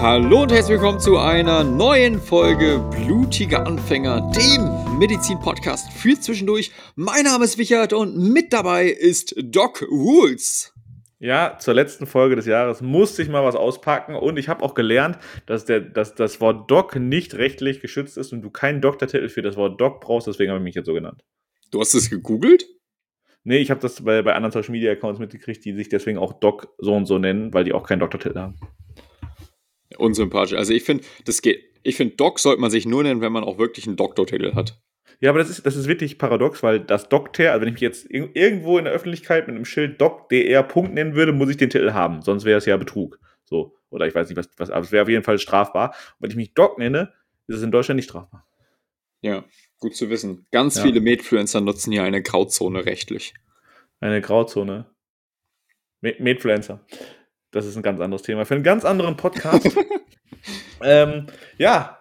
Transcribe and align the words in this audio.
Hallo 0.00 0.44
und 0.44 0.50
herzlich 0.50 0.80
willkommen 0.80 0.98
zu 0.98 1.18
einer 1.18 1.62
neuen 1.62 2.18
Folge 2.18 2.82
Blutige 2.90 3.66
Anfänger, 3.66 4.32
dem 4.34 4.98
Medizin-Podcast 4.98 5.92
für 5.92 6.18
zwischendurch. 6.18 6.72
Mein 6.96 7.24
Name 7.24 7.44
ist 7.44 7.58
Wichert 7.58 7.92
und 7.92 8.16
mit 8.16 8.54
dabei 8.54 8.86
ist 8.86 9.34
Doc 9.36 9.82
Rules. 9.82 10.72
Ja, 11.18 11.58
zur 11.58 11.74
letzten 11.74 12.06
Folge 12.06 12.34
des 12.34 12.46
Jahres 12.46 12.80
musste 12.80 13.20
ich 13.20 13.28
mal 13.28 13.44
was 13.44 13.56
auspacken 13.56 14.14
und 14.14 14.38
ich 14.38 14.48
habe 14.48 14.64
auch 14.64 14.72
gelernt, 14.72 15.18
dass, 15.44 15.66
der, 15.66 15.80
dass 15.80 16.14
das 16.14 16.40
Wort 16.40 16.70
Doc 16.70 16.96
nicht 16.96 17.34
rechtlich 17.34 17.80
geschützt 17.80 18.16
ist 18.16 18.32
und 18.32 18.40
du 18.40 18.48
keinen 18.48 18.80
Doktortitel 18.80 19.28
für 19.28 19.42
das 19.42 19.58
Wort 19.58 19.78
Doc 19.82 20.00
brauchst, 20.00 20.26
deswegen 20.26 20.50
habe 20.50 20.60
ich 20.60 20.64
mich 20.64 20.76
jetzt 20.76 20.86
so 20.86 20.94
genannt. 20.94 21.22
Du 21.70 21.78
hast 21.78 21.92
es 21.92 22.08
gegoogelt? 22.08 22.64
Nee, 23.44 23.58
ich 23.58 23.70
habe 23.70 23.82
das 23.82 24.02
bei, 24.02 24.22
bei 24.22 24.32
anderen 24.32 24.52
Social 24.52 24.72
Media 24.72 24.92
Accounts 24.92 25.20
mitgekriegt, 25.20 25.62
die 25.62 25.74
sich 25.74 25.90
deswegen 25.90 26.16
auch 26.16 26.32
Doc 26.40 26.74
so 26.78 26.94
und 26.94 27.04
so 27.04 27.18
nennen, 27.18 27.52
weil 27.52 27.64
die 27.64 27.74
auch 27.74 27.86
keinen 27.86 28.00
Doktortitel 28.00 28.38
haben. 28.38 28.58
Unsympathisch. 29.98 30.56
Also 30.56 30.72
ich 30.72 30.84
finde, 30.84 31.04
das 31.24 31.42
geht. 31.42 31.64
Ich 31.82 31.96
finde, 31.96 32.16
Doc 32.16 32.38
sollte 32.38 32.60
man 32.60 32.70
sich 32.70 32.86
nur 32.86 33.02
nennen, 33.02 33.20
wenn 33.20 33.32
man 33.32 33.42
auch 33.42 33.58
wirklich 33.58 33.86
einen 33.86 33.96
Doktortitel 33.96 34.54
hat. 34.54 34.78
Ja, 35.20 35.30
aber 35.30 35.38
das 35.38 35.50
ist, 35.50 35.66
das 35.66 35.76
ist 35.76 35.86
wirklich 35.86 36.18
paradox, 36.18 36.62
weil 36.62 36.80
das 36.80 37.08
Doktor, 37.08 37.50
also 37.50 37.60
wenn 37.60 37.68
ich 37.68 37.74
mich 37.74 37.82
jetzt 37.82 38.10
irgendwo 38.10 38.78
in 38.78 38.84
der 38.84 38.94
Öffentlichkeit 38.94 39.46
mit 39.46 39.56
einem 39.56 39.64
Schild 39.64 40.00
Doc 40.00 40.28
DR 40.30 40.62
Punkt 40.62 40.94
nennen 40.94 41.14
würde, 41.14 41.32
muss 41.32 41.50
ich 41.50 41.56
den 41.56 41.70
Titel 41.70 41.92
haben. 41.92 42.22
Sonst 42.22 42.44
wäre 42.44 42.58
es 42.58 42.66
ja 42.66 42.76
Betrug. 42.76 43.18
So. 43.44 43.76
Oder 43.90 44.06
ich 44.06 44.14
weiß 44.14 44.28
nicht, 44.28 44.38
was, 44.38 44.48
was 44.56 44.70
aber 44.70 44.84
es 44.84 44.92
wäre 44.92 45.02
auf 45.02 45.08
jeden 45.08 45.24
Fall 45.24 45.38
strafbar. 45.38 45.90
Und 45.90 46.20
wenn 46.20 46.30
ich 46.30 46.36
mich 46.36 46.54
Doc 46.54 46.78
nenne, 46.78 47.12
ist 47.48 47.56
es 47.56 47.62
in 47.62 47.70
Deutschland 47.70 47.96
nicht 47.96 48.08
strafbar. 48.08 48.46
Ja, 49.20 49.44
gut 49.78 49.94
zu 49.94 50.08
wissen. 50.08 50.46
Ganz 50.52 50.76
ja. 50.76 50.84
viele 50.84 51.00
Medfluencer 51.00 51.60
nutzen 51.60 51.92
hier 51.92 52.04
eine 52.04 52.22
Grauzone 52.22 52.86
rechtlich. 52.86 53.34
Eine 54.00 54.20
Grauzone. 54.22 54.86
Medfluencer. 56.00 56.86
Das 57.52 57.66
ist 57.66 57.76
ein 57.76 57.82
ganz 57.82 58.00
anderes 58.00 58.22
Thema 58.22 58.44
für 58.44 58.54
einen 58.54 58.62
ganz 58.62 58.84
anderen 58.84 59.16
Podcast. 59.16 59.76
ähm, 60.82 61.26
ja, 61.58 61.98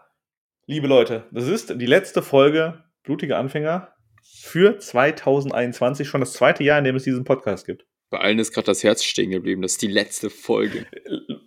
liebe 0.68 0.88
Leute, 0.88 1.26
das 1.32 1.48
ist 1.48 1.80
die 1.80 1.86
letzte 1.86 2.22
Folge 2.22 2.84
Blutige 3.04 3.38
Anfänger 3.38 3.94
für 4.22 4.78
2021, 4.78 6.08
schon 6.08 6.22
das 6.22 6.34
zweite 6.34 6.64
Jahr, 6.64 6.78
in 6.78 6.86
dem 6.86 6.96
es 6.96 7.04
diesen 7.04 7.24
Podcast 7.24 7.66
gibt. 7.66 7.86
Bei 8.12 8.20
allen 8.20 8.40
ist 8.40 8.54
gerade 8.54 8.66
das 8.66 8.84
Herz 8.84 9.04
stehen 9.04 9.32
geblieben. 9.32 9.62
Das 9.62 9.74
ist 9.74 9.82
die 9.82 9.88
letzte 9.88 10.30
Folge. 10.30 10.86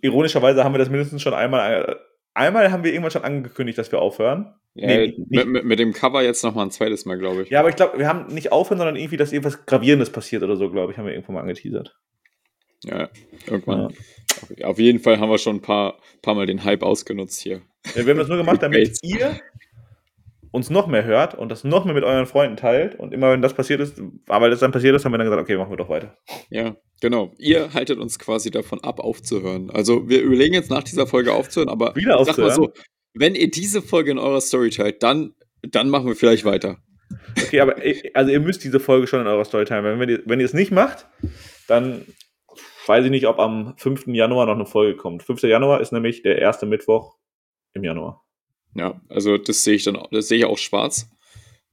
Ironischerweise 0.01 0.63
haben 0.63 0.73
wir 0.73 0.79
das 0.79 0.89
mindestens 0.89 1.21
schon 1.21 1.33
einmal. 1.33 1.89
Äh, 1.89 1.95
einmal 2.33 2.71
haben 2.71 2.83
wir 2.83 2.91
irgendwann 2.91 3.11
schon 3.11 3.23
angekündigt, 3.23 3.77
dass 3.77 3.91
wir 3.91 4.01
aufhören. 4.01 4.53
Ja, 4.75 4.87
nee, 4.87 5.13
mit, 5.29 5.47
mit, 5.47 5.65
mit, 5.65 5.79
dem 5.79 5.93
Cover 5.93 6.23
jetzt 6.23 6.43
noch 6.43 6.55
mal 6.55 6.63
ein 6.63 6.71
zweites 6.71 7.05
Mal, 7.05 7.17
glaube 7.17 7.43
ich. 7.43 7.49
Ja, 7.49 7.59
aber 7.59 7.69
ich 7.69 7.75
glaube, 7.75 7.99
wir 7.99 8.07
haben 8.07 8.33
nicht 8.33 8.51
aufhören, 8.51 8.79
sondern 8.79 8.95
irgendwie, 8.95 9.17
dass 9.17 9.31
irgendwas 9.31 9.65
Gravierendes 9.65 10.09
passiert 10.09 10.41
oder 10.41 10.55
so, 10.55 10.71
glaube 10.71 10.91
ich, 10.91 10.97
haben 10.97 11.05
wir 11.05 11.13
irgendwo 11.13 11.31
mal 11.31 11.41
angeteasert. 11.41 11.95
Ja, 12.83 13.09
irgendwann. 13.47 13.89
Ja. 14.57 14.67
Auf 14.67 14.79
jeden 14.79 14.99
Fall 14.99 15.19
haben 15.19 15.29
wir 15.29 15.37
schon 15.37 15.57
ein 15.57 15.61
paar, 15.61 15.99
paar 16.21 16.35
Mal 16.35 16.45
den 16.45 16.63
Hype 16.63 16.83
ausgenutzt 16.83 17.41
hier. 17.41 17.61
Ja, 17.95 18.05
wir 18.05 18.11
haben 18.11 18.17
das 18.17 18.27
nur 18.27 18.37
gemacht, 18.37 18.61
damit 18.61 18.97
ihr 19.01 19.39
uns 20.51 20.69
noch 20.69 20.85
mehr 20.85 21.03
hört 21.03 21.33
und 21.33 21.49
das 21.49 21.63
noch 21.63 21.83
mehr 21.83 21.95
mit 21.95 22.03
euren 22.03 22.27
Freunden 22.27 22.57
teilt. 22.57 22.95
Und 22.99 23.11
immer 23.11 23.31
wenn 23.31 23.41
das 23.41 23.55
passiert 23.55 23.79
ist, 23.79 23.99
aber 24.27 24.49
das 24.49 24.59
dann 24.59 24.71
passiert 24.71 24.95
ist, 24.95 25.03
haben 25.03 25.11
wir 25.11 25.17
dann 25.17 25.25
gesagt, 25.25 25.41
okay, 25.41 25.57
machen 25.57 25.71
wir 25.71 25.77
doch 25.77 25.89
weiter. 25.89 26.15
Ja, 26.49 26.75
genau. 27.01 27.33
Ihr 27.39 27.73
haltet 27.73 27.97
uns 27.97 28.19
quasi 28.19 28.51
davon 28.51 28.79
ab, 28.83 28.99
aufzuhören. 28.99 29.71
Also 29.71 30.07
wir 30.09 30.21
überlegen 30.21 30.53
jetzt 30.53 30.69
nach 30.69 30.83
dieser 30.83 31.07
Folge 31.07 31.33
aufzuhören, 31.33 31.69
aber 31.69 31.95
wieder 31.95 32.19
aufzuhören. 32.19 32.51
Sag 32.51 32.59
mal 32.59 32.67
so, 32.67 32.73
wenn 33.15 33.33
ihr 33.33 33.49
diese 33.49 33.81
Folge 33.81 34.11
in 34.11 34.19
eurer 34.19 34.41
Story 34.41 34.69
teilt, 34.69 35.01
dann, 35.01 35.33
dann 35.63 35.89
machen 35.89 36.05
wir 36.05 36.15
vielleicht 36.15 36.45
weiter. 36.45 36.77
Okay, 37.41 37.59
aber 37.59 37.75
also 38.13 38.31
ihr 38.31 38.39
müsst 38.39 38.63
diese 38.63 38.79
Folge 38.79 39.07
schon 39.07 39.21
in 39.21 39.27
eurer 39.27 39.45
Story 39.45 39.65
teilen. 39.65 39.99
Wenn, 39.99 40.09
ihr, 40.09 40.21
wenn 40.25 40.39
ihr 40.39 40.45
es 40.45 40.53
nicht 40.53 40.71
macht, 40.71 41.07
dann 41.67 42.05
weiß 42.85 43.05
ich 43.05 43.11
nicht, 43.11 43.27
ob 43.27 43.39
am 43.39 43.75
5. 43.77 44.07
Januar 44.07 44.45
noch 44.45 44.55
eine 44.55 44.65
Folge 44.65 44.97
kommt. 44.97 45.23
5. 45.23 45.43
Januar 45.43 45.81
ist 45.81 45.91
nämlich 45.91 46.21
der 46.21 46.39
erste 46.39 46.65
Mittwoch 46.65 47.17
im 47.73 47.83
Januar. 47.83 48.23
Ja, 48.75 49.01
also 49.09 49.37
das 49.37 49.63
sehe 49.63 49.75
ich 49.75 49.83
dann, 49.83 49.99
das 50.11 50.27
sehe 50.27 50.39
ich 50.39 50.45
auch 50.45 50.57
schwarz. 50.57 51.09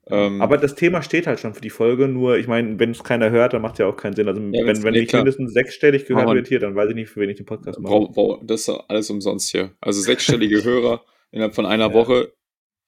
Ähm, 0.07 0.43
aber 0.43 0.59
das 0.59 0.75
Thema 0.75 1.03
steht 1.03 1.27
halt 1.27 1.39
schon 1.39 1.55
für 1.55 1.61
die 1.61 1.71
Folge, 1.71 2.09
nur 2.09 2.37
ich 2.37 2.49
meine, 2.49 2.79
wenn 2.81 2.91
es 2.91 3.05
keiner 3.05 3.31
hört, 3.31 3.53
dann 3.53 3.63
macht 3.63 3.75
es 3.75 3.79
ja 3.79 3.87
auch 3.87 3.97
keinen 3.97 4.17
Sinn. 4.17 4.29
Also 4.29 4.41
ja, 4.41 4.67
wenn, 4.67 4.83
wenn 4.83 4.95
nicht 4.95 5.13
mindestens 5.13 5.53
sechsstellig 5.53 6.07
gehört 6.07 6.29
wird 6.35 6.49
hier, 6.49 6.59
dann 6.59 6.75
weiß 6.75 6.91
ich 6.91 6.95
nicht, 6.95 7.11
für 7.11 7.21
wen 7.21 7.31
ich 7.31 7.37
den 7.37 7.47
Podcast 7.47 7.79
mache. 7.79 8.09
Brauch, 8.13 8.41
das 8.43 8.63
ist 8.63 8.69
alles 8.89 9.09
umsonst 9.11 9.51
hier. 9.51 9.73
Also 9.81 10.01
sechsstellige 10.01 10.65
Hörer 10.65 11.05
innerhalb 11.31 11.55
von 11.55 11.67
einer 11.67 11.89
ja. 11.89 11.95
Woche 11.95 12.33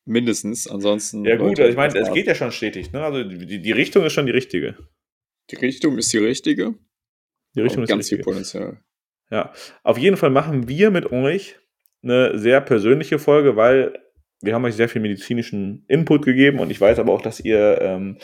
mindestens. 0.05 0.69
Ansonsten. 0.69 1.25
Ja, 1.25 1.37
gut, 1.37 1.59
Leute, 1.59 1.69
ich 1.69 1.77
meine, 1.77 1.97
es 1.97 2.13
geht 2.13 2.27
ja 2.27 2.35
schon 2.35 2.51
stetig. 2.51 2.93
Ne? 2.93 3.03
Also 3.05 3.23
die, 3.23 3.61
die 3.63 3.73
Richtung 3.73 4.05
ist 4.05 4.15
schon 4.15 4.27
die 4.27 4.33
richtige. 4.33 4.77
Die 5.51 5.57
Richtung 5.57 5.99
ist 5.99 6.13
die 6.13 6.19
richtige. 6.19 6.75
Die 7.55 7.61
Richtung 7.61 7.83
ist 7.83 7.89
ganz 7.89 8.09
viel 8.09 8.19
Potenzial. 8.19 8.79
Ja, 9.31 9.53
auf 9.83 9.99
jeden 9.99 10.17
Fall 10.17 10.31
machen 10.31 10.69
wir 10.69 10.91
mit 10.91 11.11
euch 11.11 11.57
eine 12.03 12.39
sehr 12.39 12.61
persönliche 12.61 13.19
Folge, 13.19 13.57
weil 13.57 13.99
wir 14.41 14.55
haben 14.55 14.65
euch 14.65 14.75
sehr 14.75 14.89
viel 14.89 15.01
medizinischen 15.01 15.85
Input 15.89 16.25
gegeben 16.25 16.59
und 16.59 16.71
ich 16.71 16.81
weiß 16.81 16.99
aber 16.99 17.13
auch, 17.13 17.23
dass 17.23 17.41
ihr 17.41 17.81
ähm, 17.81 18.19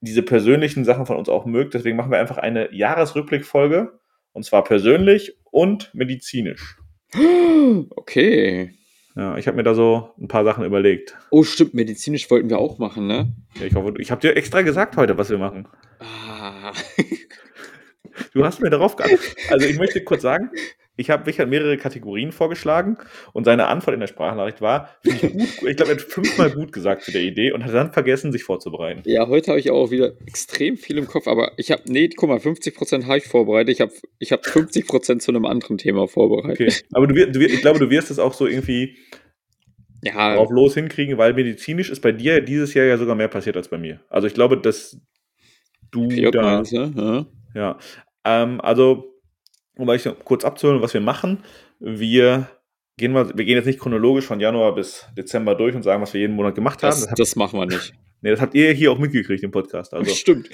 diese 0.00 0.22
persönlichen 0.22 0.84
Sachen 0.84 1.06
von 1.06 1.16
uns 1.16 1.28
auch 1.28 1.44
mögt. 1.44 1.74
Deswegen 1.74 1.96
machen 1.96 2.10
wir 2.10 2.18
einfach 2.18 2.38
eine 2.38 2.72
Jahresrückblickfolge 2.72 3.98
und 4.32 4.44
zwar 4.44 4.64
persönlich 4.64 5.36
und 5.50 5.94
medizinisch. 5.94 6.78
Okay. 7.96 8.74
Ja, 9.16 9.38
ich 9.38 9.46
habe 9.46 9.56
mir 9.56 9.62
da 9.62 9.74
so 9.74 10.10
ein 10.20 10.28
paar 10.28 10.44
Sachen 10.44 10.64
überlegt. 10.64 11.16
Oh, 11.30 11.44
stimmt, 11.44 11.72
medizinisch 11.72 12.30
wollten 12.30 12.50
wir 12.50 12.58
auch 12.58 12.78
machen, 12.78 13.06
ne? 13.06 13.34
Ja, 13.58 13.64
ich 13.64 13.74
hoffe, 13.74 13.94
ich 13.98 14.10
habe 14.10 14.20
dir 14.20 14.36
extra 14.36 14.60
gesagt 14.60 14.98
heute, 14.98 15.16
was 15.16 15.30
wir 15.30 15.38
machen. 15.38 15.66
Ah. 16.00 16.72
Du 18.32 18.44
hast 18.44 18.60
mir 18.60 18.70
darauf 18.70 18.96
geantwortet. 18.96 19.36
Also 19.50 19.66
ich 19.66 19.78
möchte 19.78 20.02
kurz 20.02 20.22
sagen, 20.22 20.50
ich 20.96 21.10
habe 21.10 21.26
Richard 21.26 21.48
mehrere 21.48 21.76
Kategorien 21.76 22.30
vorgeschlagen 22.30 22.98
und 23.32 23.44
seine 23.44 23.66
Antwort 23.66 23.94
in 23.94 24.00
der 24.00 24.06
Sprachnachricht 24.06 24.60
war, 24.60 24.90
ich 25.02 25.22
ich 25.24 25.76
glaube, 25.76 25.92
er 25.92 25.96
hat 25.96 26.02
fünfmal 26.02 26.50
gut 26.50 26.72
gesagt 26.72 27.02
zu 27.02 27.10
der 27.10 27.22
Idee 27.22 27.52
und 27.52 27.64
hat 27.64 27.74
dann 27.74 27.92
vergessen, 27.92 28.30
sich 28.30 28.44
vorzubereiten. 28.44 29.02
Ja, 29.04 29.26
heute 29.26 29.50
habe 29.50 29.60
ich 29.60 29.70
auch 29.70 29.90
wieder 29.90 30.12
extrem 30.26 30.76
viel 30.76 30.98
im 30.98 31.08
Kopf, 31.08 31.26
aber 31.26 31.52
ich 31.56 31.72
habe, 31.72 31.82
nee, 31.86 32.08
guck 32.08 32.28
mal, 32.28 32.38
50% 32.38 33.06
habe 33.06 33.18
ich 33.18 33.24
vorbereitet, 33.24 33.74
ich 33.74 33.80
habe 33.80 33.92
ich 34.18 34.30
hab 34.30 34.44
50% 34.44 35.18
zu 35.18 35.32
einem 35.32 35.46
anderen 35.46 35.78
Thema 35.78 36.06
vorbereitet. 36.06 36.60
Okay, 36.60 36.86
aber 36.92 37.08
du, 37.08 37.26
du, 37.26 37.40
ich 37.40 37.60
glaube, 37.60 37.80
du 37.80 37.90
wirst 37.90 38.12
es 38.12 38.20
auch 38.20 38.34
so 38.34 38.46
irgendwie 38.46 38.96
ja. 40.04 40.36
drauf 40.36 40.50
los 40.50 40.74
hinkriegen, 40.74 41.18
weil 41.18 41.34
medizinisch 41.34 41.90
ist 41.90 42.00
bei 42.00 42.12
dir 42.12 42.40
dieses 42.40 42.72
Jahr 42.74 42.86
ja 42.86 42.98
sogar 42.98 43.16
mehr 43.16 43.28
passiert 43.28 43.56
als 43.56 43.68
bei 43.68 43.78
mir. 43.78 44.00
Also 44.10 44.28
ich 44.28 44.34
glaube, 44.34 44.58
dass 44.58 44.96
du 45.90 46.08
da... 46.30 46.42
Meinst, 46.42 46.72
ne? 46.72 46.92
Ja, 46.96 47.26
ja. 47.54 47.78
Ähm, 48.24 48.60
also 48.60 49.14
um 49.76 49.88
euch 49.88 50.08
kurz 50.24 50.44
abzuholen, 50.44 50.82
was 50.82 50.94
wir 50.94 51.00
machen. 51.00 51.42
Wir 51.80 52.48
gehen, 52.96 53.12
mal, 53.12 53.36
wir 53.36 53.44
gehen 53.44 53.56
jetzt 53.56 53.66
nicht 53.66 53.80
chronologisch 53.80 54.26
von 54.26 54.40
Januar 54.40 54.74
bis 54.74 55.06
Dezember 55.16 55.54
durch 55.54 55.74
und 55.74 55.82
sagen, 55.82 56.02
was 56.02 56.14
wir 56.14 56.20
jeden 56.20 56.36
Monat 56.36 56.54
gemacht 56.54 56.82
das, 56.82 57.02
haben. 57.02 57.10
Das, 57.10 57.30
das 57.30 57.36
machen 57.36 57.58
wir 57.58 57.66
nicht. 57.66 57.94
Nee, 58.20 58.30
das 58.30 58.40
habt 58.40 58.54
ihr 58.54 58.72
hier 58.72 58.90
auch 58.90 58.98
mitgekriegt 58.98 59.42
im 59.42 59.50
Podcast. 59.50 59.92
Also, 59.92 60.06
das 60.10 60.16
stimmt. 60.16 60.48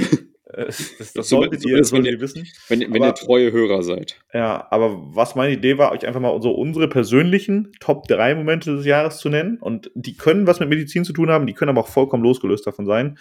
Das, 0.45 0.97
das, 0.99 1.13
das 1.13 1.29
solltet 1.29 1.65
ihr, 1.65 1.79
das 1.79 1.93
wenn 1.93 2.05
ihr 2.05 2.21
wissen. 2.21 2.49
Wenn, 2.67 2.81
wenn 2.81 2.97
aber, 2.97 3.07
ihr 3.07 3.15
treue 3.15 3.53
Hörer 3.53 3.85
seid. 3.85 4.21
Ja, 4.35 4.67
aber 4.73 4.97
was 5.15 5.37
meine 5.37 5.53
Idee 5.53 5.79
war, 5.79 5.93
euch 5.93 6.05
einfach 6.05 6.19
mal 6.19 6.43
so 6.43 6.51
unsere 6.51 6.89
persönlichen 6.89 7.71
Top 7.79 8.09
3 8.09 8.35
Momente 8.35 8.75
des 8.75 8.87
Jahres 8.87 9.19
zu 9.19 9.29
nennen. 9.29 9.59
Und 9.61 9.93
die 9.95 10.17
können 10.17 10.49
was 10.49 10.59
mit 10.59 10.69
Medizin 10.69 11.05
zu 11.05 11.13
tun 11.13 11.31
haben, 11.31 11.47
die 11.47 11.55
können 11.55 11.69
aber 11.69 11.83
auch 11.83 11.89
vollkommen 11.89 12.25
losgelöst 12.25 12.67
davon 12.67 12.87
sein. 12.87 13.19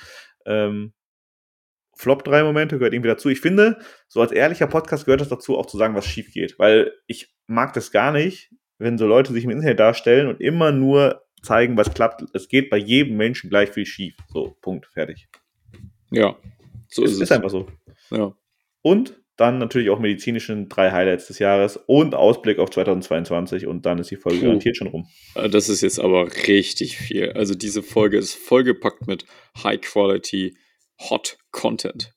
Ähm, 0.47 0.93
Flop 1.99 2.23
3 2.23 2.43
Momente 2.43 2.77
gehört 2.77 2.93
irgendwie 2.93 3.09
dazu. 3.09 3.27
Ich 3.27 3.41
finde, 3.41 3.77
so 4.07 4.21
als 4.21 4.31
ehrlicher 4.31 4.67
Podcast 4.67 5.03
gehört 5.03 5.19
es 5.19 5.27
dazu, 5.27 5.57
auch 5.57 5.65
zu 5.65 5.77
sagen, 5.77 5.95
was 5.95 6.05
schief 6.05 6.31
geht. 6.31 6.57
Weil 6.57 6.93
ich 7.07 7.35
mag 7.45 7.73
das 7.73 7.91
gar 7.91 8.13
nicht, 8.13 8.51
wenn 8.77 8.97
so 8.97 9.05
Leute 9.05 9.33
sich 9.33 9.43
im 9.43 9.49
Internet 9.49 9.81
darstellen 9.81 10.27
und 10.27 10.39
immer 10.39 10.71
nur 10.71 11.25
zeigen, 11.41 11.75
was 11.75 11.93
klappt. 11.93 12.23
Es 12.33 12.47
geht 12.47 12.69
bei 12.69 12.77
jedem 12.77 13.17
Menschen 13.17 13.49
gleich 13.49 13.71
viel 13.71 13.85
schief. 13.85 14.15
So, 14.29 14.55
Punkt, 14.61 14.85
fertig. 14.85 15.27
Ja, 16.09 16.37
so 16.87 17.03
ist, 17.03 17.11
ist 17.11 17.17
es. 17.17 17.23
Ist 17.23 17.31
einfach 17.33 17.49
so. 17.49 17.67
Ja. 18.11 18.33
Und 18.81 19.19
dann 19.35 19.57
natürlich 19.57 19.89
auch 19.89 19.99
medizinischen 19.99 20.69
drei 20.69 20.91
Highlights 20.91 21.27
des 21.27 21.39
Jahres 21.39 21.75
und 21.85 22.15
Ausblick 22.15 22.59
auf 22.59 22.69
2022 22.69 23.67
und 23.67 23.85
dann 23.85 23.99
ist 23.99 24.09
die 24.09 24.15
Folge 24.15 24.39
Puh. 24.39 24.45
garantiert 24.45 24.77
schon 24.77 24.87
rum. 24.87 25.09
Äh, 25.35 25.49
das 25.49 25.67
ist 25.67 25.81
jetzt 25.81 25.99
aber 25.99 26.29
richtig 26.47 26.97
viel. 26.97 27.33
Also 27.33 27.55
diese 27.55 27.83
Folge 27.83 28.17
ist 28.17 28.35
vollgepackt 28.35 29.05
mit 29.05 29.25
High 29.61 29.81
Quality 29.81 30.55
Hot 30.99 31.37
Content. 31.51 32.13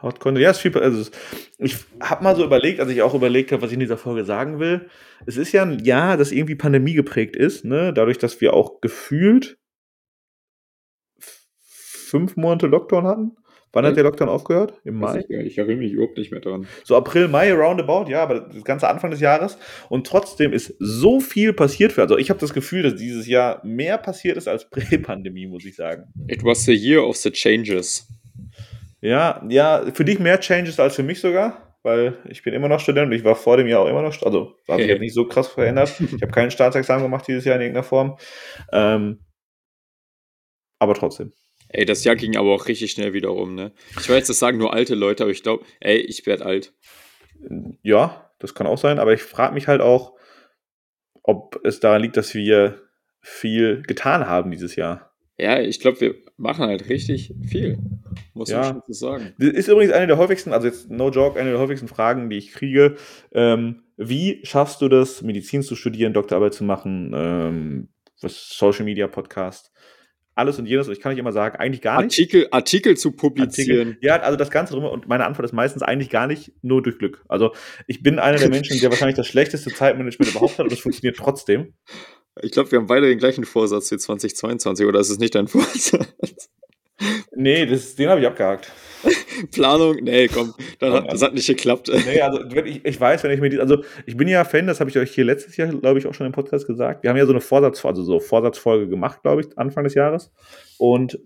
Hot 0.00 0.20
Content, 0.20 0.42
ja, 0.42 0.50
ist 0.50 0.58
viel. 0.58 0.76
Also 0.76 1.10
ich 1.58 1.76
habe 2.00 2.24
mal 2.24 2.36
so 2.36 2.44
überlegt, 2.44 2.80
als 2.80 2.90
ich 2.90 3.02
auch 3.02 3.14
überlegt 3.14 3.52
habe, 3.52 3.62
was 3.62 3.70
ich 3.70 3.74
in 3.74 3.80
dieser 3.80 3.98
Folge 3.98 4.24
sagen 4.24 4.58
will. 4.58 4.88
Es 5.26 5.36
ist 5.36 5.52
ja 5.52 5.62
ein 5.62 5.78
Jahr, 5.78 6.16
das 6.16 6.32
irgendwie 6.32 6.56
Pandemie 6.56 6.94
geprägt 6.94 7.36
ist, 7.36 7.64
ne? 7.64 7.92
Dadurch, 7.92 8.18
dass 8.18 8.40
wir 8.40 8.54
auch 8.54 8.80
gefühlt 8.80 9.58
fünf 12.12 12.36
Monate 12.36 12.66
Lockdown 12.66 13.06
hatten. 13.06 13.36
Wann 13.72 13.86
hat 13.86 13.96
der 13.96 14.04
Lockdown 14.04 14.28
aufgehört? 14.28 14.74
Im 14.84 14.96
Mai? 14.98 15.20
Ich, 15.20 15.30
ich, 15.30 15.58
erinnere 15.58 15.76
mich 15.78 15.92
überhaupt 15.92 16.18
nicht 16.18 16.30
mehr 16.30 16.40
dran. 16.40 16.66
So 16.84 16.94
April, 16.94 17.28
Mai, 17.28 17.52
roundabout, 17.54 18.10
ja, 18.10 18.22
aber 18.22 18.40
das 18.40 18.64
ganze 18.64 18.86
Anfang 18.88 19.10
des 19.10 19.20
Jahres. 19.20 19.56
Und 19.88 20.06
trotzdem 20.06 20.52
ist 20.52 20.74
so 20.78 21.20
viel 21.20 21.54
passiert 21.54 21.92
für. 21.92 22.02
Also 22.02 22.18
ich 22.18 22.28
habe 22.28 22.38
das 22.38 22.52
Gefühl, 22.52 22.82
dass 22.82 22.96
dieses 22.96 23.26
Jahr 23.26 23.64
mehr 23.64 23.96
passiert 23.96 24.36
ist 24.36 24.46
als 24.46 24.64
Prä-Pandemie, 24.70 25.46
muss 25.46 25.64
ich 25.64 25.76
sagen. 25.76 26.12
It 26.28 26.44
was 26.44 26.64
the 26.64 26.74
year 26.74 27.02
of 27.06 27.16
the 27.16 27.30
changes. 27.30 28.06
Ja, 29.00 29.42
ja, 29.48 29.84
für 29.94 30.04
dich 30.04 30.18
mehr 30.18 30.38
Changes 30.38 30.78
als 30.78 30.94
für 30.96 31.02
mich 31.02 31.20
sogar. 31.20 31.76
weil 31.82 32.16
ich 32.28 32.42
bin 32.44 32.54
immer 32.54 32.68
noch 32.68 32.78
Student 32.78 33.06
und 33.06 33.12
ich 33.12 33.24
war 33.24 33.34
vor 33.34 33.56
dem 33.56 33.66
Jahr 33.66 33.80
auch 33.80 33.88
immer 33.88 34.02
noch, 34.02 34.22
also 34.22 34.54
hat 34.68 34.78
sich 34.78 34.86
Hey. 34.88 34.98
nicht 35.00 35.14
so 35.14 35.26
krass 35.26 35.48
verändert. 35.48 35.92
Ich 35.98 36.22
habe 36.22 36.30
kein 36.30 36.50
Staatsexamen 36.50 37.02
gemacht 37.02 37.26
dieses 37.26 37.44
Jahr 37.44 37.56
in 37.56 37.62
irgendeiner 37.62 37.82
Form. 37.84 38.16
Ähm, 38.72 39.18
aber 40.78 40.94
trotzdem. 40.94 41.32
Ey, 41.72 41.84
das 41.84 42.04
Jahr 42.04 42.16
ging 42.16 42.36
aber 42.36 42.54
auch 42.54 42.68
richtig 42.68 42.92
schnell 42.92 43.12
wieder 43.12 43.30
rum, 43.30 43.54
ne? 43.54 43.72
Ich 43.98 44.08
weiß, 44.08 44.26
das 44.26 44.38
sagen 44.38 44.58
nur 44.58 44.72
alte 44.74 44.94
Leute, 44.94 45.22
aber 45.24 45.32
ich 45.32 45.42
glaube, 45.42 45.64
ey, 45.80 45.98
ich 45.98 46.26
werde 46.26 46.44
alt. 46.44 46.72
Ja, 47.82 48.30
das 48.38 48.54
kann 48.54 48.66
auch 48.66 48.78
sein, 48.78 48.98
aber 48.98 49.12
ich 49.14 49.22
frage 49.22 49.54
mich 49.54 49.68
halt 49.68 49.80
auch, 49.80 50.12
ob 51.22 51.60
es 51.64 51.80
daran 51.80 52.02
liegt, 52.02 52.16
dass 52.16 52.34
wir 52.34 52.82
viel 53.20 53.82
getan 53.82 54.26
haben 54.26 54.50
dieses 54.50 54.76
Jahr. 54.76 55.12
Ja, 55.38 55.60
ich 55.60 55.80
glaube, 55.80 56.00
wir 56.00 56.14
machen 56.36 56.66
halt 56.66 56.88
richtig 56.88 57.32
viel. 57.48 57.78
Muss 58.34 58.50
man 58.50 58.60
Ja. 58.62 58.68
schon 58.68 58.82
so 58.88 58.92
sagen. 58.92 59.32
Das 59.38 59.48
ist 59.48 59.68
übrigens 59.68 59.92
eine 59.92 60.06
der 60.06 60.18
häufigsten, 60.18 60.52
also 60.52 60.66
jetzt 60.66 60.90
no 60.90 61.10
joke, 61.10 61.38
eine 61.40 61.50
der 61.50 61.58
häufigsten 61.58 61.88
Fragen, 61.88 62.28
die 62.30 62.36
ich 62.38 62.52
kriege. 62.52 62.96
Ähm, 63.32 63.84
wie 63.96 64.40
schaffst 64.44 64.80
du 64.82 64.88
das, 64.88 65.22
Medizin 65.22 65.62
zu 65.62 65.74
studieren, 65.74 66.12
Doktorarbeit 66.12 66.54
zu 66.54 66.64
machen, 66.64 67.12
ähm, 67.14 67.88
Social 68.16 68.84
Media 68.84 69.06
Podcast, 69.08 69.72
alles 70.34 70.58
und 70.58 70.66
jenes? 70.66 70.86
Und 70.86 70.94
ich 70.94 71.00
kann 71.00 71.12
nicht 71.12 71.18
immer 71.18 71.32
sagen, 71.32 71.56
eigentlich 71.56 71.82
gar 71.82 72.02
nicht. 72.02 72.12
Artikel, 72.12 72.48
Artikel 72.50 72.96
zu 72.96 73.12
publizieren. 73.12 73.88
Artikel. 73.88 74.06
Ja, 74.06 74.16
also 74.20 74.36
das 74.36 74.50
Ganze 74.50 74.74
drum 74.74 74.84
und 74.84 75.08
meine 75.08 75.24
Antwort 75.26 75.44
ist 75.44 75.52
meistens 75.52 75.82
eigentlich 75.82 76.10
gar 76.10 76.26
nicht 76.26 76.52
nur 76.62 76.82
durch 76.82 76.98
Glück. 76.98 77.22
Also 77.28 77.52
ich 77.86 78.02
bin 78.02 78.18
einer 78.18 78.38
der 78.38 78.48
Menschen, 78.48 78.78
der 78.80 78.90
wahrscheinlich 78.90 79.16
das 79.16 79.26
schlechteste 79.26 79.70
Zeitmanagement 79.70 80.30
überhaupt 80.30 80.58
hat 80.58 80.64
und 80.64 80.72
das 80.72 80.80
funktioniert 80.80 81.16
trotzdem. 81.16 81.74
Ich 82.40 82.52
glaube, 82.52 82.70
wir 82.70 82.78
haben 82.78 82.86
beide 82.86 83.08
den 83.08 83.18
gleichen 83.18 83.44
Vorsatz 83.44 83.90
für 83.90 83.98
2022, 83.98 84.86
oder 84.86 85.00
ist 85.00 85.10
es 85.10 85.18
nicht 85.18 85.34
dein 85.34 85.48
Vorsatz? 85.48 86.50
Nee, 87.34 87.66
das, 87.66 87.94
den 87.96 88.08
habe 88.08 88.20
ich 88.20 88.26
abgehakt. 88.26 88.70
Planung? 89.52 89.96
Nee, 90.02 90.28
komm, 90.28 90.54
dann 90.78 90.92
hat, 90.92 91.12
das 91.12 91.22
hat 91.22 91.34
nicht 91.34 91.46
geklappt. 91.46 91.90
Nee, 92.06 92.20
also 92.20 92.44
ich, 92.64 92.84
ich 92.84 93.00
weiß, 93.00 93.24
wenn 93.24 93.30
ich 93.30 93.40
mir 93.40 93.48
die, 93.48 93.58
also 93.58 93.82
ich 94.06 94.16
bin 94.16 94.28
ja 94.28 94.44
Fan, 94.44 94.66
das 94.66 94.80
habe 94.80 94.90
ich 94.90 94.98
euch 94.98 95.12
hier 95.12 95.24
letztes 95.24 95.56
Jahr, 95.56 95.68
glaube 95.68 95.98
ich, 95.98 96.06
auch 96.06 96.14
schon 96.14 96.26
im 96.26 96.32
Podcast 96.32 96.66
gesagt. 96.66 97.02
Wir 97.02 97.10
haben 97.10 97.16
ja 97.16 97.26
so 97.26 97.32
eine 97.32 97.40
Vorsatz, 97.40 97.84
also 97.84 98.02
so 98.02 98.20
Vorsatzfolge 98.20 98.88
gemacht, 98.88 99.22
glaube 99.22 99.42
ich, 99.42 99.58
Anfang 99.58 99.84
des 99.84 99.94
Jahres. 99.94 100.32
Und 100.78 101.18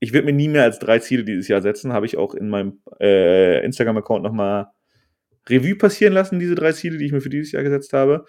ich 0.00 0.12
würde 0.12 0.26
mir 0.26 0.32
nie 0.32 0.48
mehr 0.48 0.64
als 0.64 0.78
drei 0.78 0.98
Ziele 0.98 1.24
dieses 1.24 1.48
Jahr 1.48 1.62
setzen, 1.62 1.92
habe 1.92 2.06
ich 2.06 2.16
auch 2.16 2.34
in 2.34 2.48
meinem 2.48 2.80
äh, 3.00 3.64
Instagram-Account 3.64 4.22
nochmal 4.22 4.68
Revue 5.48 5.76
passieren 5.76 6.12
lassen, 6.12 6.38
diese 6.38 6.54
drei 6.54 6.72
Ziele, 6.72 6.98
die 6.98 7.06
ich 7.06 7.12
mir 7.12 7.20
für 7.20 7.30
dieses 7.30 7.52
Jahr 7.52 7.62
gesetzt 7.62 7.92
habe. 7.92 8.24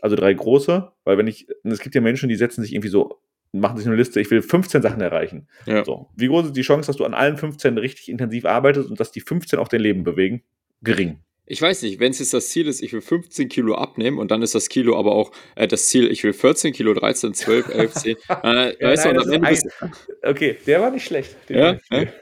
Also 0.00 0.16
drei 0.16 0.32
große, 0.32 0.90
weil 1.04 1.18
wenn 1.18 1.26
ich, 1.26 1.46
es 1.64 1.80
gibt 1.80 1.94
ja 1.94 2.00
Menschen, 2.00 2.28
die 2.28 2.34
setzen 2.34 2.62
sich 2.62 2.72
irgendwie 2.72 2.88
so, 2.88 3.20
machen 3.52 3.76
sich 3.76 3.86
eine 3.86 3.96
Liste, 3.96 4.20
ich 4.20 4.30
will 4.30 4.42
15 4.42 4.82
Sachen 4.82 5.00
erreichen. 5.00 5.48
Ja. 5.66 5.84
So. 5.84 6.08
Wie 6.16 6.28
groß 6.28 6.46
ist 6.46 6.56
die 6.56 6.62
Chance, 6.62 6.86
dass 6.86 6.96
du 6.96 7.04
an 7.04 7.14
allen 7.14 7.36
15 7.36 7.78
richtig 7.78 8.08
intensiv 8.08 8.46
arbeitest 8.46 8.90
und 8.90 8.98
dass 8.98 9.12
die 9.12 9.20
15 9.20 9.58
auch 9.58 9.68
dein 9.68 9.80
Leben 9.80 10.04
bewegen? 10.04 10.42
Gering. 10.82 11.18
Ich 11.44 11.60
weiß 11.60 11.82
nicht, 11.82 12.00
wenn 12.00 12.12
es 12.12 12.18
jetzt 12.18 12.32
das 12.32 12.48
Ziel 12.48 12.68
ist, 12.68 12.82
ich 12.82 12.92
will 12.92 13.00
15 13.00 13.48
Kilo 13.48 13.74
abnehmen 13.74 14.18
und 14.18 14.30
dann 14.30 14.42
ist 14.42 14.54
das 14.54 14.68
Kilo 14.68 14.98
aber 14.98 15.12
auch 15.12 15.32
äh, 15.56 15.66
das 15.68 15.86
Ziel, 15.86 16.10
ich 16.10 16.22
will 16.24 16.32
14 16.32 16.72
Kilo, 16.72 16.94
13, 16.94 17.34
12, 17.34 17.68
11, 17.68 17.92
10. 17.92 18.16
Äh, 18.28 18.74
weißt 18.80 19.04
du, 19.04 19.08
nein, 19.08 19.16
das 19.16 19.26
am 19.26 19.44
Ende 19.44 19.96
Okay, 20.22 20.56
der 20.66 20.80
war 20.80 20.90
nicht 20.90 21.04
schlecht. 21.04 21.36
Ja, 21.48 21.72
nicht 21.72 21.86
schlecht. 21.86 22.12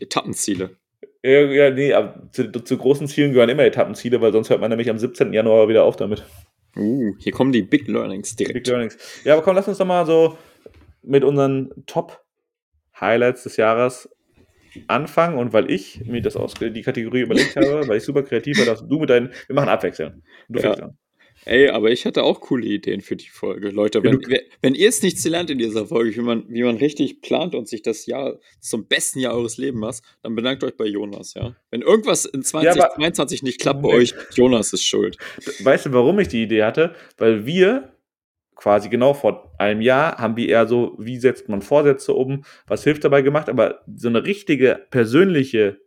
Etappenziele. 0.00 0.76
Ja, 1.22 1.40
ja, 1.40 1.70
nee, 1.70 1.92
aber 1.92 2.30
zu, 2.32 2.50
zu 2.50 2.78
großen 2.78 3.06
Zielen 3.08 3.32
gehören 3.32 3.50
immer 3.50 3.64
Etappenziele, 3.64 4.20
weil 4.20 4.32
sonst 4.32 4.48
hört 4.48 4.60
man 4.60 4.70
nämlich 4.70 4.88
am 4.88 4.98
17. 4.98 5.32
Januar 5.32 5.68
wieder 5.68 5.84
auf 5.84 5.96
damit. 5.96 6.24
Uh, 6.76 7.14
hier 7.18 7.32
kommen 7.32 7.52
die 7.52 7.62
Big 7.62 7.88
Learnings 7.88 8.34
Big 8.36 8.48
direkt. 8.48 8.66
Learnings. 8.68 8.96
Ja, 9.24 9.34
aber 9.34 9.42
komm, 9.42 9.56
lass 9.56 9.68
uns 9.68 9.78
doch 9.78 9.86
mal 9.86 10.06
so 10.06 10.38
mit 11.02 11.24
unseren 11.24 11.70
Top-Highlights 11.86 13.42
des 13.44 13.56
Jahres 13.56 14.08
anfangen. 14.86 15.38
Und 15.38 15.52
weil 15.52 15.70
ich 15.70 16.04
mir 16.06 16.22
das 16.22 16.36
aus 16.36 16.54
die 16.54 16.82
Kategorie 16.82 17.22
überlegt 17.22 17.56
habe, 17.56 17.88
weil 17.88 17.96
ich 17.98 18.04
super 18.04 18.22
kreativ 18.22 18.58
war, 18.58 18.66
darfst 18.66 18.84
du 18.88 18.98
mit 19.00 19.10
deinen. 19.10 19.30
Wir 19.46 19.54
machen 19.56 19.68
abwechseln. 19.68 20.22
Du 20.48 20.58
Ja. 20.60 20.62
fängst 20.68 20.82
an. 20.82 20.96
Ey, 21.46 21.68
aber 21.70 21.90
ich 21.90 22.04
hatte 22.04 22.22
auch 22.22 22.40
coole 22.40 22.66
Ideen 22.66 23.00
für 23.00 23.16
die 23.16 23.28
Folge. 23.28 23.70
Leute, 23.70 24.02
wenn, 24.02 24.20
wenn 24.60 24.74
ihr 24.74 24.88
es 24.88 25.02
nichts 25.02 25.24
lernt 25.26 25.48
in 25.50 25.58
dieser 25.58 25.86
Folge, 25.86 26.14
wie 26.14 26.20
man, 26.20 26.44
wie 26.48 26.62
man 26.62 26.76
richtig 26.76 27.22
plant 27.22 27.54
und 27.54 27.66
sich 27.66 27.80
das 27.82 28.04
Jahr 28.06 28.38
zum 28.60 28.86
besten 28.86 29.20
Jahr 29.20 29.34
eures 29.34 29.56
Lebens 29.56 29.80
macht, 29.80 30.02
dann 30.22 30.34
bedankt 30.34 30.62
euch 30.64 30.76
bei 30.76 30.84
Jonas, 30.84 31.32
ja. 31.34 31.56
Wenn 31.70 31.80
irgendwas 31.82 32.26
in 32.26 32.42
Ja, 32.42 32.72
aber- 32.72 32.90
2022 32.90 33.42
nicht 33.42 33.60
klappt 33.60 33.82
bei 33.82 33.88
euch, 33.88 34.14
Jonas 34.34 34.72
ist 34.74 34.84
schuld. 34.84 35.16
Weißt 35.62 35.86
du, 35.86 35.92
warum 35.92 36.18
ich 36.18 36.28
die 36.28 36.42
Idee 36.42 36.62
hatte? 36.62 36.94
Weil 37.16 37.46
wir 37.46 37.94
quasi 38.54 38.90
genau 38.90 39.14
vor 39.14 39.54
einem 39.58 39.80
Jahr 39.80 40.18
haben 40.18 40.36
wir 40.36 40.46
eher 40.46 40.66
so, 40.66 40.94
wie 40.98 41.18
setzt 41.18 41.48
man 41.48 41.62
Vorsätze 41.62 42.12
um, 42.12 42.44
was 42.66 42.84
hilft 42.84 43.02
dabei 43.04 43.22
gemacht, 43.22 43.48
aber 43.48 43.80
so 43.96 44.08
eine 44.08 44.24
richtige, 44.26 44.86
persönliche, 44.90 45.80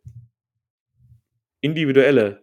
individuelle, 1.61 2.42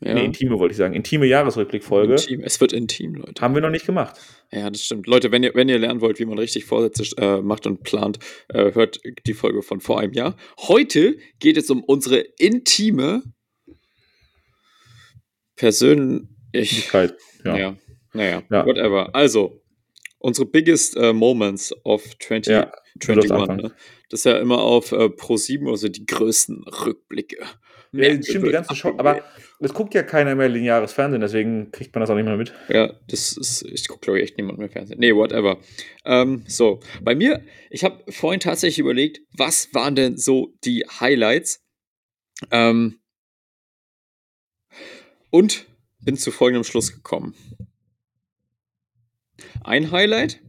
Ja. 0.00 0.14
nee, 0.14 0.24
intime 0.26 0.58
wollte 0.60 0.72
ich 0.72 0.76
sagen, 0.78 0.94
intime 0.94 1.26
Jahresrückblickfolge 1.26 2.12
Intim. 2.14 2.40
Es 2.44 2.60
wird 2.60 2.72
intim, 2.72 3.14
Leute. 3.16 3.42
haben 3.42 3.54
wir 3.54 3.60
noch 3.62 3.70
nicht 3.70 3.84
gemacht. 3.84 4.16
Ja, 4.52 4.70
das 4.70 4.84
stimmt. 4.84 5.08
Leute, 5.08 5.32
wenn 5.32 5.42
ihr, 5.42 5.54
wenn 5.56 5.68
ihr 5.68 5.78
lernen 5.78 6.00
wollt, 6.00 6.20
wie 6.20 6.24
man 6.24 6.38
richtig 6.38 6.66
Vorsätze 6.66 7.04
äh, 7.16 7.40
macht 7.42 7.66
und 7.66 7.82
plant, 7.82 8.20
äh, 8.48 8.72
hört 8.74 9.00
die 9.26 9.34
Folge 9.34 9.60
von 9.62 9.80
vor 9.80 9.98
einem 9.98 10.12
Jahr. 10.12 10.36
Heute 10.60 11.16
geht 11.40 11.56
es 11.56 11.68
um 11.68 11.82
unsere 11.82 12.18
intime 12.38 13.22
persönlich. 15.56 16.28
Möglichkeit, 16.52 17.14
Ja. 17.44 17.56
Ja. 17.56 17.76
Naja, 18.14 18.42
Ja. 18.50 18.66
whatever. 18.66 19.14
Also, 19.14 19.60
unsere 20.18 20.46
biggest 20.46 20.96
äh, 20.96 21.12
moments 21.12 21.74
of 21.84 22.02
20, 22.20 22.50
Ja, 22.52 22.72
du 22.96 23.12
21. 23.12 23.28
darfst 23.28 23.32
anfangen. 23.32 23.60
Ne? 23.62 23.74
Das 24.10 24.20
ist 24.20 24.24
ja 24.24 24.38
immer 24.38 24.60
auf 24.62 24.92
äh, 24.92 25.06
Pro7, 25.06 25.68
also 25.68 25.88
die 25.88 26.06
größten 26.06 26.62
Rückblicke. 26.86 27.38
Ja, 27.92 28.22
stimmt, 28.22 28.46
die 28.46 28.50
ganze 28.50 28.74
Show, 28.74 28.94
aber 28.98 29.24
es 29.60 29.72
guckt 29.72 29.94
ja 29.94 30.02
keiner 30.02 30.34
mehr 30.34 30.48
lineares 30.48 30.92
Fernsehen, 30.92 31.20
deswegen 31.20 31.70
kriegt 31.72 31.94
man 31.94 32.00
das 32.00 32.10
auch 32.10 32.14
nicht 32.14 32.26
mehr 32.26 32.36
mit. 32.36 32.52
Ja, 32.68 32.92
das 33.08 33.36
ist, 33.36 33.62
ich 33.62 33.88
gucke, 33.88 34.00
glaube 34.00 34.18
ich, 34.18 34.24
echt 34.24 34.36
niemand 34.36 34.58
mehr 34.58 34.68
Fernsehen. 34.68 35.00
Nee, 35.00 35.14
whatever. 35.14 35.58
Ähm, 36.04 36.44
so, 36.46 36.80
bei 37.02 37.14
mir, 37.14 37.42
ich 37.70 37.84
habe 37.84 38.04
vorhin 38.10 38.40
tatsächlich 38.40 38.78
überlegt, 38.78 39.20
was 39.36 39.72
waren 39.72 39.94
denn 39.94 40.16
so 40.16 40.54
die 40.64 40.84
Highlights? 41.00 41.64
Ähm, 42.50 43.00
und 45.30 45.66
bin 46.00 46.16
zu 46.16 46.30
folgendem 46.30 46.64
Schluss 46.64 46.92
gekommen. 46.92 47.34
Ein 49.62 49.90
Highlight, 49.90 50.40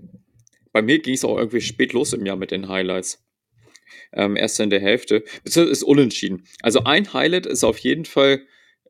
bei 0.72 0.82
mir 0.82 1.00
ging 1.00 1.14
es 1.14 1.26
auch 1.26 1.38
irgendwie 1.38 1.62
spät 1.62 1.94
los 1.94 2.14
im 2.14 2.26
Jahr 2.26 2.38
mit 2.38 2.52
den 2.52 2.70
Highlights. 2.70 3.24
Ähm, 4.14 4.36
erst 4.36 4.60
in 4.60 4.70
der 4.72 4.80
Hälfte, 4.80 5.24
beziehungsweise 5.44 5.72
ist 5.72 5.84
unentschieden. 5.84 6.44
Also 6.62 6.84
ein 6.84 7.14
Highlight 7.14 7.46
ist 7.46 7.64
auf 7.64 7.78
jeden 7.78 8.06
Fall 8.06 8.42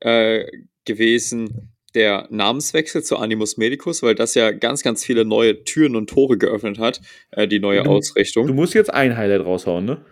äh, 0.02 0.46
gewesen, 0.86 1.72
der 1.96 2.28
Namenswechsel 2.30 3.04
zu 3.04 3.18
Animus 3.18 3.58
Medicus, 3.58 4.02
weil 4.04 4.16
das 4.16 4.36
ja 4.36 4.52
ganz, 4.52 4.84
ganz 4.84 5.04
viele 5.04 5.26
neue 5.26 5.64
Türen 5.64 5.96
und 5.96 6.10
Tore 6.10 6.38
geöffnet 6.38 6.78
hat, 6.80 7.02
äh, 7.32 7.48
die 7.48 7.60
neue 7.60 7.84
Du- 7.84 7.90
Ausrichtung. 7.90 8.48
Du 8.48 8.54
musst 8.54 8.74
jetzt 8.76 8.94
ein 8.94 9.18
Highlight 9.18 9.44
raushauen, 9.46 9.86
ne? 9.86 10.06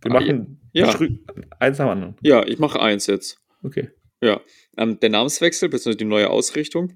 Wir 0.00 0.10
Ah, 0.10 0.14
machen 0.14 0.58
ja. 0.72 0.86
Eins 1.58 1.78
nach 1.78 1.86
dem 1.86 1.90
anderen. 1.90 2.16
ja, 2.22 2.44
ich 2.46 2.58
mache 2.58 2.80
eins 2.80 3.06
jetzt. 3.06 3.38
Okay. 3.62 3.90
Ähm, 4.78 4.98
der 5.00 5.10
Namenswechsel, 5.10 5.68
bzw. 5.68 5.96
die 5.96 6.04
neue 6.06 6.30
Ausrichtung, 6.30 6.94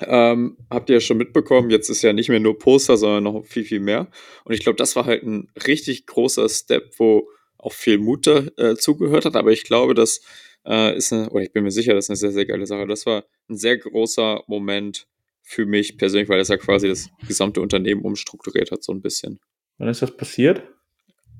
ähm, 0.00 0.56
habt 0.70 0.90
ihr 0.90 0.96
ja 0.96 1.00
schon 1.00 1.16
mitbekommen. 1.16 1.70
Jetzt 1.70 1.88
ist 1.88 2.02
ja 2.02 2.12
nicht 2.12 2.28
mehr 2.28 2.40
nur 2.40 2.58
Poster, 2.58 2.96
sondern 2.96 3.24
noch 3.24 3.44
viel, 3.44 3.64
viel 3.64 3.80
mehr. 3.80 4.08
Und 4.44 4.54
ich 4.54 4.60
glaube, 4.60 4.76
das 4.76 4.96
war 4.96 5.06
halt 5.06 5.22
ein 5.24 5.48
richtig 5.66 6.06
großer 6.06 6.48
Step, 6.48 6.92
wo 6.98 7.28
auch 7.58 7.72
viel 7.72 7.98
Mut 7.98 8.26
da, 8.26 8.44
äh, 8.56 8.76
zugehört 8.76 9.24
hat. 9.24 9.36
Aber 9.36 9.50
ich 9.50 9.64
glaube, 9.64 9.94
das 9.94 10.20
äh, 10.64 10.96
ist 10.96 11.12
eine, 11.12 11.28
oder 11.30 11.42
ich 11.42 11.52
bin 11.52 11.64
mir 11.64 11.70
sicher, 11.70 11.94
das 11.94 12.06
ist 12.06 12.10
eine 12.10 12.16
sehr, 12.16 12.32
sehr 12.32 12.46
geile 12.46 12.66
Sache. 12.66 12.86
Das 12.86 13.06
war 13.06 13.24
ein 13.48 13.56
sehr 13.56 13.76
großer 13.76 14.44
Moment 14.46 15.06
für 15.42 15.66
mich 15.66 15.96
persönlich, 15.96 16.28
weil 16.28 16.38
das 16.38 16.48
ja 16.48 16.58
quasi 16.58 16.88
das 16.88 17.08
gesamte 17.26 17.60
Unternehmen 17.60 18.02
umstrukturiert 18.02 18.70
hat, 18.70 18.84
so 18.84 18.92
ein 18.92 19.00
bisschen. 19.00 19.40
Wann 19.78 19.88
ist 19.88 20.02
das 20.02 20.16
passiert? 20.16 20.62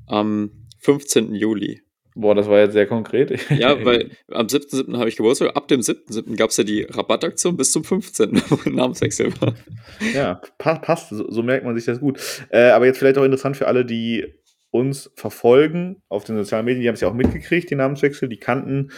Am 0.06 0.66
15. 0.80 1.34
Juli. 1.34 1.82
Boah, 2.14 2.34
das 2.34 2.48
war 2.48 2.58
jetzt 2.58 2.72
sehr 2.72 2.86
konkret. 2.86 3.38
Ja, 3.50 3.76
weil 3.84 4.10
am 4.30 4.46
7.7. 4.46 4.96
habe 4.98 5.08
ich 5.08 5.16
Geburtstag. 5.16 5.56
Ab 5.56 5.68
dem 5.68 5.80
7.7. 5.80 6.36
gab 6.36 6.50
es 6.50 6.56
ja 6.56 6.64
die 6.64 6.82
Rabattaktion 6.82 7.56
bis 7.56 7.72
zum 7.72 7.84
15., 7.84 8.42
wo 8.48 8.58
ein 8.68 8.74
Namenswechsel 8.74 9.32
war. 9.40 9.54
Ja, 10.14 10.40
pa 10.58 10.78
passt, 10.78 11.10
so, 11.10 11.30
so 11.30 11.42
merkt 11.42 11.64
man 11.64 11.76
sich 11.76 11.84
das 11.84 12.00
gut. 12.00 12.20
Äh, 12.50 12.70
aber 12.70 12.86
jetzt 12.86 12.98
vielleicht 12.98 13.18
auch 13.18 13.24
interessant 13.24 13.56
für 13.56 13.68
alle, 13.68 13.84
die 13.84 14.34
uns 14.70 15.10
verfolgen 15.14 16.02
auf 16.08 16.24
den 16.24 16.36
sozialen 16.36 16.64
Medien, 16.64 16.82
die 16.82 16.88
haben 16.88 16.94
es 16.94 17.00
ja 17.00 17.08
auch 17.08 17.14
mitgekriegt, 17.14 17.70
die 17.70 17.74
Namenswechsel, 17.74 18.28
die 18.28 18.38
kannten 18.38 18.90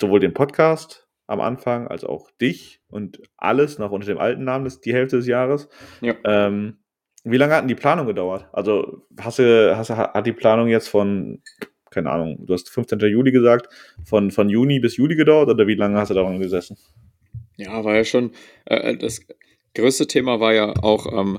sowohl 0.00 0.20
den 0.20 0.34
Podcast 0.34 1.08
am 1.26 1.40
Anfang 1.40 1.88
als 1.88 2.04
auch 2.04 2.30
dich 2.40 2.80
und 2.88 3.20
alles 3.36 3.78
noch 3.78 3.90
unter 3.90 4.06
dem 4.06 4.18
alten 4.18 4.44
Namen, 4.44 4.64
das 4.64 4.74
ist 4.74 4.84
die 4.84 4.94
Hälfte 4.94 5.16
des 5.16 5.26
Jahres. 5.26 5.68
Ja. 6.00 6.14
Ähm, 6.24 6.78
wie 7.24 7.38
lange 7.38 7.54
hat 7.54 7.62
denn 7.62 7.68
die 7.68 7.74
Planung 7.74 8.06
gedauert? 8.06 8.48
Also 8.52 9.06
hast 9.18 9.38
du, 9.38 9.76
hast 9.76 9.90
du, 9.90 9.96
hat 9.96 10.26
die 10.26 10.32
Planung 10.32 10.68
jetzt 10.68 10.88
von, 10.88 11.42
keine 11.94 12.10
Ahnung, 12.10 12.44
du 12.46 12.52
hast 12.52 12.70
15. 12.70 12.98
Juli 13.00 13.32
gesagt, 13.32 13.68
von, 14.04 14.30
von 14.30 14.48
Juni 14.48 14.80
bis 14.80 14.96
Juli 14.96 15.16
gedauert 15.16 15.48
oder 15.48 15.66
wie 15.66 15.74
lange 15.74 15.98
hast 15.98 16.10
du 16.10 16.14
daran 16.14 16.40
gesessen? 16.40 16.76
Ja, 17.56 17.84
war 17.84 17.94
ja 17.94 18.04
schon. 18.04 18.32
Äh, 18.66 18.96
das 18.96 19.20
größte 19.74 20.06
Thema 20.06 20.40
war 20.40 20.52
ja 20.52 20.74
auch 20.82 21.06
ähm, 21.12 21.38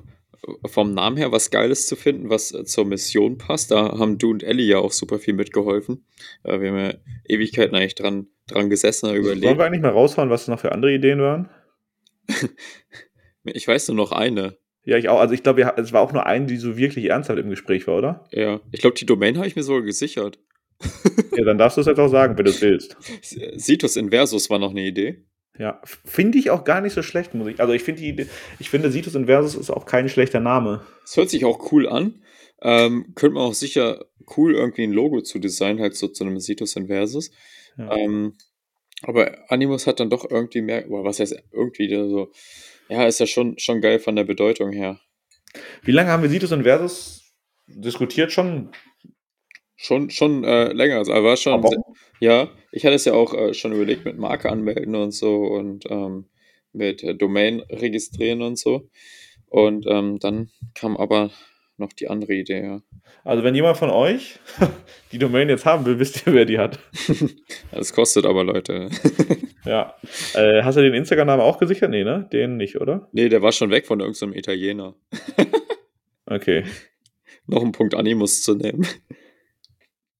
vom 0.65 0.93
Namen 0.93 1.17
her 1.17 1.31
was 1.31 1.49
Geiles 1.49 1.87
zu 1.87 1.95
finden, 1.95 2.29
was 2.29 2.53
äh, 2.53 2.65
zur 2.65 2.85
Mission 2.85 3.37
passt. 3.37 3.71
Da 3.71 3.97
haben 3.97 4.17
du 4.17 4.31
und 4.31 4.43
Ellie 4.43 4.65
ja 4.65 4.77
auch 4.77 4.91
super 4.91 5.19
viel 5.19 5.33
mitgeholfen. 5.33 6.05
Äh, 6.43 6.59
wir 6.59 6.69
haben 6.69 6.77
ja 6.77 6.93
Ewigkeiten 7.27 7.75
eigentlich 7.75 7.95
dran, 7.95 8.27
dran 8.47 8.69
gesessen, 8.69 9.13
überlegt. 9.13 9.45
Wollen 9.45 9.57
wir 9.57 9.65
eigentlich 9.65 9.81
mal 9.81 9.89
raushauen, 9.89 10.29
was 10.29 10.47
noch 10.47 10.59
für 10.59 10.71
andere 10.71 10.93
Ideen 10.93 11.19
waren? 11.19 11.49
ich 13.43 13.67
weiß 13.67 13.87
nur 13.89 13.97
noch 13.97 14.11
eine. 14.11 14.57
Ja, 14.83 14.97
ich 14.97 15.09
auch. 15.09 15.19
Also 15.19 15.33
ich 15.33 15.41
glaube, 15.41 15.73
es 15.77 15.93
war 15.93 16.01
auch 16.01 16.13
nur 16.13 16.25
eine, 16.25 16.45
die 16.45 16.57
so 16.57 16.77
wirklich 16.77 17.05
ernsthaft 17.05 17.39
im 17.39 17.49
Gespräch 17.49 17.87
war, 17.87 17.97
oder? 17.97 18.27
Ja. 18.31 18.61
Ich 18.71 18.81
glaube, 18.81 18.95
die 18.95 19.05
Domain 19.05 19.37
habe 19.37 19.47
ich 19.47 19.55
mir 19.55 19.63
sogar 19.63 19.81
gesichert. 19.81 20.39
Ja, 21.35 21.43
dann 21.43 21.57
darfst 21.57 21.77
du 21.77 21.81
es 21.81 21.87
jetzt 21.87 21.99
auch 21.99 22.09
sagen, 22.09 22.37
wenn 22.37 22.45
du 22.45 22.51
es 22.51 22.61
willst. 22.61 22.97
Situs 23.21 23.95
Inversus 23.95 24.49
war 24.49 24.59
noch 24.59 24.71
eine 24.71 24.85
Idee. 24.85 25.25
Ja, 25.57 25.81
finde 26.03 26.37
ich 26.37 26.49
auch 26.49 26.65
gar 26.65 26.81
nicht 26.81 26.93
so 26.93 27.01
schlecht, 27.01 27.33
muss 27.33 27.47
ich. 27.47 27.61
Also 27.61 27.73
ich 27.73 27.83
finde 27.83 28.01
die, 28.01 28.27
ich 28.59 28.69
finde 28.69 28.91
Situs 28.91 29.15
Inversus 29.15 29.55
ist 29.55 29.69
auch 29.69 29.85
kein 29.85 30.09
schlechter 30.09 30.41
Name. 30.41 30.85
Es 31.05 31.15
hört 31.15 31.29
sich 31.29 31.45
auch 31.45 31.71
cool 31.71 31.87
an. 31.87 32.21
Ähm, 32.61 33.13
könnte 33.15 33.35
man 33.35 33.43
auch 33.43 33.53
sicher 33.53 34.05
cool 34.35 34.55
irgendwie 34.55 34.83
ein 34.83 34.91
Logo 34.91 35.21
zu 35.21 35.39
designen, 35.39 35.81
halt 35.81 35.95
so 35.95 36.07
zu 36.07 36.23
einem 36.23 36.39
Situs 36.39 36.75
Inversus. 36.75 37.31
Ja. 37.77 37.95
Ähm, 37.95 38.33
aber 39.03 39.49
Animus 39.49 39.87
hat 39.87 39.99
dann 39.99 40.09
doch 40.09 40.29
irgendwie 40.29 40.61
mehr, 40.61 40.89
oder 40.89 41.03
was 41.03 41.19
heißt 41.19 41.35
irgendwie 41.51 41.89
so, 41.89 42.31
ja, 42.89 43.05
ist 43.05 43.19
ja 43.19 43.27
schon, 43.27 43.57
schon 43.59 43.81
geil 43.81 43.99
von 43.99 44.15
der 44.15 44.23
Bedeutung 44.23 44.71
her. 44.71 44.99
Wie 45.83 45.91
lange 45.91 46.09
haben 46.09 46.23
wir 46.23 46.29
Situs 46.29 46.51
Inversus 46.51 47.33
diskutiert 47.67 48.31
schon? 48.31 48.71
Schon, 49.75 50.09
schon 50.09 50.43
äh, 50.43 50.71
länger. 50.71 50.97
Also 50.97 51.11
war 51.11 51.37
schon. 51.37 51.53
Aber 51.53 51.69
ja, 52.19 52.49
ich 52.71 52.85
hatte 52.85 52.95
es 52.95 53.05
ja 53.05 53.13
auch 53.13 53.33
äh, 53.33 53.53
schon 53.53 53.73
überlegt 53.73 54.05
mit 54.05 54.17
Marke 54.17 54.49
anmelden 54.49 54.95
und 54.95 55.11
so 55.11 55.43
und 55.43 55.85
ähm, 55.89 56.29
mit 56.71 57.03
äh, 57.03 57.15
Domain 57.15 57.61
registrieren 57.69 58.41
und 58.41 58.57
so. 58.57 58.89
Und 59.47 59.85
ähm, 59.87 60.19
dann 60.19 60.49
kam 60.73 60.97
aber 60.97 61.31
noch 61.77 61.91
die 61.91 62.07
andere 62.07 62.33
Idee, 62.33 62.63
ja. 62.63 62.81
Also 63.23 63.43
wenn 63.43 63.55
jemand 63.55 63.77
von 63.77 63.89
euch 63.89 64.39
die 65.11 65.17
Domain 65.17 65.49
jetzt 65.49 65.65
haben 65.65 65.85
will, 65.85 65.99
wisst 65.99 66.25
ihr, 66.25 66.33
wer 66.33 66.45
die 66.45 66.57
hat. 66.57 66.79
das 67.71 67.93
kostet 67.93 68.25
aber, 68.25 68.43
Leute. 68.43 68.89
ja. 69.65 69.95
Äh, 70.33 70.63
hast 70.63 70.75
du 70.75 70.81
den 70.81 70.93
Instagram-Namen 70.93 71.41
auch 71.41 71.57
gesichert? 71.57 71.89
Nee, 71.89 72.03
ne? 72.03 72.29
Den 72.31 72.57
nicht, 72.57 72.79
oder? 72.79 73.09
Nee, 73.11 73.29
der 73.29 73.41
war 73.41 73.51
schon 73.51 73.71
weg 73.71 73.85
von 73.85 73.99
irgendeinem 73.99 74.33
Italiener. 74.33 74.95
okay. 76.25 76.63
Noch 77.47 77.63
ein 77.63 77.73
Punkt 77.73 77.93
Animus 77.93 78.41
zu 78.41 78.55
nehmen. 78.55 78.87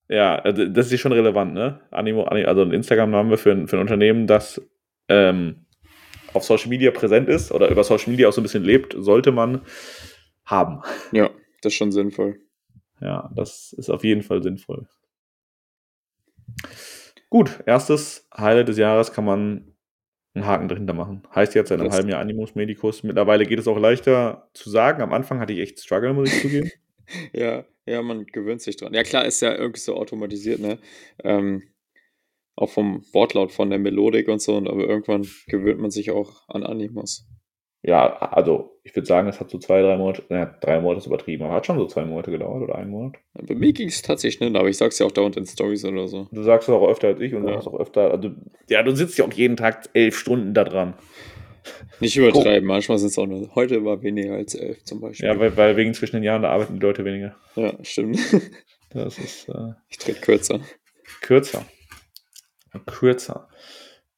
Ja, 0.08 0.36
also 0.36 0.66
das 0.66 0.92
ist 0.92 1.00
schon 1.00 1.14
relevant, 1.14 1.54
ne? 1.54 1.82
Animo, 1.92 2.24
also 2.24 2.62
ein 2.62 2.72
Instagram-Namen 2.72 3.38
für, 3.38 3.52
ein, 3.52 3.68
für 3.68 3.78
ein 3.78 3.82
Unternehmen, 3.82 4.28
das 4.28 4.62
ähm, 5.08 5.66
auf 6.34 6.44
Social 6.44 6.70
Media 6.70 6.92
präsent 6.92 7.28
ist 7.28 7.52
oder 7.52 7.70
über 7.70 7.84
Social 7.84 8.12
Media 8.12 8.28
auch 8.28 8.34
so 8.34 8.42
ein 8.42 8.44
bisschen 8.44 8.64
lebt, 8.64 8.96
sollte 8.98 9.32
man 9.32 9.62
haben. 10.46 10.82
Ja, 11.12 11.30
das 11.62 11.74
ist 11.74 11.78
schon 11.78 11.92
sinnvoll. 11.92 12.40
Ja, 13.02 13.32
das 13.36 13.74
ist 13.74 13.90
auf 13.90 14.04
jeden 14.04 14.22
Fall 14.22 14.44
sinnvoll. 14.44 14.88
Gut, 17.30 17.64
erstes 17.66 18.28
Highlight 18.36 18.68
des 18.68 18.78
Jahres 18.78 19.12
kann 19.12 19.26
man 19.26 19.76
einen 20.36 20.46
Haken 20.46 20.68
dahinter 20.68 20.94
machen. 20.94 21.24
Heißt 21.34 21.56
jetzt 21.56 21.72
in 21.72 21.80
einem 21.80 21.90
das 21.90 21.96
halben 21.96 22.10
Jahr 22.10 22.20
Animus 22.22 22.56
Medicus. 22.56 23.04
Mittlerweile 23.04 23.46
geht 23.46 23.60
es 23.60 23.68
auch 23.68 23.80
leichter 23.80 24.50
zu 24.54 24.70
sagen. 24.70 25.02
Am 25.02 25.14
Anfang 25.14 25.40
hatte 25.40 25.54
ich 25.54 25.60
echt 25.60 25.80
Struggle, 25.80 26.14
muss 26.14 26.32
ich 26.32 26.42
zugeben. 26.42 26.70
ja, 27.34 27.66
ja, 27.86 28.02
man 28.02 28.26
gewöhnt 28.26 28.62
sich 28.62 28.78
dran. 28.78 28.94
Ja, 28.94 29.04
klar, 29.04 29.26
ist 29.26 29.42
ja 29.42 29.56
irgendwie 29.56 29.80
so 29.80 29.96
automatisiert, 29.96 30.60
ne? 30.60 30.80
Ähm, 31.24 31.64
auch 32.56 32.70
vom 32.70 33.04
Wortlaut, 33.12 33.52
von 33.52 33.70
der 33.70 33.80
Melodik 33.80 34.28
und 34.28 34.42
so, 34.42 34.58
aber 34.58 34.88
irgendwann 34.88 35.28
gewöhnt 35.48 35.80
man 35.80 35.92
sich 35.92 36.12
auch 36.12 36.48
an 36.48 36.64
Animus. 36.64 37.28
Ja, 37.84 38.18
also 38.18 38.80
ich 38.84 38.96
würde 38.96 39.06
sagen, 39.06 39.28
es 39.28 39.40
hat 39.40 39.52
so 39.52 39.60
zwei, 39.60 39.82
drei 39.82 39.96
Monate, 39.96 40.24
naja, 40.30 40.58
drei 40.60 40.82
Monate 40.82 41.02
ist 41.02 41.06
übertrieben, 41.06 41.44
aber 41.44 41.54
hat 41.54 41.68
schon 41.68 41.78
so 41.78 41.86
zwei 41.86 42.04
Monate 42.04 42.32
gedauert 42.32 42.64
oder 42.64 42.76
einen 42.76 42.90
Monat. 42.90 43.18
Bei 43.34 43.54
mir 43.54 43.74
ging 43.74 43.90
es 43.90 44.02
tatsächlich 44.02 44.38
schnell, 44.38 44.56
aber 44.58 44.70
ich 44.70 44.78
sag's 44.78 44.98
ja 44.98 45.06
auch 45.06 45.12
dauernd 45.12 45.38
in 45.38 45.46
Stories 45.46 45.86
oder 45.86 46.08
so. 46.08 46.28
Du 46.32 46.42
sagst 46.42 46.68
es 46.68 46.74
auch 46.74 46.88
öfter 46.88 47.10
als 47.10 47.20
ich 47.20 47.36
und 47.36 47.44
ja. 47.44 47.50
du 47.50 47.54
sagst 47.54 47.68
auch 47.68 47.80
öfter, 47.80 48.10
also, 48.10 48.32
ja, 48.70 48.82
du 48.82 48.96
sitzt 48.96 49.20
ja 49.20 49.26
auch 49.26 49.34
jeden 49.34 49.56
Tag 49.56 49.88
elf 49.94 50.18
Stunden 50.18 50.56
da 50.56 50.64
dran. 50.64 50.96
Nicht 52.00 52.18
übertreiben, 52.18 52.68
manchmal 52.68 52.98
sind 52.98 53.10
es 53.10 53.18
auch 53.18 53.26
nur. 53.26 53.54
Heute 53.56 53.84
war 53.84 54.02
weniger 54.04 54.36
als 54.36 54.56
elf 54.56 54.84
zum 54.84 55.02
Beispiel. 55.02 55.28
Ja, 55.28 55.40
weil, 55.40 55.56
weil 55.58 55.76
wegen 55.78 55.94
zwischen 55.94 56.18
den 56.18 56.24
Jahren 56.24 56.42
da 56.42 56.50
arbeiten 56.50 56.76
die 56.76 56.86
Leute 56.86 57.06
weniger. 57.06 57.36
Ja, 57.56 57.74
stimmt. 57.84 58.20
Das 58.92 59.20
ist. 59.20 59.50
Äh, 59.50 59.74
ich 59.90 59.98
trete 59.98 60.22
kürzer. 60.22 60.62
Kürzer. 61.20 61.66
Kürzer. 62.86 63.50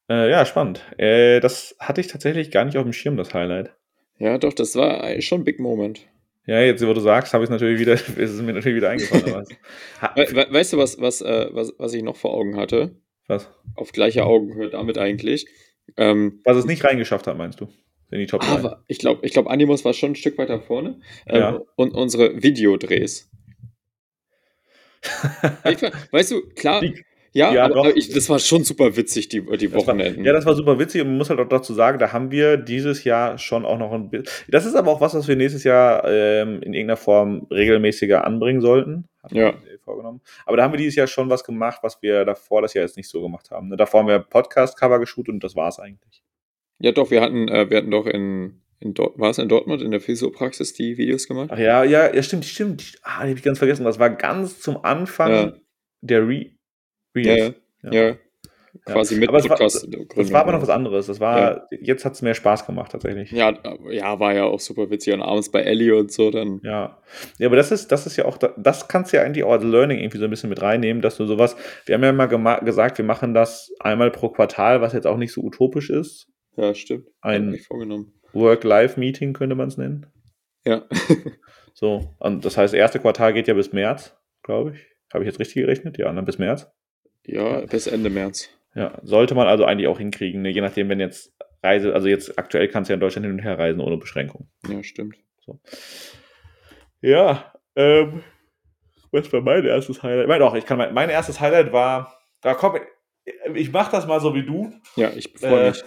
Äh, 0.08 0.30
ja, 0.30 0.46
spannend. 0.46 0.84
Äh, 0.98 1.40
das 1.40 1.76
hatte 1.80 2.00
ich 2.00 2.08
tatsächlich 2.08 2.52
gar 2.52 2.64
nicht 2.64 2.78
auf 2.78 2.84
dem 2.84 2.94
Schirm, 2.94 3.18
das 3.18 3.34
Highlight. 3.34 3.72
Ja, 4.20 4.38
doch, 4.38 4.54
das 4.54 4.76
war 4.76 5.20
schon 5.22 5.42
ein 5.42 5.44
Big 5.46 5.60
Moment. 5.60 6.02
Ja, 6.46 6.62
jetzt, 6.62 6.86
wo 6.86 6.94
du 6.94 7.02
sagst, 7.02 7.34
habe 7.34 7.44
ich 7.44 7.50
natürlich 7.50 7.80
wieder, 7.80 7.94
ist 8.18 8.18
es 8.18 8.42
mir 8.42 8.54
natürlich 8.54 8.78
wieder 8.78 8.90
eingefallen. 8.90 9.26
We 10.16 10.48
weißt 10.50 10.74
du, 10.74 10.78
was, 10.78 11.00
was, 11.00 11.22
äh, 11.22 11.48
was, 11.52 11.74
was 11.78 11.94
ich 11.94 12.04
noch 12.04 12.16
vor 12.16 12.34
Augen 12.34 12.56
hatte? 12.56 12.96
Was? 13.28 13.50
Auf 13.76 13.92
gleicher 13.92 14.26
Augenhöhe 14.26 14.70
damit 14.70 14.98
eigentlich. 14.98 15.48
Ähm, 15.96 16.42
was 16.44 16.58
es 16.58 16.66
nicht 16.66 16.84
reingeschafft 16.84 17.28
hat, 17.28 17.38
meinst 17.38 17.62
du? 17.62 17.68
In 18.10 18.20
die 18.20 18.26
Top 18.26 18.50
aber 18.50 18.84
ich 18.88 19.00
glaube, 19.00 19.26
ich 19.26 19.34
glaub, 19.34 19.48
Animus 19.48 19.84
war 19.84 19.94
schon 19.94 20.12
ein 20.12 20.16
Stück 20.16 20.38
weiter 20.38 20.62
vorne. 20.62 21.00
Ähm, 21.28 21.40
ja. 21.40 21.60
Und 21.76 21.94
unsere 21.94 22.42
Videodrehs. 22.42 23.30
weißt 26.12 26.32
du, 26.32 26.42
klar, 26.56 26.82
die, 26.82 27.04
ja, 27.34 27.54
ja 27.54 27.66
aber 27.66 27.96
ich, 27.96 28.10
das 28.10 28.30
war 28.30 28.40
schon 28.40 28.64
super 28.64 28.96
witzig, 28.96 29.30
die, 29.30 29.42
die 29.58 29.74
Wochenenden. 29.74 30.22
War, 30.22 30.26
ja, 30.26 30.34
das 30.34 30.46
war 30.46 30.56
super 30.56 30.80
witzig 30.80 31.02
und 31.02 31.10
man 31.10 31.18
muss 31.18 31.30
halt 31.30 31.40
auch 31.40 31.48
dazu 31.48 31.74
sagen, 31.74 32.00
da 32.00 32.12
haben 32.12 32.32
wir 32.32 32.58
dieses 32.58 33.04
Jahr 33.04 33.38
schon 33.38 33.66
auch 33.66 33.78
noch 33.78 33.92
ein 33.92 34.10
bisschen. 34.10 34.28
Das 34.48 34.66
ist 34.66 34.76
aber 34.76 34.92
auch 34.92 35.02
was, 35.02 35.14
was 35.14 35.28
wir 35.28 35.36
nächstes 35.36 35.64
Jahr 35.64 36.04
ähm, 36.08 36.62
in 36.64 36.74
irgendeiner 36.74 36.98
Form 36.98 37.46
regelmäßiger 37.52 38.26
anbringen 38.26 38.62
sollten. 38.62 39.06
Ja. 39.32 39.54
Vorgenommen. 39.88 40.22
Aber 40.46 40.58
da 40.58 40.64
haben 40.64 40.74
wir 40.74 40.78
dieses 40.78 40.96
Jahr 40.96 41.08
schon 41.08 41.30
was 41.30 41.44
gemacht, 41.44 41.80
was 41.82 42.02
wir 42.02 42.26
davor 42.26 42.62
das 42.62 42.74
Jahr 42.74 42.84
jetzt 42.84 42.98
nicht 42.98 43.10
so 43.10 43.22
gemacht 43.22 43.52
haben. 43.52 43.70
Ne, 43.70 43.78
davor 43.78 44.02
haben 44.02 44.08
wir 44.08 44.20
Podcast-Cover 44.20 45.00
geshootet 45.00 45.34
und 45.34 45.44
das 45.44 45.56
war 45.56 45.70
es 45.70 45.80
eigentlich. 45.80 46.22
Ja, 46.80 46.92
doch, 46.92 47.10
wir 47.10 47.22
hatten, 47.22 47.48
äh, 47.48 47.70
wir 47.70 47.78
hatten 47.78 47.92
doch 47.92 48.06
in, 48.06 48.62
in 48.80 48.94
war 48.98 49.30
es 49.30 49.38
in 49.38 49.48
Dortmund 49.48 49.82
in 49.82 49.92
der 49.92 50.02
Physiopraxis 50.02 50.74
die 50.74 50.98
Videos 50.98 51.28
gemacht? 51.28 51.50
Ach 51.52 51.58
ja, 51.58 51.84
ja, 51.84 52.14
ja, 52.14 52.22
stimmt, 52.22 52.46
stimmt. 52.46 53.00
Ah, 53.02 53.24
die 53.24 53.30
habe 53.30 53.40
ich 53.40 53.44
ganz 53.44 53.58
vergessen. 53.58 53.86
Das 53.86 54.00
war 54.00 54.10
ganz 54.10 54.60
zum 54.60 54.84
Anfang 54.84 55.32
ja. 55.32 55.54
der 56.02 56.28
Re 56.28 56.52
Reels. 57.16 57.56
Ja, 57.82 57.92
ja. 57.92 58.08
ja. 58.10 58.18
Quasi 58.86 59.16
mit 59.16 59.30
aber 59.30 59.40
Podcast. 59.40 59.92
War, 59.92 60.06
das 60.16 60.32
war 60.32 60.42
aber 60.42 60.52
noch 60.54 60.62
was 60.62 60.70
anderes. 60.70 61.08
Das 61.08 61.20
war, 61.20 61.68
jetzt 61.82 62.06
hat 62.06 62.14
es 62.14 62.22
mehr 62.22 62.34
Spaß 62.34 62.66
gemacht, 62.66 62.92
tatsächlich. 62.92 63.32
Ja, 63.32 63.54
ja, 63.90 64.20
war 64.20 64.34
ja 64.34 64.46
auch 64.46 64.60
super 64.60 64.90
witzig. 64.90 65.14
Und 65.14 65.22
abends 65.22 65.52
bei 65.52 65.62
Ellie 65.62 65.96
und 65.96 66.12
so 66.12 66.32
dann. 66.32 66.60
Ja. 66.64 67.02
Ja, 67.38 67.48
aber 67.48 67.56
das 67.56 67.72
ist, 67.72 67.92
das 67.92 68.06
ist 68.06 68.18
ja 68.18 68.26
auch, 68.26 68.38
das 68.38 68.88
kannst 68.88 69.12
du 69.12 69.18
ja 69.18 69.24
eigentlich 69.24 69.44
auch 69.44 69.52
als 69.52 69.64
Learning 69.64 70.00
irgendwie 70.00 70.18
so 70.18 70.26
ein 70.26 70.30
bisschen 70.30 70.50
mit 70.50 70.62
reinnehmen, 70.62 71.02
dass 71.02 71.18
du 71.18 71.26
sowas, 71.26 71.56
wir 71.86 71.96
haben 71.96 72.04
ja 72.04 72.12
mal 72.12 72.60
gesagt, 72.60 72.98
wir 72.98 73.06
machen 73.06 73.34
das 73.34 73.74
einmal 73.80 74.12
pro 74.12 74.30
Quartal, 74.30 74.82
was 74.82 74.94
jetzt 74.94 75.08
auch 75.08 75.18
nicht 75.18 75.34
so 75.34 75.42
utopisch 75.42 75.90
ist. 75.90 76.28
Ja, 76.56 76.74
stimmt. 76.74 77.08
Ein 77.22 77.60
Work-Life-Meeting 78.34 79.34
könnte 79.34 79.56
man 79.56 79.68
es 79.68 79.78
nennen. 79.78 80.08
Ja. 80.66 80.86
so, 81.74 82.16
und 82.20 82.46
das 82.46 82.58
heißt, 82.58 82.74
erste 82.74 83.00
Quartal 83.00 83.34
geht 83.34 83.48
ja 83.48 83.54
bis 83.54 83.74
März, 83.74 84.16
glaube 84.44 84.72
ich. 84.72 84.86
Habe 85.14 85.24
ich 85.24 85.28
jetzt 85.28 85.40
richtig 85.40 85.62
gerechnet? 85.64 85.98
Ja, 85.98 86.12
dann 86.12 86.26
bis 86.26 86.38
März. 86.38 86.70
Ja, 87.26 87.62
bis 87.62 87.88
Ende 87.88 88.10
März. 88.10 88.50
Ja, 88.78 89.00
sollte 89.02 89.34
man 89.34 89.48
also 89.48 89.66
eigentlich 89.66 89.88
auch 89.88 89.98
hinkriegen, 89.98 90.44
ne? 90.44 90.50
je 90.50 90.62
nachdem, 90.62 90.88
wenn 90.90 91.00
jetzt 91.00 91.36
Reise, 91.64 91.96
also 91.96 92.08
jetzt 92.08 92.38
aktuell 92.38 92.68
kannst 92.68 92.90
du 92.90 92.94
ja 92.94 92.96
in 92.96 93.00
Deutschland 93.00 93.26
hin 93.26 93.34
und 93.34 93.40
her 93.40 93.58
reisen 93.58 93.82
ohne 93.82 93.98
Beschränkung. 93.98 94.48
Ja, 94.70 94.84
stimmt. 94.84 95.16
So. 95.44 95.60
Ja, 97.02 97.54
ähm, 97.76 98.22
was 99.12 99.34
war 99.34 99.42
mein 99.42 99.66
erstes 99.66 100.04
Highlight? 100.04 100.28
Mein, 100.28 100.40
doch, 100.40 100.54
ich 100.54 100.66
kann 100.68 100.78
mein, 100.78 100.94
mein 100.94 101.10
erstes 101.10 101.40
Highlight 101.40 101.74
war, 101.74 102.14
da 102.42 102.54
komm, 102.54 102.76
ich 103.56 103.72
mach 103.72 103.90
das 103.90 104.06
mal 104.06 104.20
so 104.20 104.36
wie 104.36 104.46
du. 104.46 104.72
Ja, 104.96 105.10
ich 105.10 105.34
freue 105.36 105.64
äh, 105.64 105.70
mich. 105.70 105.84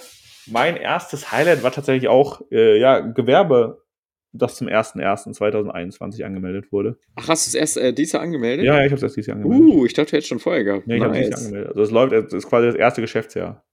Mein 0.46 0.76
erstes 0.76 1.30
Highlight 1.30 1.62
war 1.62 1.70
tatsächlich 1.70 2.08
auch, 2.08 2.42
äh, 2.50 2.76
ja, 2.76 2.98
Gewerbe 2.98 3.84
das 4.32 4.56
zum 4.56 4.68
01.01.2021 4.68 6.24
angemeldet 6.24 6.70
wurde. 6.72 6.98
Ach, 7.16 7.28
hast 7.28 7.46
du 7.46 7.50
es 7.50 7.54
erst 7.54 7.76
äh, 7.76 7.92
dieses 7.92 8.12
Jahr 8.12 8.22
angemeldet? 8.22 8.64
Ja, 8.64 8.84
ich 8.84 8.86
habe 8.86 8.96
es 8.96 9.02
erst 9.02 9.16
dieses 9.16 9.26
Jahr 9.26 9.36
angemeldet. 9.36 9.68
Uh, 9.68 9.86
ich 9.86 9.92
dachte, 9.92 10.10
du 10.10 10.16
hättest 10.16 10.28
schon 10.28 10.38
vorher 10.38 10.64
gehabt. 10.64 10.86
Nee, 10.86 10.96
ich 10.96 11.00
nice. 11.00 11.08
habe 11.08 11.18
dieses 11.18 11.30
Jahr 11.30 11.46
angemeldet. 11.46 11.68
Also 11.70 11.82
es 11.82 11.90
läuft, 11.90 12.12
es 12.12 12.32
ist 12.32 12.48
quasi 12.48 12.66
das 12.66 12.76
erste 12.76 13.00
Geschäftsjahr. 13.00 13.64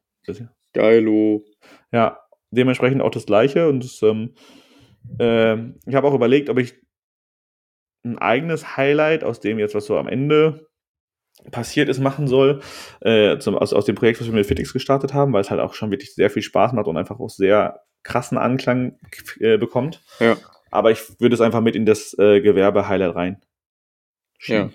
Geilo. 0.74 1.46
Ja, 1.92 2.20
dementsprechend 2.52 3.02
auch 3.02 3.12
das 3.12 3.26
gleiche 3.26 3.70
und 3.70 3.84
das, 3.84 4.02
ähm, 4.02 4.34
äh, 5.20 5.56
ich 5.86 5.96
habe 5.96 6.08
auch 6.08 6.14
überlegt, 6.14 6.50
ob 6.50 6.58
ich 6.58 6.76
ein 8.04 8.18
eigenes 8.18 8.78
Highlight 8.78 9.24
aus 9.24 9.40
dem 9.40 9.60
jetzt, 9.60 9.76
was 9.76 9.86
so 9.86 9.98
am 9.98 10.08
Ende 10.08 10.68
passiert 11.52 11.88
ist, 11.88 12.00
machen 12.00 12.28
soll, 12.28 12.62
äh, 13.02 13.38
zum, 13.38 13.56
aus, 13.56 13.74
aus 13.74 13.86
dem 13.86 13.96
Projekt, 13.96 14.20
was 14.20 14.28
wir 14.28 14.34
mit 14.34 14.46
Fitix 14.46 14.74
gestartet 14.74 15.14
haben, 15.14 15.34
weil 15.34 15.42
es 15.42 15.52
halt 15.52 15.62
auch 15.62 15.74
schon 15.74 15.92
wirklich 15.92 16.14
sehr 16.14 16.30
viel 16.30 16.42
Spaß 16.42 16.74
macht 16.74 16.88
und 16.88 16.98
einfach 16.98 17.20
auch 17.20 17.30
sehr 17.30 17.82
krassen 18.08 18.38
Anklang 18.38 18.98
äh, 19.40 19.58
bekommt. 19.58 20.02
Ja. 20.20 20.38
Aber 20.72 20.92
ich 20.92 21.00
würde 21.20 21.36
es 21.36 21.42
einfach 21.42 21.62
mit 21.62 21.76
in 21.76 21.86
das 21.86 22.16
äh, 22.18 22.42
Gewerbe-Highlight 22.42 23.16
rein. 23.16 23.42
Ja. 24.46 24.70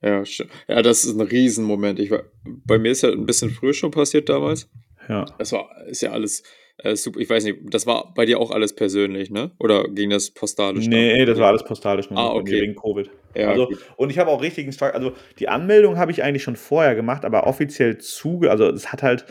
Ja, 0.00 0.22
ja, 0.68 0.82
das 0.82 1.04
ist 1.04 1.18
ein 1.18 1.26
Riesenmoment. 1.26 1.98
Ich 1.98 2.10
war, 2.12 2.22
bei 2.44 2.78
mir 2.78 2.92
ist 2.92 3.02
ja 3.02 3.10
ein 3.10 3.26
bisschen 3.26 3.50
früher 3.50 3.74
schon 3.74 3.90
passiert 3.90 4.28
damals. 4.28 4.70
Ja. 5.08 5.24
Das 5.38 5.50
war, 5.52 5.68
ist 5.86 6.02
ja 6.02 6.12
alles 6.12 6.42
Äh, 6.80 6.94
super, 6.94 7.18
ich 7.18 7.28
weiß 7.28 7.42
nicht, 7.42 7.58
das 7.74 7.86
war 7.86 8.14
bei 8.14 8.24
dir 8.24 8.38
auch 8.38 8.52
alles 8.52 8.72
persönlich, 8.76 9.30
ne? 9.30 9.50
Oder 9.58 9.88
ging 9.88 10.10
das 10.10 10.30
postalisch? 10.30 10.86
Nee, 10.86 11.24
das 11.24 11.36
war 11.40 11.48
alles 11.48 11.64
postalisch 11.64 12.06
Ah, 12.12 12.28
okay. 12.28 12.60
wegen 12.60 12.76
Covid. 12.76 13.10
Ja, 13.34 13.48
also, 13.48 13.66
gut. 13.66 13.78
und 13.96 14.10
ich 14.10 14.18
habe 14.20 14.30
auch 14.30 14.40
richtigen 14.40 14.70
Struggle. 14.70 14.94
Also, 14.94 15.12
die 15.40 15.48
Anmeldung 15.48 15.96
habe 15.98 16.12
ich 16.12 16.22
eigentlich 16.22 16.44
schon 16.44 16.54
vorher 16.54 16.94
gemacht, 16.94 17.24
aber 17.24 17.48
offiziell 17.48 17.98
zuge. 17.98 18.52
Also, 18.52 18.68
es 18.68 18.92
hat 18.92 19.02
halt, 19.02 19.26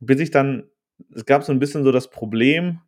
bis 0.00 0.20
ich 0.20 0.30
dann, 0.30 0.68
es 1.14 1.24
gab 1.24 1.42
so 1.42 1.52
ein 1.52 1.58
bisschen 1.58 1.84
so 1.84 1.90
das 1.90 2.10
Problem 2.10 2.80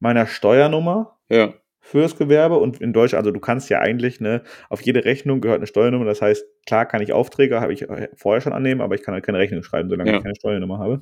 meiner 0.00 0.26
Steuernummer 0.26 1.18
Ja, 1.30 1.54
fürs 1.82 2.16
Gewerbe 2.16 2.56
und 2.58 2.80
in 2.80 2.92
Deutschland, 2.92 3.20
also 3.24 3.30
du 3.32 3.40
kannst 3.40 3.70
ja 3.70 3.78
eigentlich, 3.80 4.20
ne, 4.20 4.42
auf 4.68 4.82
jede 4.82 5.04
Rechnung 5.04 5.40
gehört 5.40 5.58
eine 5.58 5.66
Steuernummer. 5.66 6.04
Das 6.04 6.20
heißt, 6.20 6.44
klar 6.66 6.86
kann 6.86 7.00
ich 7.02 7.12
Aufträge, 7.12 7.60
habe 7.60 7.72
ich 7.72 7.88
äh, 7.88 8.08
vorher 8.16 8.40
schon 8.40 8.52
annehmen, 8.52 8.80
aber 8.80 8.94
ich 8.96 9.02
kann 9.02 9.14
halt 9.14 9.24
keine 9.24 9.38
Rechnung 9.38 9.62
schreiben, 9.62 9.88
solange 9.88 10.10
Ja. 10.10 10.16
ich 10.18 10.22
keine 10.22 10.34
Steuernummer 10.36 10.78
habe. 10.78 11.00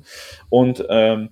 Und 0.49 0.85
ähm, 0.89 1.29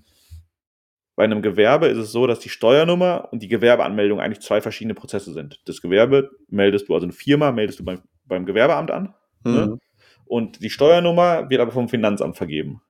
bei 1.16 1.24
einem 1.24 1.42
Gewerbe 1.42 1.88
ist 1.88 1.98
es 1.98 2.12
so, 2.12 2.28
dass 2.28 2.40
die 2.40 2.50
Steuernummer 2.50 3.30
und 3.32 3.42
die 3.42 3.48
Gewerbeanmeldung 3.48 4.20
eigentlich 4.20 4.42
zwei 4.42 4.62
verschiedene 4.62 4.94
Prozesse 4.94 5.34
sind. 5.34 5.62
Das 5.66 5.82
Gewerbe 5.82 6.30
meldest 6.50 6.88
du, 6.90 6.94
also 6.94 7.06
eine 7.06 7.14
Firma 7.14 7.52
meldest 7.52 7.80
du 7.80 7.86
beim, 7.86 8.02
beim 8.26 8.46
Gewerbeamt 8.46 8.92
an 8.92 9.14
Ne? 9.44 9.66
Mhm. 9.68 9.80
und 10.26 10.62
die 10.62 10.70
Steuernummer 10.70 11.50
wird 11.50 11.62
aber 11.62 11.72
vom 11.72 11.88
Finanzamt 11.90 12.36
vergeben. 12.38 12.82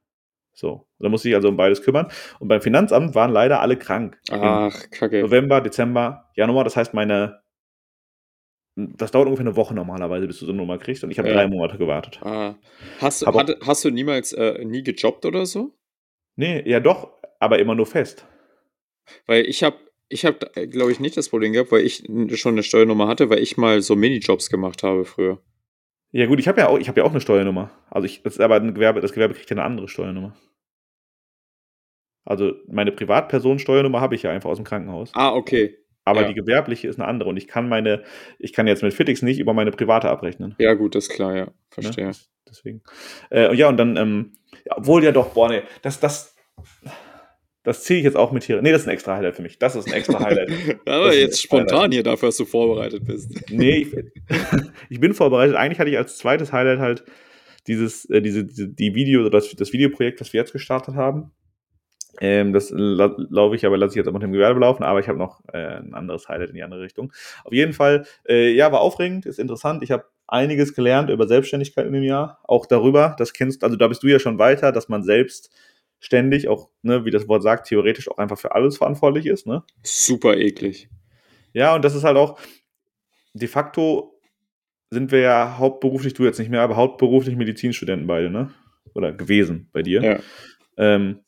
So, 0.60 0.88
da 0.98 1.08
muss 1.08 1.24
ich 1.24 1.36
also 1.36 1.50
um 1.50 1.56
beides 1.56 1.84
kümmern. 1.84 2.08
Und 2.40 2.48
beim 2.48 2.62
Finanzamt 2.62 3.14
waren 3.14 3.32
leider 3.32 3.62
alle 3.62 3.78
krank. 3.78 4.20
Ach, 4.32 4.90
kacke. 4.90 5.22
November, 5.22 5.62
Dezember, 5.62 6.32
Januar. 6.36 6.64
Das 6.64 6.76
heißt, 6.76 6.96
meine. 6.96 7.42
Das 8.76 9.12
dauert 9.12 9.28
ungefähr 9.28 9.46
eine 9.46 9.56
Woche 9.56 9.76
normalerweise, 9.76 10.26
bis 10.26 10.40
du 10.40 10.46
so 10.46 10.52
eine 10.52 10.60
Nummer 10.62 10.80
kriegst. 10.80 11.04
Und 11.04 11.12
ich 11.12 11.20
habe 11.20 11.30
Ja. 11.30 11.36
drei 11.36 11.48
Monate 11.48 11.78
gewartet. 11.78 12.20
Ah. 12.24 12.56
Hast, 13.00 13.22
du, 13.22 13.28
hatte, 13.28 13.60
hast 13.66 13.86
du 13.86 13.92
niemals 13.92 14.34
äh, 14.34 14.66
nie 14.66 14.82
gejobbt 14.84 15.26
oder 15.26 15.46
so? 15.46 15.76
Nee, 16.36 16.64
ja 16.68 16.80
doch, 16.80 17.12
aber 17.40 17.60
immer 17.60 17.76
nur 17.76 17.86
fest. 17.86 18.26
Weil 19.28 19.46
ich 19.46 19.64
habe, 19.64 19.78
ich 20.10 20.26
habe, 20.26 20.40
glaube 20.70 20.92
ich, 20.92 21.00
nicht 21.00 21.18
das 21.18 21.30
Problem 21.30 21.54
gehabt, 21.54 21.72
weil 21.72 21.82
ich 21.82 22.04
schon 22.36 22.54
eine 22.54 22.64
Steuernummer 22.64 23.08
hatte, 23.08 23.30
weil 23.30 23.40
ich 23.40 23.58
mal 23.58 23.82
so 23.82 23.96
Minijobs 23.96 24.50
gemacht 24.50 24.82
habe 24.84 25.06
früher. 25.06 25.40
Ja, 26.18 26.26
gut, 26.26 26.40
ich 26.40 26.48
habe 26.48 26.60
ja 26.60 26.68
auch, 26.68 26.80
ich 26.80 26.88
habe 26.88 27.00
ja 27.00 27.06
auch 27.06 27.12
eine 27.12 27.22
Steuernummer. 27.22 27.70
Also 27.92 28.08
ich, 28.08 28.24
das 28.24 28.34
ist 28.34 28.40
aber 28.40 28.56
ein 28.56 28.74
Gewerbe, 28.74 29.02
das 29.02 29.14
Gewerbe 29.14 29.36
kriegt 29.36 29.52
ja 29.52 29.56
eine 29.56 29.64
andere 29.64 29.88
Steuernummer. 29.88 30.36
Also 32.26 32.54
meine 32.68 32.92
Privatpersonensteuernummer 32.92 34.02
habe 34.02 34.16
ich 34.16 34.24
ja 34.24 34.32
einfach 34.32 34.50
aus 34.50 34.58
dem 34.58 34.66
Krankenhaus. 34.66 35.12
Ah, 35.14 35.36
okay. 35.36 35.78
Aber 36.06 36.22
ja. 36.22 36.28
die 36.30 36.34
gewerbliche 36.34 36.88
ist 36.88 37.00
eine 37.00 37.08
andere. 37.08 37.30
Und 37.30 37.38
ich 37.38 37.48
kann 37.48 37.70
meine, 37.70 38.04
ich 38.40 38.52
kann 38.52 38.66
jetzt 38.66 38.82
mit 38.82 38.96
Fitix 38.96 39.22
nicht 39.22 39.40
über 39.40 39.54
meine 39.54 39.70
private 39.70 40.10
abrechnen. 40.10 40.56
Ja, 40.58 40.74
gut, 40.74 40.96
das 40.96 41.06
ist 41.08 41.14
klar, 41.14 41.36
ja. 41.36 41.46
Ne? 41.46 41.54
Verstehe. 41.70 42.08
Das- 42.08 42.32
Deswegen. 42.50 42.82
Äh, 43.30 43.54
ja, 43.56 43.68
und 43.70 43.78
dann, 43.78 43.96
ähm, 43.98 44.34
obwohl 44.70 45.04
ja 45.04 45.12
doch, 45.12 45.34
boah, 45.34 45.50
nee, 45.50 45.64
das, 45.82 46.00
das, 46.00 46.36
das 47.68 47.84
ziehe 47.84 48.00
ich 48.00 48.06
jetzt 48.06 48.16
auch 48.16 48.32
mit 48.32 48.46
hier. 48.46 48.62
Nee, 48.62 48.72
das 48.72 48.84
ist 48.84 48.88
ein 48.88 48.94
extra 48.94 49.18
Highlight 49.18 49.36
für 49.36 49.42
mich. 49.42 49.60
Das 49.60 49.76
ist 49.76 49.88
ein 49.88 49.94
extra 49.94 50.22
Highlight. 50.22 50.50
Aber 50.86 51.08
jetzt 51.08 51.12
ein 51.12 51.12
Highlight. 51.12 51.38
spontan 51.38 51.92
hier 51.92 52.02
dafür, 52.02 52.30
dass 52.30 52.38
du 52.38 52.46
vorbereitet 52.46 53.04
bist. 53.04 53.52
Nee, 53.52 53.80
ich, 53.80 53.94
ich 54.90 55.00
bin 55.02 55.14
vorbereitet. 55.14 55.58
Eigentlich 55.58 55.78
hatte 55.78 55.90
ich 55.90 55.98
als 55.98 56.18
zweites 56.18 56.54
Highlight 56.54 56.80
halt 56.80 57.04
dieses, 57.68 58.10
äh, 58.10 58.22
diese, 58.22 58.46
die 58.46 58.96
Video, 58.96 59.28
das, 59.28 59.54
das 59.54 59.74
Videoprojekt, 59.74 60.22
das 60.22 60.32
wir 60.32 60.40
jetzt 60.40 60.54
gestartet 60.54 60.96
haben. 60.96 61.34
Ähm, 62.22 62.54
das 62.54 62.72
la 62.74 63.14
laufe 63.30 63.58
ich, 63.58 63.66
aber 63.66 63.78
lasse 63.78 63.92
ich 63.92 63.98
jetzt 63.98 64.08
auch 64.08 64.14
mit 64.14 64.24
dem 64.24 64.32
Gewerbe 64.32 64.62
laufen, 64.62 64.84
aber 64.84 65.02
ich 65.02 65.10
habe 65.10 65.20
noch 65.20 65.42
äh, 65.52 65.58
ein 65.58 65.94
anderes 65.94 66.30
Highlight 66.30 66.52
in 66.52 66.56
die 66.56 66.64
andere 66.64 66.80
Richtung. 66.80 67.12
Auf 67.44 67.52
jeden 67.52 67.74
Fall, 67.74 68.06
äh, 68.30 68.50
ja, 68.52 68.72
war 68.72 68.80
aufregend, 68.80 69.26
ist 69.26 69.40
interessant. 69.40 69.84
Ich 69.84 69.92
habe 69.92 70.06
einiges 70.26 70.74
gelernt 70.74 71.10
über 71.10 71.28
Selbstständigkeit 71.28 71.86
in 71.86 71.92
dem 71.92 72.04
Jahr. 72.04 72.40
Auch 72.46 72.66
darüber, 72.66 73.18
das 73.20 73.34
kennst, 73.34 73.62
also 73.66 73.76
da 73.76 73.90
bist 73.90 74.04
du 74.04 74.08
ja 74.08 74.20
schon 74.20 74.40
weiter, 74.40 74.72
dass 74.72 74.88
man 74.88 75.04
selbst 75.04 75.52
ständig 76.00 76.48
auch, 76.48 76.70
ne, 76.82 77.06
wie 77.06 77.12
das 77.12 77.28
Wort 77.28 77.44
sagt, 77.44 77.68
theoretisch 77.68 78.10
auch 78.10 78.18
einfach 78.18 78.38
für 78.38 78.54
alles 78.54 78.78
verantwortlich 78.78 79.26
ist, 79.26 79.48
ne? 79.48 79.64
Super 79.84 80.38
eklig. 80.38 80.90
Ja, 81.54 81.76
und 81.76 81.84
das 81.84 81.96
ist 81.96 82.04
halt 82.04 82.18
auch 82.18 82.40
de 83.34 83.48
facto 83.48 84.14
sind 84.90 85.12
wir 85.12 85.20
ja 85.20 85.58
hauptberuflich, 85.58 86.14
du 86.14 86.24
jetzt 86.24 86.40
nicht 86.40 86.50
mehr, 86.50 86.62
aber 86.62 86.76
hauptberuflich 86.76 87.36
Medizinstudenten 87.36 88.08
beide, 88.08 88.30
ne? 88.30 88.54
Oder 88.94 89.12
gewesen 89.12 89.70
bei 89.74 89.82
dir. 89.82 90.02
Ja. 90.02 90.20
Ähm, 90.78 91.20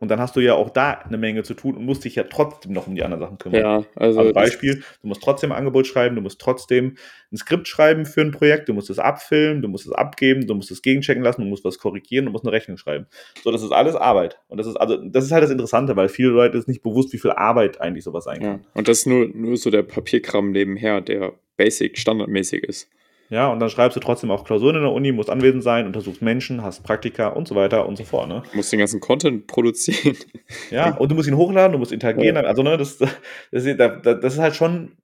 und 0.00 0.10
dann 0.10 0.20
hast 0.20 0.36
du 0.36 0.40
ja 0.40 0.54
auch 0.54 0.70
da 0.70 0.92
eine 0.92 1.16
Menge 1.18 1.42
zu 1.42 1.54
tun 1.54 1.76
und 1.76 1.84
musst 1.84 2.04
dich 2.04 2.14
ja 2.14 2.24
trotzdem 2.24 2.72
noch 2.72 2.86
um 2.86 2.94
die 2.94 3.02
anderen 3.02 3.22
Sachen 3.22 3.38
kümmern. 3.38 3.60
Ja, 3.60 3.84
also. 3.94 4.20
Also 4.20 4.32
das- 4.32 4.34
Beispiel, 4.34 4.82
du 5.02 5.08
musst 5.08 5.22
trotzdem 5.22 5.52
ein 5.52 5.58
Angebot 5.58 5.86
schreiben, 5.86 6.16
du 6.16 6.22
musst 6.22 6.40
trotzdem 6.40 6.96
ein 7.32 7.36
Skript 7.36 7.66
schreiben 7.68 8.06
für 8.06 8.20
ein 8.20 8.30
Projekt, 8.30 8.68
du 8.68 8.74
musst 8.74 8.90
es 8.90 8.98
abfilmen, 8.98 9.62
du 9.62 9.68
musst 9.68 9.86
es 9.86 9.92
abgeben, 9.92 10.46
du 10.46 10.54
musst 10.54 10.70
es 10.70 10.82
gegenchecken 10.82 11.22
lassen, 11.22 11.42
du 11.42 11.48
musst 11.48 11.64
was 11.64 11.78
korrigieren, 11.78 12.26
du 12.26 12.32
musst 12.32 12.44
eine 12.44 12.52
Rechnung 12.52 12.76
schreiben. 12.76 13.06
So, 13.42 13.50
das 13.50 13.62
ist 13.62 13.72
alles 13.72 13.96
Arbeit. 13.96 14.38
Und 14.48 14.58
das 14.58 14.66
ist 14.66 14.76
also, 14.76 14.96
das 14.96 15.24
ist 15.24 15.32
halt 15.32 15.42
das 15.42 15.50
Interessante, 15.50 15.96
weil 15.96 16.08
viele 16.08 16.28
Leute 16.30 16.58
ist 16.58 16.68
nicht 16.68 16.82
bewusst, 16.82 17.12
wie 17.12 17.18
viel 17.18 17.32
Arbeit 17.32 17.80
eigentlich 17.80 18.04
sowas 18.04 18.24
sein 18.24 18.40
kann. 18.40 18.60
Ja. 18.60 18.70
Und 18.74 18.88
das 18.88 18.98
ist 18.98 19.06
nur, 19.06 19.28
nur 19.28 19.56
so 19.56 19.70
der 19.70 19.82
Papierkram 19.82 20.50
nebenher, 20.52 21.00
der 21.00 21.32
basic, 21.56 21.98
standardmäßig 21.98 22.64
ist. 22.64 22.90
Ja, 23.28 23.48
und 23.48 23.58
dann 23.58 23.70
schreibst 23.70 23.96
du 23.96 24.00
trotzdem 24.00 24.30
auch 24.30 24.44
Klausuren 24.44 24.76
in 24.76 24.82
der 24.82 24.92
Uni, 24.92 25.10
musst 25.10 25.30
anwesend 25.30 25.62
sein, 25.62 25.86
untersuchst 25.86 26.22
Menschen, 26.22 26.62
hast 26.62 26.84
Praktika 26.84 27.28
und 27.28 27.48
so 27.48 27.56
weiter 27.56 27.86
und 27.86 27.96
so 27.96 28.04
fort. 28.04 28.28
Ne? 28.28 28.42
Du 28.50 28.56
musst 28.56 28.72
den 28.72 28.78
ganzen 28.78 29.00
Content 29.00 29.46
produzieren. 29.46 30.16
Ja, 30.70 30.96
und 30.96 31.10
du 31.10 31.14
musst 31.14 31.28
ihn 31.28 31.36
hochladen, 31.36 31.72
du 31.72 31.78
musst 31.78 31.92
interagieren. 31.92 32.36
Also, 32.36 32.62
ne, 32.62 32.76
das, 32.76 32.98
das, 32.98 33.10
ist, 33.50 33.78
das 33.78 34.34
ist 34.34 34.38
halt 34.38 34.54
schon 34.54 34.96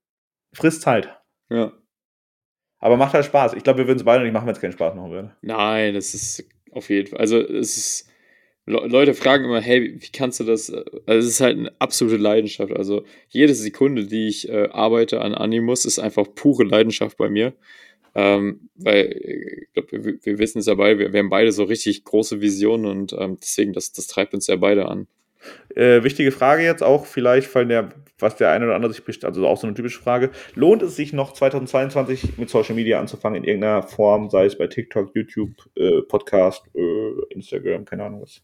frisst 0.54 0.82
Zeit. 0.82 1.08
Ja. 1.50 1.72
Aber 2.78 2.96
macht 2.96 3.14
halt 3.14 3.24
Spaß. 3.24 3.54
Ich 3.54 3.62
glaube, 3.64 3.78
wir 3.80 3.86
würden 3.86 3.98
es 3.98 4.04
beide 4.04 4.24
nicht 4.24 4.32
machen, 4.32 4.46
wenn 4.46 4.54
es 4.54 4.60
keinen 4.60 4.72
Spaß 4.72 4.94
machen 4.94 5.10
würde. 5.10 5.36
Nein, 5.40 5.94
das 5.94 6.14
ist 6.14 6.44
auf 6.72 6.90
jeden 6.90 7.08
Fall. 7.08 7.20
Also, 7.20 7.40
es 7.40 7.76
ist. 7.76 8.08
Le 8.64 8.86
Leute 8.86 9.14
fragen 9.14 9.44
immer, 9.44 9.60
hey, 9.60 10.00
wie 10.00 10.10
kannst 10.12 10.38
du 10.38 10.44
das? 10.44 10.72
Also, 10.72 10.88
es 11.06 11.26
ist 11.26 11.40
halt 11.40 11.58
eine 11.58 11.72
absolute 11.80 12.16
Leidenschaft. 12.16 12.72
Also, 12.72 13.04
jede 13.28 13.54
Sekunde, 13.54 14.06
die 14.06 14.28
ich 14.28 14.48
äh, 14.48 14.68
arbeite 14.70 15.20
an 15.20 15.34
Animus, 15.34 15.84
ist 15.84 15.98
einfach 15.98 16.26
pure 16.34 16.64
Leidenschaft 16.64 17.16
bei 17.16 17.28
mir. 17.28 17.54
Ähm, 18.14 18.68
weil, 18.74 19.06
äh, 19.06 19.64
ich 19.64 19.72
glaube, 19.72 20.04
wir, 20.04 20.18
wir 20.22 20.38
wissen 20.38 20.58
es 20.58 20.66
ja 20.66 20.74
beide, 20.74 20.98
wir, 20.98 21.12
wir 21.12 21.20
haben 21.20 21.30
beide 21.30 21.52
so 21.52 21.64
richtig 21.64 22.04
große 22.04 22.40
Visionen 22.40 22.86
und 22.86 23.14
ähm, 23.18 23.38
deswegen, 23.40 23.72
das, 23.72 23.92
das 23.92 24.06
treibt 24.06 24.34
uns 24.34 24.46
ja 24.46 24.56
beide 24.56 24.86
an. 24.86 25.06
Äh, 25.74 26.04
wichtige 26.04 26.30
Frage 26.30 26.62
jetzt 26.62 26.82
auch, 26.82 27.06
vielleicht, 27.06 27.52
weil 27.54 27.66
der, 27.66 27.88
was 28.18 28.36
der 28.36 28.50
eine 28.50 28.66
oder 28.66 28.74
andere 28.76 28.92
sich 28.92 29.04
bestimmt, 29.04 29.24
also 29.24 29.46
auch 29.46 29.58
so 29.58 29.66
eine 29.66 29.74
typische 29.74 30.00
Frage. 30.00 30.30
Lohnt 30.54 30.82
es 30.82 30.96
sich 30.96 31.12
noch 31.12 31.32
2022 31.32 32.38
mit 32.38 32.50
Social 32.50 32.74
Media 32.74 33.00
anzufangen 33.00 33.42
in 33.42 33.48
irgendeiner 33.48 33.82
Form, 33.82 34.30
sei 34.30 34.46
es 34.46 34.56
bei 34.56 34.66
TikTok, 34.66 35.10
YouTube, 35.14 35.50
äh, 35.74 36.02
Podcast, 36.02 36.64
äh, 36.74 37.34
Instagram, 37.34 37.84
keine 37.84 38.04
Ahnung 38.04 38.22
was? 38.22 38.42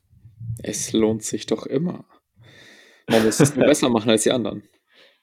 Es 0.63 0.93
lohnt 0.93 1.23
sich 1.23 1.47
doch 1.47 1.67
immer. 1.67 2.05
Man 3.09 3.25
muss 3.25 3.41
es 3.41 3.55
nur 3.55 3.67
besser 3.67 3.89
machen 3.91 4.11
als 4.11 4.23
die 4.23 4.33
anderen. 4.33 4.63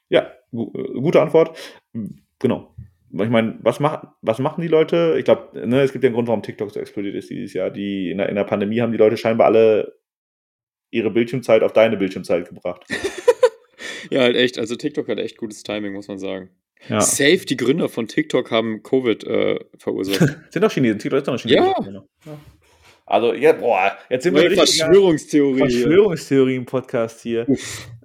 Ja, 0.10 0.32
gu 0.52 0.72
äh, 0.76 1.00
gute 1.00 1.22
Antwort. 1.22 1.58
Genau. 2.40 2.74
Ich 3.18 3.30
meine, 3.30 3.58
was, 3.62 3.80
mach, 3.80 4.04
was 4.22 4.40
machen 4.40 4.62
die 4.62 4.68
Leute? 4.68 5.16
Ich 5.18 5.26
glaube, 5.26 5.68
ne, 5.68 5.82
es 5.82 5.94
gibt 5.94 6.04
ja 6.04 6.10
einen 6.10 6.16
Grund, 6.16 6.28
warum 6.28 6.44
TikTok 6.44 6.72
so 6.72 6.80
explodiert 6.80 7.16
ist 7.16 7.30
dieses 7.30 7.54
Jahr. 7.54 7.70
Die, 7.70 8.12
in, 8.12 8.18
der, 8.18 8.30
in 8.30 8.36
der 8.36 8.44
Pandemie 8.44 8.82
haben 8.82 8.92
die 8.92 8.98
Leute 8.98 9.16
scheinbar 9.16 9.48
alle 9.48 10.00
ihre 10.92 11.12
Bildschirmzeit 11.12 11.64
auf 11.64 11.74
deine 11.74 11.98
Bildschirmzeit 11.98 12.48
gebracht. 12.48 12.84
Ja, 14.12 14.22
halt 14.22 14.36
echt. 14.36 14.60
Also 14.60 14.76
TikTok 14.76 15.08
hat 15.08 15.20
echt 15.20 15.38
gutes 15.38 15.64
Timing, 15.64 15.94
muss 15.94 16.08
man 16.08 16.20
sagen. 16.20 16.50
Ja. 16.90 17.02
Safe, 17.02 17.40
die 17.40 17.58
Gründer 17.58 17.90
von 17.90 18.08
TikTok 18.08 18.52
haben 18.52 18.84
Covid 18.84 19.24
äh, 19.24 19.60
verursacht. 19.78 20.38
Sind 20.52 20.62
doch 20.62 20.72
Chinesen. 20.72 21.00
TikTok 21.00 21.20
ist 21.20 21.28
doch 21.28 21.34
ein 21.34 21.40
Chinesen. 21.40 21.94
Ja. 21.94 22.04
ja. 22.26 22.38
Also, 23.08 23.34
ja, 23.34 23.54
boah, 23.54 23.98
jetzt 24.10 24.24
sind 24.24 24.34
wir 24.34 24.42
Neue 24.42 24.52
richtig 24.52 24.78
Verschwörungstheorie. 24.80 25.60
Verschwörungstheorie 25.60 26.56
im 26.56 26.66
Podcast 26.66 27.22
hier. 27.22 27.48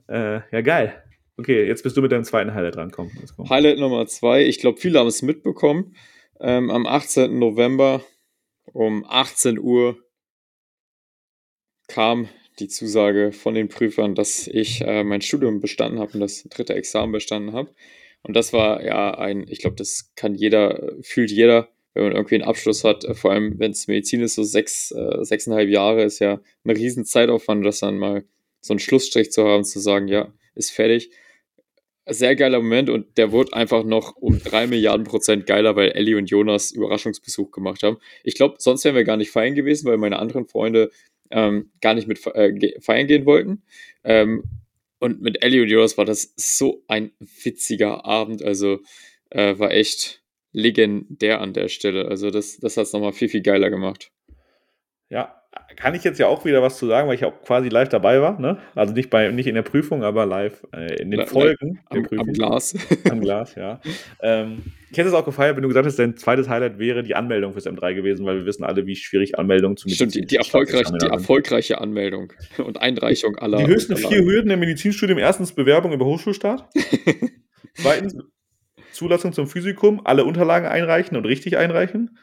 Äh, 0.08 0.40
ja, 0.50 0.60
geil. 0.60 1.02
Okay, 1.40 1.66
jetzt 1.66 1.82
bist 1.82 1.96
du 1.96 2.02
mit 2.02 2.12
deinem 2.12 2.24
zweiten 2.24 2.52
Highlight 2.52 2.76
dran. 2.76 2.90
Komm, 2.90 3.10
go. 3.34 3.48
Highlight 3.48 3.78
Nummer 3.78 4.06
zwei. 4.06 4.44
Ich 4.44 4.58
glaube, 4.58 4.78
viele 4.78 4.98
haben 4.98 5.06
es 5.06 5.22
mitbekommen. 5.22 5.96
Ähm, 6.38 6.70
am 6.70 6.86
18. 6.86 7.38
November 7.38 8.04
um 8.74 9.06
18 9.08 9.58
Uhr 9.58 9.96
kam 11.88 12.28
die 12.58 12.68
Zusage 12.68 13.32
von 13.32 13.54
den 13.54 13.68
Prüfern, 13.68 14.14
dass 14.14 14.48
ich 14.48 14.82
äh, 14.82 15.02
mein 15.02 15.22
Studium 15.22 15.60
bestanden 15.60 15.98
habe 15.98 16.12
und 16.12 16.20
das 16.20 16.42
dritte 16.42 16.74
Examen 16.74 17.10
bestanden 17.10 17.54
habe. 17.54 17.70
Und 18.22 18.36
das 18.36 18.52
war 18.52 18.84
ja 18.84 19.16
ein, 19.16 19.46
ich 19.48 19.60
glaube, 19.60 19.76
das 19.76 20.12
kann 20.16 20.34
jeder, 20.34 20.92
fühlt 21.00 21.30
jeder, 21.30 21.68
wenn 21.94 22.02
man 22.02 22.12
irgendwie 22.12 22.34
einen 22.34 22.44
Abschluss 22.44 22.84
hat, 22.84 23.04
äh, 23.06 23.14
vor 23.14 23.30
allem 23.30 23.58
wenn 23.58 23.70
es 23.70 23.88
Medizin 23.88 24.20
ist, 24.20 24.34
so 24.34 24.42
sechs, 24.42 24.90
äh, 24.90 25.24
sechseinhalb 25.24 25.70
Jahre 25.70 26.02
ist 26.02 26.18
ja 26.18 26.38
ein 26.64 26.70
riesen 26.70 27.06
Zeitaufwand, 27.06 27.64
das 27.64 27.80
dann 27.80 27.96
mal 27.96 28.24
so 28.60 28.74
einen 28.74 28.78
Schlussstrich 28.78 29.32
zu 29.32 29.46
haben, 29.48 29.64
zu 29.64 29.80
sagen, 29.80 30.06
ja, 30.06 30.34
ist 30.54 30.70
fertig. 30.70 31.10
Sehr 32.12 32.34
geiler 32.36 32.60
Moment 32.60 32.90
und 32.90 33.16
der 33.18 33.30
wurde 33.30 33.52
einfach 33.52 33.84
noch 33.84 34.16
um 34.16 34.42
drei 34.42 34.66
Milliarden 34.66 35.04
Prozent 35.04 35.46
geiler, 35.46 35.76
weil 35.76 35.90
Ellie 35.92 36.16
und 36.16 36.28
Jonas 36.28 36.72
Überraschungsbesuch 36.72 37.50
gemacht 37.52 37.82
haben. 37.82 37.98
Ich 38.24 38.34
glaube, 38.34 38.56
sonst 38.58 38.84
wären 38.84 38.96
wir 38.96 39.04
gar 39.04 39.16
nicht 39.16 39.30
feiern 39.30 39.54
gewesen, 39.54 39.86
weil 39.88 39.96
meine 39.96 40.18
anderen 40.18 40.46
Freunde 40.46 40.90
ähm, 41.30 41.70
gar 41.80 41.94
nicht 41.94 42.08
mit 42.08 42.24
äh, 42.26 42.80
feiern 42.80 43.06
gehen 43.06 43.26
wollten. 43.26 43.62
Ähm, 44.02 44.42
und 44.98 45.22
mit 45.22 45.42
Ellie 45.42 45.62
und 45.62 45.68
Jonas 45.68 45.96
war 45.98 46.04
das 46.04 46.34
so 46.36 46.84
ein 46.88 47.12
witziger 47.20 48.04
Abend. 48.04 48.42
Also 48.42 48.80
äh, 49.30 49.58
war 49.58 49.70
echt 49.70 50.22
legendär 50.52 51.40
an 51.40 51.52
der 51.52 51.68
Stelle. 51.68 52.08
Also 52.08 52.30
das, 52.30 52.58
das 52.58 52.76
hat 52.76 52.84
es 52.86 52.92
nochmal 52.92 53.12
viel, 53.12 53.28
viel 53.28 53.42
geiler 53.42 53.70
gemacht. 53.70 54.10
Ja, 55.08 55.39
kann 55.76 55.94
ich 55.94 56.04
jetzt 56.04 56.18
ja 56.18 56.26
auch 56.26 56.44
wieder 56.44 56.62
was 56.62 56.78
zu 56.78 56.86
sagen, 56.86 57.08
weil 57.08 57.14
ich 57.14 57.24
auch 57.24 57.42
quasi 57.42 57.68
live 57.68 57.88
dabei 57.88 58.20
war, 58.20 58.38
ne? 58.38 58.58
Also 58.74 58.92
nicht 58.92 59.10
bei 59.10 59.30
nicht 59.30 59.46
in 59.46 59.54
der 59.54 59.62
Prüfung, 59.62 60.04
aber 60.04 60.26
live 60.26 60.64
äh, 60.72 61.00
in 61.00 61.10
den 61.10 61.20
Li- 61.20 61.26
Folgen 61.26 61.80
Am, 61.86 62.06
am. 62.18 62.32
Glas. 62.32 62.74
Am 63.10 63.20
Glas, 63.20 63.54
ja. 63.54 63.80
Ähm, 64.22 64.62
ich 64.90 64.98
hätte 64.98 65.08
es 65.08 65.14
auch 65.14 65.24
gefeiert, 65.24 65.56
wenn 65.56 65.62
du 65.62 65.68
gesagt 65.68 65.86
hast, 65.86 65.98
dein 65.98 66.16
zweites 66.16 66.48
Highlight 66.48 66.78
wäre 66.78 67.02
die 67.02 67.14
Anmeldung 67.14 67.52
fürs 67.52 67.66
M3 67.66 67.94
gewesen, 67.94 68.26
weil 68.26 68.36
wir 68.36 68.46
wissen 68.46 68.64
alle, 68.64 68.86
wie 68.86 68.94
schwierig 68.96 69.38
Anmeldungen 69.38 69.76
zu 69.76 69.88
Stimmt, 69.88 70.14
die, 70.14 70.26
die, 70.26 70.36
erfolgreich, 70.36 70.86
die 71.00 71.06
erfolgreiche 71.06 71.80
Anmeldung 71.80 72.32
und 72.58 72.80
Einreichung 72.80 73.36
aller. 73.36 73.58
Die 73.58 73.66
höchsten 73.66 73.94
Unterlagen. 73.94 74.22
vier 74.24 74.32
Hürden 74.32 74.50
im 74.50 74.60
Medizinstudium. 74.60 75.18
Erstens 75.18 75.52
Bewerbung 75.52 75.92
über 75.92 76.04
Hochschulstart. 76.04 76.68
Zweitens 77.74 78.14
Zulassung 78.92 79.32
zum 79.32 79.46
Physikum, 79.46 80.00
alle 80.04 80.24
Unterlagen 80.24 80.66
einreichen 80.66 81.16
und 81.16 81.24
richtig 81.24 81.56
einreichen. 81.56 82.18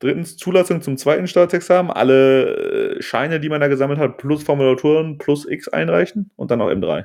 Drittens 0.00 0.36
Zulassung 0.36 0.80
zum 0.80 0.96
zweiten 0.96 1.26
Staatsexamen, 1.26 1.90
alle 1.90 2.96
äh, 2.98 3.02
Scheine, 3.02 3.40
die 3.40 3.48
man 3.48 3.60
da 3.60 3.68
gesammelt 3.68 3.98
hat, 3.98 4.16
plus 4.18 4.44
Formulaturen, 4.44 5.18
plus 5.18 5.48
X 5.48 5.68
einreichen 5.68 6.30
und 6.36 6.50
dann 6.50 6.60
noch 6.60 6.68
M3. 6.68 7.04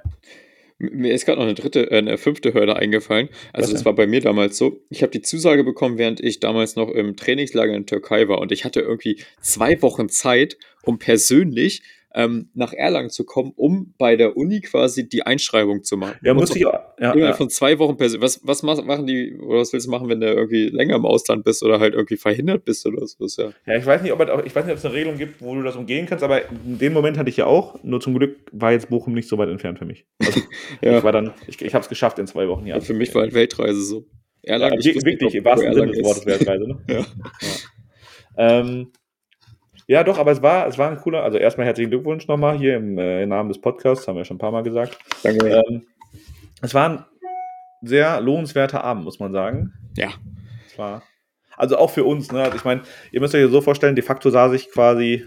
Mir 0.77 1.13
ist 1.13 1.25
gerade 1.25 1.39
noch 1.39 1.45
eine 1.45 1.55
dritte, 1.55 1.91
äh, 1.91 1.97
eine 1.97 2.17
fünfte 2.17 2.53
Hürde 2.53 2.75
eingefallen. 2.75 3.29
Also 3.51 3.73
denn? 3.73 3.85
war 3.85 3.93
bei 3.93 4.05
mir 4.05 4.21
damals 4.21 4.57
so. 4.57 4.81
Ich 4.89 5.01
habe 5.01 5.11
die 5.11 5.21
Zusage 5.21 5.63
bekommen, 5.63 5.97
während 5.97 6.19
ich 6.19 6.39
damals 6.39 6.75
noch 6.75 6.89
im 6.89 7.15
Trainingslager 7.15 7.73
in 7.73 7.85
Türkei 7.85 8.27
war 8.27 8.39
und 8.39 8.51
ich 8.51 8.65
hatte 8.65 8.81
irgendwie 8.81 9.21
zwei 9.41 9.81
Wochen 9.81 10.09
Zeit, 10.09 10.57
um 10.83 10.99
persönlich 10.99 11.81
ähm, 12.15 12.49
nach 12.53 12.73
Erlangen 12.73 13.09
zu 13.09 13.23
kommen, 13.25 13.53
um 13.55 13.93
bei 13.97 14.15
der 14.15 14.37
Uni 14.37 14.61
quasi 14.61 15.09
die 15.09 15.23
Einschreibung 15.25 15.83
zu 15.83 15.97
machen. 15.97 16.15
Ja, 16.23 16.33
muss 16.35 16.49
so 16.49 16.55
ich 16.55 16.65
auch. 16.67 16.79
Ja, 16.99 17.15
ja. 17.17 17.33
von 17.33 17.49
zwei 17.49 17.79
Wochen 17.79 17.97
persönlich. 17.97 18.21
Was, 18.23 18.39
was 18.43 18.61
mach- 18.61 18.83
machen 18.83 19.07
die, 19.07 19.35
oder 19.35 19.59
was 19.61 19.73
willst 19.73 19.87
du 19.87 19.91
machen, 19.91 20.09
wenn 20.09 20.19
du 20.21 20.27
irgendwie 20.27 20.67
länger 20.69 20.95
im 20.95 21.05
Ausland 21.05 21.43
bist 21.43 21.63
oder 21.63 21.79
halt 21.79 21.95
irgendwie 21.95 22.17
verhindert 22.17 22.65
bist 22.65 22.85
oder 22.85 23.05
so? 23.07 23.25
Ja. 23.41 23.51
ja, 23.65 23.77
ich 23.77 23.85
weiß 23.85 24.01
nicht, 24.03 24.11
ob 24.13 24.19
es 24.21 24.45
ich 24.45 24.55
weiß 24.55 24.65
nicht, 24.65 24.73
ob 24.73 24.77
es 24.77 24.85
eine 24.85 24.93
Regelung 24.93 25.17
gibt, 25.17 25.41
wo 25.41 25.55
du 25.55 25.63
das 25.63 25.75
umgehen 25.75 26.05
kannst, 26.05 26.23
aber 26.23 26.41
in 26.49 26.77
dem 26.77 26.93
Moment 26.93 27.17
hatte 27.17 27.29
ich 27.29 27.37
ja 27.37 27.45
auch. 27.47 27.81
Nur 27.83 27.99
zum 27.99 28.13
Glück 28.17 28.37
war 28.51 28.71
jetzt 28.71 28.89
Bochum 28.89 29.13
nicht 29.13 29.27
so 29.27 29.37
weit 29.39 29.49
entfernt 29.49 29.79
für 29.79 29.85
mich. 29.85 30.05
Also, 30.19 30.39
Ja. 30.83 30.97
ich 30.99 31.03
war 31.03 31.11
dann, 31.11 31.33
ich, 31.47 31.61
ich 31.61 31.73
habe 31.73 31.81
es 31.83 31.89
geschafft 31.89 32.19
in 32.19 32.27
zwei 32.27 32.47
Wochen. 32.47 32.67
Ja, 32.67 32.75
Ja, 32.75 32.81
für 32.81 32.93
mich 32.93 33.13
war 33.15 33.23
halt 33.23 33.33
Weltreise 33.33 33.81
so. 33.81 34.05
ja, 34.43 34.53
Erlangen, 34.53 34.77
wusste 34.77 34.93
wirklich 34.95 35.19
nicht, 35.21 35.35
im 35.35 35.39
ob- 35.39 35.45
wo 35.45 35.49
wahrsten 35.51 35.73
Sinne 35.73 35.91
des 35.91 36.03
Wortes. 36.03 36.25
Weltreise. 36.27 36.67
Ne? 36.67 36.77
Ja. 36.89 37.05
Ähm, 38.37 38.91
ja, 39.87 40.03
doch, 40.03 40.17
aber 40.17 40.31
es 40.31 40.41
war, 40.41 40.67
es 40.67 40.77
war 40.77 40.89
ein 40.89 40.97
cooler, 40.97 41.23
also 41.23 41.37
erstmal 41.37 41.67
herzlichen 41.67 41.89
Glückwunsch 41.89 42.27
nochmal 42.27 42.57
hier 42.57 42.77
im, 42.77 42.97
äh, 42.97 43.23
im 43.23 43.29
Namen 43.29 43.49
des 43.49 43.59
Podcasts, 43.59 44.07
haben 44.07 44.15
wir 44.15 44.25
schon 44.25 44.35
ein 44.35 44.39
paar 44.39 44.51
Mal 44.51 44.63
gesagt. 44.63 44.97
Danke. 45.23 45.47
Ähm, 45.49 45.83
es 46.61 46.73
war 46.73 46.89
ein 46.89 47.05
sehr 47.81 48.21
lohnenswerter 48.21 48.83
Abend, 48.83 49.03
muss 49.03 49.19
man 49.19 49.33
sagen. 49.33 49.73
Ja. 49.97 50.09
Es 50.65 50.77
war, 50.77 51.03
also 51.57 51.77
auch 51.77 51.89
für 51.89 52.03
uns, 52.03 52.31
ne? 52.31 52.41
Also 52.41 52.57
ich 52.57 52.65
meine, 52.65 52.81
ihr 53.11 53.19
müsst 53.19 53.35
euch 53.35 53.49
so 53.51 53.61
vorstellen, 53.61 53.95
de 53.95 54.03
facto 54.03 54.29
saß 54.29 54.53
ich 54.53 54.71
quasi, 54.71 55.25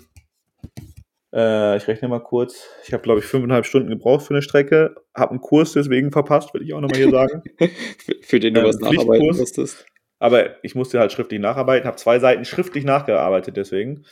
äh, 1.35 1.77
ich 1.77 1.87
rechne 1.87 2.09
mal 2.09 2.21
kurz, 2.21 2.69
ich 2.87 2.92
habe 2.92 3.03
glaube 3.03 3.21
ich 3.21 3.27
fünfeinhalb 3.27 3.66
Stunden 3.66 3.90
gebraucht 3.90 4.27
für 4.27 4.35
eine 4.35 4.42
Strecke, 4.42 4.97
habe 5.14 5.33
einen 5.33 5.40
Kurs 5.40 5.73
deswegen 5.73 6.11
verpasst, 6.11 6.55
will 6.55 6.62
ich 6.62 6.73
auch 6.73 6.81
nochmal 6.81 6.99
hier 6.99 7.11
sagen. 7.11 7.42
Für, 7.99 8.14
für 8.23 8.40
den 8.40 8.55
du 8.55 8.61
Ähm, 8.61 8.66
was 8.66 8.79
nacharbeiten 8.79 9.27
musstest. 9.27 9.87
Aber 10.27 10.65
ich 10.65 10.75
musste 10.75 10.99
halt 10.99 11.12
schriftlich 11.12 11.39
nacharbeiten, 11.41 11.87
habe 11.87 11.97
zwei 11.99 12.19
Seiten 12.19 12.45
schriftlich 12.45 12.83
nachgearbeitet 12.85 13.57
deswegen. 13.57 14.05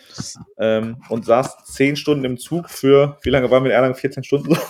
Ähm, 0.58 0.98
und 1.08 1.24
saß 1.24 1.64
zehn 1.64 1.96
Stunden 1.96 2.24
im 2.24 2.38
Zug 2.38 2.70
für, 2.70 3.18
wie 3.22 3.30
lange 3.30 3.50
waren 3.50 3.64
wir 3.64 3.70
in 3.72 3.74
Erlangen? 3.74 3.96
14 3.96 4.22
Stunden 4.22 4.54
so? 4.54 4.60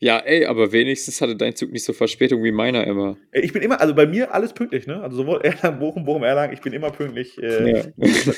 Ja, 0.00 0.18
ey, 0.18 0.44
aber 0.44 0.72
wenigstens 0.72 1.20
hatte 1.22 1.34
dein 1.36 1.54
Zug 1.56 1.70
nicht 1.72 1.84
so 1.84 1.92
Verspätung 1.94 2.42
wie 2.42 2.52
meiner 2.52 2.86
immer. 2.86 3.16
Ich 3.32 3.52
bin 3.54 3.62
immer, 3.62 3.80
also 3.80 3.94
bei 3.94 4.06
mir 4.06 4.34
alles 4.34 4.52
pünktlich, 4.52 4.86
ne? 4.86 5.00
Also 5.02 5.16
sowohl 5.18 5.40
Erlangen, 5.42 5.78
Bochum, 5.78 6.04
Bochum, 6.04 6.24
Erlangen, 6.24 6.52
ich 6.52 6.60
bin 6.60 6.72
immer 6.74 6.90
pünktlich 6.90 7.38
äh, 7.42 7.70
Ja. 7.70 7.84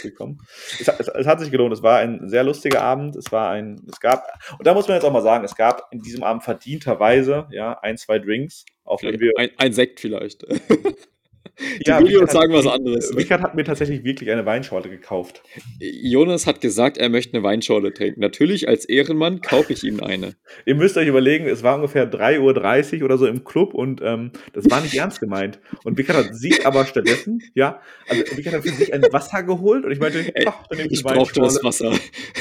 gekommen. 0.03 0.39
Es, 0.81 0.87
hat- 0.87 1.01
es, 1.01 1.09
es 1.09 1.27
hat 1.27 1.41
sich 1.41 1.51
gelohnt. 1.51 1.73
Es 1.73 1.83
war 1.83 1.99
ein 1.99 2.29
sehr 2.29 2.45
lustiger 2.45 2.83
Abend. 2.83 3.17
Es 3.17 3.33
war 3.33 3.51
ein, 3.51 3.81
es 3.91 3.99
gab, 3.99 4.27
und 4.59 4.67
da 4.67 4.75
muss 4.75 4.87
man 4.87 4.97
jetzt 4.97 5.05
auch 5.05 5.13
mal 5.13 5.23
sagen, 5.23 5.45
es 5.45 5.57
gab 5.57 5.89
in 5.93 6.01
diesem 6.01 6.23
Abend 6.23 6.45
verdienterweise, 6.45 7.47
ja, 7.51 7.79
ein, 7.83 7.97
zwei 7.97 8.19
Drinks, 8.19 8.65
auf. 8.85 9.03
Ein, 9.03 9.51
ein 9.57 9.73
Sekt 9.73 9.99
vielleicht. 10.01 10.45
Die 11.59 11.89
Ja, 11.89 12.01
Videos 12.01 12.33
sagen 12.33 12.53
was 12.53 12.67
anderes. 12.67 13.17
Richard 13.17 13.41
hat 13.43 13.55
mir 13.55 13.65
tatsächlich 13.65 14.05
wirklich 14.05 14.31
eine 14.31 14.45
Weinschorle 14.45 14.89
gekauft. 14.91 15.43
Jonas 15.81 16.47
hat 16.47 16.61
gesagt, 16.61 16.99
er 16.99 17.09
möchte 17.09 17.35
eine 17.35 17.43
Weinschorle 17.43 17.95
trinken. 17.95 18.21
Natürlich, 18.21 18.69
als 18.69 18.85
Ehrenmann 18.85 19.41
kaufe 19.41 19.73
ich 19.73 19.83
ihm 19.85 20.01
eine. 20.01 20.35
Ihr 20.67 20.75
müsst 20.75 20.97
euch 20.97 21.09
überlegen, 21.09 21.47
es 21.47 21.63
war 21.63 21.77
ungefähr 21.77 22.11
3.30 22.11 22.99
Uhr 22.99 23.05
oder 23.05 23.19
so 23.19 23.27
im 23.27 23.45
Club 23.45 23.75
und 23.75 24.01
ähm, 24.03 24.33
das 24.53 24.71
war 24.71 24.81
nicht 24.81 24.95
ernst 24.95 25.21
gemeint. 25.21 25.59
Und 25.85 25.99
Richard 25.99 26.17
hat 26.17 26.35
sich 26.37 26.67
aber 26.67 26.85
stattdessen, 26.87 27.43
ja, 27.55 27.81
also 28.09 28.23
Richard 28.37 28.57
hat 28.57 28.63
für 28.63 28.71
sich 28.71 28.93
ein 28.93 29.03
Wasser 29.11 29.43
geholt 29.43 29.85
und 29.85 29.93
ich 29.93 29.99
meinte, 30.01 30.25
ach, 30.47 30.67
dann 30.69 30.79
nehme 30.79 30.91
Ich 30.91 31.07
eine 31.07 31.17
brauchte 31.17 31.41
das. 31.41 31.63
Wasser. 31.65 31.93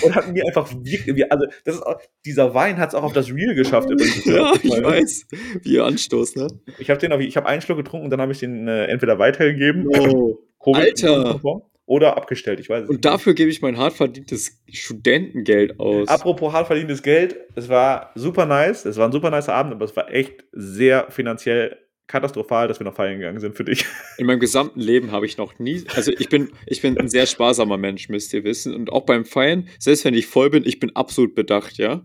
Und 0.04 0.16
hat 0.16 0.32
mir 0.32 0.46
einfach 0.46 0.70
wirklich, 0.84 1.32
also 1.32 1.46
das 1.64 1.76
ist 1.76 1.84
auch, 1.84 2.00
dieser 2.26 2.54
Wein 2.54 2.78
hat 2.78 2.90
es 2.90 2.96
auch 2.96 3.04
auf 3.04 3.14
das 3.14 3.30
Reel 3.32 3.56
geschafft 3.56 3.90
übrigens. 3.90 4.26
Ja, 4.36 4.54
ich 4.62 4.72
weiß. 4.72 5.28
Wie 5.62 5.80
Anstoß, 5.80 6.36
ne? 6.36 6.48
Ich 6.80 6.90
habe 6.90 7.00
den 7.00 7.12
ich 7.22 7.38
habe 7.38 7.48
einen 7.48 7.62
Schluck 7.62 7.78
getrunken 7.78 8.06
und 8.06 8.10
dann 8.12 8.20
habe 8.20 8.32
ich 8.32 8.40
den 8.40 8.68
äh, 8.68 8.86
entweder 8.86 9.05
weitergegeben, 9.20 9.88
Oh. 9.88 10.40
Alter. 10.74 11.40
oder 11.86 12.18
abgestellt, 12.18 12.60
ich 12.60 12.70
weiß 12.70 12.84
es 12.84 12.90
Und 12.90 12.96
nicht. 12.96 13.06
dafür 13.06 13.36
gebe 13.36 13.52
ich 13.52 13.62
mein 13.62 13.78
hart 13.78 13.94
verdientes 13.94 14.64
Studentengeld 14.72 15.80
aus. 15.80 16.08
Apropos 16.08 16.52
hart 16.54 16.68
verdientes 16.68 17.04
Geld, 17.04 17.36
es 17.56 17.70
war 17.70 18.12
super 18.16 18.46
nice, 18.48 18.86
es 18.86 18.98
war 18.98 19.08
ein 19.08 19.12
super 19.12 19.30
nicer 19.30 19.54
Abend, 19.54 19.74
aber 19.74 19.86
es 19.86 19.96
war 19.96 20.12
echt 20.12 20.44
sehr 20.52 21.12
finanziell 21.12 21.78
katastrophal, 22.08 22.68
dass 22.68 22.80
wir 22.80 22.86
noch 22.86 22.96
feiern 22.96 23.18
gegangen 23.20 23.40
sind 23.40 23.56
für 23.56 23.64
dich. 23.64 23.86
In 24.18 24.26
meinem 24.28 24.40
gesamten 24.40 24.80
Leben 24.80 25.12
habe 25.12 25.26
ich 25.26 25.38
noch 25.38 25.58
nie, 25.60 25.84
also 25.96 26.12
ich 26.12 26.30
bin, 26.30 26.50
ich 26.68 26.82
bin 26.82 26.98
ein 27.00 27.10
sehr 27.10 27.26
sparsamer 27.28 27.78
Mensch, 27.78 28.10
müsst 28.10 28.34
ihr 28.34 28.44
wissen. 28.44 28.74
Und 28.76 28.92
auch 28.92 29.06
beim 29.06 29.26
Feiern, 29.26 29.68
selbst 29.80 30.06
wenn 30.06 30.14
ich 30.16 30.26
voll 30.28 30.50
bin, 30.50 30.66
ich 30.66 30.80
bin 30.80 30.96
absolut 30.96 31.36
bedacht, 31.36 31.78
ja. 31.78 32.04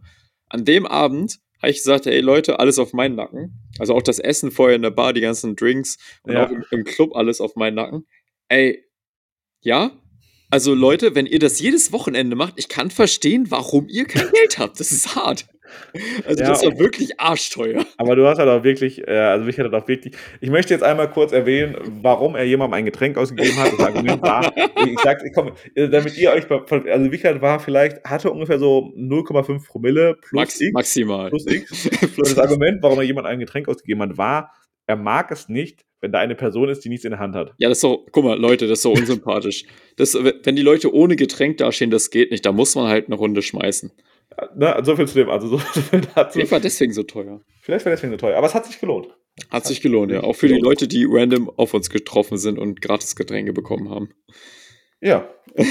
An 0.49 0.65
dem 0.65 0.87
Abend 0.87 1.39
habe 1.61 1.71
ich 1.71 1.79
gesagt, 1.79 2.07
ey 2.07 2.21
Leute, 2.21 2.59
alles 2.59 2.79
auf 2.79 2.93
meinen 2.93 3.17
Nacken. 3.17 3.61
Also 3.79 3.95
auch 3.95 4.03
das 4.03 4.19
Essen 4.19 4.51
vorher 4.51 4.77
in 4.77 4.83
der 4.83 4.91
Bar, 4.91 5.13
die 5.13 5.21
ganzen 5.21 5.57
Drinks 5.57 5.99
und 6.23 6.33
Ja. 6.33 6.47
auch 6.47 6.51
im, 6.51 6.65
im 6.71 6.85
Club 6.85 7.15
alles 7.15 7.41
auf 7.41 7.57
meinen 7.57 7.75
Nacken. 7.75 8.07
Ey, 8.49 8.85
ja. 9.61 9.93
Also 10.51 10.75
Leute, 10.75 11.15
wenn 11.15 11.27
ihr 11.27 11.39
das 11.39 11.61
jedes 11.61 11.93
Wochenende 11.93 12.35
macht, 12.35 12.55
ich 12.57 12.69
kann 12.69 12.91
verstehen, 12.91 13.51
warum 13.51 13.89
ihr 13.89 14.05
kein 14.07 14.29
Geld 14.33 14.59
habt. 14.59 14.81
Das 14.81 14.91
ist 14.91 15.15
hart. 15.15 15.47
Also 16.27 16.43
Ja. 16.43 16.49
das 16.51 16.65
war 16.65 16.79
wirklich 16.79 17.19
arschteuer. 17.21 17.85
Aber 17.97 18.17
du 18.17 18.27
hast 18.27 18.39
halt 18.39 18.49
auch 18.49 18.65
wirklich, 18.65 19.07
äh, 19.07 19.11
also 19.11 19.45
mich 19.45 19.59
hat 19.59 19.65
halt 19.71 19.75
auch 19.83 19.89
wirklich, 19.89 20.15
ich 20.41 20.51
möchte 20.51 20.75
jetzt 20.75 20.83
einmal 20.83 21.11
kurz 21.11 21.33
erwähnen, 21.33 21.77
warum 22.03 22.37
er 22.37 22.45
jemandem 22.45 22.75
ein 22.75 22.85
Getränk 22.85 23.17
ausgegeben 23.19 23.57
hat. 23.57 23.73
Das 23.73 23.81
Argument 23.81 24.23
war, 24.23 24.53
ich 24.87 24.99
sag's, 25.01 25.23
komm, 25.35 25.53
äh, 25.75 25.89
damit 25.89 26.17
ihr 26.19 26.31
euch, 26.33 26.51
also 26.51 27.13
Wichert 27.13 27.41
war 27.41 27.61
vielleicht, 27.61 28.05
hatte 28.05 28.31
ungefähr 28.31 28.59
so 28.59 28.93
0,5 28.97 29.67
Promille 29.67 30.15
plus 30.21 30.33
Max, 30.33 30.61
X. 30.61 30.73
maximal. 30.73 31.31
Plus 31.31 31.47
X. 31.47 31.89
Das 32.17 32.39
Argument, 32.39 32.83
warum 32.83 32.99
er 32.99 33.05
jemand 33.05 33.27
ein 33.27 33.39
Getränk 33.41 33.69
ausgegeben 33.69 34.03
hat, 34.03 34.19
war, 34.19 34.53
er 34.87 34.97
mag 34.97 35.31
es 35.31 35.49
nicht, 35.49 35.85
wenn 36.01 36.13
da 36.13 36.19
eine 36.19 36.35
Person 36.35 36.69
ist, 36.69 36.85
die 36.85 36.89
nichts 36.89 37.05
in 37.05 37.11
der 37.11 37.21
Hand 37.21 37.35
hat. 37.37 37.53
Ja, 37.59 37.69
das 37.69 37.79
ist 37.79 37.83
so, 37.83 38.07
guck 38.11 38.25
mal, 38.25 38.39
Leute, 38.39 38.67
das 38.67 38.79
ist 38.79 38.83
so 38.83 38.93
unsympathisch. 38.93 39.65
Das, 39.97 40.15
wenn 40.15 40.57
die 40.57 40.63
Leute 40.63 40.93
ohne 40.95 41.15
Getränk 41.17 41.59
dastehen, 41.59 41.91
das 41.91 42.11
geht 42.11 42.31
nicht. 42.31 42.45
Da 42.47 42.53
muss 42.53 42.75
man 42.75 42.89
halt 42.89 43.07
eine 43.07 43.17
Runde 43.17 43.43
schmeißen. 43.43 43.93
Ne, 44.55 44.81
so 44.83 44.97
viel 44.97 45.07
zu 45.07 45.15
dem, 45.15 45.29
also 45.29 45.49
so, 45.49 45.59
viel 45.91 46.01
dazu. 46.15 46.39
Vielleicht 46.39 46.53
war 46.53 46.61
deswegen 46.61 46.93
so 46.93 47.03
teuer. 47.03 47.41
Vielleicht 47.61 47.85
wäre 47.85 47.95
deswegen 47.95 48.13
so 48.13 48.17
teuer, 48.17 48.37
aber 48.37 48.47
es 48.47 48.55
hat 48.55 48.67
sich 48.67 48.79
gelohnt. 48.79 49.09
Hat 49.51 49.67
sich 49.67 49.81
gelohnt, 49.81 50.13
ja. 50.13 50.23
Auch 50.23 50.35
für 50.35 50.49
die 50.49 50.59
Leute, 50.59 50.89
die 50.89 51.07
random 51.09 51.51
auf 51.57 51.75
uns 51.75 51.91
getroffen 51.91 52.39
sind 52.39 52.59
und 52.59 52.81
gratis 52.81 53.17
Getränke 53.17 53.53
bekommen 53.53 53.91
haben. 53.91 54.11
Ja. 55.01 55.29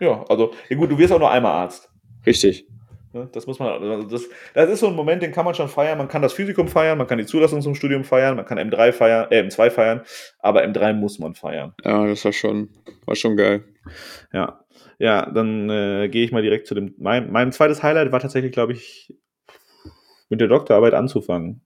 ja, 0.00 0.24
also, 0.28 0.52
ja 0.68 0.76
gut, 0.76 0.90
du 0.90 0.98
wirst 0.98 1.12
auch 1.12 1.18
nur 1.18 1.30
einmal 1.30 1.52
Arzt. 1.52 1.88
Richtig. 2.26 2.66
Ne, 3.12 3.28
Das 3.32 3.46
muss 3.46 3.58
man, 3.58 3.68
also 3.68 4.02
das, 4.02 4.28
das 4.54 4.70
ist 4.70 4.80
so 4.80 4.88
ein 4.88 4.96
Moment, 4.96 5.22
den 5.22 5.32
kann 5.32 5.44
man 5.44 5.54
schon 5.54 5.68
feiern. 5.68 5.98
Man 5.98 6.08
kann 6.08 6.22
das 6.22 6.32
Physikum 6.32 6.66
feiern, 6.66 6.98
man 6.98 7.06
kann 7.06 7.18
die 7.18 7.26
Zulassung 7.26 7.62
zum 7.62 7.74
Studium 7.74 8.04
feiern, 8.04 8.36
man 8.36 8.44
kann 8.44 8.58
M3 8.58 8.92
feiern, 8.92 9.30
äh, 9.30 9.40
M2 9.42 9.70
feiern, 9.70 10.02
aber 10.40 10.64
M3 10.64 10.94
muss 10.94 11.18
man 11.18 11.34
feiern. 11.34 11.74
Ja, 11.84 12.06
das 12.06 12.24
war 12.24 12.32
schon, 12.32 12.70
war 13.06 13.14
schon 13.14 13.36
geil. 13.36 13.64
Ja. 14.32 14.63
Ja, 14.98 15.30
dann 15.30 15.68
äh, 15.70 16.08
gehe 16.08 16.24
ich 16.24 16.32
mal 16.32 16.42
direkt 16.42 16.66
zu 16.66 16.74
dem. 16.74 16.94
Mein, 16.98 17.30
mein 17.32 17.52
zweites 17.52 17.82
Highlight 17.82 18.12
war 18.12 18.20
tatsächlich, 18.20 18.52
glaube 18.52 18.72
ich, 18.72 19.14
mit 20.28 20.40
der 20.40 20.48
Doktorarbeit 20.48 20.94
anzufangen. 20.94 21.62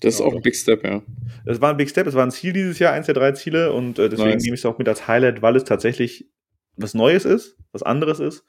Das 0.00 0.14
ist 0.14 0.20
auch 0.20 0.32
ein 0.32 0.42
Big 0.42 0.54
Step, 0.54 0.84
ja. 0.84 1.02
Es 1.44 1.60
war 1.60 1.70
ein 1.70 1.76
Big 1.76 1.90
Step, 1.90 2.06
es 2.06 2.14
war 2.14 2.24
ein 2.24 2.30
Ziel 2.30 2.52
dieses 2.52 2.78
Jahr, 2.78 2.92
eins 2.92 3.06
der 3.06 3.16
drei 3.16 3.32
Ziele, 3.32 3.72
und 3.72 3.98
äh, 3.98 4.08
deswegen 4.08 4.30
Nice. 4.30 4.42
nehme 4.44 4.54
ich 4.54 4.60
es 4.60 4.66
auch 4.66 4.78
mit 4.78 4.88
als 4.88 5.08
Highlight, 5.08 5.42
weil 5.42 5.56
es 5.56 5.64
tatsächlich 5.64 6.30
was 6.76 6.94
Neues 6.94 7.24
ist, 7.24 7.56
was 7.72 7.82
anderes 7.82 8.20
ist. 8.20 8.44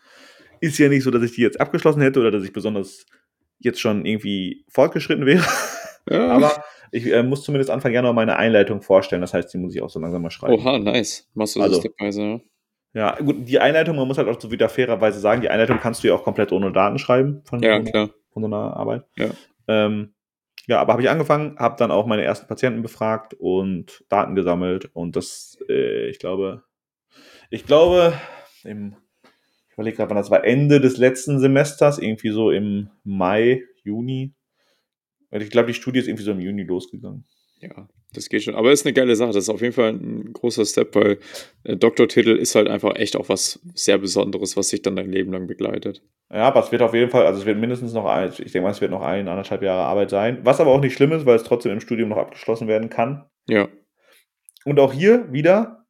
Ist 0.62 0.78
ja 0.78 0.90
nicht 0.90 1.04
so, 1.04 1.10
dass 1.10 1.24
ich 1.24 1.34
die 1.34 1.42
jetzt 1.42 1.60
abgeschlossen 1.60 2.02
hätte 2.02 2.20
oder 2.20 2.30
dass 2.30 2.44
ich 2.44 2.54
besonders 2.54 3.06
jetzt 3.58 3.80
schon 3.80 4.06
irgendwie 4.06 4.64
fortgeschritten 4.70 5.26
wäre. 5.26 5.44
ja. 6.10 6.28
Aber 6.36 6.64
ich 6.92 7.08
äh, 7.08 7.24
muss 7.24 7.44
zumindest 7.44 7.70
Anfang 7.72 7.94
Januar 7.94 8.14
meine 8.14 8.36
Einleitung 8.36 8.82
vorstellen. 8.82 9.22
Das 9.22 9.34
heißt, 9.34 9.54
die 9.54 9.58
muss 9.58 9.76
ich 9.76 9.82
auch 9.82 9.90
so 9.90 10.00
langsam 10.00 10.22
mal 10.22 10.30
schreiben. 10.32 10.54
Oha, 10.54 10.78
nice. 10.78 11.30
Machst 11.34 11.56
du 11.56 11.62
Also. 11.62 11.76
das 11.76 11.82
stepweise, 11.82 12.42
ja? 12.94 13.16
Gut, 13.18 13.48
die 13.48 13.60
Einleitung, 13.60 13.96
man 13.96 14.08
muss 14.08 14.18
halt 14.18 14.28
auch 14.28 14.40
so 14.40 14.52
wieder 14.52 14.70
fairerweise 14.70 15.20
sagen, 15.20 15.42
die 15.42 15.50
Einleitung 15.50 15.80
kannst 15.80 16.04
du 16.04 16.08
ja 16.08 16.14
auch 16.16 16.24
komplett 16.24 16.52
ohne 16.52 16.72
Daten 16.72 17.00
schreiben 17.00 17.42
von, 17.46 17.62
Ja, 17.62 17.78
so, 17.84 17.92
klar. 17.92 18.10
von 18.32 18.44
so 18.44 18.48
einer 18.48 18.76
Arbeit. 18.78 19.06
Ja. 19.18 19.30
Ähm, 19.68 20.14
ja, 20.68 20.80
aber 20.80 20.94
habe 20.94 21.02
ich 21.02 21.10
angefangen, 21.10 21.58
habe 21.58 21.78
dann 21.78 21.90
auch 21.92 22.06
meine 22.06 22.24
ersten 22.24 22.48
Patienten 22.48 22.82
befragt 22.82 23.34
und 23.34 24.04
Daten 24.10 24.36
gesammelt 24.36 24.90
und 24.94 25.16
das, 25.16 25.58
äh, 25.68 26.10
ich 26.10 26.20
glaube, 26.20 26.64
ich 27.50 27.66
glaube, 27.66 28.14
im, 28.64 28.96
ich 29.68 29.74
überlege 29.74 29.98
gerade, 29.98 30.10
wann 30.12 30.18
das 30.18 30.30
war, 30.30 30.44
Ende 30.44 30.80
des 30.80 30.98
letzten 30.98 31.40
Semesters, 31.40 31.98
irgendwie 31.98 32.30
so 32.30 32.52
im 32.52 32.90
Mai, 33.04 33.64
Juni. 33.84 34.36
Ich 35.32 35.50
glaube, 35.50 35.68
die 35.68 35.74
Studie 35.74 36.00
ist 36.00 36.08
irgendwie 36.08 36.24
so 36.24 36.32
im 36.32 36.40
Juni 36.40 36.64
losgegangen. 36.64 37.26
Ja, 37.62 37.88
das 38.14 38.30
geht 38.30 38.44
schon. 38.44 38.56
Aber 38.56 38.72
ist 38.72 38.86
eine 38.86 38.94
geile 38.94 39.16
Sache. 39.16 39.34
Das 39.34 39.44
ist 39.44 39.50
auf 39.50 39.62
jeden 39.62 39.74
Fall 39.74 39.94
ein 39.94 40.34
großer 40.34 40.66
Step, 40.66 40.96
weil 40.96 41.20
der 41.66 41.76
Doktortitel 41.76 42.36
ist 42.36 42.56
halt 42.56 42.68
einfach 42.68 42.96
echt 42.96 43.16
auch 43.16 43.30
was 43.30 43.60
sehr 43.76 43.98
Besonderes, 44.00 44.58
was 44.58 44.70
sich 44.70 44.82
dann 44.82 44.96
dein 44.96 45.12
Leben 45.12 45.32
lang 45.32 45.46
begleitet. 45.46 46.02
Ja, 46.32 46.44
aber 46.44 46.62
es 46.62 46.72
wird 46.72 46.82
auf 46.82 46.94
jeden 46.94 47.12
Fall, 47.12 47.26
also 47.26 47.40
es 47.40 47.46
wird 47.46 47.60
mindestens 47.60 47.94
noch 47.94 48.06
ein, 48.06 48.30
ich 48.30 48.38
denke 48.38 48.62
mal, 48.62 48.72
es 48.72 48.82
wird 48.82 48.92
noch 48.92 49.02
ein, 49.02 49.28
anderthalb 49.28 49.62
Jahre 49.62 49.84
Arbeit 49.84 50.10
sein. 50.10 50.40
Was 50.44 50.60
aber 50.60 50.72
auch 50.72 50.82
nicht 50.82 50.96
schlimm 50.96 51.12
ist, 51.12 51.26
weil 51.26 51.36
es 51.36 51.44
trotzdem 51.44 51.72
im 51.72 51.82
Studium 51.82 52.10
noch 52.10 52.18
abgeschlossen 52.18 52.68
werden 52.68 52.90
kann. 52.90 53.30
Ja. 53.48 53.68
Und 54.66 54.80
auch 54.80 54.94
hier 54.94 55.32
wieder, 55.32 55.86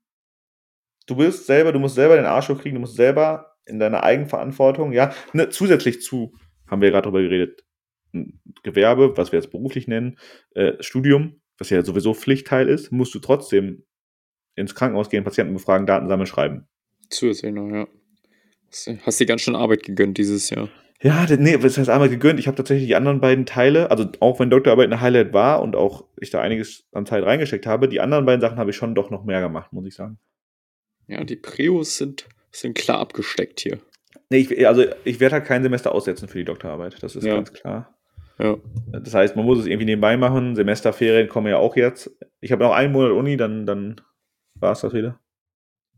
du 1.08 1.16
bist 1.16 1.46
selber, 1.46 1.72
du 1.72 1.80
musst 1.80 1.96
selber 1.96 2.16
den 2.16 2.26
Arsch 2.26 2.50
hochkriegen, 2.50 2.76
du 2.76 2.82
musst 2.82 2.96
selber 2.96 3.56
in 3.66 3.80
deiner 3.80 4.04
Eigenverantwortung, 4.04 4.92
ja, 4.92 5.14
ne, 5.34 5.50
zusätzlich 5.50 6.02
zu, 6.02 6.34
haben 6.68 6.82
wir 6.82 6.92
gerade 6.92 7.04
darüber 7.04 7.22
geredet, 7.22 7.64
Gewerbe, 8.64 9.16
was 9.18 9.32
wir 9.32 9.40
jetzt 9.40 9.52
beruflich 9.52 9.88
nennen, 9.88 10.18
äh, 10.56 10.74
Studium, 10.80 11.39
was 11.60 11.70
ja 11.70 11.84
sowieso 11.84 12.14
Pflichtteil 12.14 12.68
ist, 12.68 12.92
musst 12.92 13.14
du 13.14 13.20
trotzdem 13.20 13.84
ins 14.56 14.76
Krankenhaus 14.76 15.10
gehen, 15.10 15.24
Patienten 15.24 15.54
befragen, 15.54 15.86
Daten 15.86 16.08
sammeln, 16.08 16.28
schreiben. 16.28 16.68
Zusätzlich 17.10 17.54
noch, 17.54 17.70
ja. 17.70 17.88
Hast 19.02 19.20
dir 19.20 19.26
ganz 19.26 19.42
schön 19.42 19.56
Arbeit 19.56 19.84
gegönnt 19.84 20.18
dieses 20.18 20.50
Jahr. 20.50 20.70
Ja, 21.02 21.26
nee, 21.38 21.58
das 21.58 21.78
heißt 21.78 21.90
einmal 21.90 22.10
gegönnt. 22.10 22.40
Ich 22.40 22.48
habe 22.48 22.58
tatsächlich 22.58 22.88
die 22.88 22.96
anderen 22.96 23.22
beiden 23.22 23.46
Teile, 23.46 23.90
also 23.90 24.06
auch 24.20 24.40
wenn 24.40 24.50
Doktorarbeit 24.50 24.88
eine 24.88 25.00
Highlight 25.00 25.34
war 25.34 25.62
und 25.62 25.76
auch 25.76 26.04
ich 26.20 26.30
da 26.30 26.42
einiges 26.42 26.86
an 26.92 27.06
Zeit 27.06 27.24
reingesteckt 27.24 27.66
habe, 27.66 27.88
die 27.88 28.02
anderen 28.02 28.26
beiden 28.26 28.42
Sachen 28.42 28.58
habe 28.58 28.72
ich 28.72 28.76
schon 28.76 28.96
doch 28.96 29.10
noch 29.10 29.24
mehr 29.24 29.40
gemacht, 29.40 29.72
muss 29.72 29.86
ich 29.86 29.96
sagen. 29.96 30.20
Ja, 31.08 31.24
die 31.24 31.38
Prios 31.38 31.98
sind, 31.98 32.28
sind 32.52 32.78
klar 32.78 33.00
abgesteckt 33.00 33.62
hier. 33.62 33.80
Nee, 34.30 34.40
ich, 34.40 34.68
also 34.68 34.86
ich 35.06 35.20
werde 35.22 35.36
halt 35.36 35.46
kein 35.46 35.64
Semester 35.64 35.94
aussetzen 35.94 36.28
für 36.28 36.38
die 36.38 36.46
Doktorarbeit, 36.46 37.02
das 37.02 37.16
ist 37.16 37.24
ja. 37.24 37.36
ganz 37.36 37.54
klar. 37.54 37.98
Ja. 38.40 38.58
Das 38.92 39.14
heißt, 39.14 39.36
man 39.36 39.46
muss 39.46 39.60
es 39.60 39.66
irgendwie 39.66 39.86
nebenbei 39.86 40.18
machen. 40.18 40.56
Semesterferien 40.56 41.28
kommen 41.28 41.48
ja 41.48 41.58
auch 41.58 41.76
jetzt. 41.76 42.12
Ich 42.40 42.52
habe 42.52 42.64
noch 42.64 42.72
einen 42.72 42.94
Monat 42.94 43.12
Uni, 43.12 43.38
dann, 43.38 43.66
dann 43.66 44.02
war 44.56 44.72
es 44.72 44.82
das 44.82 44.94
wieder. 44.94 45.20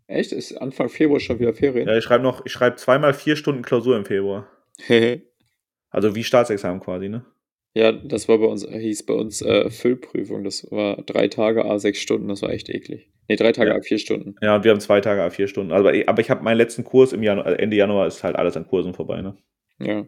Echt? 0.07 0.31
Ist 0.31 0.57
Anfang 0.57 0.89
Februar 0.89 1.19
schon 1.19 1.39
wieder 1.39 1.53
Ferien? 1.53 1.87
Ja, 1.87 1.97
ich 1.97 2.03
schreibe 2.03 2.23
noch, 2.23 2.45
ich 2.45 2.51
schreibe 2.51 2.75
zweimal 2.75 3.13
vier 3.13 3.35
Stunden 3.35 3.61
Klausur 3.61 3.95
im 3.95 4.05
Februar. 4.05 4.47
also 5.89 6.15
wie 6.15 6.23
Staatsexamen 6.23 6.81
quasi, 6.81 7.09
ne? 7.09 7.25
Ja, 7.73 7.93
das 7.93 8.27
war 8.27 8.37
bei 8.37 8.47
uns, 8.47 8.67
hieß 8.67 9.05
bei 9.05 9.13
uns 9.13 9.41
äh, 9.41 9.69
Füllprüfung. 9.69 10.43
Das 10.43 10.69
war 10.71 11.01
drei 11.03 11.29
Tage, 11.29 11.63
a 11.63 11.79
sechs 11.79 11.99
Stunden, 11.99 12.27
das 12.27 12.41
war 12.41 12.49
echt 12.49 12.69
eklig. 12.69 13.09
Ne, 13.29 13.37
drei 13.37 13.53
Tage, 13.53 13.69
ja. 13.69 13.77
a 13.77 13.81
vier 13.81 13.97
Stunden. 13.97 14.35
Ja, 14.41 14.55
und 14.57 14.65
wir 14.65 14.71
haben 14.71 14.81
zwei 14.81 14.99
Tage, 14.99 15.23
a 15.23 15.29
vier 15.29 15.47
Stunden. 15.47 15.71
Aber, 15.71 15.93
aber 16.05 16.21
ich 16.21 16.29
habe 16.29 16.43
meinen 16.43 16.57
letzten 16.57 16.83
Kurs 16.83 17.13
im 17.13 17.23
Januar, 17.23 17.57
Ende 17.57 17.77
Januar 17.77 18.07
ist 18.07 18.23
halt 18.23 18.35
alles 18.35 18.57
an 18.57 18.67
Kursen 18.67 18.93
vorbei, 18.93 19.21
ne? 19.21 19.37
Ja. 19.79 20.05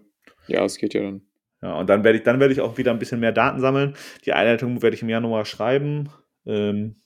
Ja, 0.47 0.65
es 0.65 0.77
geht 0.77 0.93
ja 0.93 1.03
dann. 1.03 1.21
Ja, 1.63 1.79
und 1.79 1.89
dann 1.89 2.03
werde 2.03 2.17
ich, 2.17 2.25
dann 2.25 2.41
werde 2.41 2.53
ich 2.53 2.59
auch 2.59 2.77
wieder 2.77 2.91
ein 2.91 2.99
bisschen 2.99 3.21
mehr 3.21 3.31
Daten 3.31 3.61
sammeln. 3.61 3.95
Die 4.25 4.33
Einleitung 4.33 4.81
werde 4.81 4.97
ich 4.97 5.01
im 5.01 5.07
Januar 5.07 5.45
schreiben. 5.45 6.09
Ähm, 6.45 6.97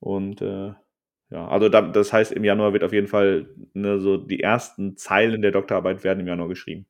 und 0.00 0.40
äh, 0.40 0.72
ja, 1.30 1.48
also 1.48 1.68
da, 1.68 1.82
das 1.82 2.10
heißt, 2.10 2.32
im 2.32 2.44
Januar 2.44 2.72
wird 2.72 2.84
auf 2.84 2.94
jeden 2.94 3.06
Fall 3.06 3.50
ne, 3.74 4.00
so 4.00 4.16
die 4.16 4.40
ersten 4.40 4.96
Zeilen 4.96 5.42
der 5.42 5.50
Doktorarbeit 5.50 6.04
werden 6.04 6.20
im 6.20 6.26
Januar 6.26 6.48
geschrieben. 6.48 6.86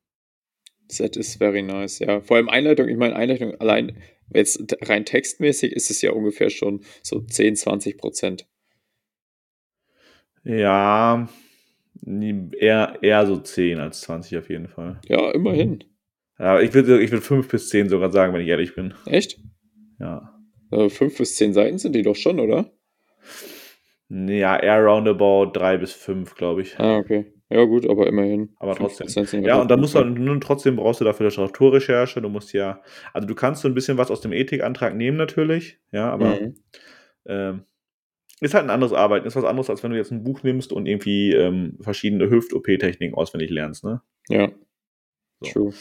That 0.96 1.16
is 1.16 1.34
very 1.34 1.62
nice, 1.62 1.98
ja. 1.98 2.20
Vor 2.20 2.36
allem 2.36 2.48
Einleitung, 2.48 2.88
ich 2.88 2.98
meine, 2.98 3.16
Einleitung 3.16 3.56
allein, 3.60 3.98
jetzt 4.32 4.76
rein 4.82 5.04
textmäßig 5.04 5.72
ist 5.72 5.90
es 5.90 6.02
ja 6.02 6.12
ungefähr 6.12 6.50
schon 6.50 6.84
so 7.02 7.20
10, 7.20 7.56
20 7.56 7.98
Prozent. 7.98 8.46
Ja, 10.44 11.28
eher, 12.06 12.98
eher 13.02 13.26
so 13.26 13.38
10 13.38 13.80
als 13.80 14.02
20 14.02 14.38
auf 14.38 14.50
jeden 14.50 14.68
Fall. 14.68 15.00
Ja, 15.08 15.32
immerhin. 15.32 15.82
Ja, 16.38 16.60
ich 16.60 16.74
würde 16.74 17.00
ich 17.00 17.12
würd 17.12 17.22
5 17.22 17.48
bis 17.48 17.68
10 17.68 17.88
sogar 17.88 18.10
sagen, 18.10 18.32
wenn 18.34 18.40
ich 18.40 18.48
ehrlich 18.48 18.74
bin. 18.74 18.94
Echt? 19.06 19.38
Ja. 20.00 20.34
Also 20.70 20.88
5 20.88 21.18
bis 21.18 21.36
10 21.36 21.52
Seiten 21.52 21.78
sind 21.78 21.94
die 21.94 22.02
doch 22.02 22.16
schon, 22.16 22.40
oder? 22.40 22.72
Ja, 24.08 24.56
eher 24.56 24.84
roundabout 24.84 25.52
3 25.52 25.78
bis 25.78 25.92
5, 25.92 26.34
glaube 26.34 26.62
ich. 26.62 26.78
Ah, 26.78 26.98
okay. 26.98 27.32
Ja, 27.50 27.64
gut, 27.64 27.88
aber 27.88 28.06
immerhin. 28.06 28.50
Aber 28.58 28.74
trotzdem. 28.74 29.44
Ja, 29.44 29.60
und 29.60 29.70
dann 29.70 29.80
musst 29.80 29.94
du 29.94 30.02
nun 30.04 30.40
trotzdem 30.40 30.76
brauchst 30.76 31.00
du 31.00 31.04
dafür 31.04 31.26
Literaturrecherche. 31.28 32.20
Du 32.20 32.28
musst 32.28 32.52
ja, 32.52 32.82
also 33.12 33.28
du 33.28 33.34
kannst 33.34 33.62
so 33.62 33.68
ein 33.68 33.74
bisschen 33.74 33.98
was 33.98 34.10
aus 34.10 34.20
dem 34.20 34.32
Ethikantrag 34.32 34.96
nehmen, 34.96 35.16
natürlich. 35.16 35.78
Ja, 35.92 36.10
aber 36.10 36.40
mhm. 36.40 36.54
ähm, 37.26 37.64
ist 38.40 38.54
halt 38.54 38.64
ein 38.64 38.70
anderes 38.70 38.92
Arbeiten. 38.92 39.26
Ist 39.26 39.36
was 39.36 39.44
anderes, 39.44 39.70
als 39.70 39.82
wenn 39.82 39.92
du 39.92 39.96
jetzt 39.96 40.10
ein 40.10 40.24
Buch 40.24 40.42
nimmst 40.42 40.72
und 40.72 40.86
irgendwie 40.86 41.32
ähm, 41.32 41.78
verschiedene 41.80 42.28
Hüft-OP-Techniken 42.28 43.14
auswendig 43.14 43.50
lernst, 43.50 43.84
ne? 43.84 44.02
Ja. 44.28 44.50
So. 45.40 45.50
True. 45.50 45.74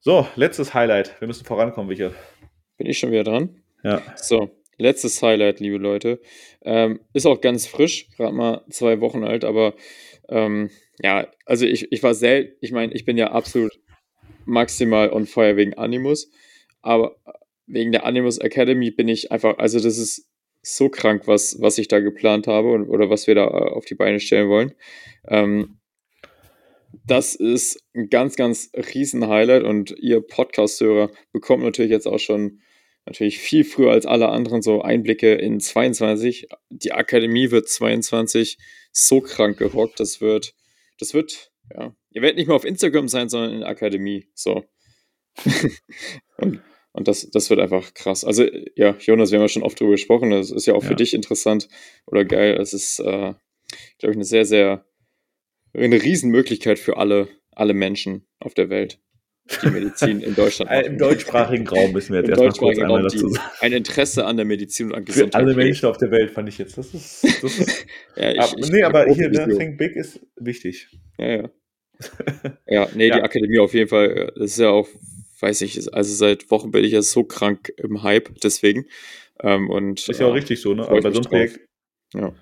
So, 0.00 0.28
letztes 0.36 0.74
Highlight. 0.74 1.20
Wir 1.20 1.26
müssen 1.26 1.44
vorankommen, 1.44 1.88
Michael. 1.88 2.14
Bin 2.76 2.86
ich 2.86 2.98
schon 2.98 3.10
wieder 3.10 3.24
dran? 3.24 3.60
Ja. 3.82 4.00
So, 4.14 4.48
letztes 4.76 5.20
Highlight, 5.20 5.58
liebe 5.58 5.76
Leute. 5.76 6.20
Ähm, 6.62 7.00
ist 7.14 7.26
auch 7.26 7.40
ganz 7.40 7.66
frisch, 7.66 8.08
gerade 8.16 8.32
mal 8.32 8.64
zwei 8.70 9.00
Wochen 9.00 9.24
alt, 9.24 9.44
aber 9.44 9.74
ähm, 10.28 10.70
ja, 11.02 11.26
also 11.46 11.66
ich, 11.66 11.90
ich 11.90 12.00
war 12.04 12.14
selten, 12.14 12.56
ich 12.60 12.70
meine, 12.70 12.92
ich 12.94 13.04
bin 13.04 13.18
ja 13.18 13.32
absolut 13.32 13.80
maximal 14.44 15.12
on 15.12 15.26
fire 15.26 15.56
wegen 15.56 15.74
Animus, 15.74 16.30
aber 16.80 17.16
wegen 17.66 17.90
der 17.90 18.06
Animus 18.06 18.38
Academy 18.38 18.92
bin 18.92 19.08
ich 19.08 19.32
einfach, 19.32 19.58
also 19.58 19.80
das 19.80 19.98
ist 19.98 20.30
so 20.62 20.88
krank, 20.88 21.26
was, 21.26 21.60
was 21.60 21.76
ich 21.76 21.88
da 21.88 21.98
geplant 21.98 22.46
habe 22.46 22.70
und, 22.70 22.88
oder 22.88 23.10
was 23.10 23.26
wir 23.26 23.34
da 23.34 23.46
äh, 23.46 23.70
auf 23.72 23.84
die 23.84 23.96
Beine 23.96 24.20
stellen 24.20 24.48
wollen. 24.48 24.74
Ähm, 25.26 25.80
das 27.06 27.34
ist 27.34 27.82
ein 27.94 28.08
ganz, 28.08 28.36
ganz 28.36 28.70
riesen 28.94 29.28
Highlight 29.28 29.64
und 29.64 29.94
ihr 29.98 30.20
Podcast-Hörer 30.20 31.10
bekommt 31.32 31.62
natürlich 31.62 31.90
jetzt 31.90 32.06
auch 32.06 32.18
schon 32.18 32.60
natürlich 33.06 33.38
viel 33.38 33.64
früher 33.64 33.90
als 33.90 34.06
alle 34.06 34.28
anderen 34.28 34.62
so 34.62 34.82
Einblicke 34.82 35.34
in 35.34 35.60
22. 35.60 36.48
Die 36.68 36.92
Akademie 36.92 37.50
wird 37.50 37.68
22 37.68 38.58
so 38.92 39.20
krank 39.20 39.58
gerockt, 39.58 40.00
das 40.00 40.20
wird, 40.20 40.54
das 40.98 41.14
wird, 41.14 41.50
ja, 41.74 41.94
ihr 42.10 42.22
werdet 42.22 42.36
nicht 42.36 42.48
mehr 42.48 42.56
auf 42.56 42.64
Instagram 42.64 43.08
sein, 43.08 43.28
sondern 43.28 43.52
in 43.52 43.60
der 43.60 43.68
Akademie, 43.68 44.28
so. 44.34 44.64
und, 46.36 46.60
und 46.92 47.08
das, 47.08 47.30
das 47.30 47.48
wird 47.48 47.60
einfach 47.60 47.94
krass. 47.94 48.24
Also, 48.24 48.46
ja, 48.76 48.96
Jonas, 49.00 49.30
wir 49.30 49.38
haben 49.38 49.44
ja 49.44 49.48
schon 49.48 49.62
oft 49.62 49.78
drüber 49.80 49.92
gesprochen, 49.92 50.30
das 50.30 50.50
ist 50.50 50.66
ja 50.66 50.74
auch 50.74 50.82
ja. 50.82 50.88
für 50.88 50.96
dich 50.96 51.14
interessant 51.14 51.68
oder 52.06 52.24
geil. 52.24 52.58
Es 52.60 52.72
ist, 52.72 52.98
äh, 53.00 53.34
glaube 53.98 54.12
ich, 54.12 54.16
eine 54.16 54.24
sehr, 54.24 54.44
sehr 54.44 54.84
eine 55.84 56.02
Riesenmöglichkeit 56.02 56.78
für 56.78 56.96
alle, 56.96 57.28
alle 57.52 57.74
Menschen 57.74 58.26
auf 58.38 58.54
der 58.54 58.70
Welt, 58.70 59.00
die 59.62 59.70
Medizin 59.70 60.20
in 60.20 60.34
Deutschland 60.34 60.70
machen. 60.70 60.84
Im 60.84 60.98
deutschsprachigen 60.98 61.66
Raum 61.66 61.92
müssen 61.92 62.12
wir 62.12 62.20
jetzt 62.20 62.30
erstmal 62.30 62.52
kurz 62.52 62.78
einmal 62.78 63.02
dazu 63.02 63.28
sagen. 63.28 63.50
Ein 63.60 63.72
Interesse 63.72 64.24
an 64.26 64.36
der 64.36 64.46
Medizin 64.46 64.88
und 64.88 64.94
an 64.94 65.04
Gesundheit. 65.04 65.40
Für 65.40 65.46
alle 65.46 65.54
Menschen 65.54 65.88
auf 65.88 65.98
der 65.98 66.10
Welt 66.10 66.30
fand 66.30 66.48
ich 66.48 66.58
jetzt. 66.58 66.76
Das 66.78 66.92
ist. 66.94 67.24
Das 67.42 67.58
ist 67.58 67.86
ja, 68.16 68.32
ich, 68.32 68.40
ab, 68.40 68.54
ich, 68.56 68.70
nee, 68.70 68.82
aber 68.82 69.06
hier, 69.06 69.30
ne, 69.30 69.56
Think 69.56 69.78
Big 69.78 69.96
ist 69.96 70.20
wichtig. 70.36 70.88
Ja, 71.18 71.28
ja. 71.28 71.50
ja, 72.66 72.88
nee, 72.94 73.08
ja. 73.08 73.16
die 73.16 73.22
Akademie 73.22 73.58
auf 73.58 73.74
jeden 73.74 73.88
Fall. 73.88 74.32
Das 74.36 74.52
ist 74.52 74.58
ja 74.58 74.70
auch, 74.70 74.88
weiß 75.40 75.62
ich, 75.62 75.92
also 75.94 76.14
seit 76.14 76.50
Wochen 76.50 76.70
bin 76.70 76.84
ich 76.84 76.92
ja 76.92 77.02
so 77.02 77.24
krank 77.24 77.72
im 77.76 78.02
Hype, 78.02 78.30
deswegen. 78.42 78.86
Ähm, 79.40 79.70
und, 79.70 80.08
ist 80.08 80.20
ja 80.20 80.26
auch 80.26 80.30
äh, 80.30 80.38
richtig 80.38 80.60
so, 80.60 80.74
ne? 80.74 80.82
Aber 80.82 81.00
bei 81.00 81.10
so 81.10 81.20
einem 81.20 81.28
Projekt. 81.28 81.60
Ja 82.14 82.34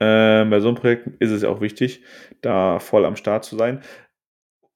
ähm, 0.00 0.50
bei 0.50 0.60
so 0.60 0.68
einem 0.68 0.76
Projekt 0.76 1.08
ist 1.20 1.30
es 1.30 1.44
auch 1.44 1.60
wichtig, 1.60 2.02
da 2.42 2.78
voll 2.78 3.04
am 3.04 3.16
Start 3.16 3.44
zu 3.44 3.56
sein. 3.56 3.82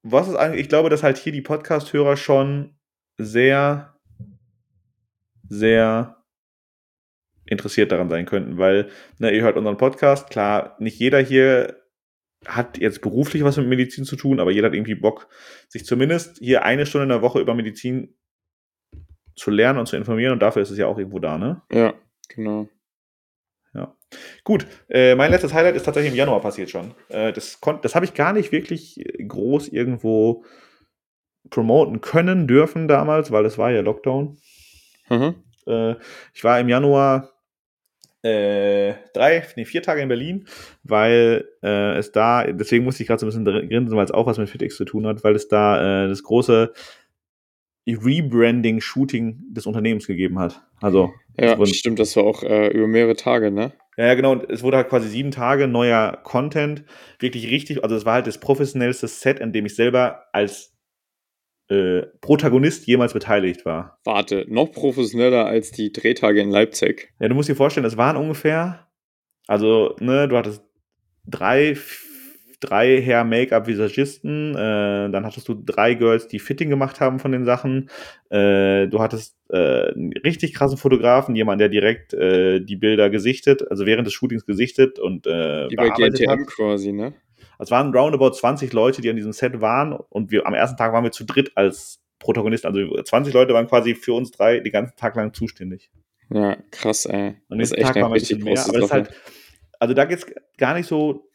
Was 0.03 0.27
ist 0.27 0.35
eigentlich, 0.35 0.61
ich 0.61 0.69
glaube, 0.69 0.89
dass 0.89 1.03
halt 1.03 1.17
hier 1.17 1.31
die 1.31 1.41
Podcast-Hörer 1.41 2.17
schon 2.17 2.75
sehr, 3.17 3.95
sehr 5.47 6.17
interessiert 7.45 7.91
daran 7.91 8.09
sein 8.09 8.25
könnten, 8.25 8.57
weil 8.57 8.89
ne, 9.19 9.31
ihr 9.31 9.43
hört 9.43 9.57
unseren 9.57 9.77
Podcast, 9.77 10.29
klar, 10.29 10.75
nicht 10.79 10.97
jeder 10.97 11.19
hier 11.19 11.81
hat 12.47 12.79
jetzt 12.79 13.01
beruflich 13.01 13.43
was 13.43 13.57
mit 13.57 13.67
Medizin 13.67 14.05
zu 14.05 14.15
tun, 14.15 14.39
aber 14.39 14.51
jeder 14.51 14.67
hat 14.67 14.73
irgendwie 14.73 14.95
Bock, 14.95 15.27
sich 15.67 15.85
zumindest 15.85 16.39
hier 16.39 16.63
eine 16.63 16.85
Stunde 16.87 17.03
in 17.03 17.09
der 17.09 17.21
Woche 17.21 17.39
über 17.39 17.53
Medizin 17.53 18.15
zu 19.35 19.51
lernen 19.51 19.79
und 19.79 19.85
zu 19.85 19.97
informieren 19.97 20.33
und 20.33 20.39
dafür 20.39 20.61
ist 20.61 20.71
es 20.71 20.77
ja 20.77 20.87
auch 20.87 20.97
irgendwo 20.97 21.19
da, 21.19 21.37
ne? 21.37 21.61
Ja, 21.71 21.93
genau. 22.29 22.67
Ja. 23.73 23.95
Gut, 24.43 24.67
äh, 24.89 25.15
mein 25.15 25.31
letztes 25.31 25.53
Highlight 25.53 25.75
ist 25.75 25.83
tatsächlich 25.83 26.11
im 26.11 26.17
Januar 26.17 26.41
passiert 26.41 26.69
schon. 26.69 26.93
Äh, 27.09 27.31
das 27.31 27.59
das 27.81 27.95
habe 27.95 28.05
ich 28.05 28.13
gar 28.13 28.33
nicht 28.33 28.51
wirklich 28.51 29.03
groß 29.25 29.69
irgendwo 29.69 30.43
promoten 31.49 32.01
können, 32.01 32.47
dürfen 32.47 32.87
damals, 32.87 33.31
weil 33.31 33.45
es 33.45 33.57
war 33.57 33.71
ja 33.71 33.81
Lockdown. 33.81 34.37
Mhm. 35.09 35.35
Äh, 35.67 35.95
ich 36.33 36.43
war 36.43 36.59
im 36.59 36.69
Januar 36.69 37.29
äh, 38.23 38.93
drei, 39.13 39.43
nee, 39.55 39.65
vier 39.65 39.81
Tage 39.81 40.01
in 40.01 40.07
Berlin, 40.07 40.45
weil 40.83 41.47
äh, 41.63 41.97
es 41.97 42.11
da, 42.11 42.43
deswegen 42.43 42.83
musste 42.83 43.01
ich 43.01 43.07
gerade 43.07 43.19
so 43.19 43.25
ein 43.25 43.43
bisschen 43.43 43.69
grinsen, 43.69 43.97
weil 43.97 44.05
es 44.05 44.11
auch 44.11 44.27
was 44.27 44.37
mit 44.37 44.49
FitX 44.49 44.75
zu 44.75 44.85
tun 44.85 45.07
hat, 45.07 45.23
weil 45.23 45.35
es 45.35 45.47
da 45.47 46.05
äh, 46.05 46.07
das 46.07 46.21
große 46.21 46.71
Rebranding-Shooting 47.95 49.53
des 49.53 49.65
Unternehmens 49.65 50.07
gegeben 50.07 50.39
hat. 50.39 50.61
Also 50.81 51.11
ja, 51.39 51.63
stimmt, 51.65 51.99
das 51.99 52.15
war 52.15 52.23
auch 52.23 52.43
äh, 52.43 52.67
über 52.67 52.87
mehrere 52.87 53.15
Tage, 53.15 53.51
ne? 53.51 53.73
Ja, 53.97 54.07
ja, 54.07 54.13
genau. 54.15 54.31
Und 54.31 54.49
es 54.49 54.63
wurde 54.63 54.77
halt 54.77 54.89
quasi 54.89 55.09
sieben 55.09 55.31
Tage 55.31 55.67
neuer 55.67 56.19
Content. 56.23 56.83
Wirklich 57.19 57.49
richtig. 57.51 57.83
Also, 57.83 57.95
es 57.95 58.05
war 58.05 58.15
halt 58.15 58.27
das 58.27 58.39
professionellste 58.39 59.07
Set, 59.07 59.41
an 59.41 59.51
dem 59.51 59.65
ich 59.65 59.75
selber 59.75 60.25
als 60.33 60.75
äh, 61.69 62.03
Protagonist 62.21 62.87
jemals 62.87 63.13
beteiligt 63.13 63.65
war. 63.65 63.99
Warte, 64.03 64.45
noch 64.47 64.71
professioneller 64.71 65.45
als 65.45 65.71
die 65.71 65.91
Drehtage 65.91 66.41
in 66.41 66.49
Leipzig. 66.49 67.13
Ja, 67.19 67.27
du 67.27 67.35
musst 67.35 67.49
dir 67.49 67.55
vorstellen, 67.55 67.85
es 67.85 67.97
waren 67.97 68.17
ungefähr, 68.17 68.87
also, 69.47 69.95
ne, 69.99 70.27
du 70.27 70.37
hattest 70.37 70.63
drei, 71.25 71.77
drei 72.61 73.01
Hair 73.01 73.25
Make-up 73.25 73.67
Visagisten, 73.67 74.55
äh, 74.55 75.09
dann 75.09 75.25
hattest 75.25 75.49
du 75.49 75.53
drei 75.53 75.95
Girls, 75.95 76.27
die 76.27 76.39
Fitting 76.39 76.69
gemacht 76.69 77.01
haben 77.01 77.19
von 77.19 77.31
den 77.31 77.43
Sachen. 77.43 77.89
Äh, 78.29 78.87
du 78.87 78.99
hattest 78.99 79.35
äh, 79.49 79.91
einen 79.91 80.13
richtig 80.23 80.53
krassen 80.53 80.77
Fotografen, 80.77 81.35
jemand, 81.35 81.59
der 81.59 81.69
direkt 81.69 82.13
äh, 82.13 82.61
die 82.61 82.77
Bilder 82.77 83.09
gesichtet, 83.09 83.69
also 83.69 83.85
während 83.85 84.07
des 84.07 84.13
Shootings 84.13 84.45
gesichtet 84.45 84.99
und 84.99 85.27
äh, 85.27 85.69
Wie 85.69 85.75
bei 85.75 85.89
hat. 85.89 86.47
quasi, 86.47 86.93
ne? 86.93 87.13
Es 87.59 87.69
waren 87.69 87.93
roundabout 87.93 88.31
20 88.31 88.73
Leute, 88.73 89.01
die 89.01 89.09
an 89.09 89.15
diesem 89.15 89.33
Set 89.33 89.61
waren 89.61 89.93
und 89.93 90.31
wir 90.31 90.47
am 90.47 90.53
ersten 90.53 90.77
Tag 90.77 90.93
waren 90.93 91.03
wir 91.03 91.11
zu 91.11 91.25
dritt 91.25 91.51
als 91.55 92.01
Protagonisten. 92.17 92.67
Also 92.67 93.01
20 93.01 93.33
Leute 93.33 93.53
waren 93.53 93.67
quasi 93.67 93.95
für 93.95 94.13
uns 94.13 94.31
drei 94.31 94.59
den 94.59 94.71
ganzen 94.71 94.95
Tag 94.95 95.15
lang 95.15 95.33
zuständig. 95.33 95.91
Ja, 96.29 96.57
krass, 96.71 97.05
ey. 97.05 97.35
Und 97.49 97.57
nächsten 97.57 97.75
echt 97.75 97.87
Tag 97.87 97.95
waren 97.97 98.03
wir 98.03 98.07
ein 98.09 98.13
bisschen 98.13 98.43
mehr. 98.43 98.63
Aber 98.63 98.73
das 98.73 98.85
ist 98.85 98.91
halt, 98.91 99.11
also 99.79 99.93
da 99.93 100.05
geht 100.05 100.19
es 100.19 100.25
gar 100.57 100.73
nicht 100.73 100.87
so. 100.87 101.27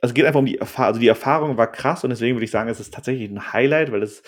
Also 0.00 0.12
es 0.12 0.14
geht 0.14 0.26
einfach 0.26 0.40
um 0.40 0.46
die 0.46 0.58
Erfahrung. 0.58 0.88
Also 0.88 1.00
die 1.00 1.08
Erfahrung 1.08 1.56
war 1.56 1.70
krass 1.70 2.04
und 2.04 2.10
deswegen 2.10 2.36
würde 2.36 2.44
ich 2.44 2.50
sagen, 2.50 2.68
es 2.68 2.80
ist 2.80 2.94
tatsächlich 2.94 3.28
ein 3.30 3.52
Highlight, 3.52 3.92
weil 3.92 4.02
es 4.02 4.22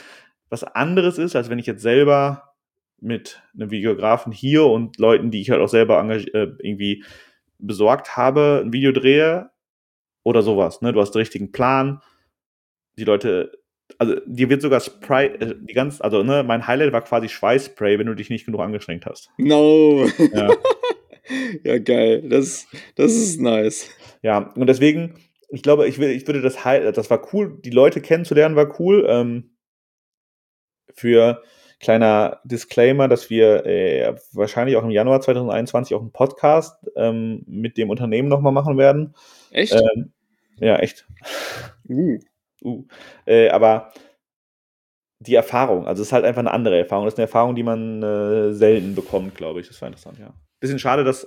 was 0.49 0.65
anderes 0.65 1.19
ist, 1.19 1.37
als 1.37 1.49
wenn 1.49 1.59
ich 1.59 1.67
jetzt 1.67 1.83
selber 1.83 2.55
mit 3.01 3.43
einem 3.55 3.71
Videografen 3.71 4.33
hier 4.33 4.67
und 4.67 4.99
Leuten, 4.99 5.31
die 5.31 5.41
ich 5.41 5.51
halt 5.51 5.61
auch 5.61 5.69
selber 5.69 6.03
äh, 6.11 6.53
irgendwie 6.59 7.05
besorgt 7.59 8.17
habe, 8.17 8.63
ein 8.65 8.73
Video 8.73 8.93
drehe 8.93 9.51
oder 10.23 10.43
sowas. 10.43 10.83
Ne? 10.83 10.93
Du 10.93 11.01
hast 11.01 11.13
den 11.13 11.21
richtigen 11.21 11.53
Plan. 11.53 12.01
Die 12.99 13.05
Leute, 13.05 13.53
also 13.99 14.17
dir 14.27 14.49
wird 14.51 14.63
sogar 14.63 14.81
Spray, 14.81 15.27
äh, 15.27 15.55
die 15.61 15.73
ganz, 15.73 16.01
also 16.01 16.23
ne, 16.23 16.43
mein 16.43 16.67
Highlight 16.67 16.93
war 16.93 17.03
quasi 17.03 17.29
Schweißspray, 17.29 17.99
wenn 17.99 18.07
du 18.07 18.15
dich 18.15 18.31
nicht 18.31 18.45
genug 18.45 18.61
angestrengt 18.61 19.07
hast. 19.07 19.31
No. 19.39 20.07
Ja. 20.33 20.51
ja, 21.65 21.79
geil. 21.79 22.29
Das, 22.29 22.67
das 22.97 23.13
ist 23.13 23.41
nice. 23.41 23.91
Ja, 24.23 24.53
und 24.55 24.67
deswegen, 24.67 25.15
ich 25.51 25.63
glaube, 25.63 25.89
ich, 25.89 25.99
will, 25.99 26.11
ich 26.11 26.27
würde 26.27 26.43
das 26.43 26.65
Highlight, 26.65 26.97
das 26.97 27.11
war 27.11 27.33
cool, 27.33 27.59
die 27.65 27.71
Leute 27.71 28.01
kennenzulernen 28.01 28.57
war 28.57 28.81
cool. 28.81 29.07
Ähm, 29.09 29.57
für 30.95 31.43
kleiner 31.81 32.41
Disclaimer, 32.45 33.09
dass 33.09 33.31
wir 33.31 33.65
äh, 33.65 34.15
wahrscheinlich 34.33 34.77
auch 34.77 34.85
im 34.85 34.91
Januar 34.91 35.21
2021 35.21 35.95
auch 35.95 36.01
einen 36.01 36.13
Podcast 36.13 36.77
ähm, 36.95 37.43
mit 37.47 37.79
dem 37.79 37.91
Unternehmen 37.91 38.29
nochmal 38.29 38.53
machen 38.53 38.77
werden. 38.77 39.15
Echt? 39.51 39.75
Ähm, 39.75 40.13
ja, 40.59 40.77
echt. 40.77 41.07
uh. 41.89 42.19
Uh. 42.63 42.85
Äh, 43.25 43.49
aber 43.49 43.93
die 45.21 45.35
Erfahrung, 45.35 45.87
also 45.87 46.03
es 46.03 46.09
ist 46.09 46.13
halt 46.13 46.25
einfach 46.25 46.41
eine 46.41 46.51
andere 46.51 46.79
Erfahrung. 46.79 47.07
Das 47.07 47.15
ist 47.15 47.19
eine 47.19 47.27
Erfahrung, 47.27 47.55
die 47.55 47.63
man 47.63 48.03
äh, 48.03 48.53
selten 48.53 48.95
bekommt, 48.95 49.35
glaube 49.35 49.61
ich. 49.61 49.69
Das 49.69 49.81
war 49.81 49.89
interessant, 49.89 50.19
ja. 50.19 50.35
Bisschen 50.61 50.79
schade, 50.79 51.05
dass 51.05 51.27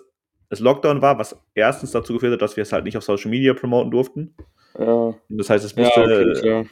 es 0.53 0.59
Lockdown 0.59 1.01
war, 1.01 1.19
was 1.19 1.37
erstens 1.55 1.91
dazu 1.91 2.13
geführt 2.13 2.33
hat, 2.33 2.41
dass 2.41 2.55
wir 2.55 2.61
es 2.61 2.71
halt 2.71 2.85
nicht 2.85 2.97
auf 2.97 3.03
Social 3.03 3.29
Media 3.29 3.53
promoten 3.53 3.91
durften. 3.91 4.35
Ja, 4.77 5.13
Das 5.29 5.49
heißt, 5.49 5.65
es 5.65 5.75
ja 5.75 5.83
musste 5.83 6.01
okay, 6.01 6.39
klar. 6.41 6.65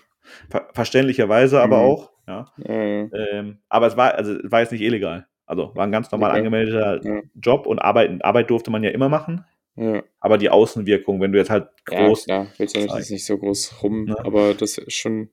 ver 0.49 0.69
verständlicherweise 0.73 1.61
aber 1.61 1.77
Mhm. 1.77 1.83
auch, 1.83 2.11
ja. 2.27 2.51
Ja, 2.57 2.83
ja. 2.83 3.09
Ähm, 3.13 3.59
aber 3.69 3.87
es 3.87 3.97
war, 3.97 4.15
also 4.15 4.33
es 4.33 4.51
war 4.51 4.61
jetzt 4.61 4.71
nicht 4.71 4.81
illegal. 4.81 5.27
Also 5.45 5.71
war 5.75 5.83
ein 5.85 5.91
ganz 5.91 6.09
normal 6.11 6.29
Okay. 6.31 6.39
angemeldeter 6.39 7.01
Ja. 7.03 7.21
Job 7.35 7.65
und 7.67 7.79
Arbeit, 7.79 8.23
Arbeit 8.23 8.49
durfte 8.49 8.71
man 8.71 8.83
ja 8.83 8.91
immer 8.91 9.09
machen. 9.09 9.43
ja. 9.75 10.01
Aber 10.19 10.37
die 10.37 10.49
Außenwirkung, 10.49 11.19
wenn 11.21 11.31
du 11.31 11.37
jetzt 11.39 11.49
halt 11.49 11.67
Ja, 11.89 12.05
groß 12.07 12.25
klar, 12.25 12.47
willst 12.57 12.75
du 12.75 12.81
natürlich 12.81 13.09
nicht 13.09 13.25
so 13.25 13.37
groß 13.37 13.83
rum, 13.83 14.15
aber 14.23 14.53
das 14.53 14.77
ist 14.77 14.93
schon, 14.93 15.29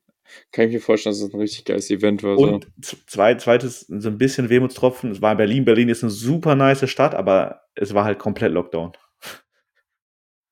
kann 0.52 0.66
ich 0.66 0.72
mir 0.74 0.80
vorstellen, 0.80 1.12
dass 1.14 1.22
es 1.22 1.32
ein 1.32 1.40
richtig 1.40 1.64
geiles 1.64 1.90
Event 1.90 2.22
war. 2.22 2.36
Und 2.38 2.66
z- 2.82 2.98
zwei, 3.06 3.34
zweites, 3.36 3.80
so 3.88 4.08
ein 4.08 4.18
bisschen 4.18 4.48
Wehmutstropfen, 4.48 5.10
es 5.10 5.22
war 5.22 5.32
in 5.32 5.38
Berlin. 5.38 5.64
Berlin 5.64 5.88
ist 5.88 6.02
eine 6.02 6.10
super 6.10 6.54
nice 6.54 6.88
Stadt, 6.88 7.14
aber 7.14 7.62
es 7.74 7.94
war 7.94 8.04
halt 8.04 8.18
komplett 8.18 8.52
Lockdown. 8.52 8.92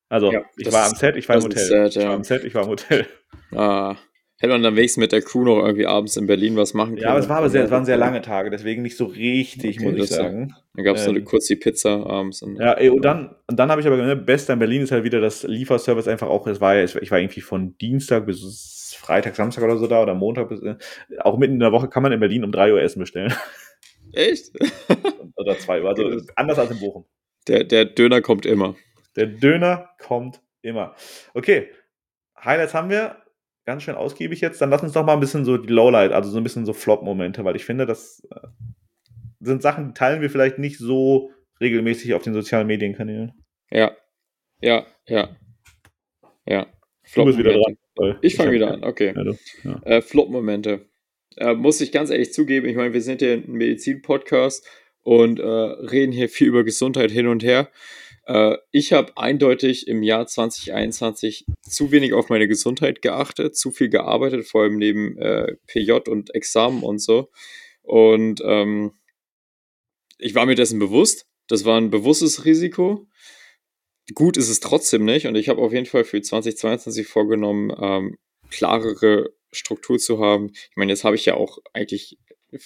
Also, 0.09 0.31
Ja, 0.31 0.41
ich 0.57 0.63
das 0.65 0.73
war 0.73 0.85
ist- 0.85 0.91
am 0.93 0.97
Set, 0.99 1.15
ich 1.17 1.27
war 1.27 1.35
im 1.35 1.41
das 1.41 1.45
Hotel. 1.49 1.61
ist 1.63 1.67
sad, 1.69 1.87
Ich 1.89 1.95
ja. 1.95 2.07
war 2.09 2.15
am 2.15 2.23
Set, 2.23 2.43
ich 2.45 2.55
war 2.55 2.63
im 2.63 2.69
Hotel. 2.69 3.07
so. 3.51 3.57
Ah, 3.59 3.97
hätte 4.39 4.53
man 4.53 4.63
dann 4.63 4.75
wenigstens 4.77 5.01
mit 5.01 5.11
der 5.11 5.21
Crew 5.21 5.43
noch 5.43 5.57
irgendwie 5.65 5.85
abends 5.85 6.15
in 6.15 6.27
Berlin 6.27 6.55
was 6.55 6.73
machen 6.73 6.91
können. 6.91 7.01
Ja, 7.01 7.09
aber 7.09 7.19
es 7.19 7.27
war 7.27 7.39
aber 7.39 7.49
sehr, 7.49 7.65
es 7.65 7.71
waren 7.71 7.83
sehr 7.85 7.97
lang. 7.97 8.11
lange 8.11 8.21
Tage, 8.21 8.49
deswegen 8.49 8.83
nicht 8.83 8.95
so 8.95 9.03
richtig, 9.05 9.77
Okay, 9.79 9.83
muss 9.85 9.93
ich 9.95 9.99
das 10.01 10.11
ist 10.11 10.17
ja- 10.17 10.23
sagen. 10.23 10.55
Dann 10.75 10.85
gab 10.85 10.95
es 10.95 11.07
Ähm, 11.07 11.15
noch 11.15 11.25
kurz 11.25 11.47
die 11.47 11.55
Pizza 11.57 12.05
abends. 12.05 12.41
Und, 12.41 12.55
Ja, 12.57 12.73
ey, 12.73 12.89
und 12.89 13.01
dann, 13.03 13.35
und 13.47 13.59
dann 13.59 13.69
habe 13.69 13.81
ich 13.81 13.87
aber 13.87 13.97
gemerkt, 13.97 14.25
Beste 14.25 14.53
in 14.53 14.59
Berlin 14.59 14.83
ist 14.83 14.91
halt 14.93 15.03
wieder 15.03 15.19
das 15.19 15.43
Lieferservice 15.43 16.07
einfach 16.07 16.27
auch, 16.27 16.47
es 16.47 16.61
war 16.61 16.75
ja, 16.75 16.83
ich 16.85 17.11
war 17.11 17.19
irgendwie 17.19 17.41
von 17.41 17.77
Dienstag 17.77 18.25
bis 18.27 18.41
Freitag, 19.07 19.37
Samstag 19.37 19.63
oder 19.63 19.77
so 19.77 19.87
da 19.87 20.01
oder 20.01 20.13
Montag 20.13 20.49
bis, 20.49 20.61
äh, 20.61 20.75
auch 21.19 21.37
mitten 21.37 21.53
in 21.53 21.59
der 21.61 21.71
Woche 21.71 21.87
kann 21.87 22.03
man 22.03 22.11
in 22.11 22.19
Berlin 22.19 22.43
um 22.43 22.51
3 22.51 22.73
Uhr 22.73 22.81
Essen 22.81 22.99
bestellen. 22.99 23.33
Echt? 24.11 24.51
oder 25.37 25.57
2 25.57 25.81
Uhr, 25.81 25.89
also 25.89 26.21
anders 26.35 26.59
als 26.59 26.71
in 26.71 26.79
Bochum. 26.79 27.05
Der, 27.47 27.63
der 27.63 27.85
Döner 27.85 28.21
kommt 28.21 28.45
immer. 28.45 28.75
Der 29.15 29.27
Döner 29.27 29.91
kommt 29.97 30.41
immer. 30.61 30.93
Okay, 31.33 31.69
Highlights 32.43 32.73
haben 32.73 32.89
wir. 32.89 33.23
Ganz 33.63 33.83
schön 33.83 33.95
ausgiebig 33.95 34.41
jetzt. 34.41 34.61
Dann 34.61 34.69
lass 34.69 34.83
uns 34.83 34.91
doch 34.91 35.05
mal 35.05 35.13
ein 35.13 35.21
bisschen 35.21 35.45
so 35.45 35.57
die 35.57 35.71
Lowlight, 35.71 36.11
also 36.11 36.29
so 36.29 36.37
ein 36.37 36.43
bisschen 36.43 36.65
so 36.65 36.73
Flop-Momente, 36.73 37.45
weil 37.45 37.55
ich 37.55 37.63
finde, 37.63 37.85
das 37.85 38.27
äh, 38.29 38.47
sind 39.39 39.61
Sachen, 39.61 39.87
die 39.87 39.93
teilen 39.93 40.21
wir 40.21 40.29
vielleicht 40.29 40.59
nicht 40.59 40.79
so 40.79 41.31
regelmäßig 41.61 42.13
auf 42.13 42.23
den 42.23 42.33
sozialen 42.33 42.67
Medienkanälen. 42.67 43.31
Ja, 43.71 43.95
ja, 44.59 44.85
ja. 45.07 45.29
Ja. 46.45 46.67
Du 47.13 47.23
bist 47.23 47.37
wieder 47.37 47.53
dran. 47.53 47.77
Ich 48.21 48.35
fange 48.35 48.51
wieder 48.51 48.71
an, 48.71 48.83
okay. 48.83 49.13
Ja. 49.63 49.81
Äh, 49.83 50.01
Flop-Momente. 50.01 50.85
Äh, 51.37 51.53
muss 51.53 51.81
ich 51.81 51.91
ganz 51.91 52.09
ehrlich 52.09 52.33
zugeben, 52.33 52.67
ich 52.67 52.75
meine, 52.75 52.93
wir 52.93 53.01
sind 53.01 53.21
ja 53.21 53.33
ein 53.33 53.45
Medizin-Podcast 53.47 54.65
und 55.03 55.39
äh, 55.39 55.43
reden 55.45 56.11
hier 56.11 56.29
viel 56.29 56.47
über 56.47 56.63
Gesundheit 56.63 57.11
hin 57.11 57.27
und 57.27 57.43
her. 57.43 57.69
Äh, 58.25 58.57
ich 58.71 58.93
habe 58.93 59.13
eindeutig 59.15 59.87
im 59.87 60.03
Jahr 60.03 60.27
2021 60.27 61.45
zu 61.61 61.91
wenig 61.91 62.13
auf 62.13 62.29
meine 62.29 62.47
Gesundheit 62.47 63.01
geachtet, 63.01 63.55
zu 63.55 63.71
viel 63.71 63.89
gearbeitet, 63.89 64.45
vor 64.45 64.63
allem 64.63 64.77
neben 64.77 65.17
äh, 65.17 65.55
PJ 65.67 65.91
und 66.09 66.35
Examen 66.35 66.83
und 66.83 66.99
so. 66.99 67.29
Und 67.83 68.41
ähm, 68.43 68.91
ich 70.17 70.35
war 70.35 70.45
mir 70.45 70.55
dessen 70.55 70.79
bewusst. 70.79 71.25
Das 71.47 71.63
war 71.63 71.79
ein 71.79 71.89
bewusstes 71.89 72.43
Risiko. 72.43 73.07
Gut 74.13 74.37
ist 74.37 74.49
es 74.49 74.59
trotzdem 74.59 75.05
nicht. 75.05 75.27
Und 75.27 75.35
ich 75.35 75.49
habe 75.49 75.61
auf 75.61 75.73
jeden 75.73 75.85
Fall 75.85 76.03
für 76.03 76.21
2022 76.21 77.07
vorgenommen, 77.07 77.73
ähm, 77.79 78.17
klarere 78.49 79.33
Struktur 79.51 79.97
zu 79.99 80.19
haben. 80.19 80.51
Ich 80.53 80.75
meine, 80.75 80.91
jetzt 80.91 81.03
habe 81.03 81.15
ich 81.15 81.25
ja 81.25 81.33
auch 81.33 81.59
eigentlich 81.73 82.17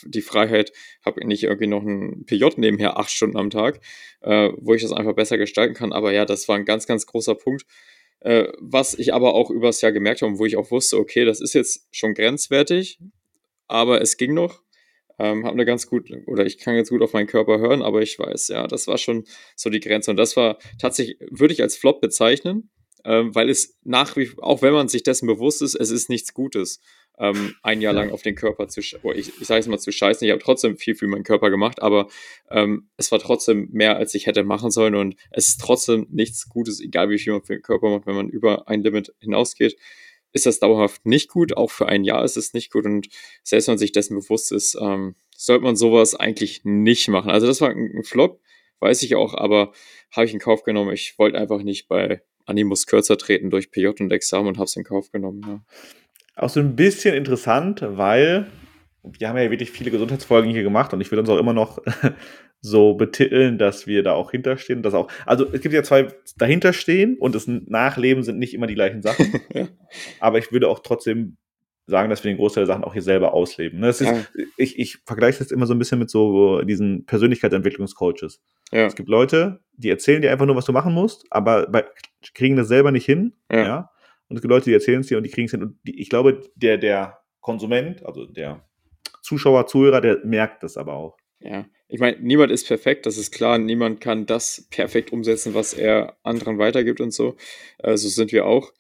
die 0.04 0.22
Freiheit, 0.22 0.72
habe 1.04 1.26
nicht 1.26 1.44
irgendwie 1.44 1.68
noch 1.68 1.84
ein 1.84 2.26
PJ 2.26 2.46
nebenher 2.58 2.98
acht 2.98 3.10
Stunden 3.10 3.38
am 3.38 3.50
Tag, 3.50 3.80
äh, 4.22 4.50
wo 4.58 4.74
ich 4.74 4.82
das 4.84 4.92
einfach 4.92 5.16
besser 5.16 5.38
gestalten 5.38 5.74
kann. 5.74 5.92
Aber 5.92 6.14
ja, 6.14 6.26
das 6.26 6.48
war 6.48 6.56
ein 6.56 6.66
ganz, 6.66 6.86
ganz 6.86 7.06
großer 7.06 7.36
Punkt. 7.36 7.66
Äh, 8.20 8.50
was 8.60 8.94
ich 8.94 9.14
aber 9.14 9.34
auch 9.34 9.50
übers 9.50 9.82
Jahr 9.82 9.92
gemerkt 9.92 10.22
habe 10.22 10.38
wo 10.38 10.46
ich 10.46 10.56
auch 10.56 10.70
wusste, 10.70 10.98
okay, 10.98 11.26
das 11.26 11.42
ist 11.42 11.54
jetzt 11.54 11.88
schon 11.90 12.14
grenzwertig, 12.14 13.00
aber 13.68 14.02
es 14.02 14.18
ging 14.18 14.36
noch. 14.36 14.62
Ähm, 15.22 15.46
habe 15.46 15.54
eine 15.54 15.66
ganz 15.66 15.86
gut, 15.86 16.10
oder 16.26 16.48
ich 16.48 16.58
kann 16.58 16.76
ganz 16.76 16.90
gut 16.90 17.04
auf 17.04 17.14
meinen 17.14 17.28
Körper 17.28 17.60
hören, 17.60 17.84
aber 17.84 18.02
ich 18.02 18.18
weiß, 18.18 18.48
ja, 18.48 18.66
das 18.66 18.88
war 18.88 18.98
schon 18.98 19.26
so 19.56 19.70
die 19.70 19.80
Grenze. 19.80 20.10
Und 20.10 20.18
das 20.18 20.36
war 20.36 20.58
tatsächlich, 20.80 21.18
würde 21.30 21.54
ich 21.54 21.62
als 21.62 21.78
Flop 21.78 22.02
bezeichnen, 22.02 22.72
ähm, 23.06 23.36
weil 23.36 23.48
es 23.48 23.78
nach 23.84 24.18
wie 24.18 24.32
auch 24.38 24.64
wenn 24.64 24.74
man 24.74 24.88
sich 24.88 25.04
dessen 25.04 25.28
bewusst 25.28 25.62
ist, 25.62 25.76
es 25.76 25.92
ist 25.92 26.10
nichts 26.10 26.34
Gutes, 26.34 26.80
ähm, 27.20 27.54
ein 27.62 27.82
Jahr 27.82 27.94
lang 27.94 28.10
auf 28.10 28.24
den 28.24 28.34
Körper 28.34 28.68
zu, 28.68 28.82
oder 29.04 29.16
ich, 29.16 29.40
ich 29.40 29.46
sage 29.46 29.60
es 29.60 29.68
mal 29.68 29.78
zu 29.78 29.92
scheißen. 29.92 30.26
Ich 30.26 30.32
habe 30.32 30.42
trotzdem 30.42 30.76
viel 30.76 30.96
für 30.96 31.06
meinen 31.06 31.24
Körper 31.24 31.52
gemacht, 31.52 31.84
aber 31.84 32.08
ähm, 32.50 32.90
es 32.98 33.12
war 33.12 33.20
trotzdem 33.20 33.70
mehr, 33.72 33.98
als 33.98 34.16
ich 34.16 34.26
hätte 34.26 34.44
machen 34.44 34.72
sollen. 34.72 34.96
Und 34.96 35.16
es 35.30 35.50
ist 35.50 35.62
trotzdem 35.62 36.08
nichts 36.10 36.50
Gutes, 36.50 36.80
egal 36.82 37.12
wie 37.12 37.20
viel 37.20 37.34
man 37.34 37.44
für 37.44 37.54
den 37.54 37.62
Körper 37.62 37.92
macht, 37.92 38.08
wenn 38.08 38.16
man 38.16 38.30
über 38.30 38.68
ein 38.68 38.82
Limit 38.82 39.14
hinausgeht. 39.20 39.78
Ist 40.34 40.46
das 40.46 40.60
dauerhaft 40.60 41.06
nicht 41.06 41.30
gut, 41.30 41.58
auch 41.58 41.72
für 41.72 41.88
ein 41.88 42.04
Jahr 42.04 42.24
ist 42.24 42.38
es 42.38 42.54
nicht 42.54 42.72
gut 42.72 42.86
und 42.86 43.08
selbst 43.44 43.68
wenn 43.68 43.74
man 43.74 43.80
sich 43.80 43.92
dessen 43.92 44.18
bewusst 44.18 44.52
ist, 44.52 44.78
ähm, 44.80 45.16
sollte 45.36 45.64
man 45.64 45.76
sowas 45.76 46.16
eigentlich 46.16 46.62
nicht 46.64 47.08
machen. 47.08 47.32
Also 47.32 47.48
das 47.48 47.62
war 47.62 47.70
ein 47.70 48.04
Flop, 48.04 48.40
weiß 48.80 49.04
ich 49.04 49.16
auch, 49.16 49.34
aber 49.34 49.72
habe 50.12 50.26
ich 50.26 50.34
in 50.34 50.40
Kauf 50.40 50.64
genommen. 50.64 50.94
Ich 50.94 51.18
wollte 51.18 51.38
einfach 51.38 51.64
nicht 51.64 51.88
bei 51.88 52.22
Animus 52.46 52.86
kürzer 52.88 53.18
treten 53.18 53.50
durch 53.50 53.72
PJ 53.72 53.88
und 54.00 54.12
Examen 54.12 54.48
und 54.48 54.58
habe 54.58 54.66
es 54.66 54.76
in 54.76 54.84
Kauf 54.84 55.12
genommen. 55.12 55.42
Ja. 55.48 55.62
Auch 56.36 56.50
so 56.50 56.60
ein 56.60 56.76
bisschen 56.76 57.16
interessant, 57.16 57.82
weil 57.82 58.48
wir 59.04 59.30
haben 59.30 59.38
ja 59.38 59.50
wirklich 59.50 59.72
viele 59.72 59.92
Gesundheitsfolgen 59.92 60.52
hier 60.52 60.64
gemacht 60.64 60.94
und 60.94 61.02
ich 61.02 61.12
würde 61.12 61.22
uns 61.22 61.30
auch 61.30 61.38
immer 61.38 61.54
noch 61.54 61.80
so 62.62 62.94
betiteln, 62.94 63.58
dass 63.58 63.88
wir 63.88 64.04
da 64.04 64.14
auch 64.14 64.32
hinterstehen. 64.32 64.84
Dass 64.84 64.94
auch, 64.94 65.12
also 65.26 65.52
es 65.52 65.62
gibt 65.62 65.74
ja 65.74 65.84
zwei 65.84 66.08
dahinterstehen 66.38 67.18
und 67.18 67.36
das 67.36 67.48
Nachleben 67.48 68.24
sind 68.24 68.40
nicht 68.40 68.54
immer 68.54 68.68
die 68.68 68.76
gleichen 68.76 69.02
Sachen. 69.02 69.42
Aber 70.20 70.38
ich 70.38 70.52
würde 70.52 70.68
auch 70.68 70.80
trotzdem 70.80 71.38
sagen, 71.88 72.10
dass 72.10 72.24
wir 72.24 72.32
den 72.32 72.38
Großteil 72.38 72.66
der 72.66 72.74
Sachen 72.74 72.84
auch 72.84 72.94
hier 72.94 73.02
selber 73.02 73.34
ausleben. 73.34 73.80
Ne? 73.80 73.88
Das 73.88 74.02
ist, 74.02 74.08
ja. 74.08 74.24
ich, 74.58 74.78
ich 74.80 75.00
vergleiche 75.06 75.40
das 75.40 75.52
immer 75.52 75.66
so 75.66 75.74
ein 75.74 75.80
bisschen 75.80 76.00
mit 76.00 76.10
so 76.10 76.62
diesen 76.62 77.06
Persönlichkeitsentwicklungscoaches. 77.06 78.42
Ja. 78.72 78.86
Es 78.86 78.96
gibt 78.96 79.10
Leute, 79.10 79.60
die 79.74 79.90
erzählen 79.90 80.22
dir 80.22 80.32
einfach 80.32 80.46
nur, 80.46 80.56
was 80.56 80.66
du 80.66 80.72
machen 80.72 80.94
musst, 80.94 81.26
aber 81.32 81.68
bei, 81.68 81.84
kriegen 82.34 82.56
das 82.56 82.68
selber 82.68 82.92
nicht 82.92 83.06
hin. 83.06 83.34
Ja. 83.52 83.60
ja? 83.60 83.92
Und 84.30 84.38
es 84.38 84.42
gibt 84.42 84.52
Leute, 84.52 84.66
die 84.66 84.74
erzählen 84.74 85.02
es 85.02 85.08
dir 85.08 85.18
und 85.18 85.24
die 85.24 85.30
kriegen 85.30 85.46
es 85.46 85.52
hin. 85.52 85.64
Und 85.64 85.80
die, 85.84 86.00
ich 86.00 86.10
glaube, 86.10 86.42
der, 86.56 86.78
der 86.78 87.20
Konsument, 87.42 88.06
also 88.06 88.26
der 88.26 88.64
Zuschauer, 89.22 89.68
Zuhörer, 89.68 90.02
der 90.02 90.20
merkt 90.24 90.64
das 90.64 90.78
aber 90.78 90.94
auch. 90.94 91.18
Ja, 91.44 91.66
ich 91.88 92.00
meine, 92.00 92.18
niemand 92.22 92.52
ist 92.52 92.68
perfekt, 92.68 93.06
das 93.06 93.18
ist 93.18 93.32
klar. 93.32 93.58
Niemand 93.58 94.00
kann 94.00 94.26
das 94.26 94.68
perfekt 94.70 95.12
umsetzen, 95.12 95.54
was 95.54 95.74
er 95.74 96.18
anderen 96.24 96.58
weitergibt 96.58 97.02
und 97.02 97.12
so. 97.12 97.36
Äh, 97.80 97.98
so 97.98 98.08
sind 98.10 98.32
wir 98.32 98.46
auch. 98.46 98.72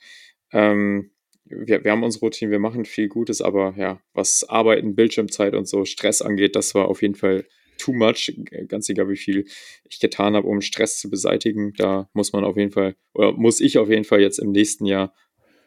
Ähm, 0.51 1.11
wir, 1.45 1.83
wir 1.83 1.91
haben 1.91 2.03
unsere 2.03 2.25
Routine, 2.25 2.51
wir 2.51 2.59
machen 2.59 2.85
viel 2.85 3.09
Gutes, 3.09 3.41
aber 3.41 3.73
ja, 3.77 3.99
was 4.13 4.47
Arbeiten, 4.47 4.95
Bildschirmzeit 4.95 5.55
und 5.55 5.67
so 5.67 5.85
Stress 5.85 6.21
angeht, 6.21 6.55
das 6.55 6.73
war 6.75 6.87
auf 6.87 7.01
jeden 7.01 7.15
Fall 7.15 7.45
too 7.77 7.93
much. 7.93 8.31
Ganz 8.67 8.87
egal, 8.89 9.09
wie 9.09 9.17
viel 9.17 9.45
ich 9.89 9.99
getan 9.99 10.35
habe, 10.35 10.47
um 10.47 10.61
Stress 10.61 10.99
zu 10.99 11.09
beseitigen. 11.09 11.73
Da 11.77 12.09
muss 12.13 12.31
man 12.31 12.43
auf 12.43 12.55
jeden 12.55 12.71
Fall, 12.71 12.95
oder 13.13 13.33
muss 13.33 13.59
ich 13.59 13.77
auf 13.77 13.89
jeden 13.89 14.03
Fall 14.05 14.21
jetzt 14.21 14.37
im 14.37 14.51
nächsten 14.51 14.85
Jahr 14.85 15.13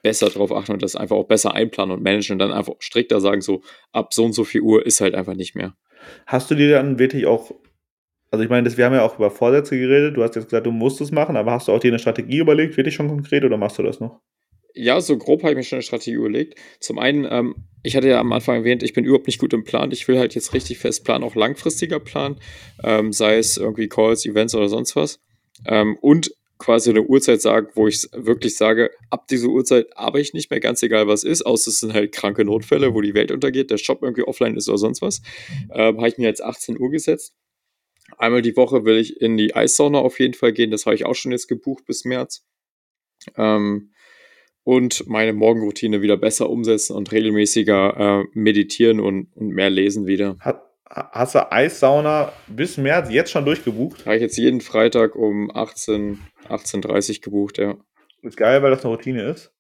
besser 0.03 0.29
drauf 0.29 0.53
achten 0.53 0.73
und 0.73 0.83
das 0.83 0.97
einfach 0.97 1.17
auch 1.17 1.27
besser 1.27 1.55
einplanen 1.55 1.97
und 1.97 2.03
managen 2.03 2.35
und 2.35 2.39
dann 2.39 2.53
einfach 2.53 2.75
strikter 2.79 3.21
sagen, 3.21 3.41
so 3.41 3.63
ab 3.93 4.13
so 4.15 4.25
und 4.25 4.35
so 4.35 4.45
viel 4.45 4.61
Uhr 4.61 4.85
ist 4.87 5.01
halt 5.01 5.15
einfach 5.15 5.35
nicht 5.35 5.55
mehr. 5.55 5.77
Hast 6.27 6.51
du 6.51 6.55
dir 6.55 6.71
dann 6.71 6.99
wirklich 6.99 7.27
auch, 7.27 7.53
also 8.31 8.43
ich 8.43 8.51
meine, 8.51 8.65
das, 8.65 8.77
wir 8.77 8.85
haben 8.85 8.95
ja 8.95 9.03
auch 9.03 9.17
über 9.17 9.31
Vorsätze 9.31 9.79
geredet, 9.79 10.17
du 10.17 10.23
hast 10.23 10.35
jetzt 10.35 10.47
gesagt, 10.47 10.67
du 10.67 10.73
musst 10.73 11.01
es 11.01 11.13
machen, 11.13 11.37
aber 11.37 11.53
hast 11.53 11.69
du 11.69 11.73
auch 11.73 11.81
dir 11.81 11.89
eine 11.89 11.99
Strategie 11.99 12.39
überlegt, 12.39 12.77
wirklich 12.77 12.95
schon 12.95 13.09
konkret 13.09 13.45
oder 13.45 13.57
machst 13.57 13.79
du 13.79 13.83
das 13.83 14.01
noch? 14.01 14.21
Ja, 14.77 15.01
so 15.01 15.17
grob 15.17 15.43
habe 15.43 15.53
ich 15.53 15.57
mir 15.57 15.63
schon 15.63 15.77
eine 15.77 15.83
Strategie 15.83 16.15
überlegt. 16.15 16.59
Zum 16.81 16.99
einen, 16.99 17.27
ähm, 17.31 17.55
ich 17.85 17.95
hatte 17.95 18.09
ja 18.09 18.19
am 18.19 18.33
Anfang 18.33 18.57
erwähnt, 18.57 18.83
ich 18.83 18.93
bin 18.93 19.05
überhaupt 19.05 19.29
nicht 19.29 19.39
gut 19.39 19.53
im 19.53 19.63
Plan. 19.63 19.93
Ich 19.93 20.09
will 20.09 20.19
halt 20.19 20.35
jetzt 20.35 20.53
richtig 20.53 20.79
fest 20.79 21.05
planen, 21.05 21.23
auch 21.23 21.37
langfristiger 21.37 22.01
Plan, 22.01 22.41
ähm, 22.83 23.13
sei 23.13 23.39
es 23.39 23.57
irgendwie 23.57 23.89
Calls, 23.89 24.27
Events 24.27 24.55
oder 24.55 24.69
sonst 24.69 24.97
was. 24.97 25.21
Ähm, 25.65 25.97
und 26.01 26.33
quasi 26.59 26.91
eine 26.91 27.03
Uhrzeit 27.03 27.41
sagen, 27.43 27.69
wo 27.75 27.89
ich 27.89 28.09
wirklich 28.13 28.57
sage, 28.57 28.91
ab 29.11 29.27
dieser 29.29 29.49
Uhrzeit 29.49 29.97
arbeite 29.97 30.23
ich 30.23 30.35
nicht 30.35 30.51
mehr, 30.51 30.61
ganz 30.61 30.83
egal 30.83 31.09
was 31.09 31.25
ist, 31.25 31.43
außer 31.43 31.71
es 31.71 31.81
sind 31.81 31.95
halt 31.95 32.13
kranke 32.13 32.45
Notfälle, 32.45 32.95
wo 32.95 33.01
die 33.01 33.15
Welt 33.15 33.33
untergeht, 33.33 33.71
der 33.71 33.79
Shop 33.79 34.03
irgendwie 34.03 34.23
offline 34.23 34.57
ist 34.57 34.69
oder 34.69 34.79
sonst 34.79 35.03
was. 35.03 35.21
Ähm, 35.73 35.97
habe 35.99 36.09
ich 36.09 36.19
mir 36.19 36.29
jetzt 36.29 36.43
18 36.43 36.79
Uhr 36.79 36.91
gesetzt. 36.91 37.35
Einmal 38.19 38.43
die 38.43 38.57
Woche 38.57 38.85
will 38.85 38.99
ich 38.99 39.21
in 39.21 39.37
die 39.37 39.55
Eissauna 39.55 39.99
auf 39.99 40.21
jeden 40.21 40.35
Fall 40.35 40.53
gehen, 40.53 40.71
das 40.71 40.87
habe 40.87 40.95
ich 40.95 41.05
auch 41.05 41.15
schon 41.15 41.33
jetzt 41.33 41.49
gebucht 41.49 41.85
bis 41.87 42.05
März. 42.05 42.47
Ähm, 43.37 43.91
und 44.63 45.07
meine 45.07 45.35
Morgenroutine 45.35 46.01
wieder 46.01 46.17
besser 46.17 46.49
umsetzen 46.49 46.97
und 46.97 47.13
regelmäßiger 47.13 48.23
äh, 48.23 48.25
meditieren 48.33 48.99
und, 48.99 49.29
und 49.37 49.49
mehr 49.49 49.71
lesen 49.71 50.07
wieder. 50.07 50.37
Hat, 50.41 50.63
hast 50.89 51.35
du 51.35 51.53
Eissauna 51.53 52.33
bis 52.47 52.77
März 52.77 53.11
jetzt 53.11 53.31
schon 53.31 53.45
durchgebucht? 53.45 54.05
Habe 54.07 54.17
ich 54.17 54.23
jetzt 54.23 54.37
jeden 54.37 54.61
Freitag 54.61 55.17
um 55.17 55.51
18, 55.55 56.21
18.30 56.49 57.17
Uhr 57.17 57.21
gebucht, 57.23 57.59
ja. 57.59 57.77
Ist 58.23 58.37
geil, 58.37 58.63
weil 58.63 58.71
das 58.71 58.85
eine 58.85 58.95
Routine 58.95 59.23
ist. 59.23 59.53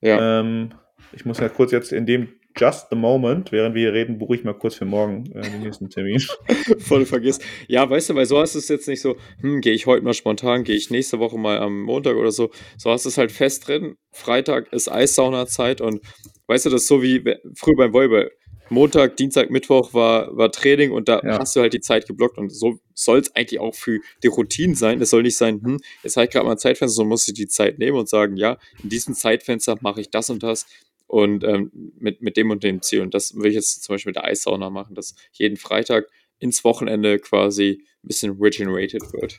Ja. 0.00 0.40
Ähm, 0.40 0.74
ich 1.12 1.24
muss 1.24 1.38
ja 1.38 1.48
kurz 1.48 1.72
jetzt 1.72 1.92
in 1.92 2.06
dem 2.06 2.28
just 2.56 2.88
the 2.90 2.96
moment, 2.96 3.50
während 3.52 3.74
wir 3.74 3.82
hier 3.82 3.92
reden, 3.92 4.18
buche 4.18 4.34
ich 4.34 4.44
mal 4.44 4.52
kurz 4.52 4.74
für 4.74 4.84
morgen 4.84 5.30
äh, 5.32 5.40
den 5.40 5.62
nächsten 5.62 5.88
Termin. 5.88 6.20
Voll 6.78 7.06
vergisst. 7.06 7.42
Ja, 7.68 7.88
weißt 7.88 8.10
du, 8.10 8.14
weil 8.14 8.26
so 8.26 8.38
hast 8.38 8.54
du 8.54 8.58
es 8.58 8.68
jetzt 8.68 8.88
nicht 8.88 9.00
so, 9.00 9.16
hm, 9.40 9.60
gehe 9.60 9.72
ich 9.72 9.86
heute 9.86 10.04
mal 10.04 10.14
spontan, 10.14 10.64
gehe 10.64 10.76
ich 10.76 10.90
nächste 10.90 11.18
Woche 11.18 11.38
mal 11.38 11.58
am 11.58 11.82
Montag 11.82 12.16
oder 12.16 12.30
so. 12.30 12.50
So 12.76 12.90
hast 12.90 13.04
du 13.04 13.08
es 13.08 13.18
halt 13.18 13.32
fest 13.32 13.68
drin. 13.68 13.96
Freitag 14.12 14.72
ist 14.72 14.90
Eissauna-Zeit 14.90 15.80
und 15.80 16.00
weißt 16.46 16.66
du, 16.66 16.70
das 16.70 16.82
ist 16.82 16.88
so 16.88 17.02
wie 17.02 17.22
früher 17.56 17.76
beim 17.76 17.92
Volleyball. 17.92 18.30
Montag, 18.68 19.16
Dienstag, 19.16 19.50
Mittwoch 19.50 19.92
war, 19.92 20.34
war 20.36 20.50
Training 20.50 20.92
und 20.92 21.08
da 21.08 21.20
ja. 21.22 21.38
hast 21.38 21.54
du 21.54 21.60
halt 21.60 21.74
die 21.74 21.80
Zeit 21.80 22.06
geblockt 22.06 22.38
und 22.38 22.50
so 22.50 22.78
soll 22.94 23.18
es 23.18 23.34
eigentlich 23.34 23.60
auch 23.60 23.74
für 23.74 24.00
die 24.22 24.28
Routine 24.28 24.74
sein. 24.74 25.00
Es 25.00 25.10
soll 25.10 25.22
nicht 25.22 25.36
sein, 25.36 25.60
hm, 25.62 25.80
jetzt 26.02 26.16
habe 26.16 26.24
ich 26.24 26.30
gerade 26.30 26.46
mal 26.46 26.52
ein 26.52 26.58
Zeitfenster, 26.58 26.94
sondern 26.94 27.10
muss 27.10 27.28
ich 27.28 27.34
die 27.34 27.48
Zeit 27.48 27.78
nehmen 27.78 27.98
und 27.98 28.08
sagen, 28.08 28.36
ja, 28.36 28.58
in 28.82 28.88
diesem 28.88 29.14
Zeitfenster 29.14 29.76
mache 29.80 30.00
ich 30.00 30.10
das 30.10 30.30
und 30.30 30.42
das 30.42 30.66
und 31.06 31.44
ähm, 31.44 31.70
mit, 31.98 32.22
mit 32.22 32.38
dem 32.38 32.50
und 32.50 32.64
dem 32.64 32.80
Ziel. 32.80 33.02
Und 33.02 33.12
das 33.12 33.36
will 33.36 33.46
ich 33.46 33.54
jetzt 33.54 33.82
zum 33.82 33.94
Beispiel 33.94 34.10
mit 34.10 34.16
der 34.16 34.24
Eissauna 34.24 34.70
machen, 34.70 34.94
dass 34.94 35.14
jeden 35.32 35.58
Freitag 35.58 36.06
ins 36.38 36.64
Wochenende 36.64 37.18
quasi 37.18 37.84
ein 38.02 38.08
bisschen 38.08 38.38
regenerated 38.40 39.02
wird. 39.12 39.38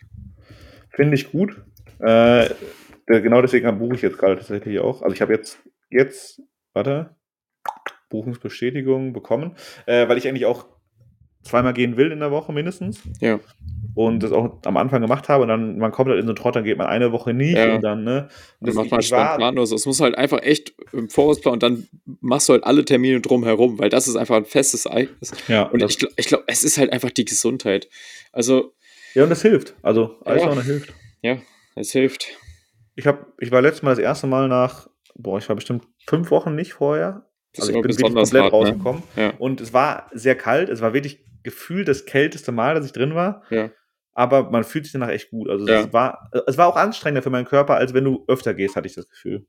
Finde 0.92 1.16
ich 1.16 1.32
gut. 1.32 1.60
Äh, 2.00 2.50
genau 3.08 3.42
deswegen 3.42 3.80
buche 3.80 3.96
ich 3.96 4.02
jetzt 4.04 4.20
gerade 4.20 4.36
tatsächlich 4.36 4.80
auch. 4.80 5.02
Also 5.02 5.16
ich 5.16 5.22
habe 5.22 5.34
jetzt, 5.34 5.58
jetzt, 5.90 6.42
warte, 6.74 7.16
Buchungsbestätigung 8.14 9.12
bekommen, 9.12 9.56
äh, 9.86 10.08
weil 10.08 10.18
ich 10.18 10.28
eigentlich 10.28 10.46
auch 10.46 10.66
zweimal 11.44 11.74
gehen 11.74 11.98
will 11.98 12.12
in 12.12 12.20
der 12.20 12.32
Woche 12.32 12.54
mindestens. 12.54 13.04
Ja 13.20 13.40
und 13.96 14.24
das 14.24 14.32
auch 14.32 14.58
am 14.66 14.78
Anfang 14.78 15.02
gemacht 15.02 15.30
habe 15.30 15.44
und 15.44 15.50
dann 15.50 15.78
man 15.78 15.92
kommt 15.92 16.10
halt 16.10 16.20
in 16.20 16.26
so 16.26 16.32
einen 16.32 16.36
Trott, 16.36 16.56
dann 16.56 16.64
geht 16.64 16.78
man 16.78 16.88
eine 16.88 17.12
Woche 17.12 17.34
nicht 17.34 17.58
ja. 17.58 17.76
und 17.76 17.82
dann, 17.82 18.04
ne? 18.04 18.28
Und 18.60 18.68
das 18.68 18.76
macht 18.76 18.90
man 18.92 19.66
so. 19.66 19.76
Es 19.76 19.86
muss 19.86 20.00
halt 20.00 20.18
einfach 20.18 20.42
echt 20.42 20.74
im 20.92 21.10
Vorausplanen 21.10 21.56
und 21.56 21.64
dann 21.64 21.88
machst 22.22 22.50
du 22.50 22.54
halt 22.54 22.64
alle 22.64 22.86
Termine 22.86 23.22
drumherum, 23.22 23.80
weil 23.80 23.90
das 23.90 24.08
ist 24.08 24.16
einfach 24.16 24.36
ein 24.36 24.46
festes 24.46 24.86
Ereignis. 24.86 25.32
Ja, 25.48 25.64
und 25.64 25.84
ich, 25.84 26.28
glaube, 26.28 26.44
es 26.48 26.64
ist 26.64 26.78
halt 26.78 26.92
einfach 26.92 27.12
die 27.12 27.26
Gesundheit. 27.26 27.88
Also. 28.32 28.74
Ja, 29.14 29.24
und 29.24 29.30
das 29.30 29.44
hilft. 29.44 29.76
Also, 29.84 30.18
Eissauna 30.26 30.56
ja. 30.56 30.64
hilft. 30.64 30.94
Ja, 31.22 31.38
es 31.76 31.92
hilft. 31.92 32.28
Ich, 32.96 33.06
hab, 33.06 33.28
ich 33.40 33.52
war 33.52 33.62
letztes 33.62 33.84
Mal 33.84 33.92
das 33.92 34.00
erste 34.00 34.28
Mal 34.28 34.48
nach, 34.48 34.90
boah, 35.16 35.38
ich 35.38 35.48
war 35.50 35.56
bestimmt 35.56 35.86
fünf 36.08 36.32
Wochen 36.32 36.56
nicht 36.56 36.74
vorher. 36.74 37.28
Das 37.56 37.68
also 37.68 37.72
ich 37.72 37.82
bin 37.82 37.92
wirklich 37.92 38.14
komplett 38.14 38.34
hart, 38.34 38.34
ne? 38.34 38.50
rausgekommen. 38.50 39.04
Ne? 39.16 39.24
Ja. 39.24 39.34
Und 39.38 39.62
es 39.62 39.74
war 39.74 40.10
sehr 40.14 40.36
kalt. 40.36 40.70
Es 40.70 40.82
war 40.82 40.94
wirklich 40.94 41.24
gefühlt 41.44 41.88
das 41.88 42.06
kälteste 42.06 42.52
Mal, 42.52 42.76
dass 42.76 42.86
ich 42.86 42.94
drin 42.94 43.16
war. 43.16 43.44
Ja 43.50 43.70
aber 44.14 44.50
man 44.52 44.64
fühlt 44.64 44.86
sich 44.86 44.94
danach 44.94 45.10
echt 45.10 45.32
gut. 45.32 45.50
Also 45.50 45.68
ja. 45.68 45.82
es, 45.82 45.94
war, 45.94 46.30
es 46.48 46.58
war 46.58 46.68
auch 46.68 46.76
anstrengender 46.76 47.22
für 47.22 47.30
meinen 47.30 47.46
Körper, 47.46 47.76
als 47.76 47.94
wenn 47.94 48.04
du 48.04 48.24
öfter 48.28 48.54
gehst, 48.54 48.76
hatte 48.76 48.88
ich 48.88 48.94
das 48.94 49.10
Gefühl. 49.10 49.46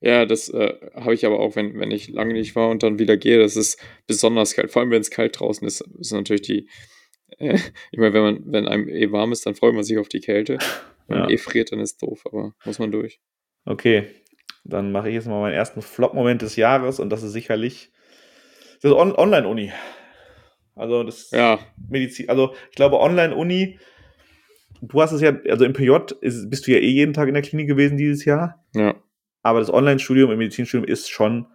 Ja, 0.00 0.26
das 0.26 0.48
äh, 0.50 0.74
habe 0.94 1.14
ich 1.14 1.26
aber 1.26 1.40
auch, 1.40 1.56
wenn, 1.56 1.78
wenn 1.78 1.90
ich 1.90 2.08
lange 2.08 2.34
nicht 2.34 2.54
war 2.54 2.68
und 2.68 2.82
dann 2.82 2.98
wieder 2.98 3.16
gehe. 3.16 3.38
Das 3.38 3.56
ist 3.56 3.80
besonders 4.06 4.54
kalt. 4.54 4.70
Vor 4.70 4.82
allem, 4.82 4.90
wenn 4.90 5.00
es 5.00 5.10
kalt 5.10 5.40
draußen 5.40 5.66
ist, 5.66 5.80
ist 5.98 6.12
natürlich 6.12 6.42
die. 6.42 6.68
Äh, 7.38 7.58
ich 7.90 7.98
meine, 7.98 8.12
wenn 8.12 8.22
man, 8.22 8.42
wenn 8.46 8.68
einem 8.68 8.88
eh 8.88 9.10
warm 9.10 9.32
ist, 9.32 9.46
dann 9.46 9.54
freut 9.54 9.74
man 9.74 9.82
sich 9.82 9.98
auf 9.98 10.08
die 10.08 10.20
Kälte. 10.20 10.58
Wenn 11.08 11.20
man 11.20 11.30
eh 11.30 11.38
friert, 11.38 11.72
dann 11.72 11.80
ist 11.80 12.02
doof, 12.02 12.22
aber 12.26 12.54
muss 12.64 12.78
man 12.78 12.92
durch. 12.92 13.18
Okay, 13.64 14.08
dann 14.64 14.92
mache 14.92 15.08
ich 15.08 15.14
jetzt 15.14 15.26
mal 15.26 15.40
meinen 15.40 15.54
ersten 15.54 15.82
Flop-Moment 15.82 16.42
des 16.42 16.56
Jahres 16.56 17.00
und 17.00 17.10
das 17.10 17.22
ist 17.22 17.32
sicherlich 17.32 17.92
das 18.82 18.92
On 18.92 19.14
Online-Uni. 19.14 19.72
Also 20.74 21.02
das 21.02 21.30
ja. 21.32 21.58
Medizin, 21.88 22.28
also 22.28 22.54
ich 22.70 22.76
glaube 22.76 23.00
Online-Uni, 23.00 23.78
du 24.80 25.02
hast 25.02 25.12
es 25.12 25.20
ja, 25.20 25.36
also 25.48 25.64
im 25.64 25.72
PJ 25.72 25.92
ist, 26.20 26.48
bist 26.48 26.66
du 26.66 26.72
ja 26.72 26.78
eh 26.78 26.90
jeden 26.90 27.12
Tag 27.12 27.28
in 27.28 27.34
der 27.34 27.42
Klinik 27.42 27.68
gewesen 27.68 27.98
dieses 27.98 28.24
Jahr. 28.24 28.64
Ja. 28.74 28.94
Aber 29.42 29.60
das 29.60 29.72
Online-Studium 29.72 30.30
im 30.30 30.38
Medizinstudium 30.38 30.88
ist 30.88 31.10
schon 31.10 31.46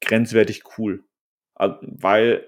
grenzwertig 0.00 0.62
cool. 0.78 1.04
Also, 1.54 1.76
weil 1.80 2.46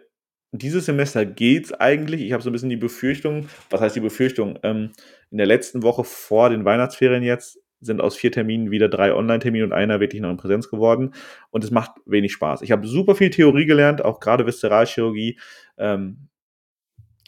dieses 0.52 0.86
Semester 0.86 1.24
geht's 1.24 1.72
eigentlich. 1.72 2.22
Ich 2.22 2.32
habe 2.32 2.42
so 2.42 2.50
ein 2.50 2.52
bisschen 2.52 2.70
die 2.70 2.76
Befürchtung, 2.76 3.48
was 3.70 3.80
heißt 3.80 3.96
die 3.96 4.00
Befürchtung? 4.00 4.58
Ähm, 4.62 4.92
in 5.30 5.38
der 5.38 5.46
letzten 5.46 5.82
Woche 5.82 6.04
vor 6.04 6.50
den 6.50 6.64
Weihnachtsferien 6.64 7.22
jetzt 7.22 7.58
sind 7.80 8.00
aus 8.00 8.16
vier 8.16 8.32
Terminen 8.32 8.70
wieder 8.70 8.88
drei 8.88 9.14
Online-Termine 9.14 9.64
und 9.64 9.72
einer 9.72 10.00
wirklich 10.00 10.22
noch 10.22 10.30
in 10.30 10.36
Präsenz 10.36 10.68
geworden. 10.68 11.14
Und 11.50 11.64
es 11.64 11.70
macht 11.70 11.92
wenig 12.06 12.32
Spaß. 12.32 12.62
Ich 12.62 12.72
habe 12.72 12.86
super 12.86 13.14
viel 13.14 13.30
Theorie 13.30 13.66
gelernt, 13.66 14.04
auch 14.04 14.20
gerade 14.20 14.46
Viszeralchirurgie. 14.46 15.38
Ähm, 15.76 16.28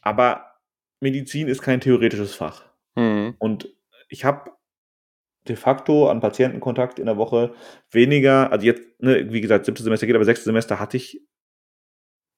aber 0.03 0.55
Medizin 1.01 1.49
ist 1.49 1.63
kein 1.63 1.81
theoretisches 1.81 2.35
Fach. 2.35 2.65
Mhm. 2.97 3.35
Und 3.39 3.69
ich 4.09 4.25
habe 4.25 4.53
de 5.47 5.57
facto 5.57 6.09
an 6.09 6.21
Patientenkontakt 6.21 6.99
in 6.99 7.07
der 7.07 7.17
Woche 7.17 7.55
weniger, 7.91 8.53
also 8.53 8.67
jetzt, 8.67 8.83
ne, 8.99 9.33
wie 9.33 9.41
gesagt, 9.41 9.65
siebte 9.65 9.83
Semester 9.83 10.07
geht, 10.07 10.17
aber 10.17 10.25
sechste 10.25 10.45
Semester 10.45 10.79
hatte 10.79 10.97
ich 10.97 11.23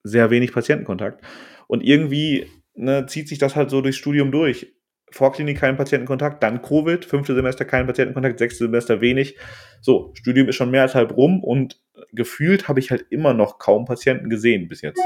sehr 0.02 0.30
wenig 0.30 0.52
Patientenkontakt. 0.52 1.24
Und 1.66 1.82
irgendwie 1.82 2.46
ne, 2.74 3.06
zieht 3.06 3.28
sich 3.28 3.38
das 3.38 3.56
halt 3.56 3.70
so 3.70 3.80
durchs 3.80 3.98
Studium 3.98 4.30
durch. 4.30 4.74
Vorklinik 5.12 5.58
keinen 5.58 5.76
Patientenkontakt, 5.76 6.42
dann 6.42 6.62
Covid, 6.62 7.04
fünfte 7.04 7.34
Semester 7.34 7.64
keinen 7.64 7.86
Patientenkontakt, 7.86 8.38
sechste 8.38 8.64
Semester 8.64 9.00
wenig. 9.00 9.36
So, 9.80 10.12
Studium 10.14 10.48
ist 10.48 10.56
schon 10.56 10.70
mehr 10.70 10.82
als 10.82 10.94
halb 10.94 11.16
rum 11.16 11.42
und 11.42 11.80
gefühlt 12.12 12.68
habe 12.68 12.80
ich 12.80 12.90
halt 12.90 13.06
immer 13.11 13.34
noch 13.34 13.58
kaum 13.58 13.84
Patienten 13.84 14.30
gesehen 14.30 14.68
bis 14.68 14.82
jetzt. 14.82 15.00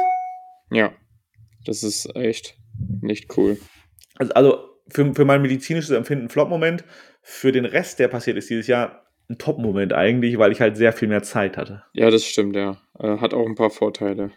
Ja, 0.70 0.92
das 1.64 1.82
ist 1.82 2.14
echt 2.16 2.57
nicht 3.00 3.36
cool. 3.36 3.59
Also, 4.16 4.32
also 4.34 4.68
für, 4.88 5.14
für 5.14 5.24
mein 5.24 5.42
medizinisches 5.42 5.90
Empfinden 5.90 6.26
ein 6.26 6.30
Flop-Moment, 6.30 6.84
für 7.22 7.52
den 7.52 7.64
Rest, 7.64 7.98
der 7.98 8.09
passiert 8.09 8.36
ist 8.36 8.50
dieses 8.50 8.66
Jahr, 8.66 9.05
ein 9.30 9.38
Top-Moment 9.38 9.94
eigentlich, 9.94 10.38
weil 10.38 10.52
ich 10.52 10.61
halt 10.61 10.76
sehr 10.76 10.92
viel 10.92 11.09
mehr 11.09 11.22
Zeit 11.22 11.57
hatte. 11.57 11.82
Ja, 11.94 12.11
das 12.11 12.24
stimmt, 12.24 12.57
ja. 12.57 12.76
Äh, 12.98 13.18
hat 13.18 13.32
auch 13.32 13.46
ein 13.46 13.55
paar 13.55 13.70
Vorteile. 13.70 14.30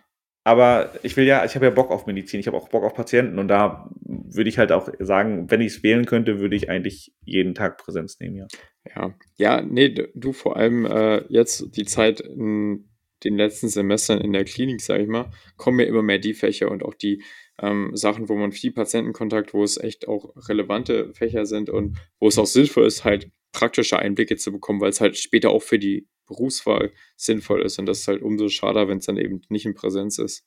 Aber 0.48 0.93
ich 1.04 1.18
will 1.18 1.26
ja, 1.26 1.43
ich 1.43 1.56
habe 1.56 1.66
ja 1.66 1.72
Bock 1.72 1.91
auf 1.91 2.06
Medizin, 2.06 2.39
ich 2.39 2.48
habe 2.48 2.56
auch 2.56 2.70
Bock 2.70 2.86
auf 2.86 2.93
Patienten 2.93 3.38
und 3.38 3.50
da 3.50 3.89
würde 4.00 4.50
ich 4.50 4.58
halt 4.58 4.72
auch 4.72 4.88
sagen, 4.98 5.52
wenn 5.52 5.60
ich 5.60 5.74
es 5.74 5.84
wählen 5.84 6.06
könnte, 6.06 6.39
würde 6.39 6.56
ich 6.56 6.70
eigentlich 6.70 7.14
jeden 7.26 7.54
Tag 7.54 7.78
Präsenz 7.78 8.22
nehmen, 8.22 8.38
ja. 8.38 8.48
Ja, 8.95 9.14
ja, 9.38 9.62
nee, 9.62 9.93
du 10.16 10.32
vor 10.32 10.56
allem 10.56 10.86
äh, 10.86 11.26
jetzt 11.28 11.76
die 11.76 11.84
Zeit 11.84 12.22
in 12.22 12.88
den 13.26 13.36
letzten 13.36 13.68
Semestern 13.68 14.22
in 14.22 14.32
der 14.32 14.45
Klinik, 14.45 14.80
sage 14.80 15.04
ich 15.04 15.10
mal, 15.10 15.32
kommen 15.58 15.82
ja 15.82 15.86
immer 15.86 16.02
mehr 16.02 16.20
die 16.20 16.34
Fächer 16.34 16.72
und 16.72 16.82
auch 16.82 16.93
die 16.93 17.22
ähm, 17.62 17.91
Sachen, 17.93 18.30
wo 18.30 18.38
man 18.38 18.54
viel 18.54 18.72
Patientenkontakt, 18.72 19.54
wo 19.54 19.66
es 19.66 19.76
echt 19.76 20.08
auch 20.08 20.34
relevante 20.48 21.14
Fächer 21.14 21.45
sind 21.45 21.70
und 21.70 21.98
wo 22.22 22.30
es 22.30 22.38
auch 22.38 22.45
sinnvoll 22.45 22.88
ist, 22.88 23.04
halt 23.04 23.30
praktische 23.58 23.97
Einblicke 23.97 24.36
zu 24.38 24.51
bekommen, 24.51 24.80
weil 24.82 24.89
es 24.89 25.01
halt 25.01 25.18
später 25.18 25.49
auch 25.49 25.64
für 25.64 25.80
die 25.80 26.08
Berufswahl 26.28 26.91
sinnvoll 27.16 27.64
ist. 27.64 27.80
Und 27.80 27.88
das 27.88 27.99
ist 27.99 28.08
halt 28.08 28.22
umso 28.22 28.49
schade, 28.49 28.88
wenn 28.88 28.99
es 28.99 29.08
dann 29.08 29.18
eben 29.18 29.41
nicht 29.49 29.66
in 29.66 29.74
Präsenz 29.74 30.20
ist. 30.20 30.45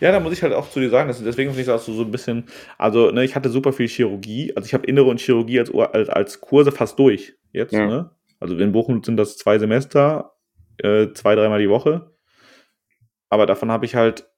Ja, 0.00 0.12
da 0.12 0.20
muss 0.20 0.32
ich 0.34 0.42
halt 0.42 0.52
auch 0.52 0.70
zu 0.70 0.78
dir 0.78 0.90
sagen, 0.90 1.08
dass, 1.08 1.22
deswegen 1.24 1.50
finde 1.50 1.62
ich 1.62 1.66
das 1.66 1.86
so 1.86 2.02
ein 2.02 2.10
bisschen, 2.10 2.44
also 2.78 3.10
ne, 3.10 3.24
ich 3.24 3.34
hatte 3.34 3.48
super 3.48 3.72
viel 3.72 3.88
Chirurgie, 3.88 4.52
also 4.54 4.66
ich 4.66 4.74
habe 4.74 4.86
Innere 4.86 5.06
und 5.06 5.18
Chirurgie 5.18 5.58
als, 5.58 5.74
als, 5.74 6.08
als 6.10 6.40
Kurse 6.40 6.70
fast 6.70 6.98
durch 6.98 7.34
jetzt. 7.52 7.72
Ja. 7.72 7.86
Ne? 7.86 8.10
Also 8.38 8.56
in 8.56 8.72
Bochum 8.72 9.02
sind 9.02 9.16
das 9.16 9.38
zwei 9.38 9.58
Semester, 9.58 10.34
äh, 10.78 11.08
zwei, 11.14 11.34
dreimal 11.34 11.58
die 11.58 11.70
Woche. 11.70 12.14
Aber 13.28 13.46
davon 13.46 13.72
habe 13.72 13.86
ich 13.86 13.94
halt 13.94 14.28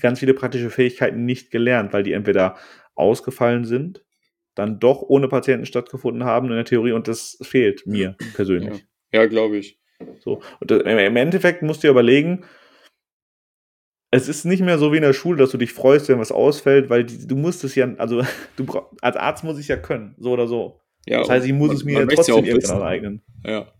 ganz 0.00 0.18
viele 0.18 0.34
praktische 0.34 0.70
Fähigkeiten 0.70 1.24
nicht 1.24 1.50
gelernt, 1.50 1.92
weil 1.92 2.02
die 2.02 2.12
entweder 2.12 2.56
ausgefallen 2.96 3.64
sind, 3.64 4.04
dann 4.54 4.80
doch 4.80 5.02
ohne 5.02 5.28
Patienten 5.28 5.66
stattgefunden 5.66 6.24
haben 6.24 6.48
in 6.48 6.54
der 6.54 6.64
Theorie 6.64 6.92
und 6.92 7.08
das 7.08 7.38
fehlt 7.42 7.86
mir 7.86 8.16
persönlich. 8.34 8.84
Ja, 9.12 9.20
ja 9.20 9.26
glaube 9.26 9.58
ich. 9.58 9.78
So. 10.18 10.40
Und 10.60 10.70
das, 10.70 10.82
im 10.82 11.16
Endeffekt 11.16 11.62
musst 11.62 11.82
du 11.82 11.88
dir 11.88 11.92
überlegen, 11.92 12.44
es 14.10 14.28
ist 14.28 14.44
nicht 14.44 14.62
mehr 14.62 14.78
so 14.78 14.92
wie 14.92 14.96
in 14.96 15.02
der 15.02 15.12
Schule, 15.12 15.38
dass 15.38 15.50
du 15.50 15.58
dich 15.58 15.72
freust, 15.72 16.08
wenn 16.08 16.18
was 16.18 16.32
ausfällt, 16.32 16.90
weil 16.90 17.04
die, 17.04 17.26
du 17.26 17.36
musst 17.36 17.62
es 17.64 17.74
ja, 17.74 17.94
also 17.98 18.22
du 18.56 18.66
als 19.00 19.16
Arzt 19.16 19.44
muss 19.44 19.58
ich 19.58 19.68
ja 19.68 19.76
können, 19.76 20.14
so 20.18 20.32
oder 20.32 20.48
so. 20.48 20.80
Ja, 21.06 21.20
das 21.20 21.30
heißt, 21.30 21.46
ich 21.46 21.52
muss 21.52 21.68
man, 21.68 21.76
es 21.76 21.84
mir 21.84 22.00
ja 22.00 22.06
trotzdem 22.06 22.44
ja 22.44 22.52
irgendwann 22.52 22.76
aneignen. 22.76 23.22
Ja. 23.44 23.72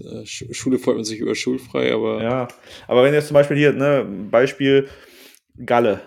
Äh, 0.00 0.26
Schule 0.26 0.78
freut 0.78 0.96
man 0.96 1.04
sich 1.04 1.20
über 1.20 1.34
schulfrei, 1.34 1.92
aber. 1.92 2.22
Ja, 2.22 2.48
aber 2.88 3.04
wenn 3.04 3.14
jetzt 3.14 3.28
zum 3.28 3.34
Beispiel 3.34 3.56
hier, 3.56 3.72
ne, 3.72 4.06
Beispiel 4.30 4.88
Galle. 5.64 6.00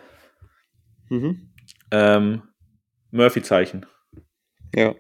Mhm. 1.10 1.50
Ähm, 1.92 2.42
Murphy-Zeichen. 3.16 3.86
Ja. 4.74 4.96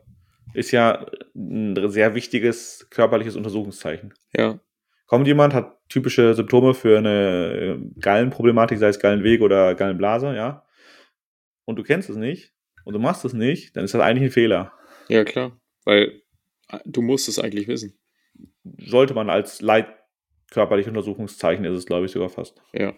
Ist 0.53 0.71
ja 0.71 1.05
ein 1.35 1.89
sehr 1.89 2.15
wichtiges 2.15 2.87
körperliches 2.89 3.35
Untersuchungszeichen. 3.35 4.13
Ja. 4.35 4.59
Kommt 5.07 5.27
jemand, 5.27 5.53
hat 5.53 5.77
typische 5.89 6.33
Symptome 6.33 6.73
für 6.73 6.97
eine 6.97 7.77
äh, 7.77 7.99
Gallenproblematik, 7.99 8.79
sei 8.79 8.87
es 8.87 8.99
Gallenweg 8.99 9.41
oder 9.41 9.75
Gallenblase, 9.75 10.35
ja, 10.35 10.65
und 11.65 11.77
du 11.77 11.83
kennst 11.83 12.09
es 12.09 12.15
nicht 12.15 12.53
und 12.85 12.93
du 12.93 12.99
machst 12.99 13.25
es 13.25 13.33
nicht, 13.33 13.75
dann 13.75 13.83
ist 13.83 13.93
das 13.93 14.01
eigentlich 14.01 14.29
ein 14.29 14.33
Fehler. 14.33 14.71
Ja, 15.09 15.23
klar, 15.23 15.59
weil 15.83 16.21
äh, 16.69 16.79
du 16.85 17.01
musst 17.01 17.27
es 17.27 17.39
eigentlich 17.39 17.67
wissen. 17.67 17.97
Sollte 18.77 19.13
man 19.13 19.29
als 19.29 19.61
leitkörperliche 19.61 20.89
Untersuchungszeichen 20.89 21.65
ist 21.65 21.77
es, 21.77 21.85
glaube 21.85 22.05
ich, 22.05 22.11
sogar 22.11 22.29
fast. 22.29 22.61
Ja. 22.73 22.93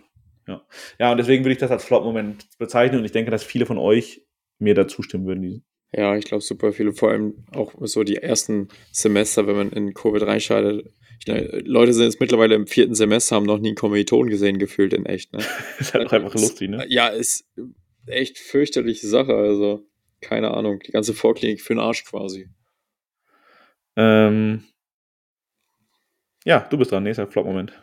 Ja, 0.48 0.66
ja 1.00 1.12
und 1.12 1.18
deswegen 1.18 1.44
würde 1.44 1.54
ich 1.54 1.58
das 1.58 1.72
als 1.72 1.84
Flop-Moment 1.84 2.58
bezeichnen 2.58 3.00
und 3.00 3.06
ich 3.06 3.12
denke, 3.12 3.32
dass 3.32 3.44
viele 3.44 3.66
von 3.66 3.78
euch 3.78 4.27
mir 4.60 4.74
da 4.74 4.88
zustimmen 4.88 5.26
würden. 5.26 5.64
Ja, 5.94 6.16
ich 6.18 6.26
glaube 6.26 6.42
super 6.42 6.74
viele, 6.74 6.94
vor 6.94 7.12
allem 7.12 7.46
auch 7.52 7.74
so 7.82 8.04
die 8.04 8.18
ersten 8.18 8.68
Semester, 8.92 9.48
wenn 9.48 9.56
man 9.56 9.72
in 9.72 9.94
Covid 9.94 10.24
reinschaltet, 10.24 10.92
Leute 11.26 11.94
sind 11.94 12.06
jetzt 12.06 12.20
mittlerweile 12.20 12.56
im 12.56 12.68
vierten 12.68 12.96
Semester, 12.96 13.36
haben 13.36 13.46
noch 13.46 13.60
nie 13.60 13.70
einen 13.70 13.76
Kommiliton 13.76 14.30
gesehen, 14.30 14.60
gefühlt 14.60 14.94
in 14.94 15.06
echt. 15.06 15.34
Ne? 15.34 15.40
ist 15.80 15.94
halt 15.94 16.08
auch 16.08 16.14
einfach 16.14 16.34
lustig, 16.34 16.70
ne? 16.70 16.86
Ja, 16.88 17.08
ist 17.08 17.46
echt 18.06 18.38
fürchterliche 18.38 19.08
Sache. 19.08 19.34
Also, 19.36 19.86
keine 20.22 20.52
Ahnung. 20.52 20.80
Die 20.86 20.92
ganze 20.92 21.14
Vorklinik 21.14 21.62
für 21.62 21.74
den 21.74 21.80
Arsch 21.80 22.06
quasi. 22.06 22.50
Ähm, 23.96 24.64
ja, 26.46 26.60
du 26.60 26.78
bist 26.78 26.92
dran. 26.92 27.04
Nächster 27.04 27.28
Flop-Moment. 27.28 27.74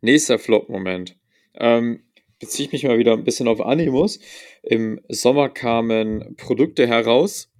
Nächster 0.00 0.38
Flop-Moment. 0.38 1.16
Ähm, 1.54 2.02
beziehe 2.44 2.66
ich 2.66 2.72
mich 2.72 2.84
mal 2.84 2.98
wieder 2.98 3.14
ein 3.14 3.24
bisschen 3.24 3.48
auf 3.48 3.62
Animus. 3.62 4.18
Im 4.62 5.00
Sommer 5.08 5.48
kamen 5.48 6.36
Produkte 6.36 6.86
heraus, 6.86 7.50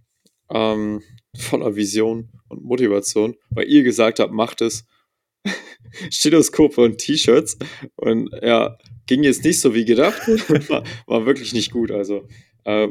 ähm, 0.51 1.03
voller 1.35 1.74
Vision 1.74 2.28
und 2.51 2.62
Motivation, 2.62 3.35
weil 3.49 3.66
ihr 3.66 3.82
gesagt 3.82 4.20
habt, 4.20 4.35
macht 4.35 4.61
es. 4.61 4.85
Stethoskope 6.11 6.82
und 6.82 6.99
T-Shirts. 6.99 7.57
Und 7.97 8.28
ja, 8.43 8.76
ging 9.07 9.22
jetzt 9.22 9.43
nicht 9.43 9.59
so 9.59 9.74
wie 9.74 9.87
gedacht. 9.87 10.20
war, 10.68 10.85
war, 11.07 11.24
wirklich 11.24 11.55
nicht 11.55 11.70
gut. 11.70 11.91
Also 11.91 12.28
äh, 12.64 12.87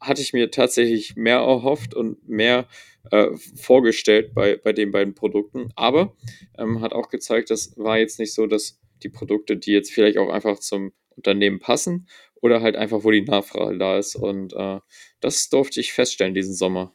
hatte 0.00 0.22
ich 0.22 0.34
mir 0.34 0.52
tatsächlich 0.52 1.16
mehr 1.16 1.38
erhofft 1.38 1.94
und 1.94 2.28
mehr 2.28 2.68
äh, 3.10 3.26
vorgestellt 3.56 4.34
bei, 4.34 4.56
bei 4.56 4.72
den 4.72 4.92
beiden 4.92 5.16
Produkten. 5.16 5.70
Aber 5.74 6.14
ähm, 6.58 6.80
hat 6.80 6.92
auch 6.92 7.08
gezeigt, 7.08 7.50
das 7.50 7.76
war 7.76 7.98
jetzt 7.98 8.20
nicht 8.20 8.34
so, 8.34 8.46
dass 8.46 8.78
die 9.02 9.08
Produkte, 9.08 9.56
die 9.56 9.72
jetzt 9.72 9.90
vielleicht 9.90 10.16
auch 10.18 10.30
einfach 10.30 10.60
zum 10.60 10.92
Unternehmen 11.16 11.60
passen 11.60 12.08
oder 12.34 12.60
halt 12.60 12.76
einfach, 12.76 13.04
wo 13.04 13.10
die 13.10 13.22
Nachfrage 13.22 13.78
da 13.78 13.98
ist. 13.98 14.16
Und 14.16 14.52
äh, 14.54 14.80
das 15.20 15.48
durfte 15.48 15.80
ich 15.80 15.92
feststellen 15.92 16.34
diesen 16.34 16.54
Sommer. 16.54 16.94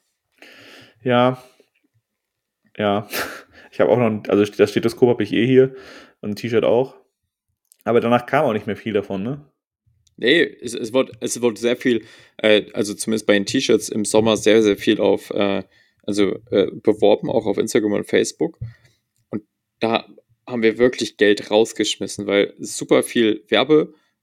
Ja, 1.04 1.44
ja. 2.78 3.08
Ich 3.72 3.80
habe 3.80 3.92
auch 3.92 3.98
noch, 3.98 4.24
also 4.28 4.44
das 4.44 4.72
Stethoskop 4.72 5.10
habe 5.10 5.24
ich 5.24 5.32
eh 5.32 5.46
hier 5.46 5.76
und 6.22 6.32
ein 6.32 6.36
T-Shirt 6.36 6.66
auch. 6.66 6.96
Aber 7.84 8.02
danach 8.02 8.26
kam 8.26 8.44
auch 8.44 8.52
nicht 8.52 8.68
mehr 8.68 8.76
viel 8.76 8.94
davon, 8.94 9.24
ne? 9.24 9.46
Nee, 10.18 10.42
es, 10.42 10.74
es, 10.74 10.92
wird, 10.92 11.12
es 11.22 11.42
wird 11.42 11.58
sehr 11.60 11.78
viel, 11.78 12.04
äh, 12.38 12.66
also 12.74 12.94
zumindest 12.94 13.26
bei 13.26 13.34
den 13.34 13.46
T-Shirts 13.46 13.88
im 13.88 14.04
Sommer 14.04 14.36
sehr, 14.36 14.64
sehr 14.64 14.76
viel 14.76 15.00
auf, 15.00 15.30
äh, 15.30 15.64
also 16.04 16.40
äh, 16.50 16.68
beworben, 16.84 17.30
auch 17.30 17.46
auf 17.46 17.58
Instagram 17.58 17.94
und 17.94 18.06
Facebook. 18.06 18.60
Und 19.30 19.44
da 19.80 20.10
haben 20.46 20.64
wir 20.64 20.78
wirklich 20.78 21.16
Geld 21.16 21.50
rausgeschmissen, 21.52 22.28
weil 22.28 22.54
super 22.60 23.04
viel 23.04 23.46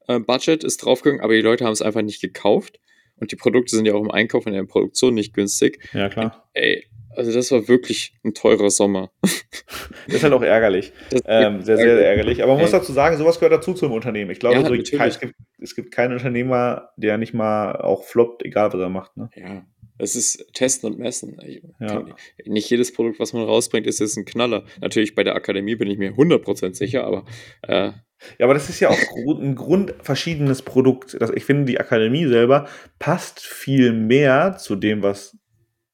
Werbebudget 0.07 0.64
ist 0.64 0.78
draufgegangen, 0.78 1.22
aber 1.22 1.34
die 1.34 1.40
Leute 1.40 1.64
haben 1.64 1.72
es 1.72 1.82
einfach 1.82 2.02
nicht 2.02 2.20
gekauft. 2.20 2.80
Und 3.18 3.32
die 3.32 3.36
Produkte 3.36 3.74
sind 3.74 3.86
ja 3.86 3.94
auch 3.94 4.02
im 4.02 4.11
Einkauf 4.11 4.44
und 4.44 4.52
in 4.52 4.59
der 4.59 4.70
Produktion 4.70 5.14
nicht 5.14 5.32
günstig. 5.32 5.88
Ja, 5.94 6.11
klar. 6.11 6.24
Und, 6.24 6.32
ey, 6.52 6.86
also 7.16 7.32
das 7.32 7.50
war 7.50 7.66
wirklich 7.66 8.12
ein 8.24 8.34
teurer 8.34 8.68
Sommer. 8.68 9.11
Das 9.22 9.42
ist 10.07 10.22
halt 10.22 10.34
auch 10.34 10.42
ärgerlich. 10.42 10.92
Ähm, 11.24 11.62
sehr, 11.62 11.78
sehr, 11.78 11.96
sehr 11.96 12.09
ärgerlich. 12.09 12.42
Aber 12.42 12.52
man 12.52 12.61
muss 12.61 12.72
dazu 12.72 12.92
sagen, 12.92 13.16
sowas 13.16 13.40
gehört 13.40 13.54
dazu 13.54 13.72
zum 13.72 13.92
Unternehmen. 13.92 14.30
Ich 14.30 14.38
glaube, 14.38 14.57
ja, 14.57 14.66
so, 14.66 14.74
es, 14.74 15.20
gibt, 15.20 15.34
es 15.59 15.74
gibt 15.74 15.92
keinen 15.92 16.12
Unternehmer, 16.12 16.90
der 16.96 17.16
nicht 17.16 17.32
mal 17.32 17.76
auch 17.76 18.04
floppt, 18.04 18.44
egal 18.44 18.72
was 18.72 18.80
er 18.80 18.90
macht. 18.90 19.16
Ne? 19.16 19.30
Ja, 19.34 19.64
es 19.99 20.16
ist 20.16 20.53
Testen 20.53 20.90
und 20.90 20.99
Messen. 20.99 21.38
Ja. 21.80 22.05
Nicht 22.44 22.70
jedes 22.70 22.92
Produkt, 22.92 23.18
was 23.18 23.32
man 23.32 23.44
rausbringt, 23.44 23.86
ist 23.86 24.01
jetzt 24.01 24.16
ein 24.16 24.24
Knaller. 24.24 24.64
Natürlich 24.80 25.14
bei 25.14 25.24
der 25.24 25.34
Akademie 25.34 25.76
bin 25.76 25.90
ich 25.90 25.99
mir 25.99 26.12
100% 26.12 26.74
sicher, 26.74 27.05
aber. 27.05 27.24
Äh, 27.62 27.92
ja, 28.38 28.47
aber 28.47 28.55
das 28.55 28.70
ist 28.70 28.80
ja 28.80 28.88
auch 28.88 28.99
ein 29.38 29.55
grundverschiedenes 29.55 30.62
Produkt. 30.62 31.16
Ich 31.34 31.44
finde, 31.44 31.66
die 31.66 31.78
Akademie 31.78 32.26
selber 32.26 32.66
passt 32.99 33.40
viel 33.40 33.92
mehr 33.92 34.57
zu 34.57 34.74
dem, 34.76 35.03
was 35.03 35.36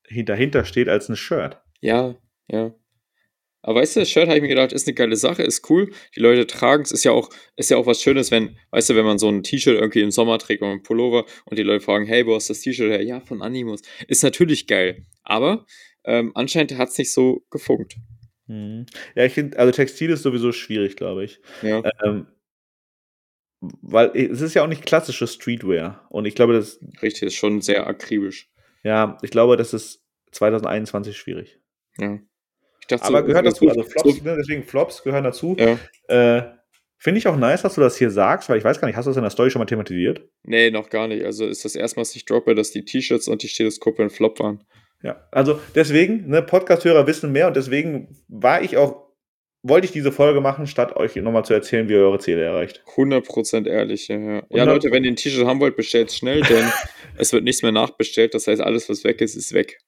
dahinter 0.09 0.65
steht 0.65 0.89
als 0.89 1.09
ein 1.09 1.17
Shirt. 1.17 1.61
Ja, 1.81 2.15
ja. 2.49 2.75
Aber 3.63 3.81
weißt 3.81 3.97
du, 3.97 4.01
das 4.01 4.11
Shirt 4.11 4.27
habe 4.27 4.37
ich 4.37 4.43
mir 4.43 4.49
gedacht, 4.49 4.73
ist 4.73 4.87
eine 4.87 4.95
geile 4.95 5.17
Sache, 5.17 5.43
ist 5.43 5.69
cool. 5.71 5.93
Die 6.17 6.21
Leute 6.21 6.47
tragen 6.47 6.83
es, 6.83 6.93
ist 6.93 7.05
ja 7.05 7.13
auch, 7.13 7.31
ist 7.57 7.71
ja 7.71 7.77
auch 7.77 7.87
was 7.87 8.03
Schönes, 8.03 8.31
wenn, 8.31 8.57
weißt 8.71 8.91
du, 8.91 8.97
wenn 8.97 9.05
man 9.05 9.19
so 9.19 9.29
ein 9.29 9.43
T-Shirt 9.43 9.79
irgendwie 9.79 10.01
im 10.01 10.11
Sommer 10.11 10.39
trägt 10.39 10.63
oder 10.63 10.73
ein 10.73 10.83
Pullover 10.83 11.25
und 11.45 11.59
die 11.59 11.63
Leute 11.63 11.85
fragen, 11.85 12.07
hey, 12.07 12.27
wo 12.27 12.35
hast 12.35 12.51
das 12.51 12.61
T-Shirt 12.61 12.91
her? 12.91 13.03
Ja, 13.03 13.21
von 13.21 13.41
Animus. 13.41 13.83
Ist 14.09 14.23
natürlich 14.23 14.67
geil. 14.67 15.07
Aber 15.23 15.67
ähm, 16.05 16.33
anscheinend 16.35 16.77
hat 16.77 16.89
es 16.89 16.99
nicht 16.99 17.13
so 17.13 17.45
gefunkt. 17.51 17.97
Mhm. 18.47 18.87
Ja, 19.15 19.25
ich 19.25 19.33
finde, 19.33 19.59
also 19.59 19.73
Textil 19.73 20.11
ist 20.11 20.23
sowieso 20.23 20.53
schwierig, 20.53 20.97
glaube 20.97 21.25
ich. 21.25 21.41
Ja. 21.63 21.83
Ähm, 22.05 22.27
weil 23.61 24.11
es 24.15 24.41
ist 24.41 24.55
ja 24.55 24.65
auch 24.65 24.69
nicht 24.69 24.85
klassisches 24.85 25.35
Streetwear. 25.35 26.07
Und 26.11 26.27
ich 26.27 26.35
glaube, 26.35 26.53
das. 26.53 26.81
Richtig, 27.01 27.23
ist 27.23 27.37
schon 27.37 27.61
sehr 27.61 27.87
akribisch. 27.87 28.51
Ja, 28.83 29.19
ich 29.23 29.31
glaube, 29.31 29.57
das 29.57 29.73
ist 29.73 30.05
2021 30.33 31.17
schwierig. 31.17 31.61
Ja. 31.99 32.19
Dachte, 32.89 33.05
Aber 33.05 33.21
so, 33.21 33.27
gehört 33.27 33.47
dazu, 33.47 33.69
also 33.69 33.83
Flops, 33.83 34.19
so, 34.19 34.25
ne, 34.25 34.37
deswegen 34.37 34.65
Flops 34.65 35.03
gehören 35.03 35.25
dazu. 35.25 35.57
Ja. 35.59 35.79
Äh, 36.09 36.43
Finde 37.03 37.19
ich 37.19 37.27
auch 37.27 37.37
nice, 37.37 37.63
dass 37.63 37.75
du 37.75 37.81
das 37.81 37.97
hier 37.97 38.11
sagst, 38.11 38.49
weil 38.49 38.59
ich 38.59 38.65
weiß 38.65 38.81
gar 38.81 38.87
nicht, 38.87 38.97
hast 38.97 39.07
du 39.07 39.11
das 39.11 39.17
in 39.17 39.25
der 39.25 39.31
Story 39.31 39.51
schon 39.51 39.59
mal 39.59 39.67
thematisiert? 39.67 40.23
Nee, 40.45 40.71
noch 40.71 40.89
gar 40.89 41.09
nicht. 41.09 41.25
Also 41.25 41.47
ist 41.47 41.65
das 41.65 41.75
erstmal, 41.75 42.03
was 42.03 42.15
ich 42.15 42.27
droppe, 42.27 42.55
dass 42.55 42.71
die 42.71 42.85
T-Shirts 42.85 43.27
und 43.27 43.43
die 43.43 43.49
Stethoskope 43.49 44.05
ein 44.05 44.09
Flop 44.11 44.39
waren. 44.39 44.63
Ja, 45.03 45.27
also 45.33 45.59
deswegen, 45.75 46.29
ne, 46.29 46.43
Podcast-Hörer 46.43 47.09
wissen 47.09 47.33
mehr 47.33 47.49
und 47.49 47.57
deswegen 47.57 48.17
war 48.29 48.63
ich 48.63 48.77
auch, 48.77 49.09
wollte 49.65 49.87
ich 49.87 49.93
diese 49.93 50.13
Folge 50.13 50.41
machen, 50.41 50.69
statt 50.69 50.95
euch 50.95 51.17
nochmal 51.17 51.45
zu 51.45 51.55
erzählen, 51.55 51.89
wie 51.89 51.95
ihr 51.95 51.99
eure 51.99 52.21
Ziele 52.21 52.45
erreicht. 52.45 52.85
100% 52.95 53.67
ehrlich, 53.67 54.07
ja. 54.07 54.21
Ja, 54.21 54.43
ja 54.49 54.65
Leute, 54.65 54.93
wenn 54.93 55.03
ihr 55.03 55.11
ein 55.11 55.17
T-Shirt 55.17 55.45
haben 55.45 55.59
wollt, 55.59 55.75
bestellt 55.75 56.13
schnell, 56.13 56.43
denn 56.43 56.71
es 57.17 57.33
wird 57.33 57.43
nichts 57.43 57.63
mehr 57.63 57.73
nachbestellt. 57.73 58.33
Das 58.35 58.47
heißt, 58.47 58.61
alles, 58.61 58.89
was 58.89 59.03
weg 59.03 59.21
ist, 59.21 59.35
ist 59.35 59.53
weg. 59.53 59.81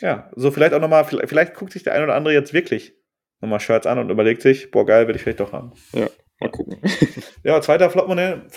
Ja, 0.00 0.30
so 0.36 0.50
vielleicht 0.50 0.74
auch 0.74 0.80
nochmal, 0.80 1.04
vielleicht, 1.04 1.28
vielleicht 1.28 1.54
guckt 1.54 1.72
sich 1.72 1.82
der 1.82 1.94
ein 1.94 2.02
oder 2.02 2.14
andere 2.14 2.34
jetzt 2.34 2.52
wirklich 2.52 2.94
nochmal 3.40 3.60
Shirts 3.60 3.86
an 3.86 3.98
und 3.98 4.10
überlegt 4.10 4.42
sich, 4.42 4.70
boah, 4.70 4.84
geil, 4.84 5.08
will 5.08 5.16
ich 5.16 5.22
vielleicht 5.22 5.40
doch 5.40 5.52
haben. 5.52 5.72
Ja, 5.92 6.08
mal 6.40 6.50
gucken. 6.50 6.78
ja, 7.44 7.60
zweiter 7.60 7.90
Flop-Moment. 7.90 8.52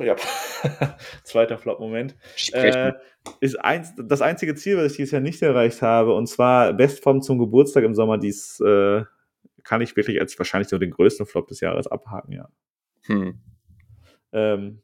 Ja. 0.00 0.16
zweiter 1.24 1.58
Flop-Moment. 1.58 2.16
Äh, 2.52 2.92
ist 3.40 3.56
eins, 3.56 3.92
das 3.96 4.22
einzige 4.22 4.54
Ziel, 4.54 4.78
was 4.78 4.92
ich 4.92 4.96
dieses 4.96 5.12
Jahr 5.12 5.20
nicht 5.20 5.42
erreicht 5.42 5.82
habe, 5.82 6.14
und 6.14 6.26
zwar 6.26 6.72
Bestform 6.72 7.20
zum 7.20 7.38
Geburtstag 7.38 7.84
im 7.84 7.94
Sommer, 7.94 8.18
dies 8.18 8.60
äh, 8.60 9.02
kann 9.64 9.80
ich 9.80 9.96
wirklich 9.96 10.20
als 10.20 10.38
wahrscheinlich 10.38 10.68
so 10.68 10.78
den 10.78 10.90
größten 10.90 11.26
Flop 11.26 11.48
des 11.48 11.60
Jahres 11.60 11.86
abhaken, 11.86 12.32
ja. 12.32 12.48
Hm. 13.06 13.40
Ähm, 14.32 14.82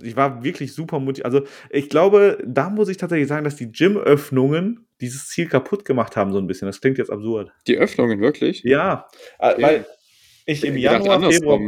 ich 0.00 0.16
war 0.16 0.42
wirklich 0.42 0.74
super 0.74 1.00
mutig. 1.00 1.24
Also, 1.24 1.42
ich 1.70 1.90
glaube, 1.90 2.38
da 2.46 2.70
muss 2.70 2.88
ich 2.88 2.96
tatsächlich 2.96 3.28
sagen, 3.28 3.44
dass 3.44 3.56
die 3.56 3.70
Gym-Öffnungen 3.70 4.86
dieses 5.02 5.28
Ziel 5.28 5.48
kaputt 5.48 5.84
gemacht 5.84 6.16
haben, 6.16 6.32
so 6.32 6.38
ein 6.38 6.46
bisschen. 6.46 6.66
Das 6.66 6.80
klingt 6.80 6.98
jetzt 6.98 7.10
absurd. 7.10 7.52
Die 7.66 7.76
Öffnungen, 7.76 8.20
wirklich? 8.20 8.62
Ja, 8.64 9.06
äh, 9.38 9.52
Okay. 9.52 9.62
weil 9.62 9.86
ich 10.46 10.64
im 10.64 10.76
Ich 10.76 10.82
Januar, 10.82 11.30
Februar. 11.30 11.60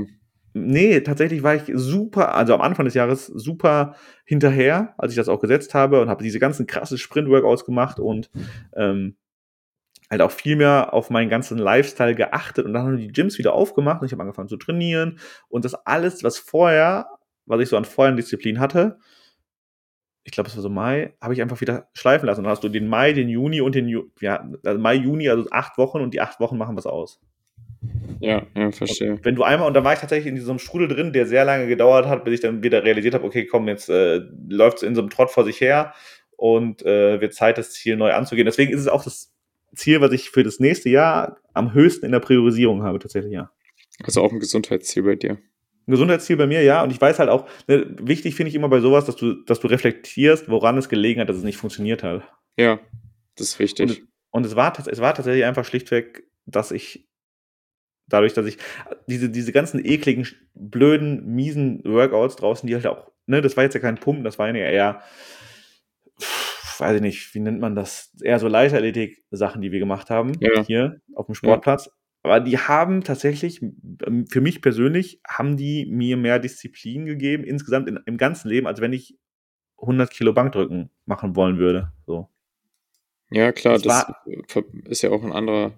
Nee, 0.57 1.01
tatsächlich 1.01 1.43
war 1.43 1.57
ich 1.57 1.65
super, 1.75 2.37
also 2.37 2.55
am 2.55 2.61
Anfang 2.61 2.85
des 2.85 2.95
Jahres 2.95 3.27
super 3.27 3.97
hinterher, 4.25 4.95
als 4.99 5.13
ich 5.13 5.17
das 5.17 5.29
auch 5.29 5.41
gesetzt 5.41 5.75
habe 5.75 6.01
und 6.01 6.09
habe 6.09 6.23
diese 6.23 6.39
ganzen 6.39 6.67
krassen 6.69 6.97
Sprint-Workouts 6.97 7.65
gemacht 7.65 7.99
und 7.99 8.31
ähm, 8.77 9.17
halt 10.09 10.23
auch 10.23 10.31
viel 10.31 10.55
mehr 10.55 10.95
auf 10.95 11.11
meinen 11.11 11.29
ganzen 11.29 11.59
Lifestyle 11.59 12.15
geachtet 12.15 12.67
und 12.67 12.73
dann 12.73 12.85
haben 12.85 12.97
die 12.99 13.09
Gyms 13.09 13.37
wieder 13.39 13.53
aufgemacht 13.53 14.01
und 14.01 14.07
ich 14.07 14.13
habe 14.13 14.23
angefangen 14.23 14.49
zu 14.49 14.57
trainieren 14.57 15.19
und 15.49 15.65
das 15.65 15.75
alles, 15.75 16.23
was 16.23 16.39
vorher, 16.39 17.09
was 17.47 17.61
ich 17.61 17.69
so 17.69 17.77
an 17.77 17.85
vorherigen 17.85 18.17
Disziplinen 18.19 18.61
hatte, 18.61 18.99
ich 20.25 20.33
glaube, 20.33 20.49
es 20.49 20.57
war 20.57 20.63
so 20.63 20.71
Mai, 20.71 21.13
habe 21.21 21.35
ich 21.35 21.43
einfach 21.43 21.61
wieder 21.61 21.89
schleifen 21.93 22.27
lassen. 22.27 22.41
Und 22.41 22.45
dann 22.45 22.53
hast 22.53 22.65
du 22.65 22.71
den 22.71 22.89
Mai, 22.89 23.13
den 23.13 23.29
Juni 23.29 23.61
und 23.61 23.75
den 23.75 23.89
Ju 23.89 24.05
ja, 24.21 24.49
also 24.65 24.81
Mai, 24.81 24.95
Juni, 24.95 25.29
also 25.29 25.49
acht 25.51 25.77
Wochen 25.77 26.01
und 26.01 26.15
die 26.15 26.21
acht 26.23 26.41
Wochen 26.41 26.57
machen 26.57 26.77
was 26.77 26.87
aus. 26.87 27.21
Ja, 28.21 28.47
ja, 28.57 28.73
verstehe. 28.73 29.19
Wenn 29.23 29.35
du 29.35 29.43
einmal, 29.43 29.69
und 29.69 29.75
da 29.75 29.85
war 29.85 29.93
ich 29.93 29.99
tatsächlich 29.99 30.29
in 30.29 30.35
diesem 30.35 30.59
Strudel 30.59 30.89
drin, 30.89 31.13
der 31.13 31.27
sehr 31.27 31.45
lange 31.45 31.67
gedauert 31.67 32.07
hat, 32.07 32.25
bis 32.25 32.35
ich 32.35 32.41
dann 32.41 32.63
wieder 32.63 32.83
realisiert 32.83 33.15
habe, 33.15 33.25
okay, 33.25 33.45
komm, 33.45 33.69
jetzt 33.69 33.91
äh, 33.91 34.23
läuft 34.49 34.79
es 34.79 34.83
in 34.83 34.95
so 34.95 35.03
einem 35.03 35.11
Trott 35.11 35.31
vor 35.31 35.45
sich 35.45 35.61
her 35.61 35.93
und 36.37 36.85
äh, 36.87 37.21
wird 37.21 37.35
Zeit, 37.35 37.59
das 37.59 37.73
Ziel 37.73 37.97
neu 37.97 38.13
anzugehen. 38.13 38.47
Deswegen 38.47 38.73
ist 38.73 38.81
es 38.81 38.89
auch 38.89 39.05
das 39.05 39.33
Ziel, 39.75 40.01
was 40.01 40.13
ich 40.13 40.31
für 40.31 40.43
das 40.43 40.59
nächste 40.59 40.89
Jahr 40.89 41.37
am 41.53 41.75
höchsten 41.75 42.07
in 42.07 42.13
der 42.13 42.21
Priorisierung 42.21 42.83
habe, 42.83 42.99
tatsächlich, 42.99 43.33
ja. 43.33 43.51
Also 44.03 44.23
auch 44.23 44.33
ein 44.33 44.41
Gesundheitsziel 44.41 45.03
bei 45.03 45.17
dir. 45.17 45.39
Ein 45.87 45.91
Gesundheitsziel 45.93 46.37
bei 46.37 46.47
mir, 46.47 46.63
ja, 46.63 46.83
und 46.83 46.91
ich 46.91 47.01
weiß 47.01 47.19
halt 47.19 47.29
auch, 47.29 47.47
ne, 47.67 47.87
wichtig 48.01 48.35
finde 48.35 48.49
ich 48.49 48.55
immer 48.55 48.69
bei 48.69 48.81
sowas, 48.81 49.05
dass 49.05 49.17
du, 49.17 49.35
dass 49.45 49.61
du 49.61 49.67
reflektierst, 49.67 50.49
woran 50.49 50.79
es 50.79 50.89
gelegen 50.89 51.21
hat, 51.21 51.29
dass 51.29 51.37
es 51.37 51.43
nicht 51.45 51.59
funktioniert 51.59 52.03
hat. 52.03 52.23
Ja, 52.57 52.81
das 53.37 53.49
ist 53.49 53.59
wichtig. 53.59 53.91
Und, 53.91 54.09
und 54.31 54.47
es, 54.47 54.57
war, 54.57 54.73
es 54.89 55.01
war 55.01 55.15
tatsächlich 55.15 55.45
einfach 55.45 55.65
schlichtweg, 55.65 56.25
dass 56.47 56.71
ich 56.71 57.07
dadurch, 58.07 58.33
dass 58.35 58.47
ich 58.47 58.59
diese, 59.07 59.29
diese 59.31 59.53
ganzen 59.53 59.85
ekligen, 59.85 60.27
blöden, 60.55 61.27
miesen 61.35 61.83
Workouts 61.85 62.37
draußen, 62.37 62.67
die 62.67 62.75
halt 62.75 62.87
auch, 62.87 63.11
ne, 63.27 63.41
das 63.43 63.57
war 63.57 63.65
jetzt 63.65 63.75
ja 63.75 63.81
kein 63.81 63.97
Pumpen, 63.97 64.25
das 64.25 64.39
waren 64.39 64.55
ja 64.57 64.67
eher, 64.67 65.03
weiß 66.79 66.97
ich 66.97 67.03
nicht, 67.03 67.35
wie 67.35 67.41
nennt 67.41 67.61
man 67.61 67.75
das, 67.75 68.13
eher 68.23 68.39
so 68.39 68.49
Leichtathletik-Sachen, 68.49 69.61
die 69.63 69.73
wir 69.73 69.79
gemacht 69.79 70.11
haben, 70.11 70.33
Ja. 70.41 70.65
hier 70.65 71.01
auf 71.15 71.27
dem 71.27 71.35
Sportplatz. 71.35 71.91
Aber 72.25 72.41
die 72.41 72.59
haben 72.59 73.05
tatsächlich, 73.05 73.63
ähm, 74.07 74.27
für 74.27 74.41
mich 74.41 74.63
persönlich, 74.63 75.21
haben 75.29 75.57
die 75.57 75.87
mir 75.87 76.17
mehr 76.17 76.39
Disziplin 76.39 77.05
gegeben, 77.05 77.45
insgesamt 77.45 77.89
in, 77.89 78.01
im 78.07 78.17
ganzen 78.17 78.49
Leben, 78.49 78.67
als 78.67 78.81
wenn 78.81 78.93
ich 78.93 79.17
100 79.81 80.11
Kilo 80.11 80.33
Bankdrücken 80.33 80.91
machen 81.05 81.37
wollen 81.37 81.59
würde. 81.59 81.93
So. 82.07 82.31
Ja, 83.31 83.53
klar, 83.53 83.75
Das 83.75 83.83
das 83.83 84.07
ver- 84.49 84.65
ist 84.87 85.03
ja 85.03 85.11
auch 85.11 85.23
ein 85.23 85.33
anderer, 85.33 85.73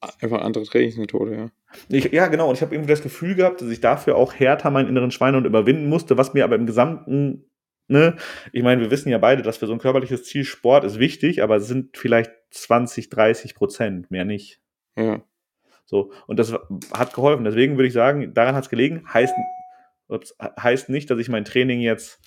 einfach 0.00 0.38
eine 0.38 0.42
andere 0.42 0.64
Trainingsmethode, 0.64 1.36
ja. 1.36 1.50
Ich, 1.88 2.10
ja, 2.12 2.26
genau. 2.26 2.48
Und 2.48 2.56
ich 2.56 2.62
habe 2.62 2.74
irgendwie 2.74 2.90
das 2.92 3.02
Gefühl 3.02 3.34
gehabt, 3.34 3.60
dass 3.62 3.70
ich 3.70 3.80
dafür 3.80 4.16
auch 4.16 4.34
härter 4.34 4.70
meinen 4.70 4.88
inneren 4.88 5.10
Schweinehund 5.12 5.46
überwinden 5.46 5.88
musste, 5.88 6.18
was 6.18 6.34
mir 6.34 6.44
aber 6.44 6.56
im 6.56 6.66
gesamten, 6.66 7.48
ne, 7.88 8.16
ich 8.52 8.62
meine, 8.62 8.80
wir 8.82 8.90
wissen 8.90 9.08
ja 9.08 9.18
beide, 9.18 9.42
dass 9.42 9.58
für 9.58 9.66
so 9.68 9.72
ein 9.72 9.78
körperliches 9.78 10.24
Ziel 10.24 10.44
Sport 10.44 10.84
ist 10.84 10.98
wichtig, 10.98 11.42
aber 11.42 11.56
es 11.56 11.68
sind 11.68 11.96
vielleicht 11.96 12.32
20, 12.50 13.08
30 13.08 13.54
Prozent, 13.54 14.10
mehr 14.10 14.24
nicht. 14.24 14.60
Ja, 14.96 15.22
So. 15.84 16.12
Und 16.26 16.38
das 16.38 16.52
hat 16.92 17.14
geholfen. 17.14 17.44
Deswegen 17.44 17.76
würde 17.76 17.88
ich 17.88 17.92
sagen, 17.92 18.34
daran 18.34 18.54
hat 18.54 18.64
es 18.64 18.70
gelegen. 18.70 19.04
Heißt, 19.12 19.34
heißt 20.60 20.88
nicht, 20.88 21.10
dass 21.10 21.18
ich 21.18 21.28
mein 21.28 21.44
Training 21.44 21.80
jetzt 21.80 22.20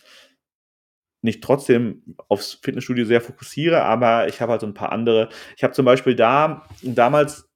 nicht 1.22 1.44
trotzdem 1.44 2.16
aufs 2.28 2.60
Fitnessstudio 2.62 3.06
sehr 3.06 3.22
fokussiere, 3.22 3.82
aber 3.84 4.28
ich 4.28 4.42
habe 4.42 4.52
halt 4.52 4.62
so 4.62 4.68
ein 4.68 4.76
paar 4.76 4.92
andere. 4.92 5.30
Ich 5.58 5.64
habe 5.64 5.74
zum 5.74 5.86
Beispiel 5.86 6.16
da 6.16 6.68
damals 6.84 7.50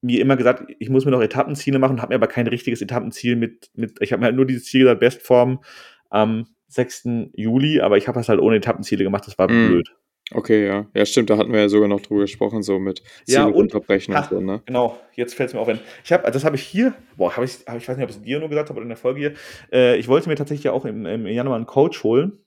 mir 0.00 0.20
immer 0.20 0.36
gesagt, 0.36 0.64
ich 0.78 0.88
muss 0.88 1.04
mir 1.04 1.10
noch 1.12 1.22
Etappenziele 1.22 1.78
machen, 1.78 2.00
habe 2.00 2.12
mir 2.12 2.16
aber 2.16 2.26
kein 2.26 2.46
richtiges 2.46 2.82
Etappenziel 2.82 3.36
mit, 3.36 3.70
mit 3.74 3.98
ich 4.00 4.12
habe 4.12 4.20
mir 4.20 4.26
halt 4.26 4.36
nur 4.36 4.46
dieses 4.46 4.64
Ziel 4.64 4.80
gesagt, 4.80 5.00
Bestform 5.00 5.62
am 6.10 6.46
6. 6.68 7.30
Juli, 7.34 7.80
aber 7.80 7.98
ich 7.98 8.08
habe 8.08 8.18
das 8.18 8.28
halt 8.28 8.40
ohne 8.40 8.56
Etappenziele 8.56 9.04
gemacht, 9.04 9.26
das 9.26 9.38
war 9.38 9.48
Mhm. 9.50 9.68
blöd. 9.68 9.94
Okay, 10.34 10.66
ja. 10.66 10.86
Ja, 10.94 11.06
stimmt, 11.06 11.30
da 11.30 11.36
hatten 11.38 11.52
wir 11.52 11.60
ja 11.60 11.68
sogar 11.68 11.88
noch 11.88 12.00
drüber 12.00 12.22
gesprochen, 12.22 12.62
so 12.62 12.78
mit 12.78 13.02
Ja, 13.26 13.44
und- 13.46 13.54
runterbrechen 13.54 14.14
und 14.14 14.24
so, 14.26 14.40
ne? 14.40 14.62
Genau, 14.66 14.98
jetzt 15.14 15.34
fällt 15.34 15.48
es 15.48 15.54
mir 15.54 15.60
auf. 15.60 15.66
Wenn 15.68 15.80
ich 16.04 16.12
habe, 16.12 16.30
das 16.30 16.44
habe 16.44 16.56
ich 16.56 16.62
hier, 16.62 16.94
boah, 17.16 17.34
habe 17.34 17.44
ich, 17.44 17.58
hab 17.66 17.76
ich 17.76 17.88
weiß 17.88 17.96
nicht, 17.96 18.04
ob 18.04 18.10
ich 18.10 18.16
es 18.16 18.22
dir 18.22 18.38
nur 18.40 18.48
gesagt 18.48 18.68
habe 18.68 18.76
oder 18.78 18.84
in 18.84 18.88
der 18.88 18.96
Folge 18.96 19.20
hier. 19.20 19.34
Äh, 19.72 19.96
ich 19.96 20.08
wollte 20.08 20.28
mir 20.28 20.36
tatsächlich 20.36 20.68
auch 20.70 20.84
im, 20.84 21.06
im 21.06 21.26
Januar 21.26 21.56
einen 21.56 21.66
Coach 21.66 22.02
holen. 22.04 22.38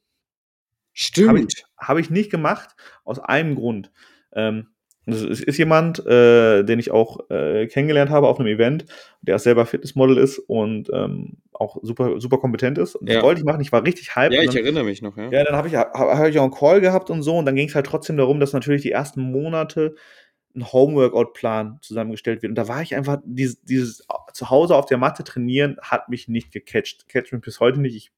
Habe 1.27 1.39
ich, 1.41 1.65
hab 1.77 1.97
ich 1.97 2.09
nicht 2.09 2.31
gemacht, 2.31 2.75
aus 3.03 3.19
einem 3.19 3.55
Grund. 3.55 3.91
Ähm, 4.33 4.67
es 5.07 5.21
ist 5.21 5.41
ist 5.43 5.57
jemand, 5.57 6.05
äh, 6.05 6.63
den 6.63 6.79
ich 6.79 6.91
auch 6.91 7.29
äh, 7.29 7.67
kennengelernt 7.67 8.09
habe 8.09 8.27
auf 8.27 8.39
einem 8.39 8.47
Event, 8.47 8.85
der 9.21 9.37
selber 9.39 9.65
Fitnessmodel 9.65 10.17
ist 10.17 10.39
und 10.39 10.89
ähm, 10.93 11.37
auch 11.53 11.77
super, 11.83 12.19
super 12.19 12.37
kompetent 12.37 12.77
ist. 12.77 12.95
Und 12.95 13.07
das 13.07 13.17
Ja. 13.17 13.21
wollte 13.23 13.39
ich 13.39 13.45
machen. 13.45 13.61
Ich 13.61 13.71
war 13.71 13.83
richtig 13.85 14.15
hyped. 14.15 14.33
Ja, 14.33 14.41
ich 14.41 14.47
dann- 14.49 14.57
erinnere 14.63 14.83
mich 14.83 15.01
noch, 15.01 15.15
ja. 15.17 15.29
ja, 15.29 15.43
dann 15.43 15.55
habe 15.55 15.67
ich, 15.67 15.75
hab, 15.75 15.93
hab 15.93 16.27
ich 16.27 16.37
auch 16.39 16.43
einen 16.43 16.51
Call 16.53 16.81
gehabt 16.81 17.09
und 17.09 17.21
so. 17.21 17.37
Und 17.37 17.45
dann 17.45 17.55
ging 17.55 17.67
es 17.67 17.75
halt 17.75 17.85
trotzdem 17.85 18.17
darum, 18.17 18.39
dass 18.39 18.53
natürlich 18.53 18.81
die 18.81 18.91
ersten 18.91 19.21
Monate 19.21 19.95
ein 20.55 20.71
Homeworkout-Plan 20.71 21.79
zusammengestellt 21.81 22.41
wird. 22.41 22.49
Und 22.51 22.55
da 22.55 22.67
war 22.67 22.81
ich 22.81 22.95
einfach, 22.95 23.17
dieses, 23.25 23.61
dieses 23.63 24.07
zu 24.33 24.49
Hause 24.49 24.75
auf 24.75 24.85
der 24.85 24.97
Matte 24.97 25.23
trainieren 25.23 25.77
hat 25.81 26.09
mich 26.09 26.27
nicht 26.27 26.51
gecatcht. 26.51 27.07
Catcht 27.09 27.31
mich 27.33 27.41
bis 27.41 27.59
heute 27.59 27.79
nicht. 27.81 27.95
Ich 27.95 28.11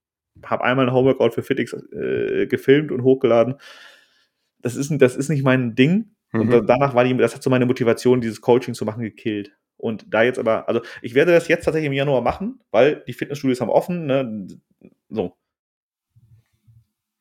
habe 0.46 0.64
einmal 0.64 0.88
ein 0.88 0.94
Homeworkout 0.94 1.32
für 1.34 1.42
FitX 1.44 1.74
äh, 1.74 2.46
gefilmt 2.48 2.92
und 2.92 3.04
hochgeladen. 3.04 3.56
Das 4.62 4.76
ist, 4.76 4.92
das 5.00 5.16
ist 5.16 5.30
nicht 5.30 5.44
mein 5.44 5.76
Ding. 5.76 6.12
Und 6.34 6.48
Mhm. 6.48 6.52
da, 6.52 6.62
danach 6.62 6.94
war 6.96 7.04
die, 7.04 7.16
das 7.18 7.36
hat 7.36 7.44
so 7.44 7.50
meine 7.50 7.66
Motivation, 7.66 8.22
dieses 8.22 8.42
Coaching 8.42 8.74
zu 8.74 8.86
machen, 8.86 9.02
gekillt. 9.04 9.54
Und 9.78 10.06
da 10.14 10.24
jetzt 10.24 10.40
aber, 10.40 10.68
also 10.68 10.82
ich 11.02 11.14
werde 11.14 11.32
das 11.34 11.48
jetzt 11.48 11.66
tatsächlich 11.66 11.88
im 11.88 11.94
Januar 11.94 12.22
machen, 12.22 12.60
weil 12.72 13.04
die 13.08 13.14
Fitnessstudios 13.14 13.62
haben 13.62 13.70
offen, 13.70 14.06
ne? 14.08 14.48
So. 15.10 15.38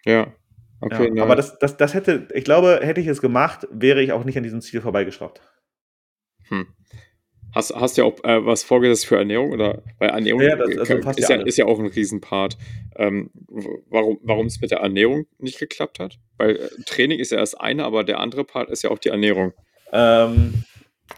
Ja. 0.04 0.32
Okay, 0.80 1.10
ja, 1.14 1.22
aber 1.22 1.36
das, 1.36 1.58
das, 1.58 1.76
das 1.76 1.94
hätte, 1.94 2.28
ich 2.34 2.44
glaube, 2.44 2.80
hätte 2.82 3.00
ich 3.00 3.06
es 3.06 3.20
gemacht, 3.22 3.66
wäre 3.70 4.02
ich 4.02 4.12
auch 4.12 4.24
nicht 4.24 4.36
an 4.36 4.42
diesem 4.42 4.60
Ziel 4.60 4.80
vorbeigeschraubt. 4.82 5.40
hm. 6.48 6.75
Hast, 7.56 7.74
hast 7.74 7.96
du 7.96 8.02
ja 8.02 8.06
auch 8.06 8.22
äh, 8.22 8.44
was 8.44 8.62
vorgesetzt 8.64 9.06
für 9.06 9.16
Ernährung? 9.16 9.50
Oder 9.50 9.82
weil 9.98 10.10
Ernährung 10.10 10.42
Ja, 10.42 10.56
das- 10.56 10.76
das 10.76 10.90
umfasst 10.90 11.18
ist, 11.18 11.28
ja 11.30 11.36
ist 11.36 11.56
ja 11.56 11.64
auch 11.64 11.78
ein 11.78 11.86
Riesenpart. 11.86 12.58
Ähm, 12.96 13.30
warum 13.88 14.46
es 14.46 14.60
mit 14.60 14.70
der 14.70 14.80
Ernährung 14.80 15.26
nicht 15.38 15.58
geklappt 15.58 15.98
hat? 15.98 16.18
Weil 16.36 16.56
äh, 16.56 16.68
Training 16.84 17.18
ist 17.18 17.32
ja 17.32 17.38
das 17.38 17.54
eine, 17.54 17.84
aber 17.84 18.04
der 18.04 18.20
andere 18.20 18.44
Part 18.44 18.68
ist 18.70 18.82
ja 18.82 18.90
auch 18.90 18.98
die 18.98 19.08
Ernährung. 19.08 19.54
Ähm, 19.92 20.64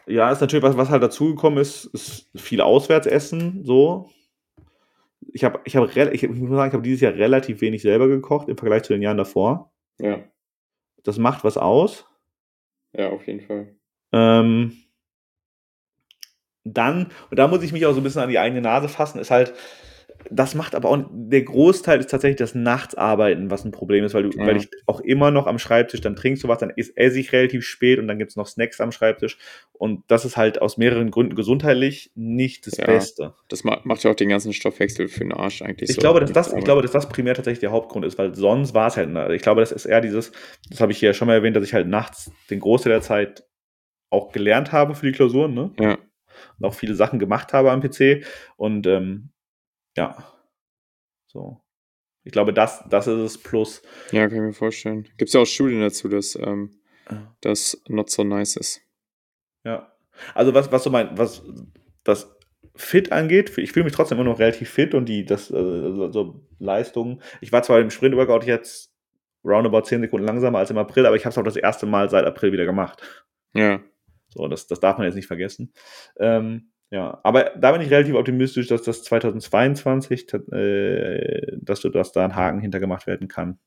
ja, 0.06 0.30
ist 0.30 0.40
natürlich 0.40 0.62
was, 0.62 0.76
was 0.76 0.90
halt 0.90 1.02
dazugekommen 1.02 1.58
ist, 1.58 1.86
ist 1.86 2.28
viel 2.36 2.60
Auswärtsessen, 2.60 3.64
so. 3.64 4.10
Ich 5.32 5.42
habe, 5.44 5.60
ich 5.64 5.74
habe, 5.76 5.90
ich, 6.12 6.22
ich 6.22 6.28
muss 6.30 6.50
sagen, 6.50 6.68
ich 6.68 6.74
habe 6.74 6.82
dieses 6.82 7.00
Jahr 7.00 7.14
relativ 7.14 7.60
wenig 7.60 7.82
selber 7.82 8.06
gekocht 8.08 8.48
im 8.48 8.56
Vergleich 8.56 8.84
zu 8.84 8.92
den 8.92 9.02
Jahren 9.02 9.16
davor. 9.18 9.72
Ja, 10.00 10.20
Das 11.02 11.18
macht 11.18 11.42
was 11.44 11.56
aus. 11.58 12.06
ja, 12.92 13.10
auf 13.10 13.26
jeden 13.26 13.40
Fall. 13.40 13.74
Ähm, 14.12 14.72
dann, 16.74 17.08
und 17.30 17.38
da 17.38 17.48
muss 17.48 17.62
ich 17.62 17.72
mich 17.72 17.86
auch 17.86 17.92
so 17.92 18.00
ein 18.00 18.04
bisschen 18.04 18.22
an 18.22 18.28
die 18.30 18.38
eigene 18.38 18.60
Nase 18.60 18.88
fassen, 18.88 19.18
ist 19.18 19.30
halt, 19.30 19.54
das 20.30 20.54
macht 20.56 20.74
aber 20.74 20.88
auch, 20.90 20.98
der 21.10 21.42
Großteil 21.42 22.00
ist 22.00 22.10
tatsächlich 22.10 22.38
das 22.38 22.54
Nachtsarbeiten, 22.54 23.50
was 23.52 23.64
ein 23.64 23.70
Problem 23.70 24.04
ist, 24.04 24.14
weil, 24.14 24.24
du, 24.24 24.36
Ja. 24.36 24.46
weil 24.46 24.56
ich 24.56 24.68
auch 24.86 25.00
immer 25.00 25.30
noch 25.30 25.46
am 25.46 25.58
Schreibtisch, 25.60 26.00
dann 26.00 26.16
trinkst 26.16 26.42
du 26.42 26.48
was, 26.48 26.58
dann 26.58 26.70
esse 26.76 27.18
ich 27.20 27.32
relativ 27.32 27.64
spät 27.64 27.98
und 28.00 28.08
dann 28.08 28.18
gibt 28.18 28.30
es 28.30 28.36
noch 28.36 28.46
Snacks 28.48 28.80
am 28.80 28.90
Schreibtisch. 28.90 29.38
Und 29.72 30.02
das 30.08 30.24
ist 30.24 30.36
halt 30.36 30.60
aus 30.60 30.76
mehreren 30.76 31.12
Gründen 31.12 31.36
gesundheitlich 31.36 32.10
nicht 32.16 32.66
das 32.66 32.78
Ja. 32.78 32.86
Beste. 32.86 33.34
Das 33.48 33.62
ma 33.62 33.80
macht 33.84 34.02
ja 34.02 34.10
auch 34.10 34.16
den 34.16 34.28
ganzen 34.28 34.52
Stoffwechsel 34.52 35.06
für 35.08 35.20
den 35.20 35.32
Arsch 35.32 35.62
eigentlich 35.62 35.88
Ich 35.88 35.96
so. 35.96 36.00
glaube, 36.02 36.18
dass 36.20 36.32
das, 36.32 36.52
ich 36.52 36.64
glaube, 36.64 36.82
dass 36.82 36.90
das 36.90 37.08
primär 37.08 37.34
tatsächlich 37.34 37.60
der 37.60 37.70
Hauptgrund 37.70 38.04
ist, 38.04 38.18
weil 38.18 38.34
sonst 38.34 38.74
war 38.74 38.88
es 38.88 38.96
halt, 38.96 39.08
ich 39.30 39.42
glaube, 39.42 39.60
das 39.60 39.70
ist 39.72 39.86
eher 39.86 40.00
dieses, 40.00 40.32
das 40.68 40.80
habe 40.80 40.90
ich 40.90 40.98
hier 40.98 41.14
schon 41.14 41.28
mal 41.28 41.34
erwähnt, 41.34 41.54
dass 41.56 41.64
ich 41.64 41.74
halt 41.74 41.86
nachts 41.86 42.32
den 42.50 42.58
Großteil 42.60 42.92
der 42.92 43.02
Zeit 43.02 43.44
auch 44.10 44.32
gelernt 44.32 44.72
habe 44.72 44.94
für 44.94 45.06
die 45.06 45.12
Klausuren, 45.12 45.54
ne? 45.54 45.70
Ja, 45.78 45.98
und 46.58 46.64
auch 46.64 46.74
viele 46.74 46.94
Sachen 46.94 47.18
gemacht 47.18 47.52
habe 47.52 47.70
am 47.70 47.80
PC. 47.80 48.24
Und 48.56 48.86
ähm, 48.86 49.30
ja, 49.96 50.16
so. 51.26 51.60
Ich 52.24 52.32
glaube, 52.32 52.52
das, 52.52 52.84
das 52.90 53.06
ist 53.06 53.18
es 53.18 53.38
plus. 53.38 53.82
ja, 54.12 54.28
kann 54.28 54.36
ich 54.36 54.42
mir 54.42 54.52
vorstellen. 54.52 55.04
Gibt 55.16 55.28
es 55.28 55.32
ja 55.32 55.40
auch 55.40 55.46
Studien 55.46 55.80
dazu, 55.80 56.08
dass 56.08 56.34
ähm, 56.36 56.78
das 57.40 57.80
not 57.88 58.10
so 58.10 58.24
nice 58.24 58.56
ist. 58.56 58.82
Ja. 59.64 59.92
Also 60.34 60.52
was, 60.52 60.70
was 60.72 60.84
so 60.84 60.90
mein, 60.90 61.16
was 61.16 61.42
das 62.04 62.36
Fit 62.74 63.12
angeht, 63.12 63.56
ich 63.58 63.72
fühle 63.72 63.84
mich 63.84 63.92
trotzdem 63.92 64.18
immer 64.18 64.28
noch 64.28 64.38
relativ 64.38 64.70
fit 64.70 64.94
und 64.94 65.06
die, 65.06 65.24
das, 65.24 65.50
äh, 65.50 66.10
so 66.10 66.46
Leistungen. 66.58 67.22
Ich 67.40 67.52
war 67.52 67.62
zwar 67.62 67.80
im 67.80 67.90
Sprint-Workout 67.90 68.44
jetzt 68.44 68.92
roundabout 69.44 69.82
10 69.82 70.02
Sekunden 70.02 70.26
langsamer 70.26 70.58
als 70.58 70.70
im 70.70 70.78
April, 70.78 71.06
aber 71.06 71.16
ich 71.16 71.24
habe 71.24 71.30
es 71.30 71.38
auch 71.38 71.44
das 71.44 71.56
erste 71.56 71.86
Mal 71.86 72.08
seit 72.10 72.24
April 72.24 72.52
wieder 72.52 72.66
gemacht. 72.66 73.02
Ja, 73.54 73.80
So, 74.28 74.46
das, 74.48 74.66
das 74.66 74.80
darf 74.80 74.98
man 74.98 75.06
jetzt 75.06 75.16
nicht 75.16 75.26
vergessen. 75.26 75.72
Ähm, 76.18 76.70
ja, 76.90 77.20
aber 77.22 77.52
da 77.58 77.72
bin 77.72 77.82
ich 77.82 77.90
relativ 77.90 78.14
optimistisch, 78.14 78.68
dass 78.68 78.82
das 78.82 79.02
2022, 79.04 80.32
äh, 80.52 81.56
dass 81.60 81.80
du 81.80 81.90
dass 81.90 82.12
da 82.12 82.24
ein 82.24 82.34
Haken 82.34 82.60
hintergemacht 82.60 83.06
werden 83.06 83.28
kann. 83.28 83.58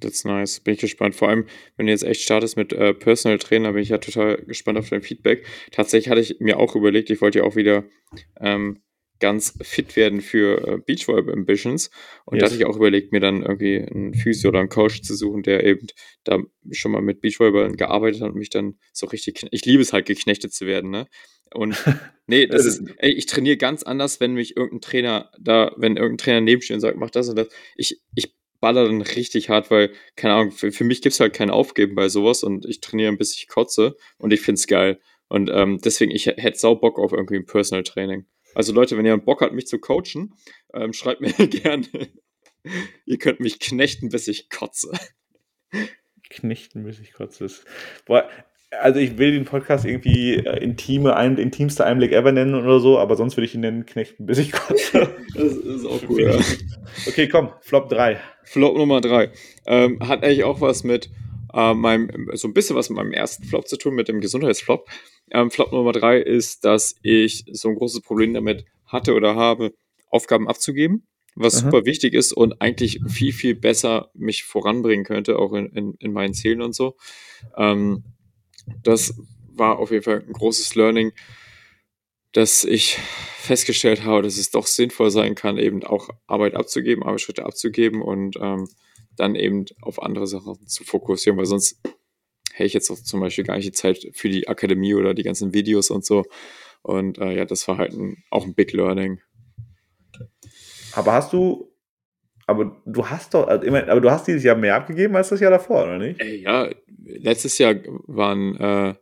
That's 0.00 0.24
nice. 0.24 0.60
Bin 0.60 0.74
ich 0.74 0.80
gespannt. 0.80 1.16
Vor 1.16 1.28
allem, 1.28 1.46
wenn 1.76 1.86
du 1.86 1.92
jetzt 1.92 2.04
echt 2.04 2.22
startest 2.22 2.56
mit 2.56 2.72
äh, 2.72 2.94
Personal 2.94 3.38
Trainer, 3.38 3.72
bin 3.72 3.82
ich 3.82 3.88
ja 3.88 3.98
total 3.98 4.36
gespannt 4.44 4.78
auf 4.78 4.88
dein 4.88 5.02
Feedback. 5.02 5.44
Tatsächlich 5.72 6.08
hatte 6.08 6.20
ich 6.20 6.38
mir 6.40 6.58
auch 6.58 6.76
überlegt, 6.76 7.10
ich 7.10 7.20
wollte 7.20 7.40
ja 7.40 7.44
auch 7.44 7.56
wieder 7.56 7.84
ähm, 8.40 8.80
ganz 9.20 9.54
fit 9.62 9.96
werden 9.96 10.20
für 10.20 10.66
äh, 10.66 10.78
Beachvolleyball 10.78 11.34
Ambitions. 11.34 11.90
Und 12.24 12.36
yes. 12.36 12.40
da 12.40 12.46
hatte 12.46 12.56
ich 12.56 12.66
auch 12.66 12.76
überlegt, 12.76 13.12
mir 13.12 13.20
dann 13.20 13.42
irgendwie 13.42 13.78
einen 13.78 14.14
Physio 14.14 14.50
oder 14.50 14.60
einen 14.60 14.68
Coach 14.68 15.02
zu 15.02 15.14
suchen, 15.14 15.42
der 15.42 15.64
eben 15.64 15.86
da 16.24 16.38
schon 16.70 16.92
mal 16.92 17.02
mit 17.02 17.20
Beachvolleyball 17.20 17.72
gearbeitet 17.72 18.22
hat 18.22 18.30
und 18.30 18.38
mich 18.38 18.50
dann 18.50 18.78
so 18.92 19.06
richtig. 19.06 19.46
Ich 19.50 19.64
liebe 19.64 19.82
es 19.82 19.92
halt, 19.92 20.06
geknechtet 20.06 20.52
zu 20.52 20.66
werden, 20.66 20.90
ne? 20.90 21.06
Und 21.54 21.76
nee, 22.26 22.46
das 22.46 22.64
ist, 22.64 22.82
ey, 22.98 23.12
ich 23.12 23.26
trainiere 23.26 23.56
ganz 23.56 23.82
anders, 23.82 24.20
wenn 24.20 24.34
mich 24.34 24.56
irgendein 24.56 24.80
Trainer 24.80 25.30
da, 25.40 25.72
wenn 25.76 25.96
irgendein 25.96 26.18
Trainer 26.18 26.40
neben 26.40 26.62
steht 26.62 26.74
und 26.74 26.80
sagt, 26.80 26.98
mach 26.98 27.10
das 27.10 27.28
und 27.28 27.36
das. 27.36 27.48
Ich, 27.76 28.00
ich 28.14 28.34
baller 28.60 28.86
dann 28.86 29.02
richtig 29.02 29.48
hart, 29.48 29.70
weil, 29.70 29.92
keine 30.16 30.34
Ahnung, 30.34 30.50
für, 30.52 30.72
für 30.72 30.84
mich 30.84 31.00
gibt 31.00 31.14
es 31.14 31.20
halt 31.20 31.32
kein 31.32 31.50
Aufgeben 31.50 31.94
bei 31.94 32.08
sowas 32.08 32.42
und 32.42 32.66
ich 32.66 32.80
trainiere 32.80 33.16
bis 33.16 33.36
ich 33.36 33.48
kotze 33.48 33.96
und 34.18 34.32
ich 34.32 34.40
finde 34.40 34.58
es 34.58 34.66
geil. 34.66 35.00
Und 35.28 35.50
ähm, 35.52 35.78
deswegen, 35.84 36.10
ich 36.10 36.26
hätte 36.26 36.58
sau 36.58 36.74
Bock 36.74 36.98
auf 36.98 37.12
irgendwie 37.12 37.36
ein 37.36 37.46
Personal 37.46 37.82
Training. 37.82 38.26
Also 38.54 38.72
Leute, 38.72 38.96
wenn 38.96 39.06
ihr 39.06 39.16
Bock 39.16 39.40
habt, 39.40 39.52
mich 39.52 39.66
zu 39.66 39.78
coachen, 39.78 40.34
ähm, 40.74 40.92
schreibt 40.92 41.20
mir 41.20 41.32
gerne. 41.48 41.86
ihr 43.06 43.18
könnt 43.18 43.40
mich 43.40 43.60
knechten, 43.60 44.08
bis 44.08 44.28
ich 44.28 44.50
kotze. 44.50 44.90
Knechten, 46.30 46.84
bis 46.84 46.98
ich 47.00 47.12
kotze. 47.12 47.48
Boah, 48.06 48.28
also 48.70 49.00
ich 49.00 49.16
will 49.18 49.32
den 49.32 49.44
Podcast 49.44 49.84
irgendwie 49.84 50.34
äh, 50.34 50.62
intime, 50.62 51.16
ein, 51.16 51.38
intimste 51.38 51.84
Einblick 51.86 52.12
ever 52.12 52.32
nennen 52.32 52.54
oder 52.54 52.80
so, 52.80 52.98
aber 52.98 53.16
sonst 53.16 53.36
würde 53.36 53.46
ich 53.46 53.54
ihn 53.54 53.60
nennen 53.60 53.86
Knechten, 53.86 54.26
bis 54.26 54.38
ich 54.38 54.52
kotze. 54.52 55.08
das 55.34 55.54
ist 55.54 55.86
auch 55.86 56.02
cool. 56.08 56.22
Ja. 56.22 56.38
Okay, 57.06 57.28
komm, 57.28 57.50
Flop 57.60 57.88
3. 57.88 58.20
Flop 58.44 58.76
Nummer 58.76 59.00
3. 59.00 59.30
Ähm, 59.66 60.06
hat 60.06 60.22
eigentlich 60.22 60.44
auch 60.44 60.60
was 60.60 60.84
mit 60.84 61.10
äh, 61.54 61.74
meinem, 61.74 62.30
so 62.34 62.48
ein 62.48 62.54
bisschen 62.54 62.76
was 62.76 62.90
mit 62.90 62.96
meinem 62.96 63.12
ersten 63.12 63.44
Flop 63.44 63.68
zu 63.68 63.76
tun, 63.76 63.94
mit 63.94 64.08
dem 64.08 64.20
Gesundheitsflop. 64.20 64.88
Ähm, 65.30 65.50
Flop 65.50 65.72
Nummer 65.72 65.92
3 65.92 66.18
ist, 66.18 66.64
dass 66.64 66.96
ich 67.02 67.44
so 67.52 67.68
ein 67.68 67.76
großes 67.76 68.00
Problem 68.02 68.34
damit 68.34 68.64
hatte 68.86 69.14
oder 69.14 69.34
habe, 69.34 69.74
Aufgaben 70.10 70.48
abzugeben 70.48 71.08
was 71.40 71.62
Aha. 71.62 71.70
super 71.70 71.86
wichtig 71.86 72.14
ist 72.14 72.32
und 72.32 72.60
eigentlich 72.60 73.00
viel, 73.06 73.32
viel 73.32 73.54
besser 73.54 74.10
mich 74.14 74.44
voranbringen 74.44 75.04
könnte, 75.04 75.38
auch 75.38 75.52
in, 75.52 75.66
in, 75.66 75.94
in 76.00 76.12
meinen 76.12 76.34
Zielen 76.34 76.60
und 76.60 76.74
so. 76.74 76.96
Ähm, 77.56 78.02
das 78.82 79.14
war 79.52 79.78
auf 79.78 79.90
jeden 79.90 80.02
Fall 80.02 80.24
ein 80.26 80.32
großes 80.32 80.74
Learning, 80.74 81.12
dass 82.32 82.64
ich 82.64 82.98
festgestellt 83.38 84.04
habe, 84.04 84.22
dass 84.22 84.36
es 84.36 84.50
doch 84.50 84.66
sinnvoll 84.66 85.10
sein 85.10 85.34
kann, 85.34 85.58
eben 85.58 85.84
auch 85.84 86.08
Arbeit 86.26 86.54
abzugeben, 86.54 87.04
Arbeitsschritte 87.04 87.44
abzugeben 87.44 88.02
und 88.02 88.36
ähm, 88.40 88.68
dann 89.18 89.34
eben 89.34 89.64
auf 89.82 90.02
andere 90.02 90.26
Sachen 90.26 90.66
zu 90.66 90.84
fokussieren, 90.84 91.38
weil 91.38 91.46
sonst 91.46 91.80
hätte 92.52 92.66
ich 92.66 92.74
jetzt 92.74 92.90
auch 92.90 92.98
zum 92.98 93.20
Beispiel 93.20 93.44
gar 93.44 93.56
nicht 93.56 93.66
die 93.66 93.72
Zeit 93.72 94.08
für 94.12 94.28
die 94.28 94.48
Akademie 94.48 94.94
oder 94.94 95.14
die 95.14 95.22
ganzen 95.22 95.54
Videos 95.54 95.90
und 95.90 96.04
so. 96.04 96.24
Und 96.82 97.18
äh, 97.18 97.32
ja, 97.32 97.44
das 97.44 97.66
war 97.68 97.78
halt 97.78 97.92
ein, 97.92 98.22
auch 98.30 98.44
ein 98.44 98.54
Big 98.54 98.72
Learning. 98.72 99.20
Aber 100.92 101.12
hast 101.12 101.32
du 101.32 101.68
aber 102.48 102.80
du 102.86 103.06
hast 103.06 103.34
doch, 103.34 103.46
also 103.46 103.66
immer, 103.66 103.86
aber 103.88 104.00
du 104.00 104.10
hast 104.10 104.26
dieses 104.26 104.42
Jahr 104.42 104.56
mehr 104.56 104.74
abgegeben 104.74 105.14
als 105.14 105.28
das 105.28 105.40
Jahr 105.40 105.50
davor, 105.50 105.84
oder 105.84 105.98
nicht? 105.98 106.18
Ey, 106.18 106.40
ja, 106.40 106.70
letztes 107.04 107.58
Jahr 107.58 107.74
waren, 108.06 108.56
äh, 108.56 108.94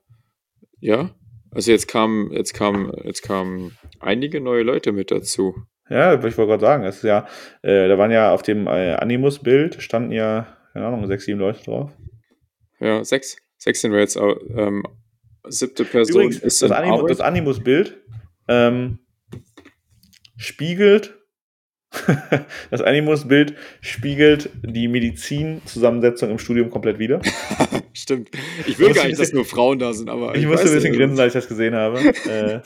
ja, 0.80 1.14
also 1.52 1.70
jetzt 1.70 1.86
kamen, 1.86 2.32
jetzt 2.32 2.54
kamen, 2.54 2.90
jetzt 3.04 3.22
kamen 3.22 3.78
einige 4.00 4.40
neue 4.40 4.64
Leute 4.64 4.90
mit 4.90 5.12
dazu. 5.12 5.54
Ja, 5.88 6.14
ich 6.14 6.22
wollte 6.22 6.46
gerade 6.46 6.60
sagen, 6.60 6.84
es 6.84 6.96
ist 6.96 7.04
ja, 7.04 7.26
äh, 7.62 7.88
da 7.88 7.96
waren 7.96 8.10
ja 8.10 8.32
auf 8.32 8.42
dem 8.42 8.66
äh, 8.66 8.94
Animus-Bild 8.94 9.80
standen 9.80 10.12
ja, 10.12 10.46
keine 10.72 10.86
Ahnung, 10.86 11.06
sechs, 11.06 11.24
sieben 11.24 11.38
Leute 11.38 11.62
drauf. 11.64 11.92
Ja, 12.80 13.04
sechs. 13.04 13.36
Sechs 13.56 13.80
sind 13.80 13.92
wir 13.92 14.00
jetzt, 14.00 14.16
ähm, 14.16 14.82
siebte 15.48 15.84
Person 15.84 16.22
Übrigens, 16.22 16.38
ist 16.40 16.60
das, 16.62 16.70
Animus, 16.70 17.08
das 17.08 17.20
Animus-Bild 17.20 17.96
ähm, 18.48 18.98
spiegelt 20.36 21.14
das 22.70 22.82
Animus-Bild 22.82 23.54
spiegelt 23.80 24.50
die 24.62 24.88
Medizinzusammensetzung 24.88 26.30
im 26.30 26.38
Studium 26.38 26.70
komplett 26.70 26.98
wieder. 26.98 27.20
Stimmt. 27.96 28.30
Ich 28.66 28.78
will 28.78 28.92
gar 28.92 29.06
nicht, 29.06 29.18
dass 29.18 29.32
nur 29.32 29.46
Frauen 29.46 29.78
da 29.78 29.94
sind, 29.94 30.10
aber. 30.10 30.34
Ich, 30.34 30.42
ich 30.42 30.46
musste 30.46 30.68
ein 30.68 30.74
bisschen 30.74 30.94
grinsen, 30.94 31.18
als 31.18 31.34
ich 31.34 31.40
das 31.40 31.48
gesehen 31.48 31.74
habe. 31.74 31.98
äh, 32.28 32.60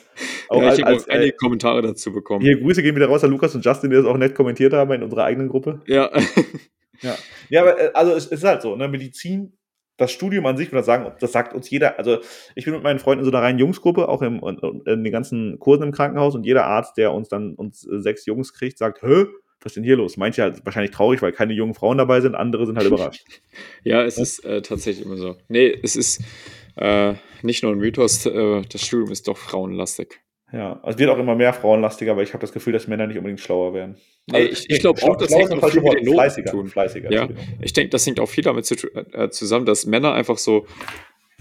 auch 0.48 0.60
ja, 0.60 0.74
ich 0.74 0.82
habe 0.82 0.96
auch 0.96 1.08
einige 1.08 1.32
äh, 1.32 1.36
Kommentare 1.36 1.82
dazu 1.82 2.12
bekommen. 2.12 2.40
Hier, 2.44 2.58
Grüße 2.58 2.82
gehen 2.82 2.96
wieder 2.96 3.06
raus 3.06 3.22
an 3.22 3.30
Lukas 3.30 3.54
und 3.54 3.64
Justin, 3.64 3.90
die 3.90 3.96
das 3.96 4.06
auch 4.06 4.16
nett 4.16 4.34
kommentiert 4.34 4.72
haben 4.72 4.90
in 4.90 5.04
unserer 5.04 5.24
eigenen 5.24 5.48
Gruppe. 5.48 5.82
Ja. 5.86 6.10
ja. 7.00 7.16
Ja, 7.48 7.62
aber 7.62 7.80
äh, 7.80 7.90
also 7.94 8.12
es 8.12 8.26
ist 8.26 8.42
halt 8.42 8.60
so, 8.62 8.74
ne? 8.74 8.88
Medizin 8.88 9.56
das 9.98 10.10
Studium 10.10 10.46
an 10.46 10.56
sich, 10.56 10.70
das, 10.70 10.86
sagen, 10.86 11.12
das 11.20 11.30
sagt 11.30 11.54
uns 11.54 11.68
jeder, 11.68 11.98
also 11.98 12.18
ich 12.54 12.64
bin 12.64 12.72
mit 12.72 12.82
meinen 12.82 12.98
Freunden 12.98 13.20
in 13.20 13.30
so 13.30 13.36
einer 13.36 13.44
reinen 13.44 13.58
Jungsgruppe, 13.58 14.08
auch 14.08 14.22
im, 14.22 14.40
in 14.86 15.04
den 15.04 15.12
ganzen 15.12 15.58
Kursen 15.58 15.82
im 15.82 15.92
Krankenhaus 15.92 16.34
und 16.34 16.46
jeder 16.46 16.64
Arzt, 16.64 16.96
der 16.96 17.12
uns 17.12 17.28
dann 17.28 17.54
uns 17.54 17.82
sechs 17.82 18.24
Jungs 18.24 18.54
kriegt, 18.54 18.78
sagt, 18.78 19.02
hä, 19.02 19.26
was 19.60 19.70
ist 19.70 19.76
denn 19.76 19.84
hier 19.84 19.96
los? 19.96 20.16
Manche 20.16 20.42
halt 20.42 20.64
wahrscheinlich 20.64 20.90
traurig, 20.90 21.20
weil 21.22 21.32
keine 21.32 21.52
jungen 21.52 21.74
Frauen 21.74 21.98
dabei 21.98 22.20
sind, 22.20 22.34
andere 22.34 22.66
sind 22.66 22.76
halt 22.76 22.86
überrascht. 22.88 23.24
ja, 23.84 24.02
es 24.02 24.18
ist 24.18 24.44
äh, 24.44 24.62
tatsächlich 24.62 25.04
immer 25.04 25.16
so. 25.16 25.36
Nee, 25.48 25.78
es 25.82 25.96
ist 25.96 26.22
äh, 26.76 27.14
nicht 27.42 27.62
nur 27.62 27.72
ein 27.72 27.78
Mythos, 27.78 28.26
äh, 28.26 28.62
das 28.62 28.84
Studium 28.84 29.10
ist 29.10 29.28
doch 29.28 29.36
frauenlastig. 29.36 30.20
Ja, 30.52 30.82
es 30.84 30.98
wird 30.98 31.08
auch 31.10 31.18
immer 31.18 31.36
mehr 31.36 31.52
frauenlastiger, 31.52 32.12
aber 32.12 32.22
ich 32.22 32.32
habe 32.32 32.40
das 32.40 32.52
Gefühl, 32.52 32.72
dass 32.72 32.88
Männer 32.88 33.06
nicht 33.06 33.16
unbedingt 33.16 33.38
schlauer 33.38 33.72
werden. 33.72 33.96
Also, 34.32 34.50
ich, 34.50 34.68
ich 34.68 34.80
glaube 34.80 35.00
auch, 35.02 35.16
das 35.16 35.30
hängt 35.32 35.52
auch 35.52 35.68
viel 35.70 35.80
mit 35.80 35.92
den 35.92 36.04
Noten 36.04 36.16
fleißiger, 36.16 36.50
tun. 36.50 36.66
Fleißiger, 36.66 37.12
ja, 37.12 37.28
ich 37.60 37.72
denke, 37.72 37.90
das 37.90 38.04
hängt 38.04 38.18
auch 38.18 38.28
viel 38.28 38.42
damit 38.42 38.66
zu, 38.66 38.74
äh, 39.12 39.30
zusammen, 39.30 39.64
dass 39.64 39.86
Männer 39.86 40.12
einfach 40.12 40.38
so, 40.38 40.66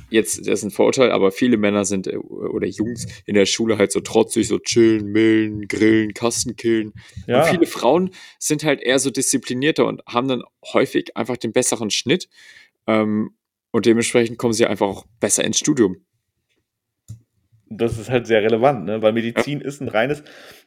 jetzt, 0.09 0.39
das 0.39 0.59
ist 0.59 0.63
ein 0.63 0.71
Vorurteil, 0.71 1.11
aber 1.11 1.31
viele 1.31 1.57
Männer 1.57 1.85
sind, 1.85 2.07
äh, 2.07 2.17
oder 2.17 2.67
Jungs 2.67 3.07
in 3.25 3.35
der 3.35 3.45
Schule 3.45 3.77
halt 3.77 3.91
so 3.91 3.99
trotzig, 3.99 4.47
so 4.47 4.59
chillen, 4.59 5.11
millen, 5.11 5.67
grillen, 5.67 6.13
Kasten 6.13 6.55
killen. 6.55 6.93
Ja. 7.27 7.43
Und 7.43 7.49
viele 7.49 7.65
Frauen 7.65 8.11
sind 8.39 8.63
halt 8.63 8.81
eher 8.81 8.99
so 8.99 9.09
disziplinierter 9.09 9.85
und 9.85 10.01
haben 10.07 10.27
dann 10.27 10.43
häufig 10.73 11.15
einfach 11.15 11.37
den 11.37 11.53
besseren 11.53 11.89
Schnitt. 11.89 12.29
Ähm, 12.87 13.31
und 13.71 13.85
dementsprechend 13.85 14.37
kommen 14.37 14.53
sie 14.53 14.65
einfach 14.65 14.87
auch 14.87 15.05
besser 15.19 15.43
ins 15.43 15.59
Studium 15.59 15.97
das 17.69 17.97
ist 17.97 18.09
halt 18.09 18.27
sehr 18.27 18.41
relevant, 18.41 18.85
ne? 18.85 19.01
weil 19.01 19.13
Medizin 19.13 19.61
ja. 19.61 19.67
ist 19.67 19.81
ein 19.81 19.87
reines, 19.87 20.23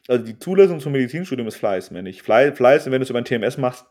also 0.09 0.25
die 0.25 0.39
Zulassung 0.39 0.81
zum 0.81 0.93
Medizinstudium 0.93 1.49
ist 1.49 1.57
Fleiß, 1.57 1.91
ich. 1.91 2.23
Fleiß, 2.23 2.57
Fleiß 2.57 2.87
wenn 2.87 2.93
du 2.93 3.03
es 3.03 3.11
über 3.11 3.19
ein 3.19 3.25
TMS 3.25 3.59
machst, 3.59 3.87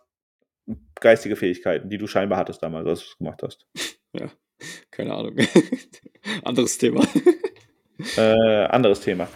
geistige 0.96 1.36
Fähigkeiten, 1.36 1.90
die 1.90 1.98
du 1.98 2.08
scheinbar 2.08 2.40
hattest 2.40 2.64
damals, 2.64 2.88
als 2.88 3.00
du 3.02 3.06
es 3.08 3.18
gemacht 3.18 3.44
hast. 3.44 3.68
Ja, 4.14 4.30
keine 4.92 5.14
Ahnung. 5.14 5.36
anderes 6.44 6.78
Thema. 6.78 7.06
Äh, 8.18 8.66
anderes 8.66 9.02
Thema. 9.02 9.28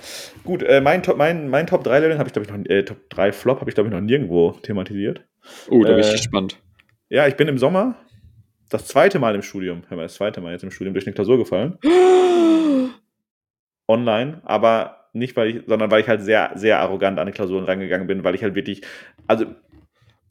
Gut, 0.44 0.64
äh, 0.64 0.82
mein, 0.82 1.04
Top, 1.04 1.18
mein, 1.18 1.50
mein 1.50 1.68
Top 1.68 1.84
3 1.84 2.00
Level 2.00 2.18
habe 2.18 2.30
ich, 2.30 2.34
glaube 2.34 2.48
ich, 2.48 2.52
noch, 2.52 2.70
äh, 2.70 2.84
Top 2.84 3.10
3 3.10 3.32
Flop 3.32 3.60
habe 3.60 3.70
ich, 3.70 3.76
glaube 3.76 3.90
ich, 3.90 3.94
noch 3.94 4.02
nirgendwo 4.02 4.52
thematisiert. 4.62 5.26
Oh, 5.70 5.84
da 5.84 5.92
bin 5.92 6.00
ich 6.00 6.10
äh, 6.10 6.14
gespannt. 6.14 6.58
Ja, 7.10 7.28
ich 7.28 7.36
bin 7.36 7.48
im 7.48 7.58
Sommer 7.58 7.96
das 8.70 8.88
zweite 8.88 9.20
Mal 9.20 9.36
im 9.36 9.42
Studium, 9.42 9.84
hör 9.88 9.98
mal, 9.98 10.04
das 10.04 10.16
zweite 10.16 10.42
Mal 10.42 10.54
jetzt 10.54 10.64
im 10.64 10.72
Studium 10.72 10.94
durch 10.94 11.06
eine 11.06 11.14
Klausur 11.14 11.38
gefallen. 11.38 11.78
online, 13.88 14.42
aber 14.44 15.10
nicht, 15.14 15.36
weil 15.38 15.50
ich, 15.50 15.64
sondern 15.68 15.92
weil 15.92 16.02
ich 16.02 16.08
halt 16.08 16.22
sehr, 16.22 16.52
sehr 16.56 16.80
arrogant 16.80 17.20
an 17.20 17.28
die 17.28 17.32
Klausuren 17.32 17.66
reingegangen 17.66 18.08
bin, 18.08 18.24
weil 18.24 18.36
ich 18.36 18.44
halt 18.44 18.56
wirklich, 18.56 18.82
also 19.28 19.46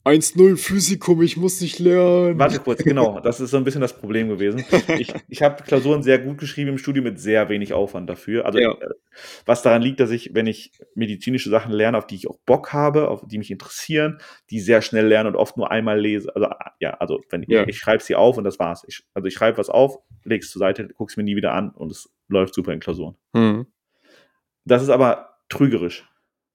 1-0 0.05 0.55
Physikum, 0.57 1.23
ich 1.23 1.35
muss 1.35 1.59
nicht 1.61 1.79
lernen. 1.79 2.37
Warte 2.37 2.59
kurz, 2.59 2.83
genau, 2.83 3.19
das 3.19 3.39
ist 3.39 3.49
so 3.49 3.57
ein 3.57 3.63
bisschen 3.63 3.81
das 3.81 3.97
Problem 3.97 4.29
gewesen. 4.29 4.63
Ich, 4.99 5.11
ich 5.27 5.41
habe 5.41 5.63
Klausuren 5.63 6.03
sehr 6.03 6.19
gut 6.19 6.37
geschrieben 6.37 6.69
im 6.69 6.77
Studium 6.77 7.05
mit 7.05 7.19
sehr 7.19 7.49
wenig 7.49 7.73
Aufwand 7.73 8.07
dafür. 8.07 8.45
Also, 8.45 8.59
ja. 8.59 8.71
Äh, 8.71 8.89
was 9.47 9.63
daran 9.63 9.81
liegt, 9.81 9.99
dass 9.99 10.11
ich, 10.11 10.35
wenn 10.35 10.45
ich 10.45 10.71
medizinische 10.93 11.49
Sachen 11.49 11.71
lerne, 11.71 11.97
auf 11.97 12.05
die 12.05 12.15
ich 12.15 12.29
auch 12.29 12.37
Bock 12.45 12.71
habe, 12.71 13.09
auf 13.09 13.25
die 13.25 13.39
mich 13.39 13.49
interessieren, 13.49 14.19
die 14.51 14.59
sehr 14.59 14.83
schnell 14.83 15.07
lerne 15.07 15.29
und 15.29 15.35
oft 15.35 15.57
nur 15.57 15.71
einmal 15.71 15.99
lese. 15.99 16.33
Also, 16.35 16.49
ja, 16.79 16.91
also, 16.91 17.21
wenn 17.31 17.43
ja. 17.47 17.63
ich, 17.63 17.69
ich 17.69 17.77
schreibe 17.79 18.03
sie 18.03 18.13
auf 18.13 18.37
und 18.37 18.43
das 18.43 18.59
war's. 18.59 18.85
Ich, 18.87 19.03
also, 19.15 19.27
ich 19.27 19.33
schreibe 19.33 19.57
was 19.57 19.69
auf, 19.69 19.97
lege 20.23 20.43
es 20.45 20.51
zur 20.51 20.59
Seite, 20.59 20.87
gucke 20.89 21.09
es 21.09 21.17
mir 21.17 21.23
nie 21.23 21.35
wieder 21.35 21.53
an 21.53 21.71
und 21.71 21.91
es 21.91 22.13
läuft 22.27 22.53
super 22.53 22.73
in 22.73 22.79
Klausuren. 22.79 23.15
Mhm. 23.33 23.65
Das 24.65 24.83
ist 24.83 24.89
aber 24.89 25.39
trügerisch, 25.49 26.07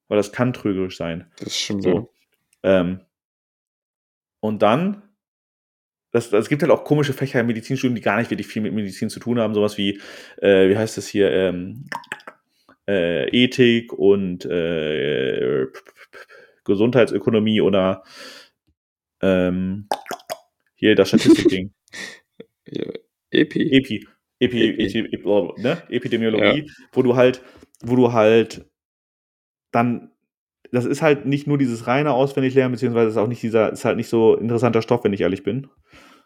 weil 0.06 0.18
das 0.18 0.30
kann 0.30 0.52
trügerisch 0.52 0.96
sein. 0.96 1.32
Das 1.40 1.56
stimmt 1.56 1.82
so. 1.82 2.12
Ähm, 2.62 3.00
und 4.40 4.62
dann, 4.62 5.02
das, 6.12 6.32
es 6.32 6.48
gibt 6.48 6.62
halt 6.62 6.72
auch 6.72 6.84
komische 6.84 7.12
Fächer 7.12 7.40
im 7.40 7.46
Medizinstudium, 7.46 7.94
die 7.94 8.00
gar 8.00 8.18
nicht 8.18 8.30
wirklich 8.30 8.48
viel 8.48 8.62
mit 8.62 8.72
Medizin 8.72 9.10
zu 9.10 9.20
tun 9.20 9.38
haben, 9.38 9.54
sowas 9.54 9.78
wie, 9.78 10.00
äh, 10.38 10.68
wie 10.68 10.76
heißt 10.76 10.96
das 10.96 11.06
hier, 11.06 11.30
ähm, 11.30 11.86
äh, 12.88 13.28
Ethik 13.28 13.92
und 13.92 14.44
äh, 14.46 15.66
Gesundheitsökonomie 16.64 17.60
oder 17.60 18.02
ähm, 19.22 19.88
hier 20.74 20.94
das 20.94 21.08
Statistikding. 21.08 21.72
Epi. 23.30 23.72
Epi. 23.72 24.06
Epi, 24.42 24.70
Epi, 24.70 24.98
Epi, 25.12 25.62
ne? 25.62 25.82
Epidemiologie, 25.90 26.66
ja. 26.66 26.72
wo 26.92 27.02
du 27.02 27.14
halt, 27.14 27.42
wo 27.82 27.94
du 27.94 28.12
halt 28.14 28.64
dann, 29.70 30.10
das 30.72 30.84
ist 30.84 31.02
halt 31.02 31.26
nicht 31.26 31.46
nur 31.46 31.58
dieses 31.58 31.86
reine 31.86 32.12
Auswendiglernen, 32.12 32.72
beziehungsweise 32.72 33.10
ist 33.10 33.16
auch 33.16 33.26
nicht 33.26 33.42
dieser, 33.42 33.72
ist 33.72 33.84
halt 33.84 33.96
nicht 33.96 34.08
so 34.08 34.36
interessanter 34.36 34.82
Stoff, 34.82 35.04
wenn 35.04 35.12
ich 35.12 35.20
ehrlich 35.20 35.42
bin. 35.42 35.68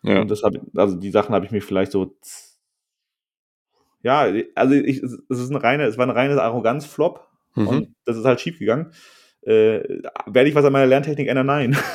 Ja. 0.02 0.20
Und 0.20 0.30
deshalb, 0.30 0.60
also 0.76 0.96
die 0.96 1.10
Sachen 1.10 1.34
habe 1.34 1.46
ich 1.46 1.50
mir 1.50 1.62
vielleicht 1.62 1.92
so, 1.92 2.14
ja, 4.02 4.30
also 4.54 4.74
ich, 4.74 5.02
es 5.02 5.18
ist 5.28 5.50
eine 5.50 5.62
reine, 5.62 5.84
es 5.84 5.96
war 5.96 6.04
eine 6.04 6.14
reine 6.14 6.40
Arroganz-Flop 6.40 7.26
mhm. 7.54 7.68
und 7.68 7.94
das 8.04 8.16
ist 8.18 8.24
halt 8.24 8.40
schief 8.40 8.58
gegangen. 8.58 8.92
Äh, 9.42 9.80
werde 10.26 10.48
ich 10.48 10.54
was 10.54 10.64
an 10.64 10.72
meiner 10.72 10.86
Lerntechnik 10.86 11.28
ändern? 11.28 11.46
Nein. 11.46 11.76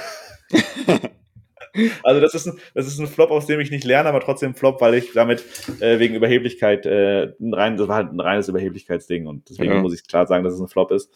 Also 2.04 2.20
das 2.20 2.34
ist, 2.34 2.48
ein, 2.48 2.58
das 2.74 2.88
ist 2.88 3.00
ein 3.00 3.08
Flop, 3.08 3.30
aus 3.32 3.46
dem 3.46 3.60
ich 3.60 3.72
nicht 3.72 3.84
lerne, 3.84 4.10
aber 4.10 4.20
trotzdem 4.20 4.56
Flop, 4.56 4.82
weil 4.82 4.96
ich 4.96 5.14
damit 5.14 5.44
äh, 5.80 6.00
wegen 6.00 6.16
Überheblichkeit, 6.16 6.86
äh, 6.86 7.34
ein 7.40 7.54
rein, 7.54 7.78
das 7.78 7.88
war 7.88 7.96
halt 7.96 8.12
ein 8.12 8.20
reines 8.20 8.48
Überheblichkeitsding 8.48 9.28
und 9.28 9.50
deswegen 9.50 9.74
ja. 9.74 9.80
muss 9.80 9.94
ich 9.94 10.06
klar 10.08 10.26
sagen, 10.26 10.44
dass 10.44 10.54
es 10.54 10.60
ein 10.60 10.68
Flop 10.68 10.92
ist. 10.92 11.14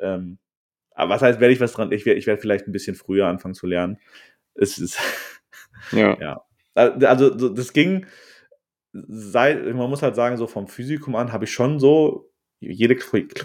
Ähm, 0.00 0.38
aber 0.94 1.14
was 1.14 1.22
heißt, 1.22 1.40
werde 1.40 1.52
ich 1.52 1.60
was 1.60 1.72
dran, 1.72 1.92
ich 1.92 2.06
werde 2.06 2.18
ich 2.18 2.26
werd 2.26 2.40
vielleicht 2.40 2.66
ein 2.66 2.72
bisschen 2.72 2.94
früher 2.94 3.26
anfangen 3.26 3.54
zu 3.54 3.66
lernen. 3.66 3.98
Es 4.54 4.78
ist, 4.78 4.98
ja. 5.92 6.16
ja. 6.20 6.44
Also 6.74 7.30
das 7.30 7.72
ging, 7.72 8.06
seit, 8.92 9.64
man 9.74 9.90
muss 9.90 10.02
halt 10.02 10.16
sagen, 10.16 10.36
so 10.36 10.46
vom 10.46 10.66
Physikum 10.66 11.14
an 11.16 11.32
habe 11.32 11.44
ich 11.44 11.52
schon 11.52 11.78
so 11.78 12.30
jede, 12.60 12.96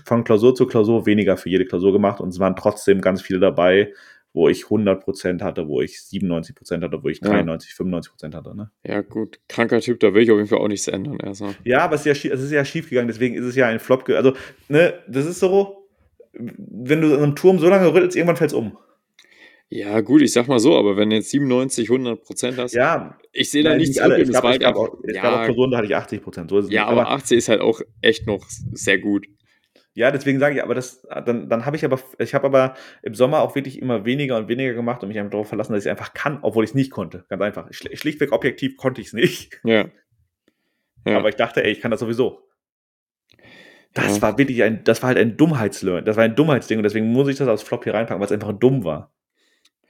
von 0.06 0.24
Klausur 0.24 0.56
zu 0.56 0.66
Klausur 0.66 1.06
weniger 1.06 1.38
für 1.38 1.50
jede 1.50 1.66
Klausur 1.66 1.92
gemacht 1.92 2.22
und 2.22 2.30
es 2.30 2.40
waren 2.40 2.56
trotzdem 2.56 3.02
ganz 3.02 3.22
viele 3.22 3.40
dabei, 3.40 3.94
wo 4.32 4.48
ich 4.48 4.66
100% 4.66 5.42
hatte, 5.42 5.68
wo 5.68 5.82
ich 5.82 5.98
97% 5.98 6.84
hatte, 6.84 7.04
wo 7.04 7.10
ich 7.10 7.20
93, 7.20 7.76
ja. 7.78 7.86
95% 7.86 8.36
hatte. 8.36 8.56
Ne? 8.56 8.72
Ja, 8.86 9.02
gut. 9.02 9.40
Kranker 9.50 9.82
Typ, 9.82 10.00
da 10.00 10.14
will 10.14 10.24
ich 10.24 10.32
auf 10.32 10.38
jeden 10.38 10.48
Fall 10.48 10.60
auch 10.60 10.68
nichts 10.68 10.88
ändern. 10.88 11.20
Also. 11.22 11.54
Ja, 11.64 11.82
aber 11.82 11.96
es 11.96 12.06
ist 12.06 12.24
ja, 12.24 12.32
es 12.32 12.42
ist 12.42 12.52
ja 12.52 12.64
schief 12.64 12.90
gegangen, 12.90 13.08
deswegen 13.08 13.36
ist 13.36 13.46
es 13.46 13.56
ja 13.56 13.68
ein 13.68 13.80
Flop. 13.80 14.08
Also, 14.10 14.34
ne, 14.68 14.94
das 15.08 15.26
ist 15.26 15.40
so, 15.40 15.79
wenn 16.34 17.02
du 17.02 17.14
in 17.14 17.24
einem 17.24 17.36
Turm 17.36 17.60
so 17.60 17.68
lange 17.70 17.94
rüttelst, 17.94 18.16
irgendwann 18.16 18.38
fällt 18.38 18.52
es 18.52 18.56
um. 18.56 18.78
Ja, 19.72 20.02
gut, 20.02 20.24
ich 20.24 20.34
sag 20.34 20.48
mal 20.48 20.60
so, 20.60 20.76
aber 20.76 20.98
wenn 20.98 21.12
du 21.12 21.18
jetzt 21.18 21.30
97, 21.30 21.90
100% 21.90 22.58
hast, 22.58 22.74
ja, 22.74 23.18
ich 23.32 23.52
sehe 23.52 23.64
da 23.64 23.76
nichts 23.76 23.98
nicht 23.98 24.02
alle. 24.02 24.20
Es 24.20 24.32
gab, 24.32 24.44
es 24.46 24.60
gab 24.60 24.76
auch, 24.76 24.98
es 25.04 25.16
ja, 25.16 25.22
gab 25.22 25.34
auch 25.34 25.46
Klausuren, 25.46 25.72
da 25.72 25.78
hatte 25.78 25.88
ich 25.88 25.96
80 25.96 26.22
So 26.48 26.62
ja, 26.70 26.88
aber, 26.88 27.02
aber 27.02 27.12
80 27.12 27.38
ist 27.38 27.50
halt 27.50 27.62
auch 27.62 27.80
echt 28.02 28.26
noch 28.26 28.44
sehr 28.72 28.98
gut. 28.98 29.28
Ja, 29.94 30.10
deswegen 30.12 30.40
sage 30.40 30.56
ich, 30.56 30.64
aber 30.64 30.74
das, 30.74 31.06
dann, 31.26 31.50
dann 31.50 31.66
habe 31.66 31.76
ich 31.76 31.86
aber, 31.86 32.00
ich 32.18 32.34
habe 32.34 32.48
aber 32.48 32.76
im 33.04 33.14
Sommer 33.14 33.42
auch 33.42 33.54
wirklich 33.56 33.80
immer 33.80 34.06
weniger 34.06 34.38
und 34.38 34.48
weniger 34.48 34.74
gemacht 34.74 35.04
und 35.04 35.10
mich 35.10 35.20
einfach 35.20 35.32
darauf 35.32 35.50
verlassen, 35.50 35.74
dass 35.74 35.84
ich 35.84 35.88
es 35.88 35.92
einfach 35.92 36.14
kann, 36.14 36.40
obwohl 36.42 36.64
ich 36.64 36.72
es 36.72 36.76
nicht 36.76 36.90
konnte. 36.90 37.26
Ganz 37.30 37.42
einfach. 37.42 37.68
Schlichtweg 37.72 38.32
objektiv 38.32 38.78
konnte 38.78 39.02
ich 39.02 39.08
es 39.08 39.14
nicht. 39.14 39.60
Ja. 39.64 39.86
ja. 41.06 41.18
Aber 41.18 41.30
ich 41.30 41.36
dachte, 41.36 41.64
ey, 41.64 41.72
ich 41.72 41.82
kann 41.82 41.92
das 41.92 42.00
sowieso. 42.00 42.49
Das 43.94 44.18
ja. 44.18 44.22
war 44.22 44.38
wirklich 44.38 44.62
ein, 44.64 44.84
das 44.84 45.02
war 45.02 45.08
halt 45.08 45.18
ein 45.18 45.36
Dummheitslearn. 45.38 46.06
Das 46.06 46.16
war 46.16 46.24
ein 46.24 46.36
Dummheitsding 46.36 46.78
und 46.78 46.84
deswegen 46.84 47.12
muss 47.12 47.28
ich 47.28 47.38
das 47.38 47.48
als 47.48 47.64
Flop 47.64 47.84
hier 47.84 47.94
reinpacken, 47.94 48.20
weil 48.20 48.28
es 48.28 48.32
einfach 48.32 48.54
dumm 48.54 48.84
war. 48.84 49.14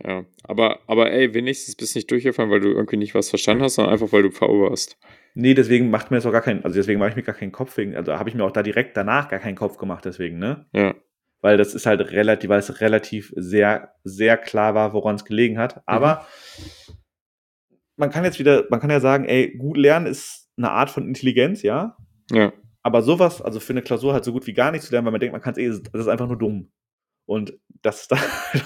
Ja, 0.05 0.23
aber, 0.43 0.79
aber 0.87 1.11
ey, 1.11 1.33
wenigstens 1.33 1.75
bist 1.75 1.93
du 1.93 1.99
nicht 1.99 2.09
durchgefallen, 2.09 2.49
weil 2.49 2.61
du 2.61 2.69
irgendwie 2.69 2.95
nicht 2.95 3.15
was 3.15 3.29
verstanden 3.29 3.63
hast, 3.63 3.75
sondern 3.75 3.93
einfach, 3.93 4.13
weil 4.13 4.23
du 4.23 4.31
V 4.31 4.47
warst. 4.61 4.97
Nee, 5.33 5.53
deswegen 5.53 5.89
macht 5.89 6.09
mir 6.09 6.17
das 6.17 6.25
auch 6.25 6.31
gar 6.31 6.41
keinen, 6.41 6.63
also 6.63 6.75
deswegen 6.75 6.99
mache 6.99 7.09
ich 7.09 7.15
mir 7.17 7.23
gar 7.23 7.35
keinen 7.35 7.51
Kopf 7.51 7.75
wegen, 7.77 7.95
also 7.95 8.13
habe 8.13 8.29
ich 8.29 8.35
mir 8.35 8.45
auch 8.45 8.51
da 8.51 8.63
direkt 8.63 8.95
danach 8.95 9.27
gar 9.27 9.39
keinen 9.39 9.55
Kopf 9.55 9.77
gemacht, 9.77 10.05
deswegen, 10.05 10.39
ne? 10.39 10.65
Ja. 10.73 10.95
Weil 11.41 11.57
das 11.57 11.73
ist 11.73 11.85
halt 11.85 11.99
relativ, 12.11 12.49
weil 12.49 12.59
es 12.59 12.81
relativ 12.81 13.33
sehr, 13.35 13.93
sehr 14.03 14.37
klar 14.37 14.73
war, 14.73 14.93
woran 14.93 15.15
es 15.15 15.25
gelegen 15.25 15.57
hat. 15.57 15.81
Aber 15.85 16.25
mhm. 16.57 16.93
man 17.97 18.09
kann 18.09 18.23
jetzt 18.23 18.39
wieder, 18.39 18.65
man 18.69 18.79
kann 18.79 18.89
ja 18.89 19.01
sagen, 19.01 19.25
ey, 19.25 19.55
gut 19.57 19.77
lernen 19.77 20.07
ist 20.07 20.49
eine 20.57 20.71
Art 20.71 20.89
von 20.89 21.07
Intelligenz, 21.07 21.61
ja? 21.61 21.97
Ja. 22.31 22.53
Aber 22.89 23.03
sowas, 23.03 23.39
also 23.39 23.59
für 23.59 23.71
eine 23.71 23.83
Klausur 23.83 24.13
halt 24.13 24.23
so 24.23 24.31
gut 24.31 24.47
wie 24.47 24.53
gar 24.53 24.71
nicht 24.71 24.83
zu 24.83 24.91
lernen, 24.91 25.05
weil 25.05 25.11
man 25.11 25.21
denkt, 25.21 25.33
man 25.33 25.43
kann 25.43 25.51
es 25.51 25.59
eh, 25.59 25.69
das 25.69 26.01
ist 26.01 26.07
einfach 26.07 26.25
nur 26.25 26.39
dumm. 26.39 26.71
Und 27.27 27.53
das 27.83 28.01
ist 28.01 28.11
dann 28.11 28.19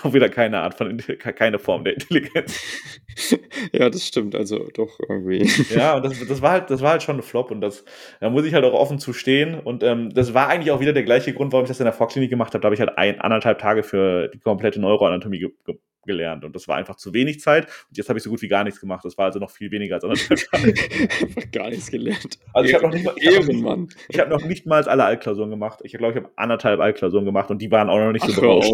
auch 0.04 0.14
wieder 0.14 0.30
keine 0.30 0.60
Art 0.62 0.76
von, 0.76 0.98
keine 1.20 1.60
Form 1.60 1.84
der 1.84 1.96
Intelligenz. 1.96 2.62
Ja, 3.72 3.90
das 3.90 4.08
stimmt, 4.08 4.36
also 4.36 4.68
doch 4.74 5.00
irgendwie. 5.08 5.48
Ja, 5.76 5.96
und 5.96 6.06
das, 6.06 6.26
das, 6.26 6.42
war 6.42 6.52
halt, 6.52 6.70
das 6.70 6.82
war 6.82 6.92
halt 6.92 7.04
schon 7.04 7.18
ein 7.18 7.22
Flop 7.22 7.52
und 7.52 7.62
das, 7.62 7.86
da 8.20 8.30
muss 8.30 8.46
ich 8.46 8.54
halt 8.54 8.66
auch 8.66 8.74
offen 8.74 9.00
zu 9.00 9.14
stehen. 9.14 9.60
Und 9.60 9.84
ähm, 9.84 10.14
das 10.14 10.34
war 10.34 10.48
eigentlich 10.48 10.72
auch 10.72 10.80
wieder 10.80 10.94
der 10.94 11.04
gleiche 11.04 11.34
Grund, 11.34 11.52
warum 11.52 11.66
ich 11.66 11.70
das 11.70 11.80
in 11.80 11.86
der 11.86 11.94
Vorklinik 11.94 12.30
gemacht 12.30 12.54
habe. 12.54 12.62
Da 12.62 12.68
habe 12.68 12.76
ich 12.76 12.80
halt 12.82 12.98
ein, 12.98 13.22
anderthalb 13.22 13.60
Tage 13.60 13.84
für 13.84 14.30
die 14.30 14.40
komplette 14.40 14.80
Neuroanatomie 14.80 15.40
ge 15.40 15.52
ge 15.66 15.76
gelernt 16.06 16.44
und 16.44 16.56
das 16.56 16.68
war 16.68 16.78
einfach 16.78 16.96
zu 16.96 17.14
wenig 17.14 17.40
Zeit 17.40 17.66
und 17.90 17.98
jetzt 17.98 18.10
habe 18.10 18.18
ich 18.18 18.24
so 18.24 18.30
gut 18.30 18.42
wie 18.42 18.48
gar 18.48 18.64
nichts 18.64 18.80
gemacht. 18.80 19.04
Das 19.06 19.18
war 19.18 19.26
also 19.26 19.40
noch 19.40 19.52
viel 19.52 19.72
weniger 19.72 19.96
als 19.96 20.04
anderthalb 20.04 20.42
einfach 20.52 21.52
gar 21.52 21.70
nichts 21.70 21.90
gelernt. 21.90 22.40
Also 22.54 22.70
ich 22.70 22.76
habe 22.76 22.88
noch 22.88 22.94
nicht 22.94 23.06
mal, 23.06 23.16
ich 23.18 24.20
habe 24.20 24.30
noch, 24.30 24.38
hab 24.38 24.42
noch 24.42 24.48
nicht 24.48 24.66
mal 24.66 24.84
alle 24.84 25.04
Altklausuren 25.06 25.50
gemacht. 25.50 25.80
Ich 25.84 25.94
glaube, 25.94 26.14
ich 26.14 26.24
habe 26.24 26.34
anderthalb 26.36 26.80
Altklausuren 26.80 27.26
gemacht 27.26 27.50
und 27.50 27.62
die 27.62 27.72
waren 27.72 27.90
auch 27.90 28.00
noch 28.00 28.12
nicht 28.12 28.26
so 28.26 28.40
berauscht. 28.40 28.72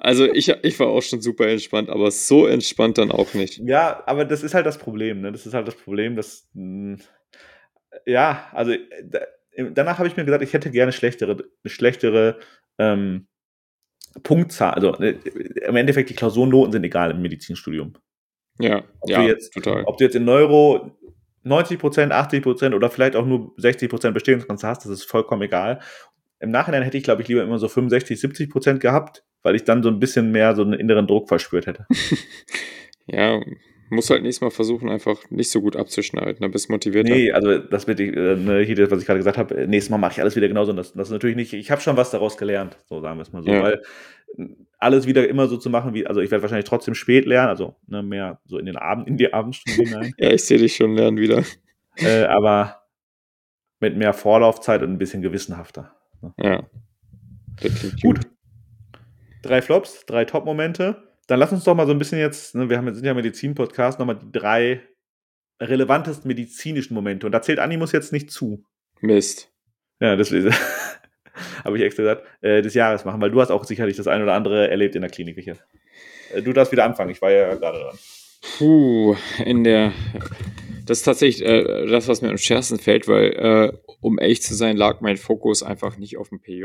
Also 0.00 0.26
ich, 0.26 0.48
ich 0.48 0.78
war 0.78 0.86
auch 0.86 1.02
schon 1.02 1.20
super 1.20 1.48
entspannt, 1.48 1.90
aber 1.90 2.10
so 2.12 2.46
entspannt 2.46 2.98
dann 2.98 3.10
auch 3.10 3.34
nicht. 3.34 3.58
Ja, 3.58 4.04
aber 4.06 4.24
das 4.24 4.44
ist 4.44 4.54
halt 4.54 4.64
das 4.64 4.78
Problem. 4.78 5.22
Ne? 5.22 5.32
Das 5.32 5.44
ist 5.44 5.54
halt 5.54 5.66
das 5.66 5.74
Problem, 5.74 6.14
dass 6.14 6.48
hm, 6.54 6.98
ja, 8.06 8.48
also 8.52 8.74
da, 9.04 9.20
danach 9.70 9.98
habe 9.98 10.08
ich 10.08 10.16
mir 10.16 10.24
gesagt, 10.24 10.42
ich 10.42 10.52
hätte 10.52 10.70
gerne 10.70 10.92
schlechtere, 10.92 11.44
schlechtere 11.64 12.38
ähm, 12.78 13.26
Punktzahl. 14.22 14.74
Also 14.74 14.94
äh, 14.98 15.16
im 15.66 15.76
Endeffekt 15.76 16.10
die 16.10 16.14
Klausurennoten 16.14 16.72
sind 16.72 16.84
egal 16.84 17.10
im 17.10 17.22
Medizinstudium. 17.22 17.94
Ja, 18.58 18.82
ob 19.00 19.10
ja, 19.10 19.22
du 19.22 19.28
jetzt, 19.28 19.52
total. 19.54 19.84
Ob 19.84 19.98
du 19.98 20.04
jetzt 20.04 20.16
in 20.16 20.24
Neuro 20.24 20.90
90% 21.44 22.10
80% 22.10 22.74
oder 22.74 22.90
vielleicht 22.90 23.16
auch 23.16 23.26
nur 23.26 23.54
60% 23.56 24.10
Bestehensgrenze 24.10 24.66
hast, 24.66 24.84
das 24.84 24.92
ist 24.92 25.04
vollkommen 25.04 25.42
egal. 25.42 25.80
Im 26.40 26.50
Nachhinein 26.50 26.82
hätte 26.82 26.98
ich, 26.98 27.04
glaube 27.04 27.22
ich, 27.22 27.28
lieber 27.28 27.42
immer 27.42 27.58
so 27.58 27.68
65, 27.68 28.18
70% 28.18 28.78
gehabt, 28.78 29.24
weil 29.42 29.56
ich 29.56 29.64
dann 29.64 29.82
so 29.82 29.88
ein 29.88 29.98
bisschen 29.98 30.30
mehr 30.30 30.54
so 30.54 30.62
einen 30.62 30.74
inneren 30.74 31.06
Druck 31.06 31.28
verspürt 31.28 31.66
hätte. 31.66 31.86
ja, 33.06 33.40
muss 33.90 34.10
halt 34.10 34.22
nächstes 34.22 34.42
Mal 34.42 34.50
versuchen, 34.50 34.88
einfach 34.88 35.18
nicht 35.30 35.50
so 35.50 35.60
gut 35.60 35.76
abzuschneiden, 35.76 36.38
dann 36.40 36.50
bist 36.50 36.70
motiviert. 36.70 37.06
Nee, 37.06 37.32
also 37.32 37.58
das 37.58 37.86
mit 37.86 38.00
äh, 38.00 38.10
ne, 38.36 38.60
hier, 38.60 38.90
was 38.90 39.00
ich 39.00 39.06
gerade 39.06 39.18
gesagt 39.18 39.38
habe, 39.38 39.54
äh, 39.56 39.66
nächstes 39.66 39.90
Mal 39.90 39.98
mache 39.98 40.12
ich 40.12 40.20
alles 40.20 40.36
wieder 40.36 40.48
genauso. 40.48 40.70
Und 40.70 40.76
das, 40.76 40.92
das 40.92 41.08
ist 41.08 41.12
natürlich 41.12 41.36
nicht, 41.36 41.52
ich 41.52 41.70
habe 41.70 41.80
schon 41.80 41.96
was 41.96 42.10
daraus 42.10 42.36
gelernt, 42.36 42.76
so 42.88 43.00
sagen 43.00 43.18
wir 43.18 43.22
es 43.22 43.32
mal 43.32 43.42
so. 43.42 43.50
Ja. 43.50 43.62
Weil 43.62 43.82
alles 44.78 45.06
wieder 45.06 45.28
immer 45.28 45.48
so 45.48 45.56
zu 45.56 45.70
machen, 45.70 45.94
wie, 45.94 46.06
also 46.06 46.20
ich 46.20 46.30
werde 46.30 46.42
wahrscheinlich 46.42 46.68
trotzdem 46.68 46.94
spät 46.94 47.26
lernen, 47.26 47.48
also 47.48 47.76
ne, 47.86 48.02
mehr 48.02 48.40
so 48.44 48.58
in 48.58 48.66
den 48.66 48.76
Abend, 48.76 49.08
in 49.08 49.16
die 49.16 49.32
Abendstunden 49.32 49.86
hinein. 49.86 50.12
ja, 50.18 50.30
ich 50.32 50.44
sehe 50.44 50.58
dich 50.58 50.76
schon 50.76 50.94
lernen 50.94 51.18
wieder. 51.18 51.42
Äh, 51.96 52.24
aber 52.24 52.82
mit 53.80 53.96
mehr 53.96 54.12
Vorlaufzeit 54.12 54.82
und 54.82 54.92
ein 54.92 54.98
bisschen 54.98 55.22
gewissenhafter. 55.22 55.94
Ne? 56.20 56.32
Ja. 56.38 56.62
gut. 57.60 58.02
gut. 58.02 58.20
Drei 59.42 59.62
Flops, 59.62 60.04
drei 60.06 60.24
Top-Momente. 60.24 61.07
Dann 61.28 61.38
lass 61.38 61.52
uns 61.52 61.64
doch 61.64 61.74
mal 61.74 61.86
so 61.86 61.92
ein 61.92 61.98
bisschen 61.98 62.18
jetzt, 62.18 62.54
ne, 62.54 62.68
wir 62.68 62.78
haben, 62.78 62.92
sind 62.94 63.04
ja 63.04 63.14
Medizin-Podcast, 63.14 63.98
nochmal 63.98 64.18
die 64.18 64.32
drei 64.32 64.80
relevantesten 65.60 66.26
medizinischen 66.26 66.94
Momente. 66.94 67.26
Und 67.26 67.32
da 67.32 67.42
zählt 67.42 67.58
Animus 67.58 67.92
jetzt 67.92 68.12
nicht 68.12 68.30
zu. 68.30 68.64
Mist. 69.00 69.52
Ja, 70.00 70.16
das 70.16 70.32
habe 71.64 71.76
ich 71.76 71.84
extra 71.84 72.02
gesagt, 72.02 72.26
äh, 72.40 72.62
des 72.62 72.72
Jahres 72.74 73.04
machen, 73.04 73.20
weil 73.20 73.30
du 73.30 73.40
hast 73.40 73.50
auch 73.50 73.64
sicherlich 73.64 73.96
das 73.96 74.06
ein 74.06 74.22
oder 74.22 74.32
andere 74.32 74.70
erlebt 74.70 74.94
in 74.94 75.02
der 75.02 75.10
Klinik, 75.10 75.36
Richard. 75.36 75.62
Äh, 76.32 76.40
du 76.40 76.52
darfst 76.54 76.72
wieder 76.72 76.84
anfangen, 76.84 77.10
ich 77.10 77.20
war 77.20 77.30
ja 77.30 77.54
gerade 77.54 77.78
dran. 77.78 77.98
Puh, 78.56 79.16
in 79.44 79.64
der. 79.64 79.92
Das 80.86 80.98
ist 80.98 81.04
tatsächlich 81.04 81.46
äh, 81.46 81.86
das, 81.86 82.08
was 82.08 82.22
mir 82.22 82.30
am 82.30 82.38
schwersten 82.38 82.78
fällt, 82.78 83.06
weil, 83.06 83.32
äh, 83.32 83.72
um 84.00 84.18
ehrlich 84.18 84.40
zu 84.40 84.54
sein, 84.54 84.78
lag 84.78 85.02
mein 85.02 85.18
Fokus 85.18 85.62
einfach 85.62 85.98
nicht 85.98 86.16
auf 86.16 86.30
dem 86.30 86.40
PJ. 86.40 86.64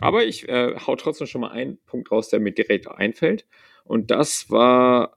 Aber 0.00 0.24
ich 0.24 0.46
äh, 0.50 0.74
hau 0.86 0.96
trotzdem 0.96 1.26
schon 1.26 1.40
mal 1.40 1.52
einen 1.52 1.78
Punkt 1.86 2.10
raus, 2.12 2.28
der 2.28 2.40
mir 2.40 2.52
direkt 2.52 2.88
einfällt. 2.88 3.46
Und 3.86 4.10
das 4.10 4.50
war 4.50 5.16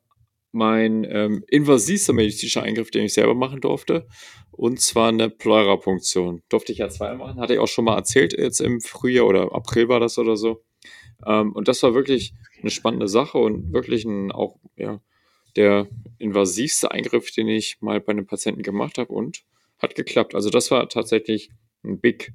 mein 0.51 1.03
ähm, 1.03 1.43
invasivster 1.47 2.13
medizinischer 2.13 2.63
Eingriff, 2.63 2.91
den 2.91 3.05
ich 3.05 3.13
selber 3.13 3.35
machen 3.35 3.61
durfte. 3.61 4.07
Und 4.51 4.81
zwar 4.81 5.09
eine 5.09 5.29
Pleurapunktion. 5.29 6.41
Durfte 6.49 6.71
ich 6.71 6.79
ja 6.79 6.89
zweimal 6.89 7.27
machen, 7.29 7.41
hatte 7.41 7.53
ich 7.53 7.59
auch 7.59 7.67
schon 7.67 7.85
mal 7.85 7.95
erzählt, 7.95 8.33
jetzt 8.37 8.59
im 8.59 8.81
Frühjahr 8.81 9.27
oder 9.27 9.53
April 9.53 9.87
war 9.89 9.99
das 9.99 10.17
oder 10.17 10.35
so. 10.35 10.63
Ähm, 11.25 11.53
und 11.53 11.67
das 11.67 11.83
war 11.83 11.93
wirklich 11.93 12.33
eine 12.61 12.71
spannende 12.71 13.07
Sache 13.07 13.37
und 13.37 13.71
wirklich 13.73 14.05
ein, 14.05 14.31
auch 14.31 14.57
ja, 14.75 15.01
der 15.55 15.87
invasivste 16.17 16.91
Eingriff, 16.91 17.31
den 17.31 17.47
ich 17.47 17.77
mal 17.81 17.99
bei 18.01 18.11
einem 18.11 18.25
Patienten 18.25 18.63
gemacht 18.63 18.97
habe 18.97 19.13
und 19.13 19.43
hat 19.77 19.95
geklappt. 19.95 20.35
Also 20.35 20.49
das 20.49 20.71
war 20.71 20.89
tatsächlich 20.89 21.51
ein 21.83 21.99
Big, 21.99 22.33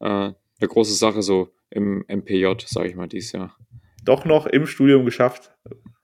äh, 0.00 0.06
eine 0.06 0.34
große 0.60 0.94
Sache 0.94 1.22
so 1.22 1.48
im 1.70 2.04
MPJ, 2.08 2.52
sage 2.66 2.88
ich 2.88 2.94
mal, 2.94 3.08
dieses 3.08 3.32
Jahr 3.32 3.56
doch 4.04 4.24
noch 4.24 4.46
im 4.46 4.66
Studium 4.66 5.04
geschafft. 5.04 5.52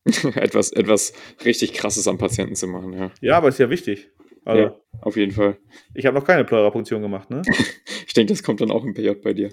etwas, 0.35 0.73
etwas 0.73 1.13
richtig 1.45 1.75
krasses 1.75 2.09
am 2.09 2.19
Patienten 2.19 2.55
zu 2.55 2.67
machen, 2.67 2.93
ja. 2.93 3.11
Ja, 3.21 3.37
aber 3.37 3.49
ist 3.49 3.59
ja 3.59 3.71
wichtig. 3.71 4.11
Also, 4.45 4.63
ja, 4.63 4.75
auf 5.03 5.17
jeden 5.17 5.33
Fall. 5.33 5.59
Ich 5.95 6.07
habe 6.07 6.19
noch 6.19 6.25
keine 6.25 6.45
Pleurapunktion 6.45 7.03
gemacht, 7.03 7.31
ne? 7.31 7.43
ich 8.07 8.15
denke, 8.15 8.33
das 8.33 8.43
kommt 8.43 8.61
dann 8.61 8.71
auch 8.71 8.85
im 8.85 8.95
PJ 8.95 9.11
bei 9.23 9.35
dir. 9.35 9.51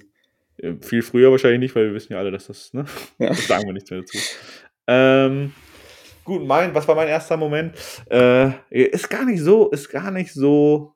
Viel 0.82 1.04
früher 1.04 1.30
wahrscheinlich 1.30 1.60
nicht, 1.60 1.76
weil 1.76 1.88
wir 1.88 1.94
wissen 1.94 2.14
ja 2.14 2.20
alle, 2.20 2.32
dass 2.32 2.48
das, 2.48 2.74
ne? 2.74 2.86
Ja. 3.20 3.30
Das 3.30 3.46
sagen 3.46 3.66
wir 3.68 3.74
nichts 3.74 3.92
mehr 3.92 4.00
dazu. 4.00 4.18
Ähm, 4.88 5.54
gut, 6.24 6.48
mein, 6.48 6.74
was 6.74 6.88
war 6.88 6.96
mein 6.96 7.10
erster 7.10 7.38
Moment? 7.38 7.76
Äh, 8.10 8.52
ist 8.70 9.10
gar 9.10 9.26
nicht 9.26 9.42
so, 9.42 9.70
ist 9.70 9.90
gar 9.90 10.10
nicht 10.10 10.34
so 10.34 10.96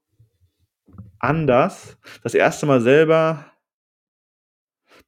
anders. 1.19 1.97
Das 2.23 2.33
erste 2.33 2.65
Mal 2.65 2.81
selber 2.81 3.50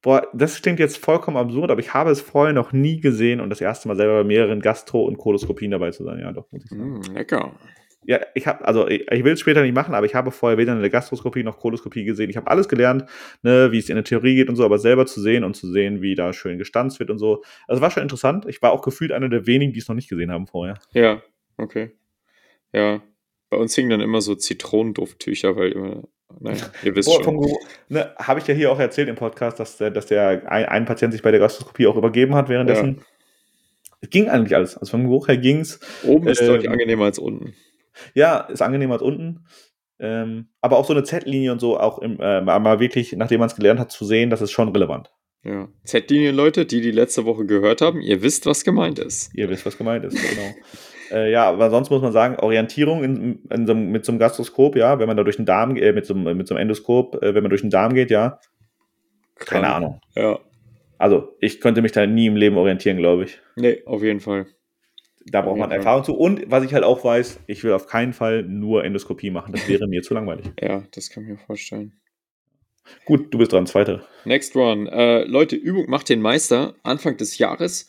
boah, 0.04 0.28
das 0.34 0.60
klingt 0.60 0.78
jetzt 0.78 0.98
vollkommen 0.98 1.38
absurd, 1.38 1.70
aber 1.70 1.80
ich 1.80 1.94
habe 1.94 2.10
es 2.10 2.20
vorher 2.20 2.52
noch 2.52 2.72
nie 2.72 3.00
gesehen 3.00 3.40
und 3.40 3.48
das 3.48 3.62
erste 3.62 3.88
Mal 3.88 3.96
selber 3.96 4.18
bei 4.18 4.24
mehreren 4.24 4.60
Gastro 4.60 5.02
und 5.02 5.16
Koloskopien 5.16 5.70
dabei 5.70 5.90
zu 5.92 6.04
sein. 6.04 6.20
Ja, 6.20 6.30
doch, 6.30 6.52
muss 6.52 6.62
ich 6.62 6.70
sagen. 6.70 6.98
Mm, 6.98 7.14
lecker. 7.14 7.58
Ja, 8.06 8.20
ich 8.34 8.46
habe, 8.46 8.62
also 8.66 8.86
ich, 8.86 9.10
ich 9.10 9.24
will 9.24 9.32
es 9.32 9.40
später 9.40 9.62
nicht 9.62 9.74
machen, 9.74 9.94
aber 9.94 10.04
ich 10.04 10.14
habe 10.14 10.30
vorher 10.30 10.58
weder 10.58 10.72
eine 10.72 10.90
Gastroskopie 10.90 11.42
noch 11.42 11.58
Koloskopie 11.58 12.04
gesehen. 12.04 12.28
Ich 12.28 12.36
habe 12.36 12.48
alles 12.48 12.68
gelernt, 12.68 13.06
ne, 13.42 13.72
wie 13.72 13.78
es 13.78 13.88
in 13.88 13.94
der 13.94 14.04
Theorie 14.04 14.34
geht 14.34 14.50
und 14.50 14.56
so, 14.56 14.64
aber 14.66 14.78
selber 14.78 15.06
zu 15.06 15.22
sehen 15.22 15.42
und 15.42 15.56
zu 15.56 15.72
sehen, 15.72 16.02
wie 16.02 16.14
da 16.14 16.34
schön 16.34 16.58
gestanzt 16.58 17.00
wird 17.00 17.08
und 17.08 17.16
so. 17.16 17.42
Also 17.66 17.80
war 17.80 17.90
schon 17.90 18.02
interessant. 18.02 18.44
Ich 18.46 18.60
war 18.60 18.72
auch 18.72 18.82
gefühlt 18.82 19.10
einer 19.10 19.30
der 19.30 19.46
wenigen, 19.46 19.72
die 19.72 19.78
es 19.78 19.88
noch 19.88 19.94
nicht 19.94 20.10
gesehen 20.10 20.30
haben 20.30 20.46
vorher. 20.46 20.78
Ja, 20.92 21.22
okay. 21.56 21.92
Ja. 22.74 23.02
Bei 23.48 23.56
uns 23.56 23.74
hingen 23.74 23.88
dann 23.88 24.00
immer 24.02 24.20
so 24.20 24.34
Zitronendufttücher, 24.34 25.56
weil 25.56 25.72
immer, 25.72 26.02
naja, 26.40 26.64
ihr 26.82 26.94
wisst 26.96 27.08
Boah, 27.08 27.22
schon. 27.22 27.46
ne, 27.88 28.14
habe 28.16 28.40
ich 28.40 28.46
ja 28.46 28.54
hier 28.54 28.72
auch 28.72 28.78
erzählt 28.78 29.08
im 29.08 29.16
Podcast, 29.16 29.60
dass 29.60 29.76
der, 29.76 29.90
dass 29.90 30.06
der 30.06 30.50
ein, 30.50 30.64
ein 30.66 30.84
Patient 30.84 31.12
sich 31.12 31.22
bei 31.22 31.30
der 31.30 31.40
Gastroskopie 31.40 31.86
auch 31.86 31.96
übergeben 31.96 32.34
hat 32.34 32.48
währenddessen. 32.48 33.02
Es 34.00 34.10
ging 34.10 34.28
eigentlich 34.28 34.54
alles. 34.54 34.76
Also 34.76 34.90
vom 34.90 35.04
Geruch 35.04 35.28
her 35.28 35.38
ging's. 35.38 35.80
Oben 36.04 36.28
ist 36.28 36.40
Ähm, 36.40 36.48
deutlich 36.48 36.70
angenehmer 36.70 37.04
als 37.04 37.18
unten. 37.18 37.54
Ja, 38.14 38.40
ist 38.40 38.60
angenehmer 38.62 38.94
als 38.94 39.02
unten. 39.02 39.46
Ähm, 40.00 40.48
aber 40.60 40.76
auch 40.78 40.84
so 40.84 40.92
eine 40.92 41.04
Z-Linie 41.04 41.52
und 41.52 41.60
so, 41.60 41.78
auch 41.78 42.00
im, 42.00 42.18
äh, 42.20 42.40
mal 42.40 42.80
wirklich, 42.80 43.12
nachdem 43.12 43.38
man 43.38 43.48
es 43.48 43.56
gelernt 43.56 43.80
hat, 43.80 43.92
zu 43.92 44.04
sehen, 44.04 44.28
das 44.28 44.42
ist 44.42 44.50
schon 44.50 44.68
relevant. 44.68 45.10
Ja. 45.44 45.68
Z-Linien, 45.84 46.34
Leute, 46.34 46.66
die 46.66 46.80
die 46.80 46.90
letzte 46.90 47.24
Woche 47.24 47.46
gehört 47.46 47.80
haben, 47.80 48.00
ihr 48.00 48.22
wisst, 48.22 48.46
was 48.46 48.64
gemeint 48.64 48.98
ist. 48.98 49.30
Ihr 49.34 49.48
wisst, 49.48 49.64
was 49.64 49.78
gemeint 49.78 50.04
ist, 50.04 50.16
genau. 50.16 50.54
äh, 51.14 51.30
ja, 51.30 51.48
aber 51.48 51.70
sonst 51.70 51.90
muss 51.90 52.02
man 52.02 52.12
sagen, 52.12 52.36
Orientierung 52.40 53.02
in, 53.04 53.42
in 53.50 53.66
so, 53.66 53.74
mit 53.74 54.04
so 54.04 54.12
einem 54.12 54.18
Gastroskop, 54.18 54.76
ja, 54.76 54.98
wenn 54.98 55.06
man 55.06 55.16
da 55.16 55.22
durch 55.24 55.36
den 55.36 55.46
Darm, 55.46 55.76
äh, 55.76 55.92
mit, 55.92 56.04
so, 56.06 56.14
einem- 56.14 56.36
mit 56.36 56.46
so 56.48 56.54
einem 56.54 56.62
Endoskop, 56.62 57.22
äh, 57.22 57.34
wenn 57.34 57.42
man 57.42 57.50
durch 57.50 57.62
den 57.62 57.70
Darm 57.70 57.94
geht, 57.94 58.10
ja, 58.10 58.38
keine 59.36 59.62
Krank. 59.66 59.76
Ahnung. 59.76 60.00
Ja. 60.14 60.38
Also, 60.98 61.34
ich 61.40 61.60
könnte 61.60 61.82
mich 61.82 61.92
da 61.92 62.06
nie 62.06 62.26
im 62.26 62.36
Leben 62.36 62.56
orientieren, 62.56 62.96
glaube 62.98 63.24
ich. 63.24 63.40
Nee, 63.56 63.82
auf 63.84 64.02
jeden 64.02 64.20
Fall. 64.20 64.46
Da 65.26 65.40
braucht 65.40 65.58
man. 65.58 65.70
Erfahrung 65.70 66.04
zu. 66.04 66.14
Und 66.14 66.50
was 66.50 66.64
ich 66.64 66.74
halt 66.74 66.84
auch 66.84 67.02
weiß, 67.04 67.40
ich 67.46 67.64
will 67.64 67.72
auf 67.72 67.86
keinen 67.86 68.12
Fall 68.12 68.42
nur 68.42 68.84
Endoskopie 68.84 69.30
machen. 69.30 69.52
Das 69.52 69.66
wäre 69.68 69.86
mir 69.88 70.02
zu 70.02 70.14
langweilig. 70.14 70.46
Ja, 70.60 70.82
das 70.94 71.10
kann 71.10 71.24
ich 71.24 71.30
mir 71.30 71.38
vorstellen. 71.38 71.94
Gut, 73.04 73.32
du 73.32 73.38
bist 73.38 73.52
dran, 73.52 73.66
zweite. 73.66 74.06
Next 74.24 74.56
one. 74.56 74.90
Äh, 74.90 75.24
Leute, 75.24 75.56
Übung 75.56 75.88
macht 75.88 76.08
den 76.08 76.20
Meister. 76.20 76.74
Anfang 76.82 77.16
des 77.16 77.38
Jahres 77.38 77.88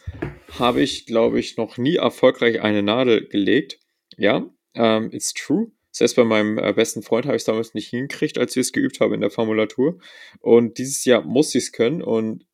habe 0.60 0.82
ich, 0.82 1.06
glaube 1.06 1.40
ich, 1.40 1.58
noch 1.58 1.78
nie 1.78 1.96
erfolgreich 1.96 2.62
eine 2.62 2.84
Nadel 2.84 3.28
gelegt. 3.28 3.80
Ja, 4.18 4.50
ähm, 4.74 5.10
it's 5.12 5.34
true. 5.34 5.72
Selbst 5.92 6.16
bei 6.16 6.26
meinem 6.26 6.58
äh, 6.58 6.74
besten 6.74 7.04
Freund 7.04 7.26
habe 7.26 7.38
ich 7.38 7.42
es 7.42 7.46
damals 7.46 7.74
nicht 7.74 7.90
hingekriegt, 7.90 8.38
als 8.38 8.56
wir 8.56 8.62
es 8.62 8.74
geübt 8.74 9.00
haben 9.00 9.14
in 9.14 9.22
der 9.22 9.30
Formulatur. 9.30 9.98
Und 10.42 10.78
dieses 10.78 11.06
Jahr 11.06 11.22
muss 11.22 11.56
ich 11.56 11.66
es 11.66 11.72
können. 11.72 12.02
Und 12.02 12.46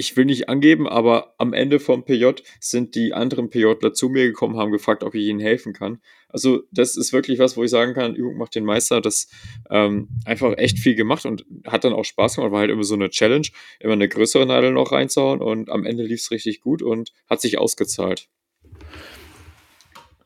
ich 0.00 0.16
will 0.16 0.26
nicht 0.26 0.48
angeben, 0.48 0.88
aber 0.88 1.34
am 1.38 1.52
Ende 1.52 1.80
vom 1.80 2.04
PJ 2.04 2.26
sind 2.60 2.94
die 2.94 3.12
anderen 3.12 3.50
PJler 3.50 3.92
zu 3.92 4.08
mir 4.08 4.26
gekommen, 4.28 4.56
haben 4.56 4.70
gefragt, 4.70 5.02
ob 5.02 5.12
ich 5.16 5.26
ihnen 5.26 5.40
helfen 5.40 5.72
kann. 5.72 6.00
Also 6.28 6.62
das 6.70 6.96
ist 6.96 7.12
wirklich 7.12 7.40
was, 7.40 7.56
wo 7.56 7.64
ich 7.64 7.70
sagen 7.70 7.94
kann, 7.94 8.14
Übung 8.14 8.36
macht 8.36 8.54
den 8.54 8.64
Meister. 8.64 9.00
Das 9.00 9.28
ähm, 9.70 10.08
einfach 10.24 10.56
echt 10.56 10.78
viel 10.78 10.94
gemacht 10.94 11.26
und 11.26 11.44
hat 11.66 11.82
dann 11.82 11.92
auch 11.92 12.04
Spaß 12.04 12.36
gemacht. 12.36 12.52
War 12.52 12.60
halt 12.60 12.70
immer 12.70 12.84
so 12.84 12.94
eine 12.94 13.10
Challenge, 13.10 13.48
immer 13.80 13.94
eine 13.94 14.08
größere 14.08 14.46
Nadel 14.46 14.70
noch 14.70 14.92
reinzuhauen 14.92 15.42
und 15.42 15.68
am 15.68 15.84
Ende 15.84 16.04
lief 16.04 16.20
es 16.20 16.30
richtig 16.30 16.60
gut 16.60 16.80
und 16.80 17.12
hat 17.28 17.40
sich 17.40 17.58
ausgezahlt. 17.58 18.28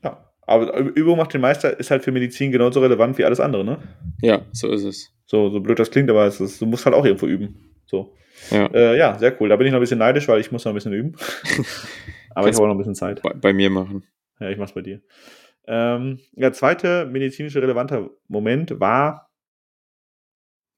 Ja. 0.04 0.30
Aber 0.42 0.76
Übung 0.80 1.16
macht 1.16 1.32
den 1.32 1.40
Meister 1.40 1.80
ist 1.80 1.90
halt 1.90 2.04
für 2.04 2.12
Medizin 2.12 2.52
genauso 2.52 2.80
relevant 2.80 3.16
wie 3.16 3.24
alles 3.24 3.40
andere, 3.40 3.64
ne? 3.64 3.78
Ja, 4.20 4.44
so 4.52 4.70
ist 4.70 4.84
es. 4.84 5.14
So, 5.24 5.48
so 5.48 5.60
blöd 5.60 5.78
das 5.78 5.90
klingt, 5.90 6.10
aber 6.10 6.26
es 6.26 6.42
ist, 6.42 6.60
du 6.60 6.66
musst 6.66 6.84
halt 6.84 6.94
auch 6.94 7.06
irgendwo 7.06 7.26
üben. 7.26 7.71
So. 7.92 8.14
Ja, 8.50 8.66
Äh, 8.72 8.96
ja, 8.96 9.18
sehr 9.18 9.40
cool. 9.40 9.50
Da 9.50 9.56
bin 9.56 9.66
ich 9.66 9.72
noch 9.72 9.78
ein 9.78 9.82
bisschen 9.82 9.98
neidisch, 9.98 10.26
weil 10.26 10.40
ich 10.40 10.50
muss 10.50 10.64
noch 10.64 10.72
ein 10.72 10.74
bisschen 10.74 10.94
üben. 10.94 11.14
aber 12.34 12.48
ich 12.48 12.54
habe 12.54 12.64
auch 12.64 12.68
noch 12.68 12.74
ein 12.74 12.78
bisschen 12.78 12.94
Zeit. 12.94 13.22
bei, 13.22 13.34
bei 13.34 13.52
mir 13.52 13.68
machen. 13.68 14.04
Ja, 14.40 14.48
ich 14.48 14.56
mach's 14.58 14.72
bei 14.72 14.80
dir. 14.80 15.02
Ähm, 15.66 16.18
der 16.32 16.52
zweite 16.54 17.04
medizinische 17.04 17.60
relevanter 17.62 18.08
Moment 18.28 18.80
war, 18.80 19.30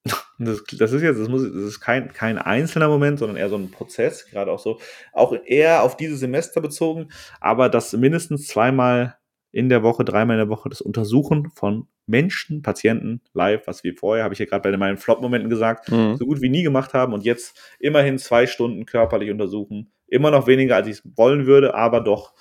das, 0.39 0.65
das 0.65 0.93
ist 0.93 1.03
jetzt, 1.03 1.21
das, 1.21 1.29
muss, 1.29 1.45
das 1.45 1.63
ist 1.63 1.81
kein, 1.81 2.13
kein 2.13 2.37
einzelner 2.37 2.89
Moment, 2.89 3.21
sondern 3.21 3.37
eher 3.39 3.49
so 3.49 3.57
ein 3.57 3.71
Prozess, 3.71 4.27
gerade 4.27 4.51
auch 4.51 4.59
so, 4.59 4.81
auch 5.13 5.35
eher 5.47 5.85
auf 5.85 5.97
dieses 5.97 6.21
Semester 6.21 6.61
bezogen, 6.61 7.09
aber 7.41 7.69
das 7.71 7.93
mindestens 7.95 8.49
zweimal 8.49 9.17
in 9.55 9.69
der 9.69 9.85
Woche, 9.85 10.05
dreimal 10.05 10.35
in 10.35 10.41
der 10.41 10.49
Woche 10.49 10.69
das 10.69 10.81
Untersuchen 10.81 11.49
von 11.55 11.87
Menschen, 12.07 12.61
Patienten 12.63 13.21
live, 13.35 13.69
was 13.69 13.85
wir 13.85 13.95
vorher, 13.95 14.25
habe 14.25 14.35
ich 14.35 14.41
ja 14.41 14.47
gerade 14.47 14.69
bei 14.69 14.77
meinen 14.77 14.97
Flop-Momenten 14.97 15.49
gesagt, 15.49 15.91
Mhm. 15.93 16.17
so 16.17 16.27
gut 16.27 16.43
wie 16.43 16.49
nie 16.49 16.65
gemacht 16.65 16.93
haben 16.93 17.13
und 17.13 17.25
jetzt 17.25 17.77
immerhin 17.79 18.19
zwei 18.19 18.49
Stunden 18.49 18.85
körperlich 18.85 19.31
untersuchen. 19.31 19.93
Immer 20.09 20.33
noch 20.33 20.49
weniger, 20.49 20.75
als 20.75 20.89
ich 20.89 20.97
es 20.97 21.03
wollen 21.17 21.47
würde, 21.47 21.75
aber 21.75 22.01
doch 22.01 22.35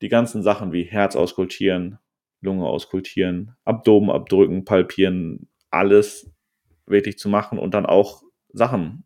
die 0.00 0.08
ganzen 0.08 0.42
Sachen 0.42 0.72
wie 0.72 0.84
Herz 0.84 1.14
auskultieren, 1.14 1.98
Lunge 2.40 2.64
auskultieren, 2.66 3.54
Abdomen 3.66 4.08
abdrücken, 4.08 4.64
palpieren, 4.64 5.46
alles 5.70 6.30
wirklich 6.86 7.18
zu 7.18 7.28
machen 7.28 7.58
und 7.58 7.74
dann 7.74 7.84
auch 7.84 8.22
Sachen 8.52 9.04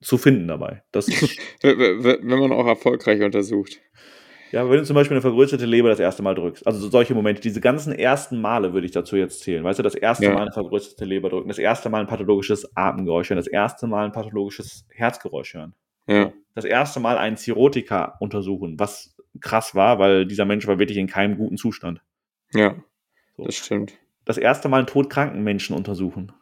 zu 0.00 0.18
finden 0.18 0.48
dabei. 0.48 0.82
Das 0.90 1.06
Wenn 1.62 2.26
man 2.40 2.50
auch 2.50 2.66
erfolgreich 2.66 3.22
untersucht. 3.22 3.80
Ja, 4.52 4.68
wenn 4.68 4.78
du 4.78 4.84
zum 4.84 4.94
Beispiel 4.94 5.16
eine 5.16 5.22
vergrößerte 5.22 5.66
Leber 5.66 5.88
das 5.88 6.00
erste 6.00 6.22
Mal 6.22 6.34
drückst, 6.34 6.66
also 6.66 6.78
so 6.78 6.88
solche 6.88 7.14
Momente, 7.14 7.40
diese 7.40 7.60
ganzen 7.60 7.92
ersten 7.92 8.40
Male 8.40 8.72
würde 8.72 8.86
ich 8.86 8.92
dazu 8.92 9.16
jetzt 9.16 9.40
zählen. 9.40 9.64
Weißt 9.64 9.78
du, 9.78 9.82
das 9.82 9.94
erste 9.94 10.24
Ja. 10.24 10.32
Mal 10.34 10.42
eine 10.42 10.52
vergrößerte 10.52 11.04
Leber 11.04 11.28
drücken, 11.28 11.48
das 11.48 11.58
erste 11.58 11.90
Mal 11.90 12.00
ein 12.00 12.06
pathologisches 12.06 12.76
Atemgeräusch 12.76 13.30
hören, 13.30 13.38
das 13.38 13.46
erste 13.46 13.86
Mal 13.86 14.04
ein 14.06 14.12
pathologisches 14.12 14.86
Herzgeräusch 14.90 15.54
hören. 15.54 15.74
Ja, 16.06 16.32
das 16.54 16.64
erste 16.64 17.00
Mal 17.00 17.18
einen 17.18 17.36
Zirotika 17.36 18.16
untersuchen, 18.20 18.78
was 18.78 19.14
krass 19.40 19.74
war, 19.74 19.98
weil 19.98 20.26
dieser 20.26 20.46
Mensch 20.46 20.66
war 20.66 20.78
wirklich 20.78 20.98
in 20.98 21.06
keinem 21.06 21.36
guten 21.36 21.56
Zustand. 21.56 22.00
ja, 22.54 22.74
So. 23.36 23.44
das 23.44 23.56
stimmt. 23.56 23.98
Das 24.24 24.38
erste 24.38 24.68
Mal 24.68 24.78
einen 24.78 24.86
todkranken 24.86 25.42
Menschen 25.42 25.76
untersuchen. 25.76 26.32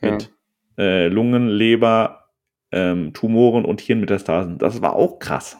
Ja. 0.00 0.12
Mit 0.12 0.32
äh, 0.78 1.08
Lungen, 1.08 1.48
Leber, 1.48 2.30
ähm, 2.72 3.12
Tumoren 3.12 3.64
und 3.64 3.80
Hirnmetastasen. 3.80 4.58
Das 4.58 4.82
war 4.82 4.96
auch 4.96 5.18
krass. 5.18 5.56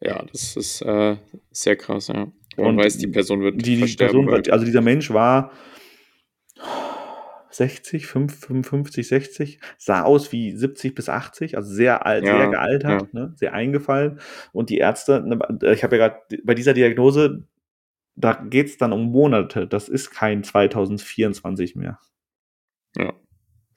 Ja, 0.00 0.24
das 0.30 0.56
ist 0.56 0.82
äh, 0.82 1.16
sehr 1.50 1.76
krass, 1.76 2.08
ja. 2.08 2.32
Man 2.56 2.66
Und 2.66 2.76
weiß, 2.78 2.98
die 2.98 3.06
Person 3.06 3.42
wird 3.42 3.64
Die, 3.64 3.76
die. 3.76 3.96
Person, 3.96 4.26
bald. 4.26 4.50
also 4.50 4.64
dieser 4.64 4.80
Mensch 4.80 5.10
war 5.12 5.52
60, 7.50 8.06
55, 8.06 9.08
60, 9.08 9.60
sah 9.76 10.02
aus 10.02 10.32
wie 10.32 10.52
70 10.52 10.94
bis 10.94 11.08
80, 11.08 11.56
also 11.56 11.70
sehr 11.72 12.06
alt, 12.06 12.24
Ja, 12.24 12.38
sehr 12.38 12.48
gealtert, 12.50 13.14
ne, 13.14 13.32
sehr 13.36 13.52
eingefallen. 13.52 14.20
Und 14.52 14.70
die 14.70 14.78
Ärzte, 14.78 15.22
ne, 15.22 15.38
ich 15.72 15.82
habe 15.84 15.96
ja 15.96 16.08
gerade 16.08 16.38
bei 16.44 16.54
dieser 16.54 16.74
Diagnose, 16.74 17.44
da 18.16 18.34
geht 18.34 18.66
es 18.68 18.76
dann 18.78 18.92
um 18.92 19.10
Monate. 19.10 19.66
Das 19.66 19.88
ist 19.88 20.10
kein 20.10 20.44
2024 20.44 21.76
mehr. 21.76 21.98
Ja. 22.96 23.14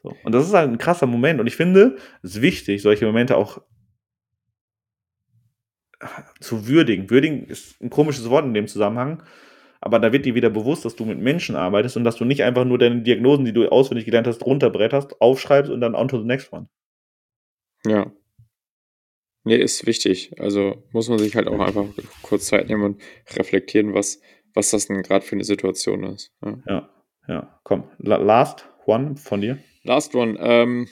So. 0.01 0.15
Und 0.23 0.33
das 0.33 0.45
ist 0.45 0.53
halt 0.53 0.69
ein 0.69 0.77
krasser 0.77 1.07
Moment. 1.07 1.39
Und 1.39 1.47
ich 1.47 1.55
finde, 1.55 1.95
es 2.21 2.35
ist 2.35 2.41
wichtig, 2.41 2.81
solche 2.81 3.05
Momente 3.05 3.37
auch 3.37 3.61
zu 6.39 6.67
würdigen. 6.67 7.09
Würdigen 7.09 7.45
ist 7.45 7.81
ein 7.81 7.89
komisches 7.89 8.29
Wort 8.29 8.45
in 8.45 8.53
dem 8.53 8.67
Zusammenhang, 8.67 9.23
aber 9.81 9.99
da 9.99 10.13
wird 10.13 10.25
dir 10.25 10.35
wieder 10.35 10.49
bewusst, 10.49 10.85
dass 10.85 10.95
du 10.95 11.05
mit 11.05 11.19
Menschen 11.19 11.55
arbeitest 11.55 11.97
und 11.97 12.03
dass 12.03 12.15
du 12.15 12.25
nicht 12.25 12.43
einfach 12.43 12.65
nur 12.65 12.77
deine 12.77 13.01
Diagnosen, 13.01 13.45
die 13.45 13.53
du 13.53 13.67
auswendig 13.67 14.05
gelernt 14.05 14.27
hast, 14.27 14.45
runterbretterst, 14.45 15.21
aufschreibst 15.21 15.71
und 15.71 15.81
dann 15.81 15.95
on 15.95 16.07
to 16.07 16.19
the 16.19 16.25
next 16.25 16.53
one. 16.53 16.67
Ja. 17.85 18.11
Nee, 19.43 19.57
ist 19.57 19.85
wichtig. 19.85 20.31
Also 20.39 20.83
muss 20.91 21.09
man 21.09 21.19
sich 21.19 21.35
halt 21.35 21.47
auch 21.47 21.59
einfach 21.59 21.85
kurz 22.21 22.47
Zeit 22.47 22.69
nehmen 22.69 22.83
und 22.83 23.01
reflektieren, 23.35 23.93
was, 23.93 24.21
was 24.53 24.71
das 24.71 24.87
denn 24.87 25.01
gerade 25.01 25.25
für 25.25 25.35
eine 25.35 25.43
Situation 25.43 26.03
ist. 26.03 26.31
Ja. 26.41 26.57
Ja, 26.65 26.89
ja, 27.27 27.59
komm. 27.63 27.83
La 27.97 28.17
last 28.17 28.65
one 28.85 29.17
von 29.17 29.41
dir. 29.41 29.59
Last 29.83 30.15
one. 30.15 30.37
Ähm, 30.39 30.87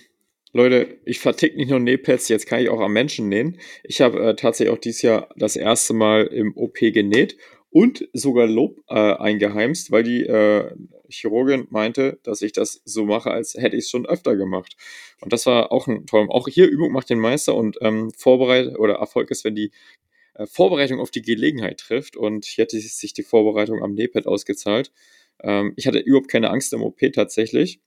Leute, 0.54 1.00
ich 1.06 1.20
vertick 1.20 1.56
nicht 1.56 1.70
nur 1.70 1.80
Nähpads, 1.80 2.28
jetzt 2.28 2.46
kann 2.46 2.62
ich 2.62 2.70
auch 2.70 2.82
am 2.82 2.92
Menschen 2.92 3.30
nähen. 3.30 3.58
Ich 3.84 4.02
habe 4.02 4.20
äh, 4.20 4.36
tatsächlich 4.36 4.76
auch 4.76 4.82
dieses 4.82 5.02
Jahr 5.02 5.30
das 5.38 5.56
erste 5.56 5.94
Mal 5.94 6.28
im 6.28 6.56
OP 6.58 6.80
genäht 6.80 7.38
und 7.70 8.08
sogar 8.12 8.48
Lob 8.48 8.84
äh, 8.90 8.96
eingeheimst, 8.96 9.92
weil 9.92 10.04
die 10.04 10.24
äh, 10.24 10.76
Chirurgin 11.10 11.68
meinte, 11.70 12.20
dass 12.24 12.42
ich 12.42 12.52
das 12.52 12.82
so 12.84 13.06
mache, 13.06 13.32
als 13.32 13.54
hätte 13.54 13.78
ich 13.78 13.86
es 13.86 13.90
schon 13.90 14.06
öfter 14.06 14.36
gemacht. 14.36 14.76
Und 15.22 15.32
das 15.32 15.46
war 15.46 15.72
auch 15.72 15.88
ein 15.88 16.06
toll. 16.06 16.28
Auch 16.30 16.48
hier 16.50 16.68
Übung 16.68 16.92
macht 16.92 17.10
den 17.10 17.20
Meister 17.20 17.56
und 17.56 17.78
ähm, 17.82 18.12
Vorbereitung 18.18 18.76
oder 18.76 18.96
Erfolg 18.96 19.32
ist, 19.32 19.46
wenn 19.46 19.56
die 19.56 19.72
äh, 20.34 20.46
Vorbereitung 20.48 21.00
auf 21.00 21.12
die 21.12 21.22
Gelegenheit 21.22 21.80
trifft. 21.80 22.18
Und 22.18 22.44
hier 22.46 22.64
hatte 22.64 22.78
sich 22.80 23.14
die 23.14 23.24
Vorbereitung 23.24 23.82
am 23.82 23.94
Nähpad 23.94 24.28
ausgezahlt. 24.28 24.92
Ähm, 25.42 25.74
ich 25.78 25.88
hatte 25.88 26.00
überhaupt 26.00 26.30
keine 26.30 26.50
Angst 26.50 26.74
im 26.74 26.84
OP 26.84 27.00
tatsächlich. 27.14 27.80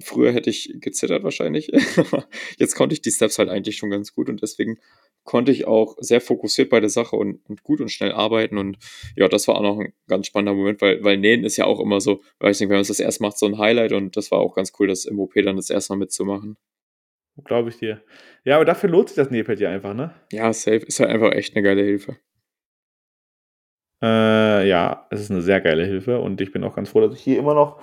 Früher 0.00 0.32
hätte 0.32 0.50
ich 0.50 0.74
gezittert 0.80 1.22
wahrscheinlich. 1.22 1.70
Jetzt 2.58 2.74
konnte 2.74 2.94
ich 2.94 3.02
die 3.02 3.10
Steps 3.10 3.38
halt 3.38 3.48
eigentlich 3.48 3.76
schon 3.76 3.90
ganz 3.90 4.14
gut 4.14 4.28
und 4.28 4.42
deswegen 4.42 4.78
konnte 5.24 5.52
ich 5.52 5.66
auch 5.66 5.96
sehr 6.00 6.20
fokussiert 6.20 6.70
bei 6.70 6.80
der 6.80 6.88
Sache 6.88 7.16
und, 7.16 7.40
und, 7.48 7.62
gut 7.62 7.80
und 7.80 7.90
schnell 7.90 8.12
arbeiten. 8.12 8.58
Und 8.58 8.78
ja, 9.16 9.28
das 9.28 9.46
war 9.48 9.56
auch 9.56 9.62
noch 9.62 9.78
ein 9.78 9.92
ganz 10.08 10.26
spannender 10.26 10.54
Moment, 10.54 10.80
weil, 10.80 11.04
weil 11.04 11.18
Nähen 11.18 11.44
ist 11.44 11.56
ja 11.56 11.66
auch 11.66 11.80
immer 11.80 12.00
so, 12.00 12.22
weiß 12.40 12.60
nicht, 12.60 12.68
wenn 12.68 12.76
man 12.76 12.82
es 12.82 12.88
das 12.88 13.00
erst 13.00 13.20
macht, 13.20 13.38
so 13.38 13.46
ein 13.46 13.58
Highlight 13.58 13.92
und 13.92 14.16
das 14.16 14.30
war 14.30 14.38
auch 14.38 14.54
ganz 14.54 14.72
cool, 14.78 14.88
das 14.88 15.04
im 15.04 15.20
OP 15.20 15.34
dann 15.34 15.56
das 15.56 15.70
erste 15.70 15.92
Mal 15.92 15.98
mitzumachen. 15.98 16.56
Glaube 17.44 17.68
ich 17.68 17.78
dir. 17.78 18.02
Ja, 18.44 18.56
aber 18.56 18.64
dafür 18.64 18.90
lohnt 18.90 19.08
sich 19.08 19.16
das 19.16 19.30
Nähpad 19.30 19.60
ja 19.60 19.70
einfach, 19.70 19.94
ne? 19.94 20.14
Ja, 20.32 20.52
safe. 20.52 20.76
Ist 20.86 21.00
halt 21.00 21.10
einfach 21.10 21.32
echt 21.32 21.54
eine 21.54 21.62
geile 21.62 21.82
Hilfe. 21.82 22.16
Äh, 24.02 24.68
ja, 24.68 25.06
es 25.10 25.20
ist 25.20 25.30
eine 25.30 25.42
sehr 25.42 25.60
geile 25.60 25.84
Hilfe 25.84 26.20
und 26.20 26.40
ich 26.40 26.52
bin 26.52 26.64
auch 26.64 26.74
ganz 26.74 26.90
froh, 26.90 27.00
dass 27.00 27.14
ich 27.14 27.22
hier 27.22 27.38
immer 27.38 27.54
noch 27.54 27.82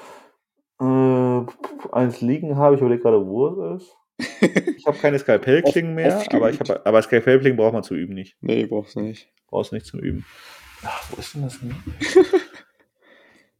äh, 0.79 1.45
eins 1.91 2.21
liegen 2.21 2.57
habe. 2.57 2.75
Ich 2.75 2.81
überlege 2.81 3.01
gerade, 3.01 3.25
wo 3.25 3.47
es 3.47 3.83
ist. 3.83 3.95
Ich 4.77 4.85
habe 4.85 4.97
keine 4.99 5.19
Skalpellklingen 5.19 5.95
mehr, 5.95 6.23
aber, 6.31 6.49
ich 6.49 6.59
hab, 6.59 6.87
aber 6.87 7.01
Skalpellklingen 7.01 7.57
braucht 7.57 7.73
man 7.73 7.83
zu 7.83 7.93
üben 7.93 8.13
nicht. 8.13 8.37
Nee, 8.39 8.65
brauchst 8.65 8.95
du 8.95 9.01
nicht. 9.01 9.29
Brauchst 9.47 9.71
du 9.71 9.75
nicht 9.75 9.85
zum 9.85 9.99
Üben. 9.99 10.25
Ach, 10.83 11.11
wo 11.11 11.19
ist 11.19 11.33
denn 11.33 11.41
das 11.41 11.59
denn? 11.59 11.75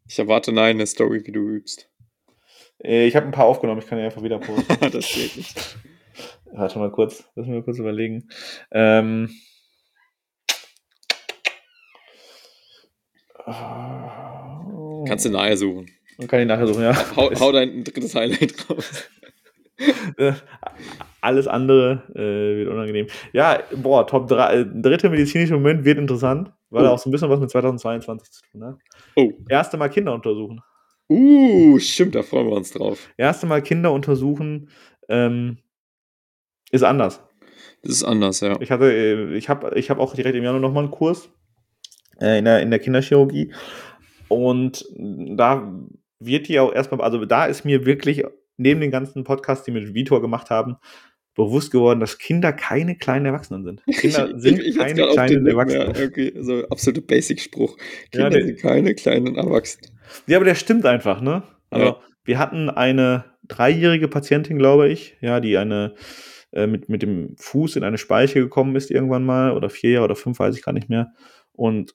ich 0.07 0.19
erwarte 0.19 0.53
nein, 0.53 0.77
eine 0.77 0.87
Story, 0.87 1.25
wie 1.25 1.31
du 1.31 1.49
übst. 1.49 1.89
Äh, 2.83 3.07
ich 3.07 3.15
habe 3.15 3.25
ein 3.25 3.31
paar 3.31 3.45
aufgenommen, 3.45 3.81
ich 3.81 3.87
kann 3.87 3.99
ja 3.99 4.05
einfach 4.05 4.23
wieder 4.23 4.39
posten. 4.39 4.77
das 4.91 5.09
geht 5.09 5.35
nicht. 5.35 5.77
Warte 6.53 6.79
mal 6.79 6.91
kurz, 6.91 7.29
lass 7.35 7.47
mal 7.47 7.63
kurz 7.63 7.79
überlegen. 7.79 8.29
Ähm. 8.71 9.29
Kannst 15.07 15.25
du 15.25 15.29
nachher 15.29 15.57
suchen. 15.57 15.89
Kann 16.27 16.39
ich 16.39 16.47
nachher 16.47 16.67
suchen, 16.67 16.83
ja. 16.83 16.95
Hau, 17.15 17.31
hau 17.39 17.51
dein 17.51 17.83
drittes 17.83 18.15
Highlight 18.15 18.69
raus. 18.69 19.09
Äh, 20.17 20.33
alles 21.21 21.47
andere 21.47 22.01
äh, 22.15 22.57
wird 22.57 22.69
unangenehm. 22.69 23.05
Ja, 23.31 23.59
boah, 23.75 24.07
Top 24.07 24.27
3, 24.27 24.53
äh, 24.55 24.65
dritte 24.65 25.07
medizinische 25.07 25.53
Moment 25.53 25.85
wird 25.85 25.99
interessant, 25.99 26.51
weil 26.71 26.81
oh. 26.81 26.85
er 26.87 26.93
auch 26.93 26.97
so 26.97 27.07
ein 27.07 27.11
bisschen 27.11 27.29
was 27.29 27.39
mit 27.39 27.51
2022 27.51 28.31
zu 28.31 28.41
tun 28.51 28.63
hat. 28.63 28.77
Oh. 29.15 29.33
Erste 29.47 29.77
Mal 29.77 29.89
Kinder 29.89 30.15
untersuchen. 30.15 30.63
Uh, 31.09 31.77
stimmt, 31.77 32.15
da 32.15 32.23
freuen 32.23 32.47
wir 32.47 32.55
uns 32.55 32.71
drauf. 32.71 33.07
Erste 33.17 33.45
Mal 33.45 33.61
Kinder 33.61 33.93
untersuchen 33.93 34.69
ähm, 35.09 35.59
ist 36.71 36.83
anders. 36.83 37.21
Das 37.83 37.91
ist 37.91 38.03
anders, 38.03 38.41
ja. 38.41 38.59
Ich 38.59 38.71
hatte, 38.71 38.91
äh, 38.91 39.35
ich 39.35 39.47
habe 39.47 39.77
ich 39.77 39.89
hab 39.89 39.99
auch 39.99 40.15
direkt 40.15 40.35
im 40.35 40.43
Januar 40.43 40.61
nochmal 40.61 40.83
einen 40.83 40.91
Kurs 40.91 41.29
äh, 42.19 42.39
in, 42.39 42.45
der, 42.45 42.61
in 42.61 42.71
der 42.71 42.79
Kinderchirurgie. 42.79 43.53
Und 44.27 44.85
da 44.97 45.71
wird 46.19 46.47
die 46.47 46.59
auch 46.59 46.73
erstmal, 46.73 47.01
also 47.01 47.25
da 47.25 47.45
ist 47.45 47.65
mir 47.65 47.85
wirklich 47.85 48.23
neben 48.57 48.81
den 48.81 48.91
ganzen 48.91 49.23
Podcasts, 49.23 49.65
die 49.65 49.73
wir 49.73 49.81
mit 49.81 49.93
Vitor 49.93 50.21
gemacht 50.21 50.49
haben, 50.49 50.77
bewusst 51.35 51.71
geworden, 51.71 51.99
dass 51.99 52.17
Kinder 52.17 52.51
keine 52.51 52.97
kleinen 52.97 53.27
Erwachsenen 53.27 53.63
sind. 53.63 53.83
Kinder 53.91 54.39
sind 54.39 54.59
ich, 54.59 54.69
ich 54.69 54.77
keine 54.77 55.07
kleinen 55.07 55.45
Erwachsenen. 55.45 55.93
Ja, 55.95 56.05
okay, 56.05 56.33
so 56.39 56.67
absolute 56.67 57.01
Basic-Spruch. 57.01 57.77
Kinder 58.11 58.37
ja, 58.37 58.45
sind 58.45 58.59
keine 58.59 58.95
kleinen 58.95 59.35
Erwachsenen. 59.35 59.97
Ja, 60.25 60.37
aber 60.37 60.45
der 60.45 60.55
stimmt 60.55 60.85
einfach, 60.85 61.21
ne? 61.21 61.43
Also, 61.69 61.85
ja. 61.85 62.01
wir 62.25 62.39
hatten 62.39 62.69
eine 62.69 63.25
dreijährige 63.47 64.07
Patientin, 64.07 64.57
glaube 64.57 64.89
ich, 64.89 65.15
ja, 65.21 65.39
die 65.39 65.57
eine 65.57 65.93
äh, 66.51 66.65
mit, 66.65 66.89
mit 66.89 67.03
dem 67.03 67.35
Fuß 67.37 67.75
in 67.75 67.83
eine 67.83 67.99
Speiche 67.99 68.39
gekommen 68.39 68.75
ist 68.75 68.89
irgendwann 68.89 69.25
mal, 69.25 69.51
oder 69.51 69.69
vier 69.69 69.91
Jahre 69.91 70.05
oder 70.05 70.15
fünf, 70.15 70.39
weiß 70.39 70.55
ich 70.55 70.63
gar 70.63 70.73
nicht 70.73 70.89
mehr. 70.89 71.13
Und 71.51 71.93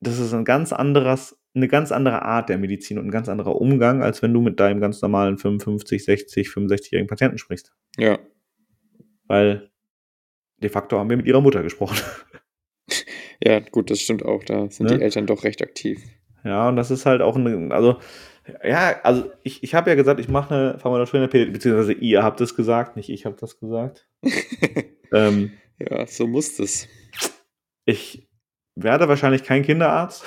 das 0.00 0.18
ist 0.18 0.34
ein 0.34 0.44
ganz 0.44 0.72
anderes 0.72 1.38
eine 1.56 1.68
ganz 1.68 1.90
andere 1.90 2.22
Art 2.22 2.48
der 2.48 2.58
Medizin 2.58 2.98
und 2.98 3.06
ein 3.06 3.10
ganz 3.10 3.28
anderer 3.28 3.60
Umgang, 3.60 4.02
als 4.02 4.22
wenn 4.22 4.32
du 4.32 4.40
mit 4.40 4.60
deinem 4.60 4.80
ganz 4.80 5.00
normalen 5.02 5.38
55, 5.38 6.04
60, 6.04 6.48
65-jährigen 6.48 7.08
Patienten 7.08 7.38
sprichst. 7.38 7.72
Ja. 7.96 8.18
Weil 9.26 9.70
de 10.62 10.70
facto 10.70 10.98
haben 10.98 11.10
wir 11.10 11.16
mit 11.16 11.26
ihrer 11.26 11.40
Mutter 11.40 11.62
gesprochen. 11.62 11.98
Ja, 13.44 13.60
gut, 13.60 13.90
das 13.90 14.00
stimmt 14.00 14.24
auch. 14.24 14.42
Da 14.44 14.70
sind 14.70 14.88
ne? 14.88 14.96
die 14.96 15.02
Eltern 15.02 15.26
doch 15.26 15.44
recht 15.44 15.60
aktiv. 15.60 16.02
Ja, 16.42 16.68
und 16.68 16.76
das 16.76 16.90
ist 16.90 17.04
halt 17.04 17.20
auch 17.20 17.36
ein, 17.36 17.70
also, 17.70 17.98
ja, 18.64 18.98
also 19.02 19.30
ich, 19.42 19.62
ich 19.62 19.74
habe 19.74 19.90
ja 19.90 19.96
gesagt, 19.96 20.20
ich 20.20 20.28
mache 20.28 20.78
eine 20.82 21.06
Pädagogik, 21.06 21.52
beziehungsweise 21.52 21.92
ihr 21.92 22.22
habt 22.22 22.40
es 22.40 22.56
gesagt, 22.56 22.96
nicht 22.96 23.10
ich 23.10 23.26
habe 23.26 23.36
das 23.38 23.58
gesagt. 23.58 24.08
ähm, 25.12 25.52
ja, 25.78 26.06
so 26.06 26.26
muss 26.26 26.58
es. 26.58 26.88
Ich 27.84 28.26
werde 28.74 29.08
wahrscheinlich 29.08 29.42
kein 29.44 29.62
Kinderarzt. 29.62 30.24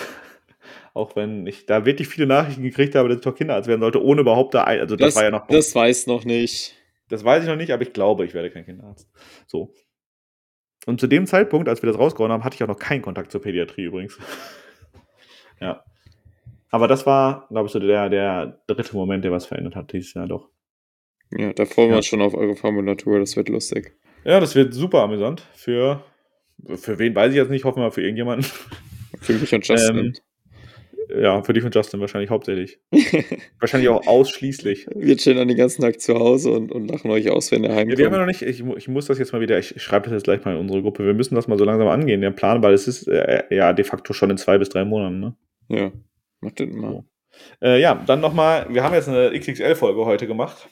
Auch 0.94 1.16
wenn 1.16 1.46
ich 1.48 1.66
da 1.66 1.86
wirklich 1.86 2.08
viele 2.08 2.28
Nachrichten 2.28 2.64
gekriegt 2.64 2.96
habe, 2.96 3.10
dass 3.10 3.18
ich 3.18 3.24
doch 3.24 3.36
Kinderarzt 3.36 3.68
werden 3.68 3.82
sollte, 3.82 4.04
ohne 4.04 4.22
überhaupt 4.22 4.54
da. 4.54 4.64
Also 4.64 4.96
das, 4.96 5.08
das 5.08 5.16
war 5.16 5.24
ja 5.24 5.32
noch. 5.32 5.48
Das 5.48 5.74
weiß 5.76 6.08
noch 6.08 6.26
nicht. 6.26 6.76
Das 7.10 7.24
weiß 7.24 7.44
ich 7.44 7.50
noch 7.50 7.56
nicht, 7.56 7.72
aber 7.72 7.84
ich 7.84 7.94
glaube, 7.94 8.26
ich 8.26 8.34
werde 8.34 8.52
kein 8.52 8.66
Kinderarzt. 8.66 9.10
So. 9.48 9.74
Und 10.86 11.00
zu 11.00 11.08
dem 11.08 11.26
Zeitpunkt, 11.26 11.68
als 11.68 11.82
wir 11.82 11.88
das 11.88 12.00
rausgehauen 12.00 12.32
haben, 12.32 12.44
hatte 12.44 12.56
ich 12.56 12.64
auch 12.64 12.68
noch 12.68 12.80
keinen 12.80 13.02
Kontakt 13.02 13.32
zur 13.32 13.42
Pädiatrie 13.42 13.84
übrigens. 13.84 14.18
ja. 15.62 15.84
Aber 16.72 16.88
das 16.88 17.06
war, 17.06 17.48
glaube 17.50 17.66
ich, 17.66 17.72
so 17.72 17.80
der, 17.80 18.10
der 18.10 18.62
dritte 18.68 18.96
Moment, 18.96 19.24
der 19.24 19.32
was 19.32 19.46
verändert 19.48 19.76
hat 19.76 19.92
dieses 19.92 20.14
Jahr 20.14 20.28
doch. 20.28 20.50
Ja, 21.32 21.54
da 21.54 21.66
freuen 21.66 21.90
wir 21.90 21.98
uns 21.98 22.08
schon 22.08 22.22
auf 22.22 22.34
eure 22.34 22.56
Formulatur, 22.56 23.20
das 23.20 23.36
wird 23.36 23.50
lustig. 23.50 23.96
Ja, 24.24 24.40
das 24.40 24.56
wird 24.56 24.74
super 24.74 25.02
amüsant. 25.04 25.44
Für, 25.54 26.04
für 26.76 27.00
wen 27.00 27.16
weiß 27.16 27.32
ich 27.32 27.38
jetzt 27.38 27.50
nicht, 27.50 27.66
hoffen 27.66 27.82
wir 27.82 27.92
für 27.92 28.02
irgendjemanden. 28.02 28.50
Für 29.22 29.34
mich 29.34 29.54
und 29.54 29.68
Justin. 29.68 29.98
Ähm, 29.98 30.14
ja, 31.10 31.42
für 31.44 31.54
dich 31.54 31.64
und 31.64 31.74
Justin 31.74 32.00
wahrscheinlich 32.00 32.30
hauptsächlich. 32.30 32.80
wahrscheinlich 33.60 33.90
auch 33.90 34.06
ausschließlich. 34.06 34.88
Wir 34.96 35.18
chillen 35.18 35.38
dann 35.38 35.48
den 35.48 35.58
ganzen 35.58 35.82
Tag 35.82 36.00
zu 36.00 36.16
Hause 36.16 36.52
und, 36.52 36.72
und 36.72 36.88
lachen 36.88 37.10
euch 37.12 37.30
aus, 37.30 37.52
wenn 37.52 37.64
ihr 37.64 37.70
heimkommt. 37.70 37.92
Ja, 37.92 37.98
wir 37.98 38.06
haben 38.06 38.14
ja 38.14 38.20
noch 38.20 38.26
nicht, 38.26 38.42
ich, 38.42 38.64
ich 38.64 38.88
muss 38.88 39.08
das 39.08 39.20
jetzt 39.20 39.34
mal 39.34 39.42
wieder, 39.42 39.58
ich 39.58 39.82
schreibe 39.82 40.06
das 40.06 40.14
jetzt 40.14 40.24
gleich 40.24 40.44
mal 40.46 40.54
in 40.54 40.60
unsere 40.60 40.82
Gruppe. 40.82 41.06
Wir 41.06 41.14
müssen 41.14 41.36
das 41.36 41.48
mal 41.48 41.58
so 41.58 41.66
langsam 41.66 41.88
angehen, 41.88 42.22
der 42.22 42.32
Plan, 42.32 42.62
weil 42.62 42.74
es 42.74 42.88
ist 42.88 43.08
äh, 43.08 43.44
ja 43.50 43.74
de 43.74 43.86
facto 43.86 44.14
schon 44.14 44.30
in 44.30 44.38
zwei 44.38 44.58
bis 44.58 44.70
drei 44.70 44.86
Monaten, 44.86 45.20
ne? 45.20 45.36
Ja, 45.70 45.92
macht 46.42 46.60
das 46.60 46.68
mal. 46.70 46.92
So. 46.92 47.06
Äh, 47.62 47.82
ja, 47.82 47.96
dann 47.96 48.22
nochmal, 48.22 48.68
wir 48.70 48.84
haben 48.84 48.94
jetzt 48.94 49.10
eine 49.10 49.38
XXL-Folge 49.38 50.06
heute 50.06 50.28
gemacht. 50.28 50.70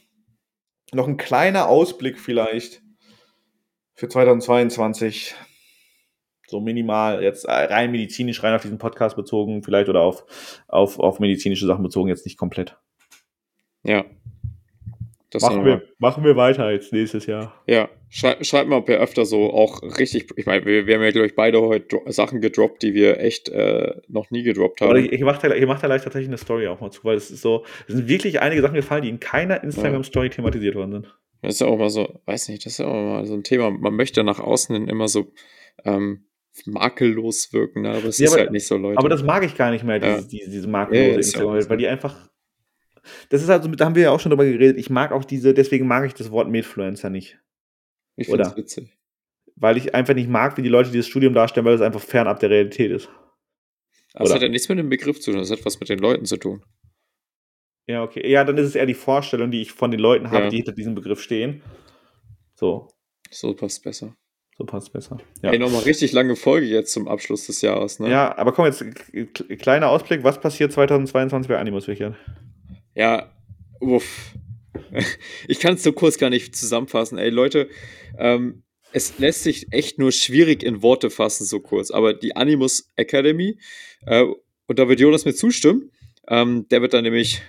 Noch 0.94 1.08
ein 1.08 1.18
kleiner 1.18 1.68
Ausblick 1.68 2.20
vielleicht 2.20 2.82
für 3.96 4.08
2022 4.08 5.36
so 6.48 6.60
minimal, 6.62 7.22
jetzt 7.22 7.46
äh, 7.46 7.52
rein 7.52 7.92
medizinisch, 7.92 8.42
rein 8.42 8.56
auf 8.56 8.62
diesen 8.62 8.78
Podcast 8.78 9.16
bezogen, 9.16 9.64
vielleicht 9.64 9.90
oder 9.90 10.02
auf, 10.02 10.26
auf, 10.68 11.00
auf 11.00 11.20
medizinische 11.20 11.68
Sachen 11.68 11.84
bezogen, 11.84 12.10
jetzt 12.10 12.26
nicht 12.26 12.38
komplett. 12.38 12.78
Ja. 13.84 14.06
Das 15.30 15.42
machen, 15.42 15.66
wir, 15.66 15.82
machen 16.00 16.24
wir 16.24 16.38
weiter 16.38 16.72
jetzt 16.72 16.94
nächstes 16.94 17.26
Jahr. 17.26 17.54
Ja, 17.68 17.90
schreibt 18.08 18.46
schreib 18.46 18.68
mal, 18.68 18.78
ob 18.78 18.88
ihr 18.88 18.98
öfter 18.98 19.26
so 19.26 19.52
auch 19.52 19.82
richtig, 20.00 20.32
ich 20.38 20.46
meine, 20.46 20.66
wir, 20.66 20.88
wir 20.88 20.96
haben 20.96 21.04
ja, 21.04 21.12
glaube 21.12 21.28
ich, 21.28 21.36
beide 21.36 21.62
heute 21.62 22.00
Sachen 22.06 22.40
gedroppt, 22.40 22.82
die 22.82 22.94
wir 22.94 23.20
echt 23.20 23.50
äh, 23.50 23.96
noch 24.08 24.32
nie 24.32 24.44
gedroppt 24.44 24.80
haben. 24.80 24.90
Oder 24.90 25.00
ich, 25.00 25.12
ich 25.12 25.22
mache 25.22 25.50
da, 25.50 25.54
ich 25.54 25.66
mach 25.66 25.82
da 25.82 25.88
leicht 25.88 26.06
tatsächlich 26.06 26.30
eine 26.30 26.38
Story 26.38 26.68
auch 26.70 26.80
mal 26.80 26.92
zu, 26.92 27.04
weil 27.04 27.18
es 27.18 27.30
ist 27.30 27.42
so, 27.42 27.66
es 27.90 27.96
sind 27.96 28.08
wirklich 28.08 28.40
einige 28.40 28.62
Sachen 28.62 28.76
gefallen, 28.76 29.04
die 29.04 29.10
in 29.10 29.20
keiner 29.20 29.62
Instagram-Story 29.62 30.28
ja. 30.28 30.34
thematisiert 30.34 30.76
worden 30.76 30.92
sind. 30.94 31.18
Das 31.42 31.56
ist 31.56 31.60
ja 31.60 31.68
auch 31.68 31.78
mal 31.78 31.90
so, 31.90 32.22
weiß 32.26 32.48
nicht, 32.48 32.66
das 32.66 32.74
ist 32.74 32.80
ja 32.80 32.88
auch 32.88 32.94
mal 32.94 33.26
so 33.26 33.34
ein 33.34 33.44
Thema. 33.44 33.70
Man 33.70 33.96
möchte 33.96 34.24
nach 34.24 34.40
außen 34.40 34.74
hin 34.74 34.88
immer 34.88 35.10
so 35.10 35.34
ähm, 35.84 36.27
makellos 36.66 37.52
wirken, 37.54 37.84
ne? 37.84 37.92
aber 37.92 38.06
es 38.06 38.18
ja, 38.18 38.26
ist 38.26 38.32
aber, 38.34 38.42
halt 38.42 38.52
nicht 38.52 38.66
so, 38.66 38.78
Leute. 38.78 38.98
Aber 38.98 39.10
das 39.10 39.24
mag 39.24 39.44
ich 39.44 39.56
gar 39.56 39.72
nicht 39.72 39.84
mehr, 39.84 40.00
diese, 40.00 40.12
ja. 40.14 40.22
diese, 40.22 40.50
diese 40.50 40.68
makellose 40.68 41.38
ja, 41.38 41.70
weil 41.70 41.78
die 41.78 41.88
einfach. 41.88 42.30
Das 43.30 43.42
ist 43.42 43.50
also, 43.50 43.70
da 43.70 43.86
haben 43.86 43.96
wir 43.96 44.04
ja 44.04 44.12
auch 44.12 44.20
schon 44.20 44.32
drüber 44.32 44.46
geredet. 44.46 44.78
Ich 44.78 44.90
mag 44.90 45.12
auch 45.12 45.24
diese, 45.24 45.54
deswegen 45.54 45.88
mag 45.88 46.06
ich 46.06 46.14
das 46.14 46.32
Wort 46.32 46.50
Medfluencer 46.50 47.10
nicht. 47.10 47.40
Ich 48.16 48.28
finde 48.28 48.44
es 48.44 48.58
witzig. 48.58 48.98
Weil 49.56 49.78
ich 49.78 49.96
einfach 49.96 50.14
nicht 50.14 50.30
mag, 50.30 50.58
wie 50.58 50.62
die 50.62 50.70
Leute 50.70 50.92
dieses 50.92 51.08
Studium 51.08 51.34
darstellen, 51.34 51.66
weil 51.66 51.76
es 51.76 51.82
einfach 51.82 52.02
fernab 52.02 52.40
der 52.40 52.50
Realität 52.50 52.92
ist. 52.92 53.10
Aber 54.14 54.26
es 54.26 54.34
hat 54.34 54.42
ja 54.42 54.50
nichts 54.50 54.68
mit 54.68 54.80
dem 54.80 54.90
Begriff 54.90 55.20
zu 55.20 55.32
tun, 55.32 55.42
es 55.42 55.52
hat 55.52 55.64
was 55.64 55.80
mit 55.80 55.90
den 55.90 56.00
Leuten 56.00 56.26
zu 56.26 56.38
tun. 56.38 56.64
Ja, 57.88 58.04
okay. 58.04 58.30
Ja, 58.30 58.44
dann 58.44 58.58
ist 58.58 58.68
es 58.68 58.76
eher 58.76 58.86
die 58.86 58.94
Vorstellung, 58.94 59.52
die 59.52 59.62
ich 59.62 59.72
von 59.72 59.92
den 59.92 60.00
Leuten 60.00 60.32
habe, 60.32 60.50
die 60.50 60.58
hinter 60.58 60.74
diesem 60.74 60.94
Begriff 60.94 61.22
stehen. 61.22 61.62
So. 62.56 62.90
So 63.30 63.54
passt 63.56 63.84
besser. 63.84 64.16
So 64.58 64.66
passt 64.66 64.92
besser. 64.92 65.18
Ja. 65.44 65.52
Ey, 65.52 65.60
nochmal 65.60 65.84
richtig 65.84 66.14
lange 66.14 66.36
Folge 66.36 66.66
jetzt 66.66 66.92
zum 66.92 67.08
Abschluss 67.08 67.46
des 67.46 67.62
Jahres, 67.62 68.00
ne? 68.00 68.10
Ja, 68.10 68.36
aber 68.38 68.54
komm 68.54 68.66
jetzt, 68.66 68.84
kleiner 69.60 69.90
Ausblick, 69.90 70.24
was 70.24 70.42
passiert 70.42 70.72
2022 70.72 71.48
bei 71.48 71.60
Animus 71.60 71.88
Weekend? 71.88 72.16
Ja, 72.96 73.32
uff. 73.80 74.34
Ich 75.48 75.60
kann 75.60 75.74
es 75.76 75.84
so 75.84 75.92
kurz 75.92 76.18
gar 76.18 76.30
nicht 76.30 76.56
zusammenfassen. 76.56 77.18
Ey, 77.18 77.30
Leute, 77.30 77.70
ähm, 78.18 78.64
es 78.92 79.20
lässt 79.20 79.44
sich 79.44 79.72
echt 79.72 80.00
nur 80.00 80.12
schwierig 80.12 80.64
in 80.64 80.82
Worte 80.82 81.10
fassen, 81.10 81.46
so 81.46 81.60
kurz. 81.60 81.92
Aber 81.92 82.14
die 82.14 82.36
Animus 82.36 82.92
Academy, 82.96 83.60
äh, 84.06 84.24
und 84.68 84.80
da 84.80 84.88
wird 84.88 85.00
Jonas 85.00 85.26
mir 85.26 85.34
zustimmen, 85.34 85.92
ähm, 86.28 86.68
der 86.70 86.82
wird 86.82 86.94
dann 86.94 87.04
nämlich 87.04 87.42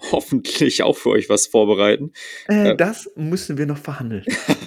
hoffentlich 0.12 0.82
auch 0.82 0.96
für 0.96 1.10
euch 1.10 1.28
was 1.28 1.46
vorbereiten. 1.46 2.12
Äh, 2.48 2.70
äh, 2.70 2.76
das 2.76 3.10
müssen 3.16 3.58
wir 3.58 3.66
noch 3.66 3.78
verhandeln. 3.78 4.24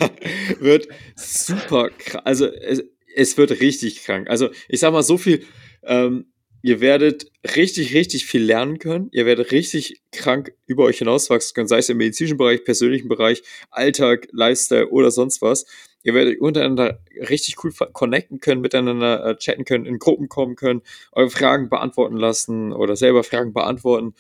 wird 0.60 0.88
super 1.16 1.90
krass. 1.90 2.22
Also 2.26 2.48
es, 2.48 2.84
es, 3.16 3.38
wird 3.38 3.62
richtig 3.62 4.04
krank. 4.04 4.30
Also 4.30 4.50
ich 4.68 4.80
sag 4.80 4.92
mal 4.92 5.04
so 5.04 5.18
viel. 5.18 5.44
Ähm, 5.84 6.26
ihr 6.62 6.80
werdet 6.80 7.32
richtig, 7.56 7.94
richtig 7.94 8.26
viel 8.26 8.44
lernen 8.44 8.78
können. 8.78 9.10
Ihr 9.12 9.26
werdet 9.26 9.52
richtig 9.52 10.02
krank 10.12 10.54
über 10.68 10.84
euch 10.84 11.00
hinauswachsen 11.00 11.56
können, 11.56 11.68
sei 11.68 11.80
es 11.80 11.90
im 11.90 11.98
medizinischen 11.98 12.38
Bereich, 12.38 12.64
persönlichen 12.64 13.08
Bereich, 13.08 13.42
Alltag, 13.72 14.28
Lifestyle 14.32 14.90
oder 14.90 15.12
sonst 15.12 15.42
was. 15.42 15.66
Ihr 16.04 16.14
werdet 16.14 16.40
untereinander 16.40 17.00
richtig 17.30 17.64
cool 17.64 17.72
connecten 17.94 18.40
können, 18.40 18.62
miteinander 18.62 19.26
äh, 19.26 19.38
chatten 19.38 19.66
können, 19.66 19.86
in 19.86 20.00
Gruppen 20.00 20.30
kommen 20.30 20.56
können, 20.56 20.82
eure 21.12 21.30
Fragen 21.30 21.70
beantworten 21.70 22.18
lassen 22.18 22.74
oder 22.74 22.96
selber 22.96 23.24
Fragen 23.24 23.54
beantworten. 23.54 24.14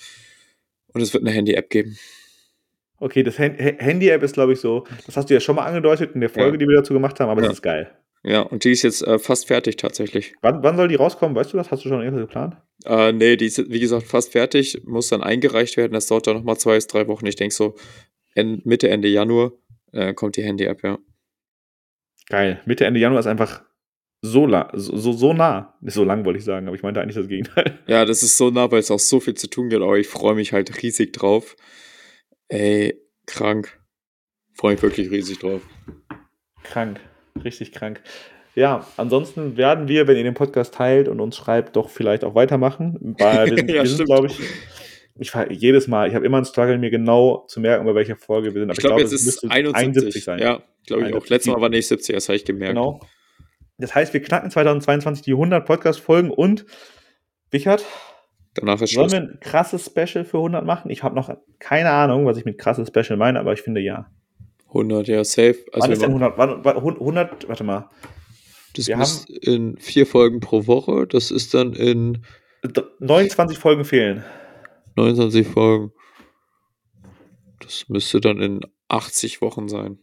Und 0.93 1.01
es 1.01 1.13
wird 1.13 1.23
eine 1.23 1.34
Handy-App 1.34 1.69
geben. 1.69 1.97
Okay, 2.97 3.23
das 3.23 3.39
Handy-App 3.39 4.22
ist, 4.22 4.34
glaube 4.34 4.53
ich, 4.53 4.59
so, 4.59 4.85
das 5.07 5.18
hast 5.18 5.30
du 5.30 5.34
ja 5.34 5.39
schon 5.39 5.55
mal 5.55 5.65
angedeutet 5.65 6.11
in 6.13 6.22
der 6.22 6.30
Folge, 6.30 6.51
ja. 6.51 6.57
die 6.57 6.68
wir 6.68 6.77
dazu 6.77 6.93
gemacht 6.93 7.19
haben, 7.19 7.30
aber 7.30 7.41
ja. 7.41 7.47
das 7.47 7.57
ist 7.57 7.63
geil. 7.63 7.91
Ja, 8.23 8.41
und 8.41 8.63
die 8.63 8.72
ist 8.72 8.84
jetzt 8.84 9.01
äh, 9.01 9.18
fast 9.18 9.47
fertig 9.47 9.77
tatsächlich. 9.77 10.35
Wann, 10.41 10.61
wann 10.61 10.77
soll 10.77 10.88
die 10.88 10.95
rauskommen? 10.95 11.35
Weißt 11.35 11.53
du 11.53 11.57
das? 11.57 11.72
Hast 11.72 11.84
du 11.84 11.89
schon 11.89 12.01
irgendwas 12.01 12.27
geplant? 12.27 12.57
Äh, 12.85 13.11
nee, 13.13 13.35
die 13.35 13.47
ist, 13.47 13.72
wie 13.72 13.80
gesagt, 13.80 14.03
fast 14.03 14.31
fertig, 14.31 14.84
muss 14.85 15.09
dann 15.09 15.23
eingereicht 15.23 15.77
werden. 15.77 15.93
Das 15.93 16.05
dauert 16.05 16.27
dann 16.27 16.38
nochmal 16.38 16.57
zwei 16.57 16.76
bis 16.76 16.85
drei 16.85 17.07
Wochen. 17.07 17.26
Ich 17.26 17.35
denke 17.35 17.55
so 17.55 17.76
Mitte, 18.35 18.89
Ende 18.89 19.07
Januar 19.07 19.53
äh, 19.91 20.13
kommt 20.13 20.38
die 20.38 20.43
Handy-App, 20.43 20.84
ja. 20.84 20.99
Geil. 22.30 22.61
Mitte, 22.65 22.85
Ende 22.85 22.99
Januar 22.99 23.19
ist 23.19 23.27
einfach 23.27 23.63
so, 24.22 24.48
so, 24.73 24.98
so, 24.98 25.14
so 25.14 25.34
nah. 25.34 25.76
Nicht 25.81 25.95
so 25.95 26.03
lang, 26.03 26.26
wollte 26.26 26.38
ich 26.38 26.45
sagen, 26.45 26.68
aber 26.68 26.76
ich 26.76 26.84
meinte 26.84 27.02
eigentlich 27.02 27.15
das 27.15 27.27
Gegenteil. 27.27 27.80
Ja, 27.88 28.06
das 28.06 28.22
ist 28.22 28.38
so 28.38 28.52
nah, 28.52 28.72
weil 28.72 28.80
es 28.80 28.91
auch 28.91 28.99
so 28.99 29.19
viel 29.19 29.34
zu 29.34 29.49
tun 29.49 29.69
gibt, 29.69 29.81
aber 29.81 29.98
ich 29.98 30.07
freue 30.07 30.35
mich 30.35 30.53
halt 30.53 30.81
riesig 30.84 31.14
drauf. 31.14 31.56
Ey, 32.48 33.02
krank. 33.26 33.80
Freue 34.53 34.73
mich 34.73 34.84
wirklich 34.84 35.10
riesig 35.10 35.39
drauf. 35.39 35.61
Krank. 36.64 36.99
Richtig 37.43 37.72
krank. 37.72 38.02
Ja, 38.53 38.85
ansonsten 38.98 39.57
werden 39.57 39.88
wir, 39.88 40.07
wenn 40.07 40.18
ihr 40.18 40.23
den 40.23 40.34
Podcast 40.34 40.73
teilt 40.73 41.07
und 41.07 41.19
uns 41.19 41.38
schreibt, 41.38 41.76
doch 41.76 41.89
vielleicht 41.89 42.23
auch 42.23 42.35
weitermachen. 42.35 43.15
Weil 43.18 43.49
wir 43.49 43.57
sind, 43.57 43.72
ja, 43.72 43.85
sind 43.85 44.06
glaube 44.06 44.27
ich, 44.27 44.39
ich 45.18 45.34
jedes 45.49 45.88
Mal, 45.88 46.10
ich 46.10 46.15
habe 46.15 46.26
immer 46.26 46.38
einen 46.38 46.45
Struggle, 46.45 46.77
mir 46.77 46.91
genau 46.91 47.45
zu 47.48 47.60
merken, 47.60 47.85
bei 47.85 47.95
welcher 47.95 48.18
Folge 48.18 48.53
wir 48.53 48.61
sind. 48.61 48.69
Aber 48.69 48.73
ich, 48.73 48.80
glaube, 48.80 49.02
jetzt 49.02 49.14
ist 49.14 49.43
71. 49.49 49.76
71 49.76 50.23
sein. 50.23 50.39
Ja, 50.39 50.61
glaube 50.85 51.10
ich 51.10 51.15
auch. 51.15 51.26
Letztes 51.27 51.53
Mal 51.53 51.61
war 51.61 51.69
nicht 51.69 51.88
70, 51.88 52.14
das 52.14 52.27
habe 52.27 52.35
ich 52.35 52.45
gemerkt. 52.45 52.76
Genau. 52.76 52.99
Das 53.77 53.95
heißt, 53.95 54.14
wir 54.14 54.22
knacken 54.22 54.52
2022 54.52 55.23
die 55.23 55.31
100 55.31 55.65
Podcast-Folgen 55.65 56.30
und, 56.30 56.65
Richard, 57.52 57.84
Danach 58.53 58.81
ist 58.81 58.93
Sollen 58.93 59.11
wir 59.11 59.19
ein 59.19 59.38
krasses 59.39 59.85
Special 59.85 60.26
für 60.26 60.38
100 60.38 60.65
machen? 60.65 60.91
Ich 60.91 61.03
habe 61.03 61.15
noch 61.15 61.34
keine 61.60 61.91
Ahnung, 61.91 62.26
was 62.26 62.38
ich 62.38 62.43
mit 62.43 62.57
krasses 62.57 62.89
Special 62.89 63.18
meine, 63.18 63.39
aber 63.39 63.53
ich 63.53 63.61
finde 63.61 63.80
ja. 63.80 64.11
100, 64.68 65.07
ja, 65.07 65.23
safe. 65.23 65.57
Also 65.72 65.85
wann 65.85 65.91
ist 65.91 66.02
denn 66.02 66.10
100? 66.10 66.38
Wann, 66.38 66.65
100, 66.65 67.48
warte 67.48 67.64
mal. 67.64 67.89
Das 68.76 68.88
wir 68.88 68.99
ist 68.99 69.27
haben 69.27 69.35
in 69.41 69.77
vier 69.77 70.06
Folgen 70.06 70.39
pro 70.39 70.68
Woche. 70.68 71.07
Das 71.07 71.31
ist 71.31 71.53
dann 71.53 71.73
in. 71.73 72.23
29 72.99 73.57
Folgen 73.57 73.85
fehlen. 73.85 74.23
29 74.95 75.48
Folgen. 75.48 75.93
Das 77.60 77.88
müsste 77.89 78.19
dann 78.19 78.39
in 78.39 78.61
80 78.89 79.41
Wochen 79.41 79.69
sein. 79.69 79.98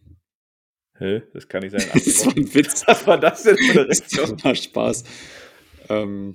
Hä? 0.98 1.22
Das 1.32 1.48
kann 1.48 1.62
nicht 1.62 1.72
sein. 1.72 1.88
das 1.94 2.26
war 2.26 2.36
ein 2.36 2.54
Witz. 2.54 2.84
Was 2.86 3.06
war 3.06 3.18
das 3.18 3.42
denn 3.44 3.56
für 3.56 3.80
eine 3.80 3.88
Rechnung? 3.88 4.36
Das 4.36 4.44
war 4.44 4.54
Spaß. 4.54 5.04
Ähm, 5.88 6.34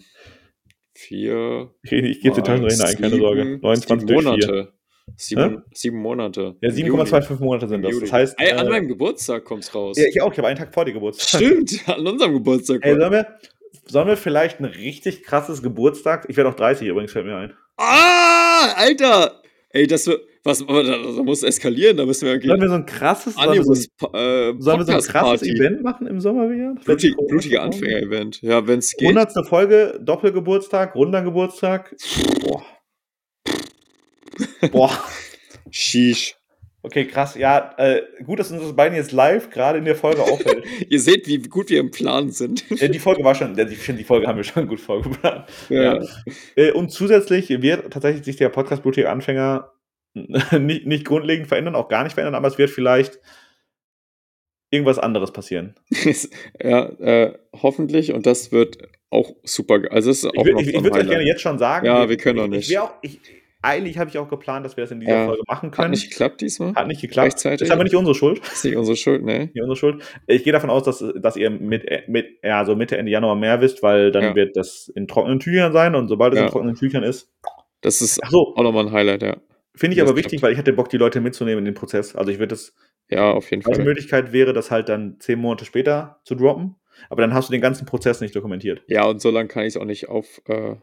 vier. 0.93 1.71
Ich, 1.83 1.91
ich 1.91 2.21
gebe 2.21 2.35
den 2.35 2.43
Taschenrechner 2.43 2.85
ein, 2.85 2.95
keine 2.95 3.17
Sorge. 3.17 3.59
29 3.61 4.09
Monate. 4.09 4.73
Sieben, 5.17 5.63
sieben 5.73 5.97
Monate. 5.97 6.55
Ja, 6.61 6.69
7,25 6.69 7.43
Monate 7.43 7.67
sind 7.67 7.81
das. 7.81 7.99
Das 7.99 8.11
heißt. 8.11 8.35
Ey, 8.39 8.53
an 8.53 8.67
äh, 8.67 8.69
meinem 8.69 8.87
Geburtstag 8.87 9.43
kommt's 9.43 9.75
raus. 9.75 9.97
Ja, 9.97 10.05
ich 10.07 10.21
auch. 10.21 10.31
Ich 10.31 10.37
habe 10.37 10.47
einen 10.47 10.57
Tag 10.57 10.73
vor 10.73 10.85
dir 10.85 10.93
Geburtstag. 10.93 11.41
Stimmt, 11.41 11.81
an 11.89 12.07
unserem 12.07 12.33
Geburtstag. 12.33 12.85
Ey, 12.85 12.95
sollen 12.95 13.11
wir, 13.11 13.27
sollen 13.85 14.07
wir 14.07 14.17
vielleicht 14.17 14.59
ein 14.59 14.65
richtig 14.65 15.23
krasses 15.23 15.61
Geburtstag? 15.61 16.25
Ich 16.29 16.37
werde 16.37 16.49
auch 16.49 16.55
30 16.55 16.87
übrigens, 16.87 17.11
fällt 17.11 17.25
mir 17.25 17.35
ein. 17.35 17.53
Ah, 17.77 18.73
Alter! 18.75 19.41
Ey, 19.69 19.87
das 19.87 20.07
wird. 20.07 20.21
Was, 20.45 20.59
da 20.59 21.23
muss 21.23 21.41
eskalieren, 21.41 21.95
da 21.95 22.05
müssen 22.05 22.25
wir 22.25 22.33
irgendwie. 22.33 22.49
Sollen 22.49 22.61
wir 22.61 22.67
so 22.67 22.75
ein 22.75 22.85
krasses, 22.85 23.35
sollen 23.35 23.53
wir 23.53 23.63
so 23.63 23.71
ein, 23.71 24.13
äh, 24.13 24.53
sollen 24.59 24.79
wir 24.79 24.85
so 24.85 24.91
ein 24.91 25.01
krasses 25.01 25.47
Event 25.47 25.83
machen 25.83 26.05
im 26.05 26.19
Sommer 26.19 26.49
wieder? 26.49 26.75
Blutig, 26.83 27.15
blutiger 27.29 27.63
Anfänger-Event. 27.63 28.41
Ja, 28.41 28.67
wenn 28.67 28.79
es 28.79 28.91
geht. 28.91 29.07
100. 29.07 29.47
Folge, 29.47 29.99
Doppelgeburtstag, 30.03 30.95
runder 30.95 31.21
Geburtstag. 31.21 31.95
Boah. 32.41 32.65
Boah. 34.71 34.91
Sheesh. 35.71 36.35
Okay, 36.85 37.05
krass. 37.05 37.35
Ja, 37.35 37.73
äh, 37.77 38.01
gut, 38.25 38.39
dass 38.39 38.51
uns 38.51 38.61
das 38.61 38.75
beiden 38.75 38.97
jetzt 38.97 39.13
live 39.13 39.49
gerade 39.49 39.77
in 39.77 39.85
der 39.85 39.95
Folge 39.95 40.21
auffällt. 40.21 40.65
Ihr 40.89 40.99
seht, 40.99 41.25
wie 41.27 41.37
gut 41.37 41.69
wir 41.69 41.79
im 41.79 41.91
Plan 41.91 42.29
sind. 42.29 42.69
ja, 42.81 42.89
die 42.89 42.99
Folge 42.99 43.23
war 43.23 43.33
schon, 43.33 43.57
ich 43.57 43.77
finde, 43.77 43.99
die 43.99 44.05
Folge 44.05 44.27
haben 44.27 44.35
wir 44.35 44.43
schon 44.43 44.67
gut 44.67 44.81
vorgeplant. 44.81 45.45
Ja. 45.69 45.95
ja. 45.95 46.05
Äh, 46.57 46.71
und 46.73 46.91
zusätzlich 46.91 47.49
wird 47.49 47.93
tatsächlich 47.93 48.25
sich 48.25 48.35
der 48.35 48.49
Podcast 48.49 48.83
Blutige 48.83 49.09
Anfänger 49.09 49.72
nicht, 50.59 50.85
nicht 50.85 51.05
grundlegend 51.05 51.47
verändern, 51.47 51.75
auch 51.75 51.87
gar 51.87 52.03
nicht 52.03 52.13
verändern, 52.13 52.35
aber 52.35 52.47
es 52.47 52.57
wird 52.57 52.69
vielleicht 52.69 53.19
irgendwas 54.69 54.99
anderes 54.99 55.31
passieren. 55.31 55.75
ja, 56.63 56.89
äh, 56.99 57.37
hoffentlich 57.61 58.13
und 58.13 58.25
das 58.25 58.51
wird 58.51 58.77
auch 59.09 59.35
super. 59.43 59.81
Also 59.91 60.09
es 60.09 60.23
ist 60.23 60.25
auch 60.25 60.45
ich, 60.45 60.67
ich, 60.67 60.75
ich 60.75 60.83
würde 60.83 60.99
euch 60.99 61.09
gerne 61.09 61.25
jetzt 61.25 61.41
schon 61.41 61.59
sagen. 61.59 61.85
Ja, 61.85 62.01
wir, 62.01 62.09
wir 62.09 62.17
können 62.17 62.39
noch 62.39 62.47
nicht. 62.47 62.69
Ich, 62.69 62.79
auch, 62.79 62.93
ich, 63.01 63.19
eigentlich 63.61 63.97
habe 63.97 64.09
ich 64.09 64.17
auch 64.17 64.27
geplant, 64.29 64.65
dass 64.65 64.75
wir 64.75 64.83
das 64.83 64.91
in 64.91 64.99
dieser 64.99 65.13
ja. 65.13 65.25
Folge 65.25 65.43
machen 65.47 65.71
können. 65.71 65.85
Hat 65.85 65.91
nicht 65.91 66.09
geklappt 66.09 66.41
diesmal? 66.41 66.75
Hat 66.75 66.87
nicht 66.87 67.01
geklappt. 67.01 67.45
Ist 67.45 67.71
aber 67.71 67.83
nicht 67.83 67.95
unsere 67.95 68.13
Schuld. 68.13 68.39
Ist 68.39 68.65
nicht 68.65 68.75
unsere 68.75 68.97
Schuld, 68.97 69.23
ne? 69.23 69.51
Nicht 69.53 69.61
unsere 69.61 69.77
Schuld. 69.77 70.03
Ich 70.27 70.43
gehe 70.43 70.51
davon 70.51 70.69
aus, 70.69 70.83
dass, 70.83 71.03
dass 71.15 71.37
ihr 71.37 71.49
mit, 71.49 71.85
mit, 72.07 72.39
ja, 72.43 72.65
so 72.65 72.75
Mitte, 72.75 72.97
Ende 72.97 73.11
Januar 73.11 73.35
mehr 73.35 73.61
wisst, 73.61 73.81
weil 73.81 74.11
dann 74.11 74.23
ja. 74.23 74.35
wird 74.35 74.57
das 74.57 74.91
in 74.93 75.07
trockenen 75.07 75.39
Tüchern 75.39 75.71
sein 75.71 75.95
und 75.95 76.09
sobald 76.09 76.33
es 76.33 76.39
ja. 76.39 76.45
in 76.45 76.51
trockenen 76.51 76.75
Tüchern 76.75 77.03
ist. 77.03 77.31
Das 77.81 78.01
ist 78.01 78.19
so. 78.29 78.53
auch 78.55 78.63
nochmal 78.63 78.87
ein 78.87 78.91
Highlight, 78.91 79.21
ja. 79.21 79.37
Finde 79.75 79.95
ich 79.95 80.01
aber 80.01 80.15
wichtig, 80.15 80.39
klappt. 80.39 80.43
weil 80.43 80.51
ich 80.53 80.57
hätte 80.57 80.73
Bock, 80.73 80.89
die 80.89 80.97
Leute 80.97 81.19
mitzunehmen 81.19 81.59
in 81.59 81.65
den 81.65 81.73
Prozess. 81.73 82.15
Also 82.15 82.31
ich 82.31 82.37
würde 82.39 82.49
das. 82.49 82.73
Ja, 83.09 83.31
auf 83.31 83.49
jeden 83.49 83.63
Fall. 83.63 83.73
Die 83.73 83.81
Möglichkeit 83.81 84.31
wäre, 84.31 84.53
das 84.53 84.71
halt 84.71 84.89
dann 84.89 85.19
zehn 85.19 85.39
Monate 85.39 85.65
später 85.65 86.19
zu 86.23 86.35
droppen. 86.35 86.75
Aber 87.09 87.21
dann 87.21 87.33
hast 87.33 87.49
du 87.49 87.51
den 87.51 87.61
ganzen 87.61 87.85
Prozess 87.85 88.21
nicht 88.21 88.35
dokumentiert. 88.35 88.83
Ja, 88.87 89.05
und 89.05 89.21
so 89.21 89.31
lange 89.31 89.47
kann 89.47 89.63
ich 89.63 89.75
es 89.75 89.77
auch 89.77 89.85
nicht 89.85 90.09
auf 90.09 90.41
äh, 90.47 90.75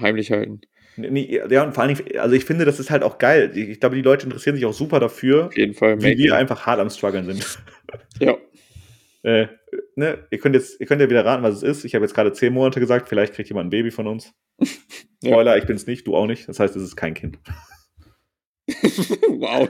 heimlich 0.00 0.30
halten. 0.30 0.60
Nee, 0.96 1.40
ja, 1.50 1.64
und 1.64 1.74
vor 1.74 1.82
allen 1.82 1.96
Dingen, 1.96 2.18
also 2.18 2.36
ich 2.36 2.44
finde, 2.44 2.64
das 2.64 2.78
ist 2.78 2.90
halt 2.90 3.02
auch 3.02 3.18
geil. 3.18 3.50
Ich 3.56 3.80
glaube, 3.80 3.96
die 3.96 4.02
Leute 4.02 4.26
interessieren 4.26 4.54
sich 4.54 4.64
auch 4.64 4.72
super 4.72 5.00
dafür, 5.00 5.46
Auf 5.46 5.56
jeden 5.56 5.74
Fall, 5.74 6.00
wie 6.00 6.16
wir 6.16 6.36
einfach 6.36 6.66
hart 6.66 6.78
am 6.80 6.90
struggeln 6.90 7.24
sind. 7.24 7.58
Ja. 8.20 8.36
äh, 9.22 9.46
ne, 9.94 10.26
ihr 10.30 10.38
könnt 10.38 10.54
jetzt, 10.54 10.80
ihr 10.80 10.86
könnt 10.86 11.00
ja 11.00 11.08
wieder 11.08 11.24
raten, 11.24 11.42
was 11.42 11.56
es 11.56 11.62
ist. 11.62 11.84
Ich 11.84 11.94
habe 11.94 12.04
jetzt 12.04 12.14
gerade 12.14 12.32
zehn 12.32 12.52
Monate 12.52 12.80
gesagt, 12.80 13.08
vielleicht 13.08 13.34
kriegt 13.34 13.48
jemand 13.48 13.66
ein 13.66 13.70
Baby 13.70 13.90
von 13.90 14.06
uns. 14.06 14.32
ja. 14.58 15.30
Spoiler, 15.30 15.56
ich 15.58 15.66
bin 15.66 15.76
es 15.76 15.86
nicht, 15.86 16.06
du 16.06 16.16
auch 16.16 16.26
nicht. 16.26 16.48
Das 16.48 16.58
heißt, 16.58 16.74
es 16.74 16.82
ist 16.82 16.96
kein 16.96 17.14
Kind. 17.14 17.38
wow. 19.28 19.68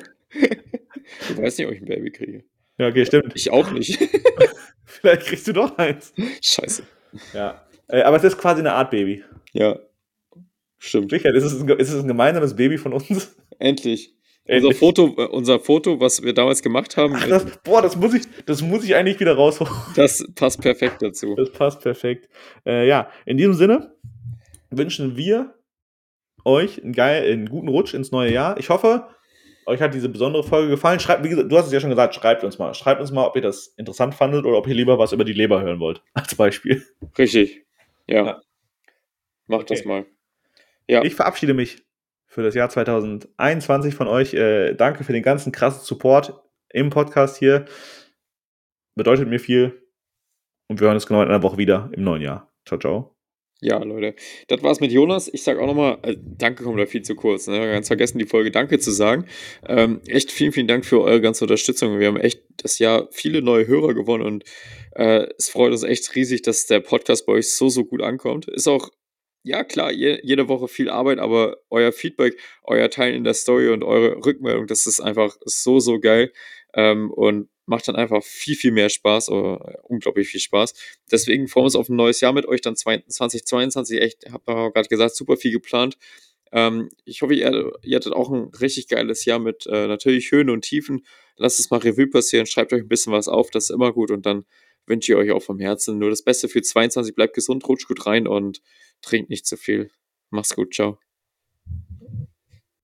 Du 1.28 1.42
weißt 1.42 1.58
nicht, 1.58 1.68
ob 1.68 1.74
ich 1.74 1.80
ein 1.80 1.86
Baby 1.86 2.10
kriege. 2.10 2.44
Ja, 2.78 2.88
okay, 2.88 3.04
stimmt. 3.06 3.32
Ich 3.34 3.50
auch 3.50 3.70
nicht. 3.70 3.98
vielleicht 4.84 5.22
kriegst 5.22 5.46
du 5.46 5.52
doch 5.52 5.76
eins. 5.78 6.12
Scheiße. 6.42 6.82
Ja. 7.32 7.64
Äh, 7.88 8.02
aber 8.02 8.16
es 8.16 8.24
ist 8.24 8.38
quasi 8.38 8.60
eine 8.60 8.72
Art 8.72 8.90
Baby. 8.90 9.22
Ja. 9.52 9.78
Stimmt. 10.78 11.12
Richard, 11.12 11.34
ist 11.36 11.44
es, 11.44 11.60
ein, 11.60 11.68
ist 11.68 11.92
es 11.92 12.02
ein 12.02 12.08
gemeinsames 12.08 12.56
Baby 12.56 12.78
von 12.78 12.92
uns? 12.92 13.36
Endlich. 13.58 14.14
Endlich. 14.46 14.66
Unser 14.66 14.78
Foto, 14.78 15.14
äh, 15.16 15.26
unser 15.26 15.60
Foto, 15.60 16.00
was 16.00 16.22
wir 16.22 16.34
damals 16.34 16.62
gemacht 16.62 16.96
haben. 16.96 17.14
Ach, 17.16 17.26
das, 17.26 17.46
boah, 17.62 17.80
das 17.80 17.96
muss, 17.96 18.12
ich, 18.12 18.24
das 18.44 18.60
muss 18.60 18.84
ich 18.84 18.94
eigentlich 18.94 19.18
wieder 19.20 19.34
rausholen. 19.34 19.72
Das 19.96 20.26
passt 20.34 20.60
perfekt 20.60 21.00
dazu. 21.00 21.34
Das 21.34 21.50
passt 21.50 21.80
perfekt. 21.80 22.28
Äh, 22.66 22.86
ja, 22.86 23.08
in 23.24 23.38
diesem 23.38 23.54
Sinne 23.54 23.94
wünschen 24.70 25.16
wir 25.16 25.53
euch 26.44 26.82
einen, 26.82 26.92
geil, 26.92 27.30
einen 27.30 27.48
guten 27.48 27.68
Rutsch 27.68 27.94
ins 27.94 28.12
neue 28.12 28.32
Jahr. 28.32 28.58
Ich 28.58 28.68
hoffe, 28.70 29.08
euch 29.66 29.80
hat 29.80 29.94
diese 29.94 30.08
besondere 30.08 30.44
Folge 30.44 30.68
gefallen. 30.68 31.00
Schreibt, 31.00 31.24
wie 31.24 31.28
gesagt, 31.28 31.50
du 31.50 31.56
hast 31.56 31.66
es 31.66 31.72
ja 31.72 31.80
schon 31.80 31.90
gesagt, 31.90 32.14
schreibt 32.14 32.44
uns 32.44 32.58
mal. 32.58 32.74
Schreibt 32.74 33.00
uns 33.00 33.12
mal, 33.12 33.26
ob 33.26 33.36
ihr 33.36 33.42
das 33.42 33.68
interessant 33.76 34.14
fandet 34.14 34.44
oder 34.44 34.58
ob 34.58 34.66
ihr 34.66 34.74
lieber 34.74 34.98
was 34.98 35.12
über 35.12 35.24
die 35.24 35.32
Leber 35.32 35.62
hören 35.62 35.80
wollt, 35.80 36.02
als 36.14 36.34
Beispiel. 36.34 36.84
Richtig. 37.16 37.64
Ja. 38.06 38.24
ja. 38.24 38.42
Macht 39.46 39.62
okay. 39.62 39.74
das 39.74 39.84
mal. 39.84 40.06
Ja. 40.88 41.02
Ich 41.02 41.14
verabschiede 41.14 41.54
mich 41.54 41.82
für 42.26 42.42
das 42.42 42.54
Jahr 42.54 42.68
2021 42.68 43.94
von 43.94 44.08
euch. 44.08 44.34
Äh, 44.34 44.74
danke 44.74 45.04
für 45.04 45.12
den 45.12 45.22
ganzen 45.22 45.52
krassen 45.52 45.82
Support 45.82 46.34
im 46.70 46.90
Podcast 46.90 47.38
hier. 47.38 47.66
Bedeutet 48.94 49.28
mir 49.28 49.40
viel. 49.40 49.82
Und 50.68 50.80
wir 50.80 50.86
hören 50.86 50.96
uns 50.96 51.06
genau 51.06 51.22
in 51.22 51.28
einer 51.28 51.42
Woche 51.42 51.58
wieder 51.58 51.90
im 51.92 52.04
neuen 52.04 52.22
Jahr. 52.22 52.52
Ciao, 52.66 52.78
ciao. 52.78 53.13
Ja, 53.64 53.82
Leute, 53.82 54.14
das 54.48 54.62
war's 54.62 54.80
mit 54.80 54.92
Jonas. 54.92 55.30
Ich 55.32 55.42
sag 55.42 55.58
auch 55.58 55.66
nochmal, 55.66 55.96
äh, 56.02 56.16
danke 56.18 56.64
kommt 56.64 56.78
da 56.78 56.84
viel 56.84 57.00
zu 57.00 57.14
kurz. 57.14 57.46
Ne? 57.46 57.58
Ganz 57.58 57.86
vergessen, 57.86 58.18
die 58.18 58.26
Folge 58.26 58.50
Danke 58.50 58.78
zu 58.78 58.90
sagen. 58.90 59.24
Ähm, 59.66 60.02
echt 60.06 60.30
vielen, 60.30 60.52
vielen 60.52 60.68
Dank 60.68 60.84
für 60.84 61.00
eure 61.00 61.22
ganze 61.22 61.44
Unterstützung. 61.44 61.98
Wir 61.98 62.08
haben 62.08 62.18
echt 62.18 62.42
das 62.58 62.78
Jahr 62.78 63.08
viele 63.10 63.40
neue 63.40 63.66
Hörer 63.66 63.94
gewonnen 63.94 64.22
und 64.22 64.44
äh, 64.96 65.28
es 65.38 65.48
freut 65.48 65.72
uns 65.72 65.82
echt 65.82 66.14
riesig, 66.14 66.42
dass 66.42 66.66
der 66.66 66.80
Podcast 66.80 67.24
bei 67.24 67.32
euch 67.32 67.54
so, 67.54 67.70
so 67.70 67.86
gut 67.86 68.02
ankommt. 68.02 68.48
Ist 68.48 68.68
auch 68.68 68.90
ja, 69.44 69.64
klar, 69.64 69.92
je, 69.92 70.20
jede 70.22 70.48
Woche 70.48 70.68
viel 70.68 70.90
Arbeit, 70.90 71.18
aber 71.18 71.56
euer 71.70 71.92
Feedback, 71.92 72.38
euer 72.64 72.90
Teilen 72.90 73.14
in 73.14 73.24
der 73.24 73.34
Story 73.34 73.70
und 73.70 73.82
eure 73.82 74.26
Rückmeldung, 74.26 74.66
das 74.66 74.86
ist 74.86 75.00
einfach 75.00 75.38
so, 75.46 75.80
so 75.80 76.00
geil. 76.00 76.32
Ähm, 76.74 77.10
und 77.10 77.48
macht 77.66 77.88
dann 77.88 77.96
einfach 77.96 78.22
viel, 78.22 78.56
viel 78.56 78.72
mehr 78.72 78.88
Spaß, 78.88 79.30
oder 79.30 79.80
unglaublich 79.84 80.28
viel 80.28 80.40
Spaß. 80.40 80.74
Deswegen 81.10 81.48
freuen 81.48 81.62
wir 81.62 81.66
uns 81.66 81.76
auf 81.76 81.88
ein 81.88 81.96
neues 81.96 82.20
Jahr 82.20 82.32
mit 82.32 82.46
euch, 82.46 82.60
dann 82.60 82.76
2022. 82.76 84.00
Echt, 84.00 84.26
habt 84.30 84.48
ihr 84.48 84.70
gerade 84.72 84.88
gesagt, 84.88 85.16
super 85.16 85.36
viel 85.36 85.52
geplant. 85.52 85.96
Ähm, 86.52 86.88
ich 87.04 87.22
hoffe, 87.22 87.34
ihr, 87.34 87.72
ihr, 87.82 87.96
hattet 87.96 88.12
auch 88.12 88.30
ein 88.30 88.50
richtig 88.60 88.88
geiles 88.88 89.24
Jahr 89.24 89.38
mit 89.40 89.66
äh, 89.66 89.86
natürlich 89.88 90.30
Höhen 90.30 90.50
und 90.50 90.62
Tiefen. 90.62 91.04
Lasst 91.36 91.58
es 91.58 91.70
mal 91.70 91.80
Revue 91.80 92.06
passieren, 92.06 92.46
schreibt 92.46 92.72
euch 92.72 92.82
ein 92.82 92.88
bisschen 92.88 93.12
was 93.12 93.26
auf, 93.26 93.50
das 93.50 93.64
ist 93.64 93.70
immer 93.70 93.92
gut 93.92 94.12
und 94.12 94.24
dann 94.24 94.44
wünsche 94.86 95.12
ich 95.12 95.18
euch 95.18 95.32
auch 95.32 95.42
vom 95.42 95.58
Herzen 95.58 95.98
nur 95.98 96.10
das 96.10 96.22
Beste 96.22 96.48
für 96.48 96.62
22. 96.62 97.14
Bleibt 97.14 97.34
gesund, 97.34 97.66
rutscht 97.68 97.88
gut 97.88 98.06
rein 98.06 98.28
und 98.28 98.62
trinkt 99.02 99.30
nicht 99.30 99.46
zu 99.46 99.56
viel. 99.56 99.90
Mach's 100.30 100.54
gut, 100.54 100.74
ciao. 100.74 101.03